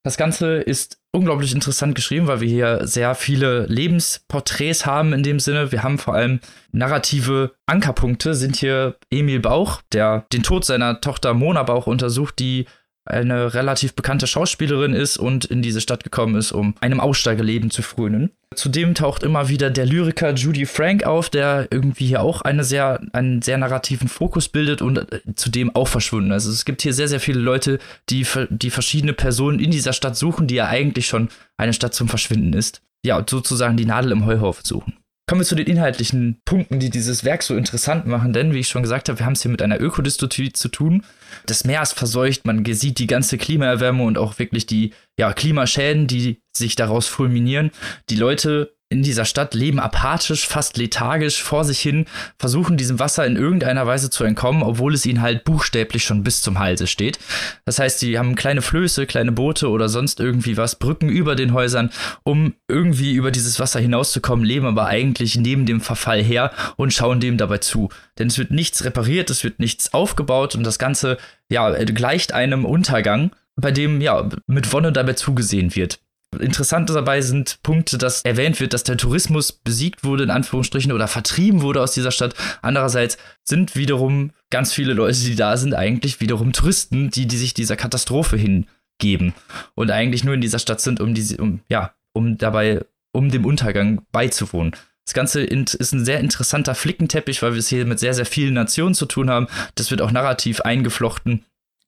Das 0.07 0.16
Ganze 0.16 0.59
ist 0.59 0.99
unglaublich 1.12 1.53
interessant 1.53 1.97
geschrieben, 1.97 2.28
weil 2.28 2.41
wir 2.41 2.49
hier 2.49 2.87
sehr 2.87 3.14
viele 3.16 3.66
Lebensporträts 3.66 4.87
haben 4.87 5.12
in 5.12 5.24
dem 5.24 5.41
Sinne. 5.41 5.72
Wir 5.72 5.82
haben 5.82 5.99
vor 5.99 6.14
allem 6.14 6.39
narrative 6.70 7.55
Ankerpunkte, 7.66 8.34
sind 8.34 8.55
hier 8.55 8.97
Emil 9.11 9.41
Bauch, 9.41 9.82
der 9.93 10.26
den 10.32 10.45
Tod 10.45 10.64
seiner 10.64 11.01
Tochter 11.01 11.34
Mona 11.34 11.64
Bauch 11.64 11.89
untersucht, 11.89 12.39
die 12.39 12.66
eine 13.07 13.54
relativ 13.54 13.94
bekannte 13.94 14.26
Schauspielerin 14.26 14.92
ist 14.92 15.16
und 15.16 15.44
in 15.44 15.62
diese 15.62 15.80
Stadt 15.80 16.04
gekommen 16.04 16.36
ist, 16.36 16.52
um 16.52 16.74
einem 16.80 17.00
Aussteigerleben 17.00 17.70
zu 17.70 17.82
frönen. 17.82 18.30
Zudem 18.54 18.94
taucht 18.94 19.22
immer 19.22 19.48
wieder 19.48 19.70
der 19.70 19.86
Lyriker 19.86 20.34
Judy 20.34 20.66
Frank 20.66 21.04
auf, 21.04 21.30
der 21.30 21.68
irgendwie 21.70 22.07
hier 22.07 22.22
auch 22.22 22.42
eine 22.42 22.64
sehr, 22.64 23.00
einen 23.12 23.42
sehr 23.42 23.59
narrativen 23.59 24.09
Fokus 24.09 24.48
bildet 24.48 24.82
und 24.82 24.98
äh, 24.98 25.20
zudem 25.34 25.74
auch 25.74 25.88
verschwunden. 25.88 26.32
Also 26.32 26.50
es 26.50 26.64
gibt 26.64 26.82
hier 26.82 26.92
sehr, 26.92 27.09
sehr 27.09 27.20
viele 27.20 27.40
Leute, 27.40 27.78
die, 28.09 28.26
die 28.50 28.70
verschiedene 28.70 29.12
Personen 29.12 29.59
in 29.59 29.70
dieser 29.70 29.92
Stadt 29.92 30.16
suchen, 30.16 30.46
die 30.46 30.57
ja 30.57 30.66
eigentlich 30.66 31.07
schon 31.07 31.28
eine 31.57 31.72
Stadt 31.72 31.94
zum 31.94 32.09
Verschwinden 32.09 32.52
ist. 32.52 32.82
Ja, 33.04 33.24
sozusagen 33.28 33.76
die 33.76 33.86
Nadel 33.86 34.12
im 34.12 34.26
Heuhaufen 34.26 34.64
suchen. 34.64 34.94
Kommen 35.29 35.41
wir 35.41 35.47
zu 35.47 35.57
den 35.57 35.66
inhaltlichen 35.66 36.41
Punkten, 36.45 36.79
die 36.79 36.89
dieses 36.89 37.24
Werk 37.24 37.43
so 37.43 37.57
interessant 37.57 38.07
machen, 38.07 38.33
denn 38.33 38.55
wie 38.55 38.61
ich 38.61 38.68
schon 38.68 38.85
gesagt 38.85 39.09
habe, 39.09 39.18
wir 39.18 39.27
haben 39.27 39.33
es 39.33 39.43
hier 39.43 39.51
mit 39.51 39.61
einer 39.61 39.81
Ökodystopie 39.81 40.53
zu 40.53 40.68
tun. 40.68 41.05
Das 41.47 41.64
Meer 41.64 41.83
ist 41.83 41.95
verseucht, 41.95 42.47
man 42.47 42.64
sieht 42.64 43.01
die 43.01 43.09
ganze 43.09 43.37
Klimaerwärmung 43.37 44.07
und 44.07 44.18
auch 44.18 44.39
wirklich 44.39 44.66
die 44.66 44.93
ja, 45.18 45.33
Klimaschäden, 45.33 46.07
die 46.07 46.43
sich 46.57 46.77
daraus 46.77 47.09
fulminieren. 47.09 47.72
Die 48.09 48.14
Leute 48.14 48.76
in 48.89 49.03
dieser 49.03 49.24
Stadt 49.24 49.55
leben 49.55 49.80
apathisch, 49.80 50.47
fast 50.47 50.76
lethargisch 50.76 51.43
vor 51.43 51.64
sich 51.64 51.80
hin, 51.80 52.07
versuchen 52.39 52.76
diesem 52.76 53.01
Wasser 53.01 53.26
in 53.26 53.34
irgendeiner 53.34 53.87
Weise 53.87 54.11
zu 54.11 54.22
entkommen, 54.22 54.62
obwohl 54.62 54.95
es 54.95 55.05
ihnen 55.07 55.22
halt 55.22 55.43
buchstäblich 55.43 56.05
schon 56.05 56.22
bis 56.22 56.41
zum 56.41 56.61
Halse 56.61 56.87
steht. 56.87 57.18
Das 57.64 57.80
heißt, 57.80 57.99
sie 57.99 58.16
haben 58.16 58.37
kleine 58.37 58.62
Flöße, 58.62 59.07
kleine 59.07 59.32
Boote 59.32 59.70
oder 59.70 59.89
sonst 59.89 60.20
irgendwie 60.20 60.57
was, 60.57 60.76
Brücken 60.76 61.09
über 61.09 61.34
den 61.34 61.53
Häusern, 61.53 61.91
um 62.22 62.55
irgendwie 62.68 63.14
über 63.14 63.32
dieses 63.32 63.59
Wasser 63.59 63.80
hinauszukommen, 63.80 64.45
leben 64.45 64.66
aber 64.66 64.87
eigentlich 64.87 65.37
neben 65.37 65.66
dem 65.66 65.80
Verfall 65.80 66.22
her 66.22 66.53
und 66.76 66.93
schauen 66.93 67.18
dem 67.18 67.39
dabei 67.39 67.59
zu. 67.59 67.89
Denn 68.20 68.28
es 68.28 68.39
wird 68.39 68.53
nichts 68.53 68.84
repariert, 68.84 69.30
es 69.30 69.43
wird 69.43 69.59
nichts 69.59 69.95
aufgebaut 69.95 70.55
und 70.55 70.62
das 70.62 70.78
Ganze, 70.78 71.18
ja, 71.51 71.70
gleicht 71.84 72.32
einem 72.32 72.64
Untergang, 72.64 73.32
bei 73.57 73.72
dem, 73.72 74.01
ja, 74.01 74.28
mit 74.47 74.72
Wonne 74.72 74.93
dabei 74.93 75.14
zugesehen 75.14 75.74
wird. 75.74 75.99
Interessant 76.39 76.91
dabei 76.91 77.20
sind 77.20 77.59
Punkte, 77.62 77.99
dass 77.99 78.22
erwähnt 78.22 78.61
wird, 78.61 78.74
dass 78.74 78.85
der 78.85 78.97
Tourismus 78.97 79.53
besiegt 79.53 80.05
wurde, 80.05 80.24
in 80.24 80.31
Anführungsstrichen, 80.31 80.93
oder 80.93 81.09
vertrieben 81.09 81.62
wurde 81.62 81.81
aus 81.81 81.93
dieser 81.93 82.11
Stadt. 82.11 82.35
Andererseits 82.62 83.16
sind 83.43 83.77
wiederum 83.77 84.33
ganz 84.51 84.72
viele 84.72 84.93
Leute, 84.93 85.18
die 85.18 85.37
da 85.37 85.57
sind, 85.57 85.74
eigentlich 85.74 86.20
wiederum 86.20 86.53
Touristen, 86.53 87.11
die, 87.11 87.27
die 87.27 87.37
sich 87.37 87.55
dieser 87.55 87.77
Katastrophe 87.77 88.37
hingeben 88.37 89.35
und 89.74 89.91
eigentlich 89.91 90.24
nur 90.24 90.35
in 90.35 90.41
dieser 90.41 90.59
Stadt 90.59 90.81
sind, 90.81 91.01
um 91.01 91.14
diese, 91.14 91.39
um, 91.39 91.61
ja, 91.68 91.95
um 92.12 92.37
dabei, 92.39 92.85
um 93.12 93.31
dem 93.31 93.45
Untergang 93.45 94.03
beizuwohnen. 94.12 94.72
Das 95.07 95.14
Ganze 95.14 95.43
ist 95.43 95.93
ein 95.93 96.05
sehr 96.05 96.18
interessanter 96.18 96.74
Flickenteppich, 96.74 97.41
weil 97.41 97.53
wir 97.53 97.61
es 97.61 97.68
hier 97.68 97.87
mit 97.87 98.01
sehr, 98.01 98.12
sehr 98.12 98.27
vielen 98.27 98.55
Nationen 98.55 98.95
zu 98.95 99.07
tun 99.07 99.31
haben. 99.31 99.47
Das 99.77 99.93
wird 99.93 100.03
auch 100.03 100.11
narrativ 100.11 100.61
eingeflochten 100.62 101.45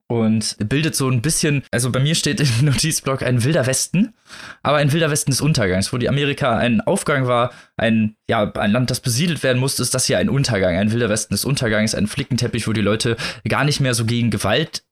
und 0.08 0.56
bildet 0.68 0.96
so 0.96 1.08
ein 1.08 1.20
bisschen, 1.20 1.62
also 1.70 1.92
bei 1.92 2.00
mir 2.00 2.14
steht 2.14 2.40
im 2.40 2.48
Notizblock 2.64 3.22
ein 3.22 3.44
wilder 3.44 3.66
Westen, 3.66 4.14
aber 4.62 4.78
ein 4.78 4.92
wilder 4.92 5.10
Westen 5.10 5.30
des 5.30 5.40
Untergangs, 5.40 5.92
wo 5.92 5.98
die 5.98 6.08
Amerika 6.08 6.56
ein 6.56 6.80
Aufgang 6.80 7.26
war, 7.26 7.52
ein, 7.76 8.16
ja, 8.28 8.50
ein 8.54 8.72
Land, 8.72 8.90
das 8.90 9.00
besiedelt 9.00 9.42
werden 9.42 9.58
musste, 9.58 9.82
ist 9.82 9.94
das 9.94 10.06
hier 10.06 10.18
ein 10.18 10.30
Untergang, 10.30 10.76
ein 10.76 10.92
wilder 10.92 11.10
Westen 11.10 11.34
des 11.34 11.44
Untergangs, 11.44 11.94
ein 11.94 12.06
Flickenteppich, 12.06 12.66
wo 12.66 12.72
die 12.72 12.80
Leute 12.80 13.16
gar 13.46 13.64
nicht 13.64 13.80
mehr 13.80 13.94
so 13.94 14.06
gegen 14.06 14.30
Gewalt 14.30 14.82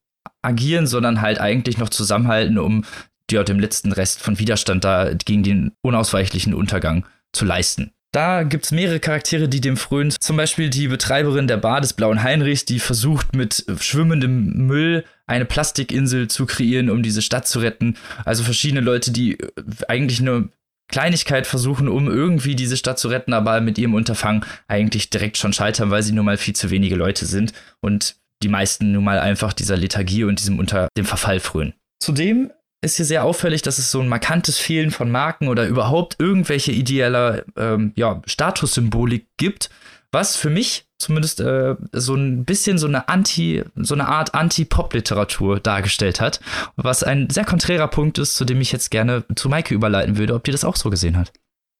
agieren, 0.42 0.86
sondern 0.86 1.22
halt 1.22 1.40
eigentlich 1.40 1.78
noch 1.78 1.88
zusammenhalten, 1.88 2.58
um 2.58 2.84
ja, 3.30 3.42
dem 3.42 3.58
letzten 3.58 3.92
Rest 3.92 4.20
von 4.20 4.38
Widerstand 4.38 4.84
da 4.84 5.12
gegen 5.12 5.42
den 5.42 5.72
unausweichlichen 5.82 6.54
Untergang 6.54 7.06
zu 7.32 7.44
leisten. 7.44 7.92
Da 8.16 8.44
gibt 8.44 8.64
es 8.64 8.70
mehrere 8.72 8.98
Charaktere, 8.98 9.46
die 9.46 9.60
dem 9.60 9.76
frönen. 9.76 10.10
Zum 10.10 10.38
Beispiel 10.38 10.70
die 10.70 10.88
Betreiberin 10.88 11.48
der 11.48 11.58
Bar 11.58 11.82
des 11.82 11.92
Blauen 11.92 12.22
Heinrichs, 12.22 12.64
die 12.64 12.78
versucht 12.78 13.36
mit 13.36 13.66
schwimmendem 13.78 14.54
Müll 14.66 15.04
eine 15.26 15.44
Plastikinsel 15.44 16.26
zu 16.28 16.46
kreieren, 16.46 16.88
um 16.88 17.02
diese 17.02 17.20
Stadt 17.20 17.46
zu 17.46 17.58
retten. 17.58 17.98
Also 18.24 18.42
verschiedene 18.42 18.80
Leute, 18.80 19.10
die 19.10 19.38
äh, 19.38 19.50
eigentlich 19.88 20.20
eine 20.20 20.48
Kleinigkeit 20.88 21.46
versuchen, 21.46 21.88
um 21.88 22.08
irgendwie 22.08 22.54
diese 22.54 22.78
Stadt 22.78 22.98
zu 22.98 23.08
retten, 23.08 23.34
aber 23.34 23.60
mit 23.60 23.76
ihrem 23.76 23.92
Unterfangen 23.92 24.46
eigentlich 24.66 25.10
direkt 25.10 25.36
schon 25.36 25.52
scheitern, 25.52 25.90
weil 25.90 26.02
sie 26.02 26.12
nun 26.12 26.24
mal 26.24 26.38
viel 26.38 26.56
zu 26.56 26.70
wenige 26.70 26.96
Leute 26.96 27.26
sind 27.26 27.52
und 27.82 28.16
die 28.42 28.48
meisten 28.48 28.92
nun 28.92 29.04
mal 29.04 29.18
einfach 29.18 29.52
dieser 29.52 29.76
Lethargie 29.76 30.24
und 30.24 30.40
diesem 30.40 30.58
unter 30.58 30.88
dem 30.96 31.04
Verfall 31.04 31.38
frönen. 31.38 31.74
Zudem 32.02 32.50
ist 32.86 32.96
hier 32.96 33.04
sehr 33.04 33.24
auffällig, 33.24 33.62
dass 33.62 33.78
es 33.78 33.90
so 33.90 34.00
ein 34.00 34.08
markantes 34.08 34.58
Fehlen 34.58 34.90
von 34.90 35.10
Marken 35.10 35.48
oder 35.48 35.66
überhaupt 35.66 36.16
irgendwelche 36.18 36.72
ideeller 36.72 37.44
ähm, 37.56 37.92
ja, 37.96 38.22
Statussymbolik 38.26 39.26
gibt, 39.36 39.70
was 40.12 40.36
für 40.36 40.50
mich 40.50 40.86
zumindest 40.98 41.40
äh, 41.40 41.76
so 41.92 42.14
ein 42.14 42.44
bisschen 42.44 42.78
so 42.78 42.86
eine 42.86 43.08
Anti, 43.08 43.62
so 43.76 43.94
eine 43.94 44.08
Art 44.08 44.34
Anti-Pop-Literatur 44.34 45.60
dargestellt 45.60 46.20
hat, 46.20 46.40
was 46.76 47.02
ein 47.02 47.28
sehr 47.28 47.44
konträrer 47.44 47.88
Punkt 47.88 48.18
ist, 48.18 48.34
zu 48.36 48.44
dem 48.44 48.60
ich 48.60 48.72
jetzt 48.72 48.90
gerne 48.90 49.24
zu 49.34 49.48
Maike 49.48 49.74
überleiten 49.74 50.16
würde, 50.16 50.34
ob 50.34 50.44
die 50.44 50.52
das 50.52 50.64
auch 50.64 50.76
so 50.76 50.88
gesehen 50.88 51.18
hat. 51.18 51.32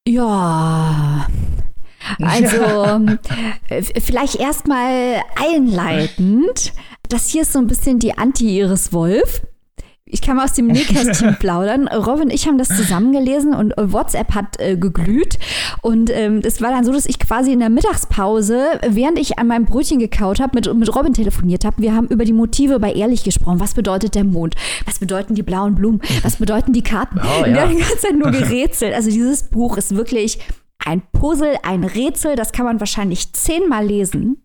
Ja, 0.06 1.26
also 2.20 3.06
äh, 3.68 3.82
vielleicht 4.00 4.36
erstmal 4.36 5.22
einleitend. 5.34 6.72
Das 7.08 7.28
hier 7.28 7.42
ist 7.42 7.52
so 7.52 7.58
ein 7.58 7.66
bisschen 7.66 7.98
die 7.98 8.16
Anti-Iris 8.16 8.92
Wolf. 8.92 9.42
Ich 10.08 10.22
kann 10.22 10.36
mal 10.36 10.44
aus 10.44 10.52
dem 10.52 10.68
Nähkästchen 10.68 11.36
plaudern. 11.40 11.88
Robin 11.88 12.24
und 12.24 12.32
ich 12.32 12.46
haben 12.46 12.58
das 12.58 12.68
zusammengelesen 12.68 13.52
und 13.52 13.74
WhatsApp 13.76 14.34
hat 14.36 14.60
äh, 14.60 14.76
geglüht. 14.76 15.36
Und 15.82 16.10
ähm, 16.10 16.42
es 16.44 16.62
war 16.62 16.70
dann 16.70 16.84
so, 16.84 16.92
dass 16.92 17.06
ich 17.06 17.18
quasi 17.18 17.52
in 17.52 17.58
der 17.58 17.70
Mittagspause, 17.70 18.78
während 18.86 19.18
ich 19.18 19.40
an 19.40 19.48
meinem 19.48 19.64
Brötchen 19.64 19.98
gekaut 19.98 20.38
habe, 20.38 20.52
mit, 20.54 20.72
mit 20.72 20.94
Robin 20.94 21.12
telefoniert 21.12 21.64
habe. 21.64 21.82
Wir 21.82 21.92
haben 21.92 22.06
über 22.06 22.24
die 22.24 22.32
Motive 22.32 22.78
bei 22.78 22.92
Ehrlich 22.92 23.24
gesprochen. 23.24 23.58
Was 23.58 23.74
bedeutet 23.74 24.14
der 24.14 24.22
Mond? 24.22 24.54
Was 24.84 25.00
bedeuten 25.00 25.34
die 25.34 25.42
blauen 25.42 25.74
Blumen? 25.74 26.00
Was 26.22 26.36
bedeuten 26.36 26.72
die 26.72 26.82
Karten? 26.82 27.18
Oh, 27.18 27.44
ja. 27.44 27.52
Wir 27.52 27.60
haben 27.62 27.72
die 27.72 27.82
ganze 27.82 27.98
Zeit 27.98 28.16
nur 28.16 28.30
gerätselt. 28.30 28.94
Also 28.94 29.10
dieses 29.10 29.42
Buch 29.42 29.76
ist 29.76 29.96
wirklich 29.96 30.38
ein 30.84 31.02
Puzzle, 31.10 31.56
ein 31.64 31.82
Rätsel. 31.82 32.36
Das 32.36 32.52
kann 32.52 32.64
man 32.64 32.78
wahrscheinlich 32.78 33.32
zehnmal 33.32 33.84
lesen. 33.84 34.44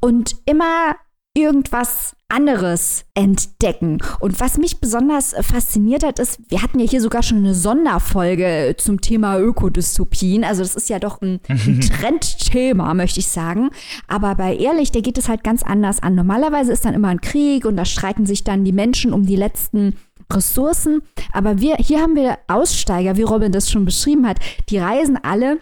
Und 0.00 0.36
immer 0.44 0.96
irgendwas 1.42 2.14
anderes 2.28 3.04
entdecken. 3.14 3.98
Und 4.20 4.38
was 4.40 4.58
mich 4.58 4.80
besonders 4.80 5.34
fasziniert 5.40 6.04
hat, 6.04 6.18
ist, 6.18 6.38
wir 6.48 6.62
hatten 6.62 6.78
ja 6.78 6.86
hier 6.86 7.00
sogar 7.00 7.22
schon 7.22 7.38
eine 7.38 7.54
Sonderfolge 7.54 8.74
zum 8.76 9.00
Thema 9.00 9.38
Ökodystopien. 9.38 10.44
Also 10.44 10.62
das 10.62 10.74
ist 10.74 10.90
ja 10.90 10.98
doch 10.98 11.22
ein, 11.22 11.40
ein 11.48 11.80
Trendthema, 11.80 12.92
möchte 12.94 13.20
ich 13.20 13.28
sagen. 13.28 13.70
Aber 14.06 14.34
bei 14.34 14.56
Ehrlich, 14.56 14.92
der 14.92 15.02
geht 15.02 15.18
es 15.18 15.28
halt 15.28 15.42
ganz 15.42 15.62
anders 15.62 16.02
an. 16.02 16.14
Normalerweise 16.14 16.72
ist 16.72 16.84
dann 16.84 16.94
immer 16.94 17.08
ein 17.08 17.20
Krieg 17.20 17.64
und 17.64 17.76
da 17.76 17.84
streiten 17.84 18.26
sich 18.26 18.44
dann 18.44 18.64
die 18.64 18.72
Menschen 18.72 19.12
um 19.12 19.24
die 19.24 19.36
letzten 19.36 19.94
Ressourcen. 20.30 21.00
Aber 21.32 21.60
wir, 21.60 21.76
hier 21.76 22.00
haben 22.00 22.14
wir 22.14 22.38
Aussteiger, 22.48 23.16
wie 23.16 23.22
Robin 23.22 23.52
das 23.52 23.70
schon 23.70 23.86
beschrieben 23.86 24.26
hat. 24.26 24.38
Die 24.68 24.78
reisen 24.78 25.18
alle 25.22 25.58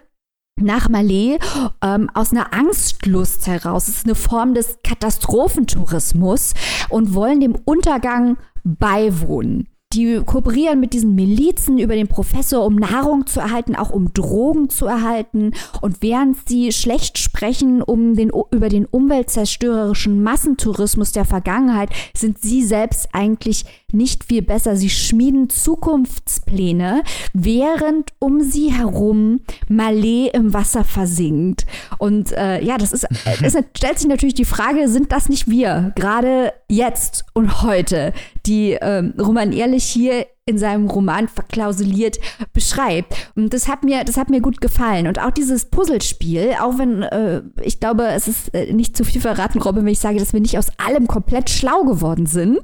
nach 0.59 0.89
Malé 0.89 1.39
ähm, 1.83 2.09
aus 2.13 2.31
einer 2.31 2.53
Angstlust 2.53 3.47
heraus. 3.47 3.87
Es 3.87 3.97
ist 3.97 4.05
eine 4.05 4.15
Form 4.15 4.53
des 4.53 4.79
Katastrophentourismus 4.83 6.53
und 6.89 7.13
wollen 7.13 7.39
dem 7.39 7.55
Untergang 7.65 8.37
beiwohnen. 8.63 9.67
Die 9.93 10.21
kooperieren 10.25 10.81
mit 10.81 10.91
diesen 10.91 11.15
Milizen 11.15 11.79
über 11.79 11.95
den 11.95 12.09
Professor, 12.09 12.65
um 12.65 12.75
Nahrung 12.75 13.25
zu 13.25 13.39
erhalten, 13.39 13.73
auch 13.73 13.89
um 13.89 14.11
Drogen 14.13 14.69
zu 14.69 14.85
erhalten. 14.85 15.53
Und 15.81 16.01
während 16.01 16.37
sie 16.47 16.73
schlecht 16.73 17.17
sprechen 17.17 17.81
um 17.81 18.13
den, 18.13 18.29
über 18.51 18.67
den 18.67 18.85
umweltzerstörerischen 18.85 20.21
Massentourismus 20.21 21.13
der 21.13 21.23
Vergangenheit, 21.23 21.89
sind 22.13 22.41
sie 22.41 22.63
selbst 22.63 23.07
eigentlich 23.13 23.63
nicht 23.93 24.25
viel 24.25 24.41
besser. 24.41 24.75
Sie 24.75 24.89
schmieden 24.89 25.49
Zukunftspläne, 25.49 27.03
während 27.33 28.11
um 28.19 28.41
sie 28.41 28.73
herum 28.73 29.39
Malé 29.69 30.29
im 30.33 30.53
Wasser 30.53 30.83
versinkt. 30.83 31.65
Und 31.97 32.33
äh, 32.33 32.61
ja, 32.61 32.77
das 32.77 32.91
ist, 32.91 33.07
es 33.41 33.57
stellt 33.77 33.99
sich 33.99 34.09
natürlich 34.09 34.35
die 34.35 34.45
Frage, 34.45 34.89
sind 34.89 35.11
das 35.13 35.29
nicht 35.29 35.49
wir, 35.49 35.93
gerade 35.95 36.51
jetzt 36.69 37.25
und 37.33 37.61
heute, 37.61 38.13
die 38.45 38.77
ähm, 38.81 39.13
Roman 39.17 39.53
Ehrlich 39.53 39.85
hier 39.85 40.25
in 40.45 40.57
seinem 40.57 40.89
Roman 40.89 41.27
verklausuliert 41.27 42.19
beschreibt. 42.53 43.13
Und 43.35 43.53
das 43.53 43.67
hat 43.67 43.83
mir, 43.83 44.03
das 44.03 44.17
hat 44.17 44.29
mir 44.29 44.41
gut 44.41 44.61
gefallen. 44.61 45.07
Und 45.07 45.19
auch 45.19 45.31
dieses 45.31 45.65
Puzzlespiel, 45.65 46.55
auch 46.61 46.77
wenn 46.77 47.03
äh, 47.03 47.41
ich 47.61 47.79
glaube, 47.79 48.07
es 48.07 48.27
ist 48.27 48.53
äh, 48.53 48.73
nicht 48.73 48.95
zu 48.97 49.03
viel 49.03 49.21
verraten, 49.21 49.59
Robin, 49.59 49.85
wenn 49.85 49.91
ich 49.91 49.99
sage, 49.99 50.19
dass 50.19 50.33
wir 50.33 50.39
nicht 50.39 50.57
aus 50.57 50.71
allem 50.77 51.07
komplett 51.07 51.49
schlau 51.49 51.83
geworden 51.83 52.25
sind. 52.25 52.59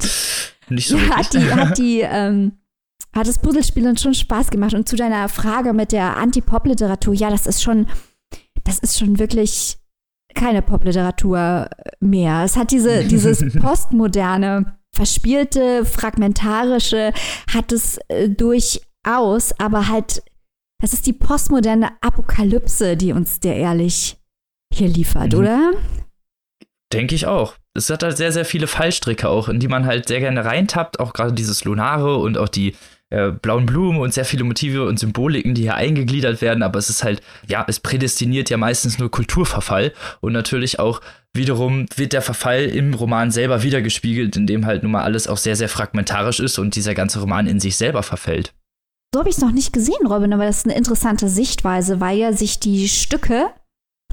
Nicht 0.74 0.88
so 0.88 0.99
hat 0.99 1.34
die, 1.34 1.39
hat 1.51 1.78
die, 1.78 2.01
ähm, 2.01 2.53
hat 3.13 3.28
das 3.28 3.39
Puzzlespiel 3.39 3.97
schon 3.97 4.13
Spaß 4.13 4.49
gemacht. 4.49 4.74
Und 4.74 4.88
zu 4.89 4.95
deiner 4.95 5.30
Frage 5.30 5.74
mit 5.74 5.91
der 5.91 6.17
Anti-Pop-Literatur, 6.17 7.13
ja, 7.13 7.30
das 7.30 7.45
ist 7.45 7.61
schon, 7.61 7.88
das 8.63 8.80
ist 8.80 8.97
schon 8.97 9.19
wirklich 9.19 9.78
keine 10.34 10.61
Popliteratur 10.61 11.69
mehr. 11.99 12.43
Es 12.43 12.57
hat 12.57 12.71
diese, 12.71 13.03
dieses 13.07 13.43
postmoderne, 13.59 14.78
verspielte, 14.95 15.86
fragmentarische, 15.86 17.13
hat 17.51 17.71
es 17.71 17.97
äh, 18.07 18.30
durchaus, 18.30 19.59
aber 19.59 19.88
halt, 19.88 20.24
es 20.84 20.93
ist 20.93 21.05
die 21.05 21.13
postmoderne 21.13 21.91
Apokalypse, 22.01 22.97
die 22.97 23.13
uns 23.13 23.39
der 23.39 23.55
ehrlich 23.55 24.17
hier 24.74 24.88
liefert, 24.88 25.34
mhm. 25.34 25.39
oder? 25.39 25.71
Denke 26.91 27.15
ich 27.15 27.26
auch. 27.26 27.55
Es 27.76 27.89
hat 27.89 28.03
halt 28.03 28.17
sehr, 28.17 28.32
sehr 28.32 28.45
viele 28.45 28.67
Fallstricke 28.67 29.28
auch, 29.28 29.49
in 29.49 29.59
die 29.59 29.67
man 29.67 29.86
halt 29.86 30.07
sehr 30.07 30.19
gerne 30.19 30.45
reintappt, 30.45 30.99
auch 30.99 31.13
gerade 31.13 31.34
dieses 31.34 31.63
Lunare 31.63 32.17
und 32.17 32.38
auch 32.38 32.49
die 32.49 32.76
äh, 33.09 33.32
blauen 33.32 33.65
Blumen 33.65 33.99
und 33.99 34.13
sehr 34.13 34.26
viele 34.26 34.43
Motive 34.43 34.86
und 34.86 34.99
Symboliken, 34.99 35.53
die 35.53 35.63
hier 35.63 35.76
eingegliedert 35.76 36.41
werden, 36.41 36.63
aber 36.63 36.80
es 36.80 36.89
ist 36.89 37.03
halt, 37.03 37.21
ja, 37.47 37.65
es 37.67 37.80
prädestiniert 37.80 38.49
ja 38.49 38.57
meistens 38.57 38.99
nur 38.99 39.09
Kulturverfall 39.11 39.93
und 40.21 40.34
natürlich 40.34 40.80
auch 40.80 41.01
wiederum 41.34 41.88
wird 41.95 42.13
der 42.13 42.21
Verfall 42.21 42.63
im 42.65 42.93
Roman 42.93 43.32
selber 43.32 43.63
wiedergespiegelt, 43.63 44.36
indem 44.36 44.65
halt 44.65 44.84
nun 44.84 44.91
mal 44.91 45.03
alles 45.03 45.28
auch 45.28 45.38
sehr, 45.38 45.55
sehr 45.55 45.69
fragmentarisch 45.69 46.39
ist 46.39 46.59
und 46.59 46.76
dieser 46.76 46.93
ganze 46.93 47.19
Roman 47.19 47.47
in 47.47 47.59
sich 47.59 47.76
selber 47.76 48.03
verfällt. 48.03 48.53
So 49.13 49.19
habe 49.19 49.30
ich 49.30 49.36
es 49.36 49.41
noch 49.41 49.51
nicht 49.51 49.74
gesehen, 49.74 50.07
Robin, 50.07 50.34
aber 50.34 50.45
das 50.45 50.57
ist 50.57 50.65
eine 50.65 50.76
interessante 50.76 51.30
Sichtweise, 51.30 51.99
weil 51.99 52.17
ja 52.17 52.34
sich 52.34 52.59
die 52.59 52.88
Stücke 52.89 53.45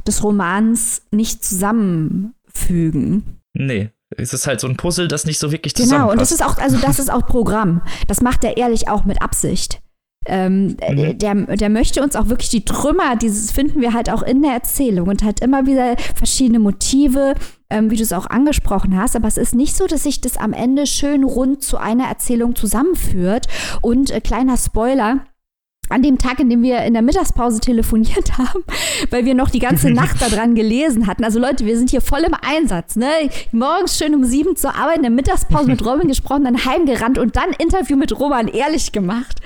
des 0.07 0.23
Romans 0.23 1.03
nicht 1.11 1.43
zusammenfügen. 1.43 3.40
Nee, 3.53 3.91
es 4.17 4.33
ist 4.33 4.47
halt 4.47 4.61
so 4.61 4.69
ein 4.69 4.77
Puzzle, 4.77 5.09
das 5.09 5.25
nicht 5.25 5.39
so 5.39 5.53
wirklich 5.53 5.75
zusammenpasst. 5.75 6.03
Genau, 6.03 6.13
und 6.13 6.21
das 6.21 6.33
ist 6.33 6.45
auch, 6.45 6.59
also 6.59 6.79
das 6.79 6.99
ist 6.99 7.11
auch 7.11 7.27
Programm. 7.27 7.83
Das 8.09 8.21
macht 8.21 8.45
er 8.45 8.57
ehrlich 8.57 8.89
auch 8.89 9.05
mit 9.05 9.23
Absicht. 9.23 9.81
Ähm, 10.27 10.77
mhm. 10.89 11.19
der, 11.19 11.35
der 11.35 11.71
möchte 11.71 12.03
uns 12.03 12.15
auch 12.15 12.29
wirklich 12.29 12.51
die 12.51 12.67
Trümmer, 12.67 13.17
dieses 13.17 13.51
finden 13.51 13.81
wir 13.81 13.95
halt 13.95 14.11
auch 14.11 14.23
in 14.23 14.43
der 14.43 14.53
Erzählung 14.53 15.09
und 15.09 15.25
halt 15.25 15.41
immer 15.41 15.65
wieder 15.65 15.97
verschiedene 16.15 16.59
Motive, 16.59 17.35
ähm, 17.71 17.91
wie 17.91 17.97
du 17.97 18.03
es 18.03 18.13
auch 18.13 18.27
angesprochen 18.27 18.99
hast. 18.99 19.17
Aber 19.17 19.29
es 19.29 19.39
ist 19.39 19.55
nicht 19.55 19.75
so, 19.75 19.87
dass 19.87 20.03
sich 20.03 20.21
das 20.21 20.37
am 20.37 20.53
Ende 20.53 20.87
schön 20.87 21.25
rund 21.25 21.63
zu 21.63 21.79
einer 21.79 22.05
Erzählung 22.05 22.55
zusammenführt. 22.55 23.47
Und 23.81 24.11
äh, 24.11 24.21
kleiner 24.21 24.59
Spoiler, 24.59 25.25
an 25.91 26.03
dem 26.03 26.19
Tag, 26.19 26.41
in 26.41 26.49
dem 26.49 26.63
wir 26.63 26.83
in 26.85 26.93
der 26.93 27.03
Mittagspause 27.03 27.61
telefoniert 27.61 28.33
haben, 28.39 28.65
weil 29.11 29.25
wir 29.25 29.35
noch 29.35 29.51
die 29.51 29.59
ganze 29.59 29.91
Nacht 29.93 30.21
daran 30.23 30.55
gelesen 30.55 31.07
hatten. 31.07 31.25
Also 31.25 31.39
Leute, 31.39 31.67
wir 31.67 31.77
sind 31.77 31.91
hier 31.91 32.01
voll 32.01 32.21
im 32.21 32.35
Einsatz. 32.35 32.97
Ne? 32.97 33.09
Morgens 33.53 33.99
schön 33.99 34.15
um 34.15 34.25
sieben 34.25 34.57
zur 34.57 34.75
Arbeit, 34.75 34.97
in 34.97 35.03
der 35.03 35.11
Mittagspause 35.11 35.67
mit 35.67 35.85
Robin 35.87 36.09
gesprochen, 36.09 36.45
dann 36.45 36.65
heimgerannt 36.65 37.19
und 37.19 37.37
dann 37.37 37.51
Interview 37.59 37.97
mit 37.97 38.19
Roman 38.19 38.49
ehrlich 38.49 38.93
gemacht. 38.93 39.41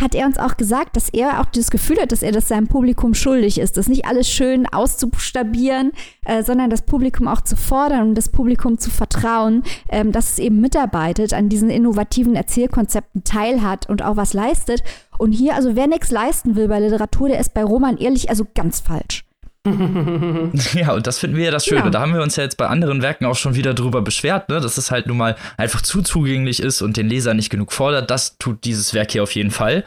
Hat 0.00 0.14
er 0.14 0.26
uns 0.26 0.38
auch 0.38 0.56
gesagt, 0.56 0.96
dass 0.96 1.08
er 1.08 1.40
auch 1.40 1.46
das 1.46 1.70
Gefühl 1.70 2.00
hat, 2.00 2.12
dass 2.12 2.22
er 2.22 2.32
das 2.32 2.48
seinem 2.48 2.68
Publikum 2.68 3.14
schuldig 3.14 3.58
ist, 3.58 3.76
das 3.76 3.88
nicht 3.88 4.06
alles 4.06 4.28
schön 4.28 4.66
auszubuchstabieren, 4.66 5.92
äh, 6.24 6.42
sondern 6.42 6.70
das 6.70 6.82
Publikum 6.82 7.28
auch 7.28 7.40
zu 7.40 7.56
fordern 7.56 8.08
und 8.08 8.14
das 8.14 8.28
Publikum 8.28 8.78
zu 8.78 8.90
vertrauen, 8.90 9.62
ähm, 9.88 10.12
dass 10.12 10.32
es 10.32 10.38
eben 10.38 10.60
mitarbeitet, 10.60 11.34
an 11.34 11.48
diesen 11.48 11.70
innovativen 11.70 12.36
Erzählkonzepten 12.36 13.24
teilhat 13.24 13.88
und 13.88 14.02
auch 14.02 14.16
was 14.16 14.32
leistet. 14.32 14.82
Und 15.20 15.32
hier, 15.32 15.54
also 15.54 15.76
wer 15.76 15.86
nichts 15.86 16.10
leisten 16.10 16.56
will 16.56 16.66
bei 16.66 16.80
Literatur, 16.80 17.28
der 17.28 17.40
ist 17.40 17.52
bei 17.52 17.62
Roman 17.62 17.98
ehrlich 17.98 18.30
also 18.30 18.46
ganz 18.54 18.80
falsch. 18.80 19.26
ja, 19.66 20.94
und 20.94 21.06
das 21.06 21.18
finden 21.18 21.36
wir 21.36 21.44
ja 21.44 21.50
das 21.50 21.66
Schöne. 21.66 21.84
Ja. 21.84 21.90
Da 21.90 22.00
haben 22.00 22.14
wir 22.14 22.22
uns 22.22 22.36
ja 22.36 22.44
jetzt 22.44 22.56
bei 22.56 22.66
anderen 22.68 23.02
Werken 23.02 23.26
auch 23.26 23.36
schon 23.36 23.54
wieder 23.54 23.74
drüber 23.74 24.00
beschwert, 24.00 24.48
ne? 24.48 24.60
dass 24.60 24.78
es 24.78 24.90
halt 24.90 25.06
nun 25.06 25.18
mal 25.18 25.36
einfach 25.58 25.82
zu 25.82 26.00
zugänglich 26.00 26.60
ist 26.60 26.80
und 26.80 26.96
den 26.96 27.06
Leser 27.06 27.34
nicht 27.34 27.50
genug 27.50 27.70
fordert. 27.70 28.10
Das 28.10 28.38
tut 28.38 28.64
dieses 28.64 28.94
Werk 28.94 29.12
hier 29.12 29.22
auf 29.22 29.34
jeden 29.34 29.50
Fall. 29.50 29.84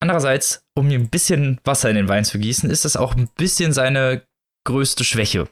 Andererseits, 0.00 0.64
um 0.74 0.88
mir 0.88 0.98
ein 0.98 1.10
bisschen 1.10 1.60
Wasser 1.62 1.90
in 1.90 1.96
den 1.96 2.08
Wein 2.08 2.24
zu 2.24 2.38
gießen, 2.38 2.70
ist 2.70 2.86
das 2.86 2.96
auch 2.96 3.14
ein 3.14 3.28
bisschen 3.36 3.74
seine 3.74 4.22
größte 4.64 5.04
Schwäche 5.04 5.46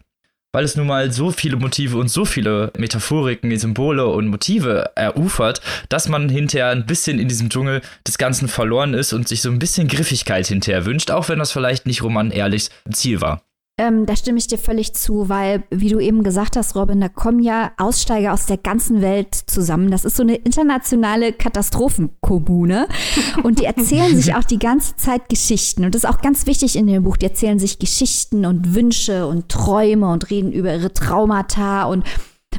weil 0.53 0.64
es 0.64 0.76
nun 0.76 0.86
mal 0.86 1.12
so 1.12 1.30
viele 1.30 1.57
Motive 1.57 1.99
und 1.99 2.09
so 2.09 2.24
viele 2.24 2.72
Metaphoriken, 2.78 3.57
Symbole 3.59 4.07
und 4.07 4.28
Motive 4.28 4.92
erufert, 4.94 5.61
dass 5.88 6.09
man 6.09 6.28
hinterher 6.28 6.70
ein 6.70 6.86
bisschen 6.86 7.18
in 7.18 7.28
diesem 7.28 7.51
Dschungel 7.51 7.82
des 8.07 8.18
Ganzen 8.18 8.49
verloren 8.49 8.94
ist 8.94 9.12
und 9.12 9.28
sich 9.28 9.42
so 9.42 9.51
ein 9.51 9.59
bisschen 9.59 9.88
Griffigkeit 9.88 10.46
hinterher 10.46 10.86
wünscht, 10.86 11.11
auch 11.11 11.28
wenn 11.28 11.38
das 11.38 11.53
vielleicht 11.53 11.86
nicht 11.86 12.03
Roman 12.03 12.30
ehrlich 12.30 12.70
Ziel 12.90 13.20
war. 13.20 13.42
Ähm, 13.79 14.07
da 14.07 14.16
stimme 14.16 14.39
ich 14.39 14.49
dir 14.49 14.59
völlig 14.59 14.95
zu, 14.95 15.29
weil, 15.29 15.62
wie 15.70 15.89
du 15.89 16.01
eben 16.01 16.24
gesagt 16.24 16.57
hast, 16.57 16.74
Robin, 16.74 17.01
da 17.01 17.09
kommen 17.09 17.41
ja 17.41 17.70
Aussteiger 17.76 18.33
aus 18.33 18.47
der 18.47 18.57
ganzen 18.57 19.01
Welt 19.03 19.35
zusammen. 19.35 19.91
Das 19.93 20.05
ist 20.05 20.16
so 20.16 20.24
eine 20.24 20.35
internationale 20.35 21.33
Katastrophenkommune. 21.33 22.89
Und 23.45 23.61
die 23.61 23.64
erzählen 23.64 24.16
sich 24.16 24.35
auch 24.35 24.43
die 24.43 24.59
ganze 24.59 24.97
Zeit 24.97 25.29
Geschichten. 25.29 25.85
Und 25.85 25.95
das 25.95 26.03
ist 26.03 26.11
auch 26.11 26.20
ganz 26.20 26.47
wichtig 26.47 26.74
in 26.74 26.89
dem 26.89 27.05
Buch. 27.05 27.16
Die 27.16 27.26
erzählen 27.26 27.61
sich 27.61 27.79
Geschichten 27.79 28.45
und 28.45 28.74
Wünsche 28.74 29.26
und 29.26 29.49
Träume 29.49 30.11
und 30.11 30.31
reden 30.31 30.53
über 30.53 30.74
ihre 30.74 30.93
Traumata 30.93 31.85
und 31.85 32.05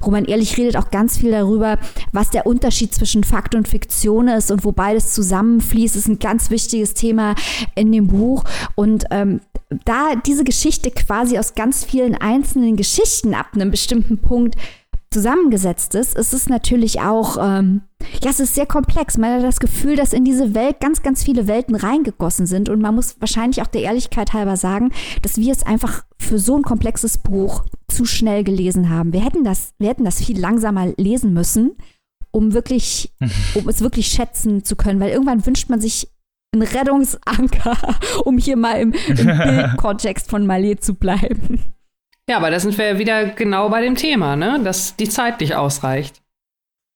Roman 0.05 0.25
Ehrlich 0.25 0.57
redet 0.57 0.77
auch 0.77 0.91
ganz 0.91 1.17
viel 1.17 1.31
darüber, 1.31 1.77
was 2.11 2.29
der 2.29 2.45
Unterschied 2.45 2.93
zwischen 2.93 3.23
Fakt 3.23 3.53
und 3.55 3.67
Fiktion 3.67 4.27
ist 4.27 4.51
und 4.51 4.63
wo 4.63 4.71
beides 4.71 5.13
zusammenfließt. 5.13 5.95
Ist 5.95 6.07
ein 6.07 6.19
ganz 6.19 6.49
wichtiges 6.49 6.93
Thema 6.93 7.35
in 7.75 7.91
dem 7.91 8.07
Buch. 8.07 8.43
Und 8.75 9.05
ähm, 9.11 9.41
da 9.85 10.15
diese 10.15 10.43
Geschichte 10.43 10.91
quasi 10.91 11.37
aus 11.37 11.53
ganz 11.53 11.83
vielen 11.83 12.15
einzelnen 12.15 12.75
Geschichten 12.75 13.33
ab 13.33 13.47
einem 13.53 13.71
bestimmten 13.71 14.17
Punkt 14.17 14.55
zusammengesetzt 15.11 15.95
ist, 15.95 16.15
ist 16.15 16.33
es 16.33 16.49
natürlich 16.49 17.01
auch, 17.01 17.37
ähm, 17.41 17.81
ja, 18.23 18.29
es 18.29 18.39
ist 18.39 18.55
sehr 18.55 18.65
komplex. 18.65 19.17
Man 19.17 19.33
hat 19.33 19.43
das 19.43 19.59
Gefühl, 19.59 19.95
dass 19.95 20.13
in 20.13 20.23
diese 20.23 20.53
Welt 20.53 20.79
ganz, 20.79 21.01
ganz 21.01 21.23
viele 21.23 21.47
Welten 21.47 21.75
reingegossen 21.75 22.45
sind. 22.45 22.69
Und 22.69 22.81
man 22.81 22.95
muss 22.95 23.19
wahrscheinlich 23.19 23.61
auch 23.61 23.67
der 23.67 23.81
Ehrlichkeit 23.81 24.33
halber 24.33 24.55
sagen, 24.55 24.91
dass 25.21 25.37
wir 25.37 25.51
es 25.51 25.65
einfach 25.65 26.03
für 26.19 26.37
so 26.37 26.55
ein 26.55 26.61
komplexes 26.61 27.17
Buch 27.17 27.65
zu 27.87 28.05
schnell 28.05 28.43
gelesen 28.43 28.89
haben. 28.89 29.13
Wir 29.13 29.23
hätten 29.23 29.43
das, 29.43 29.73
wir 29.79 29.89
hätten 29.89 30.05
das 30.05 30.23
viel 30.23 30.39
langsamer 30.39 30.93
lesen 30.97 31.33
müssen, 31.33 31.75
um 32.31 32.53
wirklich, 32.53 33.11
um 33.55 33.67
es 33.67 33.81
wirklich 33.81 34.07
schätzen 34.07 34.63
zu 34.63 34.75
können. 34.75 34.99
Weil 34.99 35.11
irgendwann 35.11 35.45
wünscht 35.45 35.69
man 35.69 35.81
sich 35.81 36.07
ein 36.53 36.61
Rettungsanker, 36.61 37.77
um 38.25 38.37
hier 38.37 38.57
mal 38.57 38.79
im, 38.79 38.93
im 39.07 39.15
Bildkontext 39.15 40.29
von 40.29 40.45
Malé 40.45 40.79
zu 40.79 40.93
bleiben. 40.93 41.63
Ja, 42.29 42.37
aber 42.37 42.51
da 42.51 42.59
sind 42.59 42.77
wir 42.77 42.85
ja 42.85 42.99
wieder 42.99 43.25
genau 43.25 43.69
bei 43.69 43.81
dem 43.81 43.95
Thema, 43.95 44.35
ne? 44.35 44.61
dass 44.63 44.95
die 44.95 45.09
Zeit 45.09 45.41
nicht 45.41 45.55
ausreicht. 45.55 46.21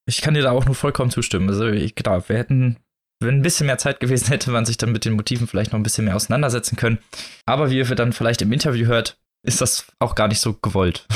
Ich 0.05 0.21
kann 0.21 0.35
dir 0.35 0.43
da 0.43 0.51
auch 0.51 0.67
nur 0.67 0.75
vollkommen 0.75 1.09
zustimmen. 1.09 1.49
Also, 1.49 1.69
ich, 1.69 1.95
klar, 1.95 2.29
wir 2.29 2.37
hätten, 2.37 2.77
wenn 3.19 3.37
ein 3.37 3.41
bisschen 3.41 3.65
mehr 3.65 3.79
Zeit 3.79 3.99
gewesen 3.99 4.27
hätte, 4.29 4.51
man 4.51 4.65
sich 4.65 4.77
dann 4.77 4.91
mit 4.91 5.05
den 5.05 5.13
Motiven 5.13 5.47
vielleicht 5.47 5.71
noch 5.71 5.79
ein 5.79 5.83
bisschen 5.83 6.05
mehr 6.05 6.15
auseinandersetzen 6.15 6.75
können. 6.75 6.99
Aber 7.47 7.71
wie 7.71 7.77
ihr 7.77 7.85
dann 7.95 8.13
vielleicht 8.13 8.43
im 8.43 8.53
Interview 8.53 8.85
hört, 8.85 9.17
ist 9.41 9.59
das 9.59 9.87
auch 9.97 10.13
gar 10.13 10.27
nicht 10.27 10.39
so 10.39 10.53
gewollt. 10.53 11.07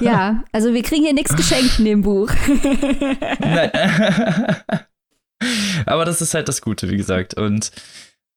Ja, 0.00 0.44
also 0.52 0.72
wir 0.72 0.82
kriegen 0.84 1.02
hier 1.02 1.12
nichts 1.12 1.34
geschenkt 1.36 1.80
in 1.80 1.84
dem 1.84 2.02
Buch. 2.02 2.30
Nein. 3.40 3.70
Aber 5.86 6.04
das 6.04 6.22
ist 6.22 6.32
halt 6.32 6.46
das 6.46 6.62
Gute, 6.62 6.88
wie 6.90 6.96
gesagt. 6.96 7.34
Und 7.34 7.72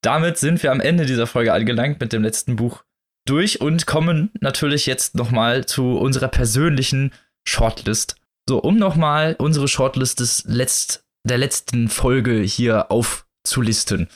damit 0.01 0.39
sind 0.39 0.63
wir 0.63 0.71
am 0.71 0.81
Ende 0.81 1.05
dieser 1.05 1.27
Folge 1.27 1.53
angelangt 1.53 2.01
mit 2.01 2.11
dem 2.11 2.23
letzten 2.23 2.55
Buch 2.55 2.83
durch 3.29 3.61
und 3.61 3.85
kommen 3.85 4.31
natürlich 4.41 4.85
jetzt 4.85 5.15
nochmal 5.15 5.65
zu 5.65 5.97
unserer 5.97 6.27
persönlichen 6.27 7.13
Shortlist. 7.47 8.15
So, 8.49 8.59
um 8.59 8.77
nochmal 8.77 9.35
unsere 9.39 9.67
Shortlist 9.67 10.19
des 10.19 10.43
letzt, 10.45 11.03
der 11.27 11.37
letzten 11.37 11.89
Folge 11.89 12.41
hier 12.41 12.91
aufzulisten. 12.91 14.07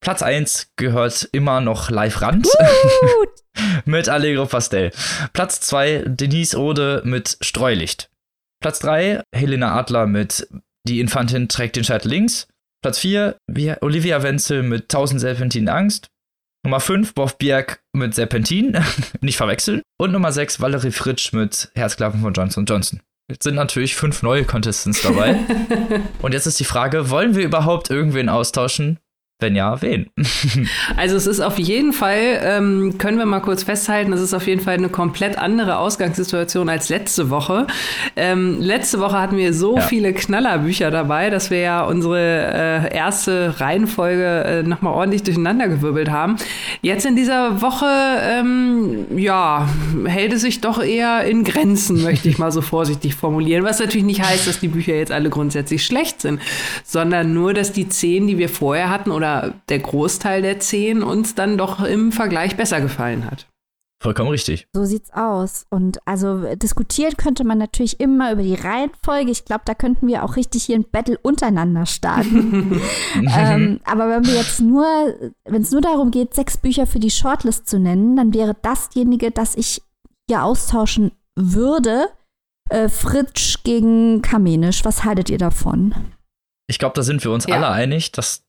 Platz 0.00 0.22
1 0.22 0.68
gehört 0.76 1.28
immer 1.32 1.60
noch 1.60 1.90
Live 1.90 2.20
Rand 2.20 2.46
mit 3.84 4.08
Allegro 4.08 4.46
Pastel. 4.46 4.90
Platz 5.32 5.60
2 5.60 6.04
Denise 6.06 6.58
Ode 6.58 7.02
mit 7.04 7.38
Streulicht. 7.40 8.10
Platz 8.60 8.80
3 8.80 9.22
Helena 9.34 9.78
Adler 9.78 10.06
mit 10.06 10.46
die 10.86 11.00
Infantin 11.00 11.48
trägt 11.48 11.76
den 11.76 11.84
Scheitel 11.84 12.08
links. 12.08 12.46
Platz 12.82 12.98
4, 12.98 13.38
Olivia 13.80 14.22
Wenzel 14.22 14.62
mit 14.62 14.84
1000 14.84 15.20
Serpentinen 15.20 15.68
Angst. 15.70 16.08
Nummer 16.64 16.80
5, 16.80 17.12
Boff 17.12 17.36
Bjerg 17.36 17.82
mit 17.92 18.14
Serpentin, 18.14 18.78
nicht 19.20 19.36
verwechseln. 19.36 19.82
Und 19.98 20.12
Nummer 20.12 20.32
6, 20.32 20.62
Valerie 20.62 20.92
Fritsch 20.92 21.34
mit 21.34 21.70
Herzklappen 21.74 22.22
von 22.22 22.32
Johnson 22.32 22.64
Johnson. 22.64 23.00
Jetzt 23.30 23.44
sind 23.44 23.54
natürlich 23.54 23.94
fünf 23.94 24.22
neue 24.22 24.44
Contestants 24.44 25.02
dabei. 25.02 25.38
Und 26.22 26.32
jetzt 26.32 26.46
ist 26.46 26.60
die 26.60 26.64
Frage, 26.64 27.10
wollen 27.10 27.34
wir 27.34 27.44
überhaupt 27.44 27.90
irgendwen 27.90 28.28
austauschen? 28.28 28.98
Wenn 29.40 29.56
ja, 29.56 29.82
wen? 29.82 30.06
also 30.96 31.16
es 31.16 31.26
ist 31.26 31.40
auf 31.40 31.58
jeden 31.58 31.92
Fall, 31.92 32.40
ähm, 32.40 32.98
können 32.98 33.18
wir 33.18 33.26
mal 33.26 33.40
kurz 33.40 33.64
festhalten, 33.64 34.12
es 34.12 34.20
ist 34.20 34.32
auf 34.32 34.46
jeden 34.46 34.60
Fall 34.60 34.74
eine 34.74 34.88
komplett 34.88 35.38
andere 35.38 35.78
Ausgangssituation 35.78 36.68
als 36.68 36.88
letzte 36.88 37.30
Woche. 37.30 37.66
Ähm, 38.14 38.60
letzte 38.60 39.00
Woche 39.00 39.20
hatten 39.20 39.36
wir 39.36 39.52
so 39.52 39.76
ja. 39.76 39.82
viele 39.82 40.12
Knallerbücher 40.12 40.92
dabei, 40.92 41.30
dass 41.30 41.50
wir 41.50 41.58
ja 41.58 41.82
unsere 41.82 42.20
äh, 42.20 42.94
erste 42.94 43.58
Reihenfolge 43.58 44.44
äh, 44.44 44.62
nochmal 44.62 44.94
ordentlich 44.94 45.24
durcheinandergewirbelt 45.24 46.12
haben. 46.12 46.36
Jetzt 46.80 47.04
in 47.04 47.16
dieser 47.16 47.60
Woche, 47.60 47.86
ähm, 48.22 49.18
ja, 49.18 49.68
hält 50.04 50.32
es 50.32 50.42
sich 50.42 50.60
doch 50.60 50.80
eher 50.80 51.24
in 51.24 51.42
Grenzen, 51.42 52.04
möchte 52.04 52.28
ich 52.28 52.38
mal 52.38 52.52
so 52.52 52.60
vorsichtig 52.60 53.16
formulieren. 53.16 53.64
Was 53.64 53.80
natürlich 53.80 54.06
nicht 54.06 54.22
heißt, 54.22 54.46
dass 54.46 54.60
die 54.60 54.68
Bücher 54.68 54.94
jetzt 54.94 55.10
alle 55.10 55.28
grundsätzlich 55.28 55.84
schlecht 55.84 56.20
sind, 56.20 56.40
sondern 56.84 57.34
nur, 57.34 57.52
dass 57.52 57.72
die 57.72 57.88
zehn, 57.88 58.28
die 58.28 58.38
wir 58.38 58.48
vorher 58.48 58.90
hatten, 58.90 59.10
oder 59.10 59.23
oder 59.24 59.54
der 59.70 59.78
Großteil 59.78 60.42
der 60.42 60.60
zehn 60.60 61.02
uns 61.02 61.34
dann 61.34 61.56
doch 61.56 61.82
im 61.82 62.12
Vergleich 62.12 62.56
besser 62.56 62.80
gefallen 62.80 63.24
hat. 63.24 63.46
Vollkommen 64.02 64.28
richtig. 64.28 64.66
So 64.74 64.84
sieht's 64.84 65.10
aus. 65.14 65.64
Und 65.70 65.98
also 66.06 66.54
diskutiert 66.56 67.16
könnte 67.16 67.42
man 67.42 67.56
natürlich 67.56 68.00
immer 68.00 68.32
über 68.32 68.42
die 68.42 68.54
Reihenfolge. 68.54 69.30
Ich 69.30 69.46
glaube, 69.46 69.62
da 69.64 69.72
könnten 69.72 70.06
wir 70.06 70.24
auch 70.24 70.36
richtig 70.36 70.64
hier 70.64 70.76
ein 70.76 70.84
Battle 70.90 71.16
untereinander 71.22 71.86
starten. 71.86 72.78
ähm, 73.34 73.80
aber 73.84 74.10
wenn 74.10 74.26
wir 74.26 74.34
jetzt 74.34 74.60
nur, 74.60 74.84
wenn 75.46 75.62
es 75.62 75.70
nur 75.70 75.80
darum 75.80 76.10
geht, 76.10 76.34
sechs 76.34 76.58
Bücher 76.58 76.86
für 76.86 76.98
die 76.98 77.10
Shortlist 77.10 77.66
zu 77.66 77.78
nennen, 77.78 78.14
dann 78.16 78.34
wäre 78.34 78.54
dasjenige, 78.60 79.30
das 79.30 79.54
ich 79.56 79.80
hier 80.28 80.42
austauschen 80.42 81.12
würde, 81.34 82.08
äh, 82.68 82.90
Fritsch 82.90 83.62
gegen 83.64 84.20
Kamenisch. 84.20 84.84
Was 84.84 85.04
haltet 85.04 85.30
ihr 85.30 85.38
davon? 85.38 85.94
Ich 86.66 86.78
glaube, 86.78 86.94
da 86.94 87.02
sind 87.02 87.24
wir 87.24 87.30
uns 87.30 87.46
Ja. 87.46 87.56
alle 87.56 87.68
einig, 87.68 88.12
dass, 88.12 88.43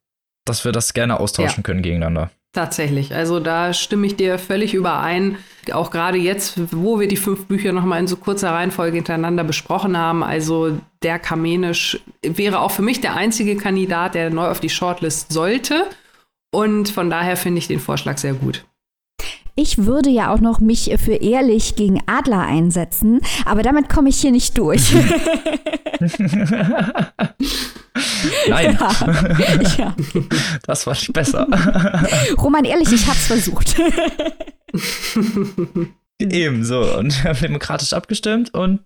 dass 0.46 0.64
wir 0.64 0.72
das 0.72 0.94
gerne 0.94 1.20
austauschen 1.20 1.58
Ja. 1.58 1.64
können 1.64 1.82
gegeneinander. 1.82 2.30
Tatsächlich. 2.54 3.14
Also 3.14 3.42
da 3.42 3.74
stimme 3.74 4.08
ich 4.08 4.16
dir 4.16 4.40
völlig 4.40 4.74
überein. 4.74 5.38
Auch 5.74 5.92
gerade 5.92 6.18
jetzt, 6.18 6.54
wo 6.74 7.02
wir 7.02 7.10
die 7.10 7.18
fünf 7.18 7.48
Bücher 7.48 7.74
nochmal 7.74 8.00
in 8.00 8.08
so 8.08 8.16
kurzer 8.16 8.52
Reihenfolge 8.52 8.96
hintereinander 8.96 9.44
besprochen 9.44 9.98
haben. 9.98 10.24
Also 10.24 10.80
der 11.04 11.20
Kamenisch 11.20 12.00
wäre 12.22 12.60
auch 12.62 12.72
für 12.72 12.82
mich 12.82 13.02
der 13.02 13.16
einzige 13.16 13.58
Kandidat, 13.58 14.16
der 14.16 14.30
neu 14.30 14.48
auf 14.48 14.62
die 14.62 14.70
Shortlist 14.70 15.34
sollte. 15.34 15.84
Und 16.52 16.88
von 16.88 17.10
daher 17.10 17.36
finde 17.36 17.60
ich 17.60 17.68
den 17.68 17.82
Vorschlag 17.82 18.18
sehr 18.20 18.34
gut. 18.34 18.64
Ich 19.58 19.86
würde 19.86 20.10
ja 20.10 20.34
auch 20.34 20.42
noch 20.42 20.60
mich 20.60 20.94
für 20.98 21.14
ehrlich 21.14 21.78
gegen 21.78 22.02
Adler 22.08 22.42
einsetzen, 22.42 23.22
aber 23.46 23.64
damit 23.64 23.88
komme 23.88 24.10
ich 24.10 24.18
hier 24.18 24.32
nicht 24.32 24.58
durch. 24.58 24.94
Nein, 28.50 28.78
ja. 29.78 29.96
das 30.66 30.86
war 30.86 30.98
besser. 31.14 31.48
Roman, 32.38 32.66
ehrlich, 32.66 32.92
ich 32.92 33.08
hab's 33.08 33.28
versucht. 33.28 33.78
Ebenso. 36.20 36.98
Und 36.98 37.24
wir 37.24 37.30
haben 37.30 37.40
demokratisch 37.40 37.94
abgestimmt 37.94 38.54
und 38.54 38.82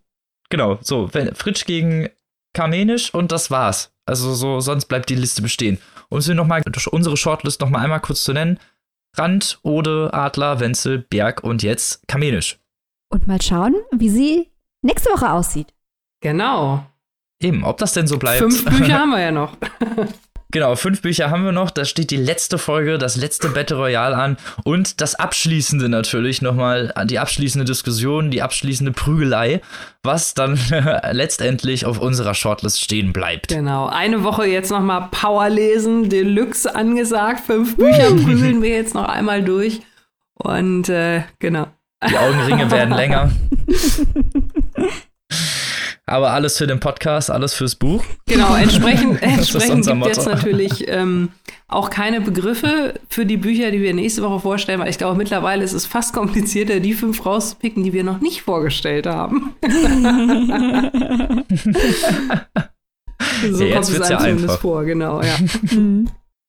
genau, 0.50 0.78
so, 0.82 1.10
wenn- 1.14 1.34
Fritsch 1.34 1.66
gegen 1.66 2.10
Kamenisch 2.54 3.12
und 3.14 3.32
das 3.32 3.50
war's. 3.50 3.92
Also 4.06 4.34
so, 4.36 4.60
sonst 4.60 4.86
bleibt 4.86 5.10
die 5.10 5.16
Liste 5.16 5.42
bestehen. 5.42 5.80
Um 6.10 6.22
sie 6.22 6.34
nochmal, 6.36 6.62
unsere 6.92 7.18
Shortlist 7.18 7.62
nochmal 7.62 7.84
einmal 7.84 8.00
kurz 8.02 8.24
zu 8.24 8.34
nennen. 8.34 8.60
Rand, 9.18 9.60
Ode, 9.64 10.10
Adler, 10.14 10.60
Wenzel, 10.60 11.00
Berg 11.00 11.44
und 11.44 11.64
jetzt 11.64 12.08
Kamenisch. 12.08 12.60
Und 13.12 13.28
mal 13.28 13.42
schauen, 13.42 13.76
wie 13.92 14.10
sie 14.10 14.52
nächste 14.82 15.10
Woche 15.10 15.32
aussieht. 15.32 15.74
Genau. 16.22 16.86
Eben, 17.42 17.64
ob 17.64 17.78
das 17.78 17.94
denn 17.94 18.08
so 18.08 18.20
bleibt. 18.20 18.40
Fünf 18.40 18.66
Bücher 18.66 18.94
haben 19.00 19.12
wir 19.12 19.20
ja 19.20 19.32
noch. 19.32 19.58
Genau, 20.52 20.76
fünf 20.76 21.04
Bücher 21.04 21.30
haben 21.30 21.46
wir 21.46 21.52
noch. 21.52 21.70
Da 21.70 21.86
steht 21.86 22.10
die 22.10 22.18
letzte 22.18 22.58
Folge, 22.58 22.98
das 22.98 23.16
letzte 23.16 23.50
Battle 23.50 23.78
Royale 23.78 24.16
an 24.16 24.38
und 24.64 25.00
das 25.00 25.14
abschließende 25.14 25.90
natürlich 25.90 26.42
nochmal, 26.42 26.92
die 27.06 27.20
abschließende 27.20 27.66
Diskussion, 27.66 28.32
die 28.32 28.42
abschließende 28.42 28.92
Prügelei, 28.92 29.62
was 30.02 30.34
dann 30.34 30.60
letztendlich 31.12 31.86
auf 31.86 32.00
unserer 32.00 32.34
Shortlist 32.34 32.82
stehen 32.82 33.14
bleibt. 33.14 33.50
Genau. 33.50 33.86
Eine 33.88 34.24
Woche 34.24 34.48
jetzt 34.48 34.72
nochmal 34.72 35.10
Power 35.12 35.50
lesen, 35.50 36.10
Deluxe 36.10 36.74
angesagt. 36.76 37.42
Fünf 37.46 37.78
Bücher 37.78 38.16
prügeln 38.24 38.64
wir 38.64 38.70
jetzt 38.70 38.96
noch 38.96 39.08
einmal 39.08 39.44
durch. 39.44 39.82
Und 40.34 40.90
äh, 40.90 41.22
genau. 41.38 41.68
Die 42.10 42.18
Augenringe 42.18 42.72
werden 42.72 42.94
länger. 42.96 43.32
Aber 46.10 46.32
alles 46.32 46.58
für 46.58 46.68
den 46.68 46.80
Podcast, 46.80 47.32
alles 47.32 47.54
fürs 47.54 47.76
Buch. 47.76 48.04
Genau, 48.28 48.56
entsprechend, 48.56 49.22
entsprechend 49.22 49.86
gibt 49.86 50.06
jetzt 50.06 50.26
Motto. 50.26 50.30
natürlich 50.30 50.88
ähm, 50.88 51.30
auch 51.68 51.90
keine 51.90 52.22
Begriffe 52.22 52.96
für 53.10 53.26
die 53.26 53.38
Bücher, 53.38 53.72
die 53.72 53.82
wir 53.82 53.94
nächste 53.94 54.22
Woche 54.24 54.40
vorstellen, 54.40 54.80
weil 54.80 54.90
ich 54.90 54.98
glaube, 54.98 55.18
mittlerweile 55.18 55.64
ist 55.64 55.74
es 55.74 55.86
fast 55.86 56.14
komplizierter, 56.14 56.80
die 56.80 56.94
fünf 56.94 57.26
rauszupicken, 57.26 57.84
die 57.84 57.94
wir 57.94 58.04
noch 58.04 58.20
nicht 58.22 58.42
vorgestellt 58.42 59.06
haben. 59.08 59.56
so 63.52 63.64
Ja, 63.64 63.78
jetzt 63.78 63.94
kommt 63.94 64.02
es 64.02 64.10
ja 64.10 64.20
zumindest 64.20 64.50
einfach. 64.50 64.60
vor, 64.60 64.86
genau, 64.86 65.22
ja. 65.22 65.38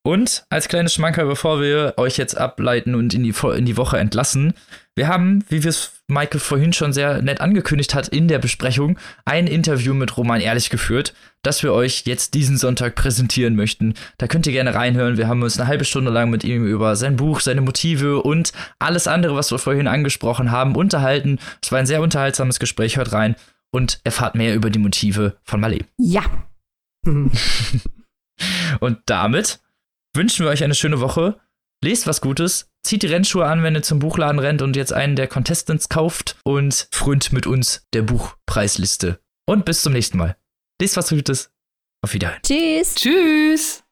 Und 0.03 0.45
als 0.49 0.69
kleines 0.69 0.95
Schmankerl, 0.95 1.27
bevor 1.27 1.61
wir 1.61 1.95
euch 1.99 2.17
jetzt 2.17 2.37
ableiten 2.37 2.95
und 2.95 3.13
in 3.13 3.23
die, 3.23 3.35
in 3.57 3.67
die 3.67 3.77
Woche 3.77 3.99
entlassen, 3.99 4.55
wir 5.01 5.09
haben, 5.09 5.43
wie 5.49 5.63
wir 5.63 5.71
es 5.71 6.03
Michael 6.09 6.41
vorhin 6.41 6.75
schon 6.75 6.93
sehr 6.93 7.23
nett 7.23 7.41
angekündigt 7.41 7.95
hat, 7.95 8.09
in 8.09 8.29
der 8.29 8.39
Besprechung 8.39 8.99
ein 9.25 9.47
Interview 9.47 9.95
mit 9.95 10.15
Roman 10.19 10.43
Ehrlich 10.43 10.69
geführt, 10.69 11.15
das 11.41 11.63
wir 11.63 11.73
euch 11.73 12.03
jetzt 12.05 12.35
diesen 12.35 12.59
Sonntag 12.59 12.97
präsentieren 12.97 13.57
möchten. 13.57 13.95
Da 14.19 14.27
könnt 14.27 14.47
ihr 14.47 14.53
gerne 14.53 14.75
reinhören. 14.75 15.17
Wir 15.17 15.27
haben 15.27 15.43
uns 15.43 15.59
eine 15.59 15.69
halbe 15.69 15.87
Stunde 15.87 16.11
lang 16.11 16.29
mit 16.29 16.45
ihm 16.45 16.67
über 16.67 16.97
sein 16.97 17.17
Buch, 17.17 17.41
seine 17.41 17.63
Motive 17.63 18.21
und 18.21 18.53
alles 18.79 19.09
andere, 19.09 19.37
was 19.37 19.51
wir 19.51 19.59
vorhin 19.59 19.87
angesprochen 19.87 20.51
haben, 20.51 20.77
unterhalten. 20.77 21.39
Es 21.63 21.73
war 21.73 21.79
ein 21.79 21.87
sehr 21.87 22.03
unterhaltsames 22.03 22.59
Gespräch. 22.59 22.99
Hört 22.99 23.15
rein 23.15 23.37
und 23.71 24.01
erfahrt 24.05 24.35
mehr 24.35 24.55
über 24.55 24.69
die 24.69 24.81
Motive 24.81 25.39
von 25.45 25.65
Malé. 25.65 25.87
Ja. 25.97 26.25
Und 28.81 28.99
damit 29.07 29.61
wünschen 30.15 30.45
wir 30.45 30.51
euch 30.51 30.63
eine 30.63 30.75
schöne 30.75 31.01
Woche. 31.01 31.41
Lest 31.83 32.07
was 32.07 32.21
Gutes, 32.21 32.69
zieht 32.83 33.03
die 33.03 33.07
Rennschuhe 33.07 33.47
an, 33.47 33.63
wenn 33.63 33.75
ihr 33.75 33.83
zum 33.83 34.01
Buchladen 34.01 34.39
rennt 34.39 34.61
und 34.61 34.77
jetzt 34.77 34.93
einen 34.93 35.17
der 35.17 35.29
Contestants 35.29 35.89
kauft 35.89 36.37
und 36.45 36.89
frönt 36.93 37.33
mit 37.33 37.47
uns 37.47 37.87
der 37.95 38.03
Buchpreisliste. 38.03 39.21
Und 39.47 39.65
bis 39.65 39.83
zum 39.83 39.95
nächsten 39.95 40.19
Mal. 40.19 40.37
Lest 40.81 40.97
was 40.97 41.09
Gutes. 41.09 41.51
Auf 42.03 42.15
Wiedersehen. 42.15 42.41
Tschüss. 42.43 42.95
Tschüss! 42.95 43.83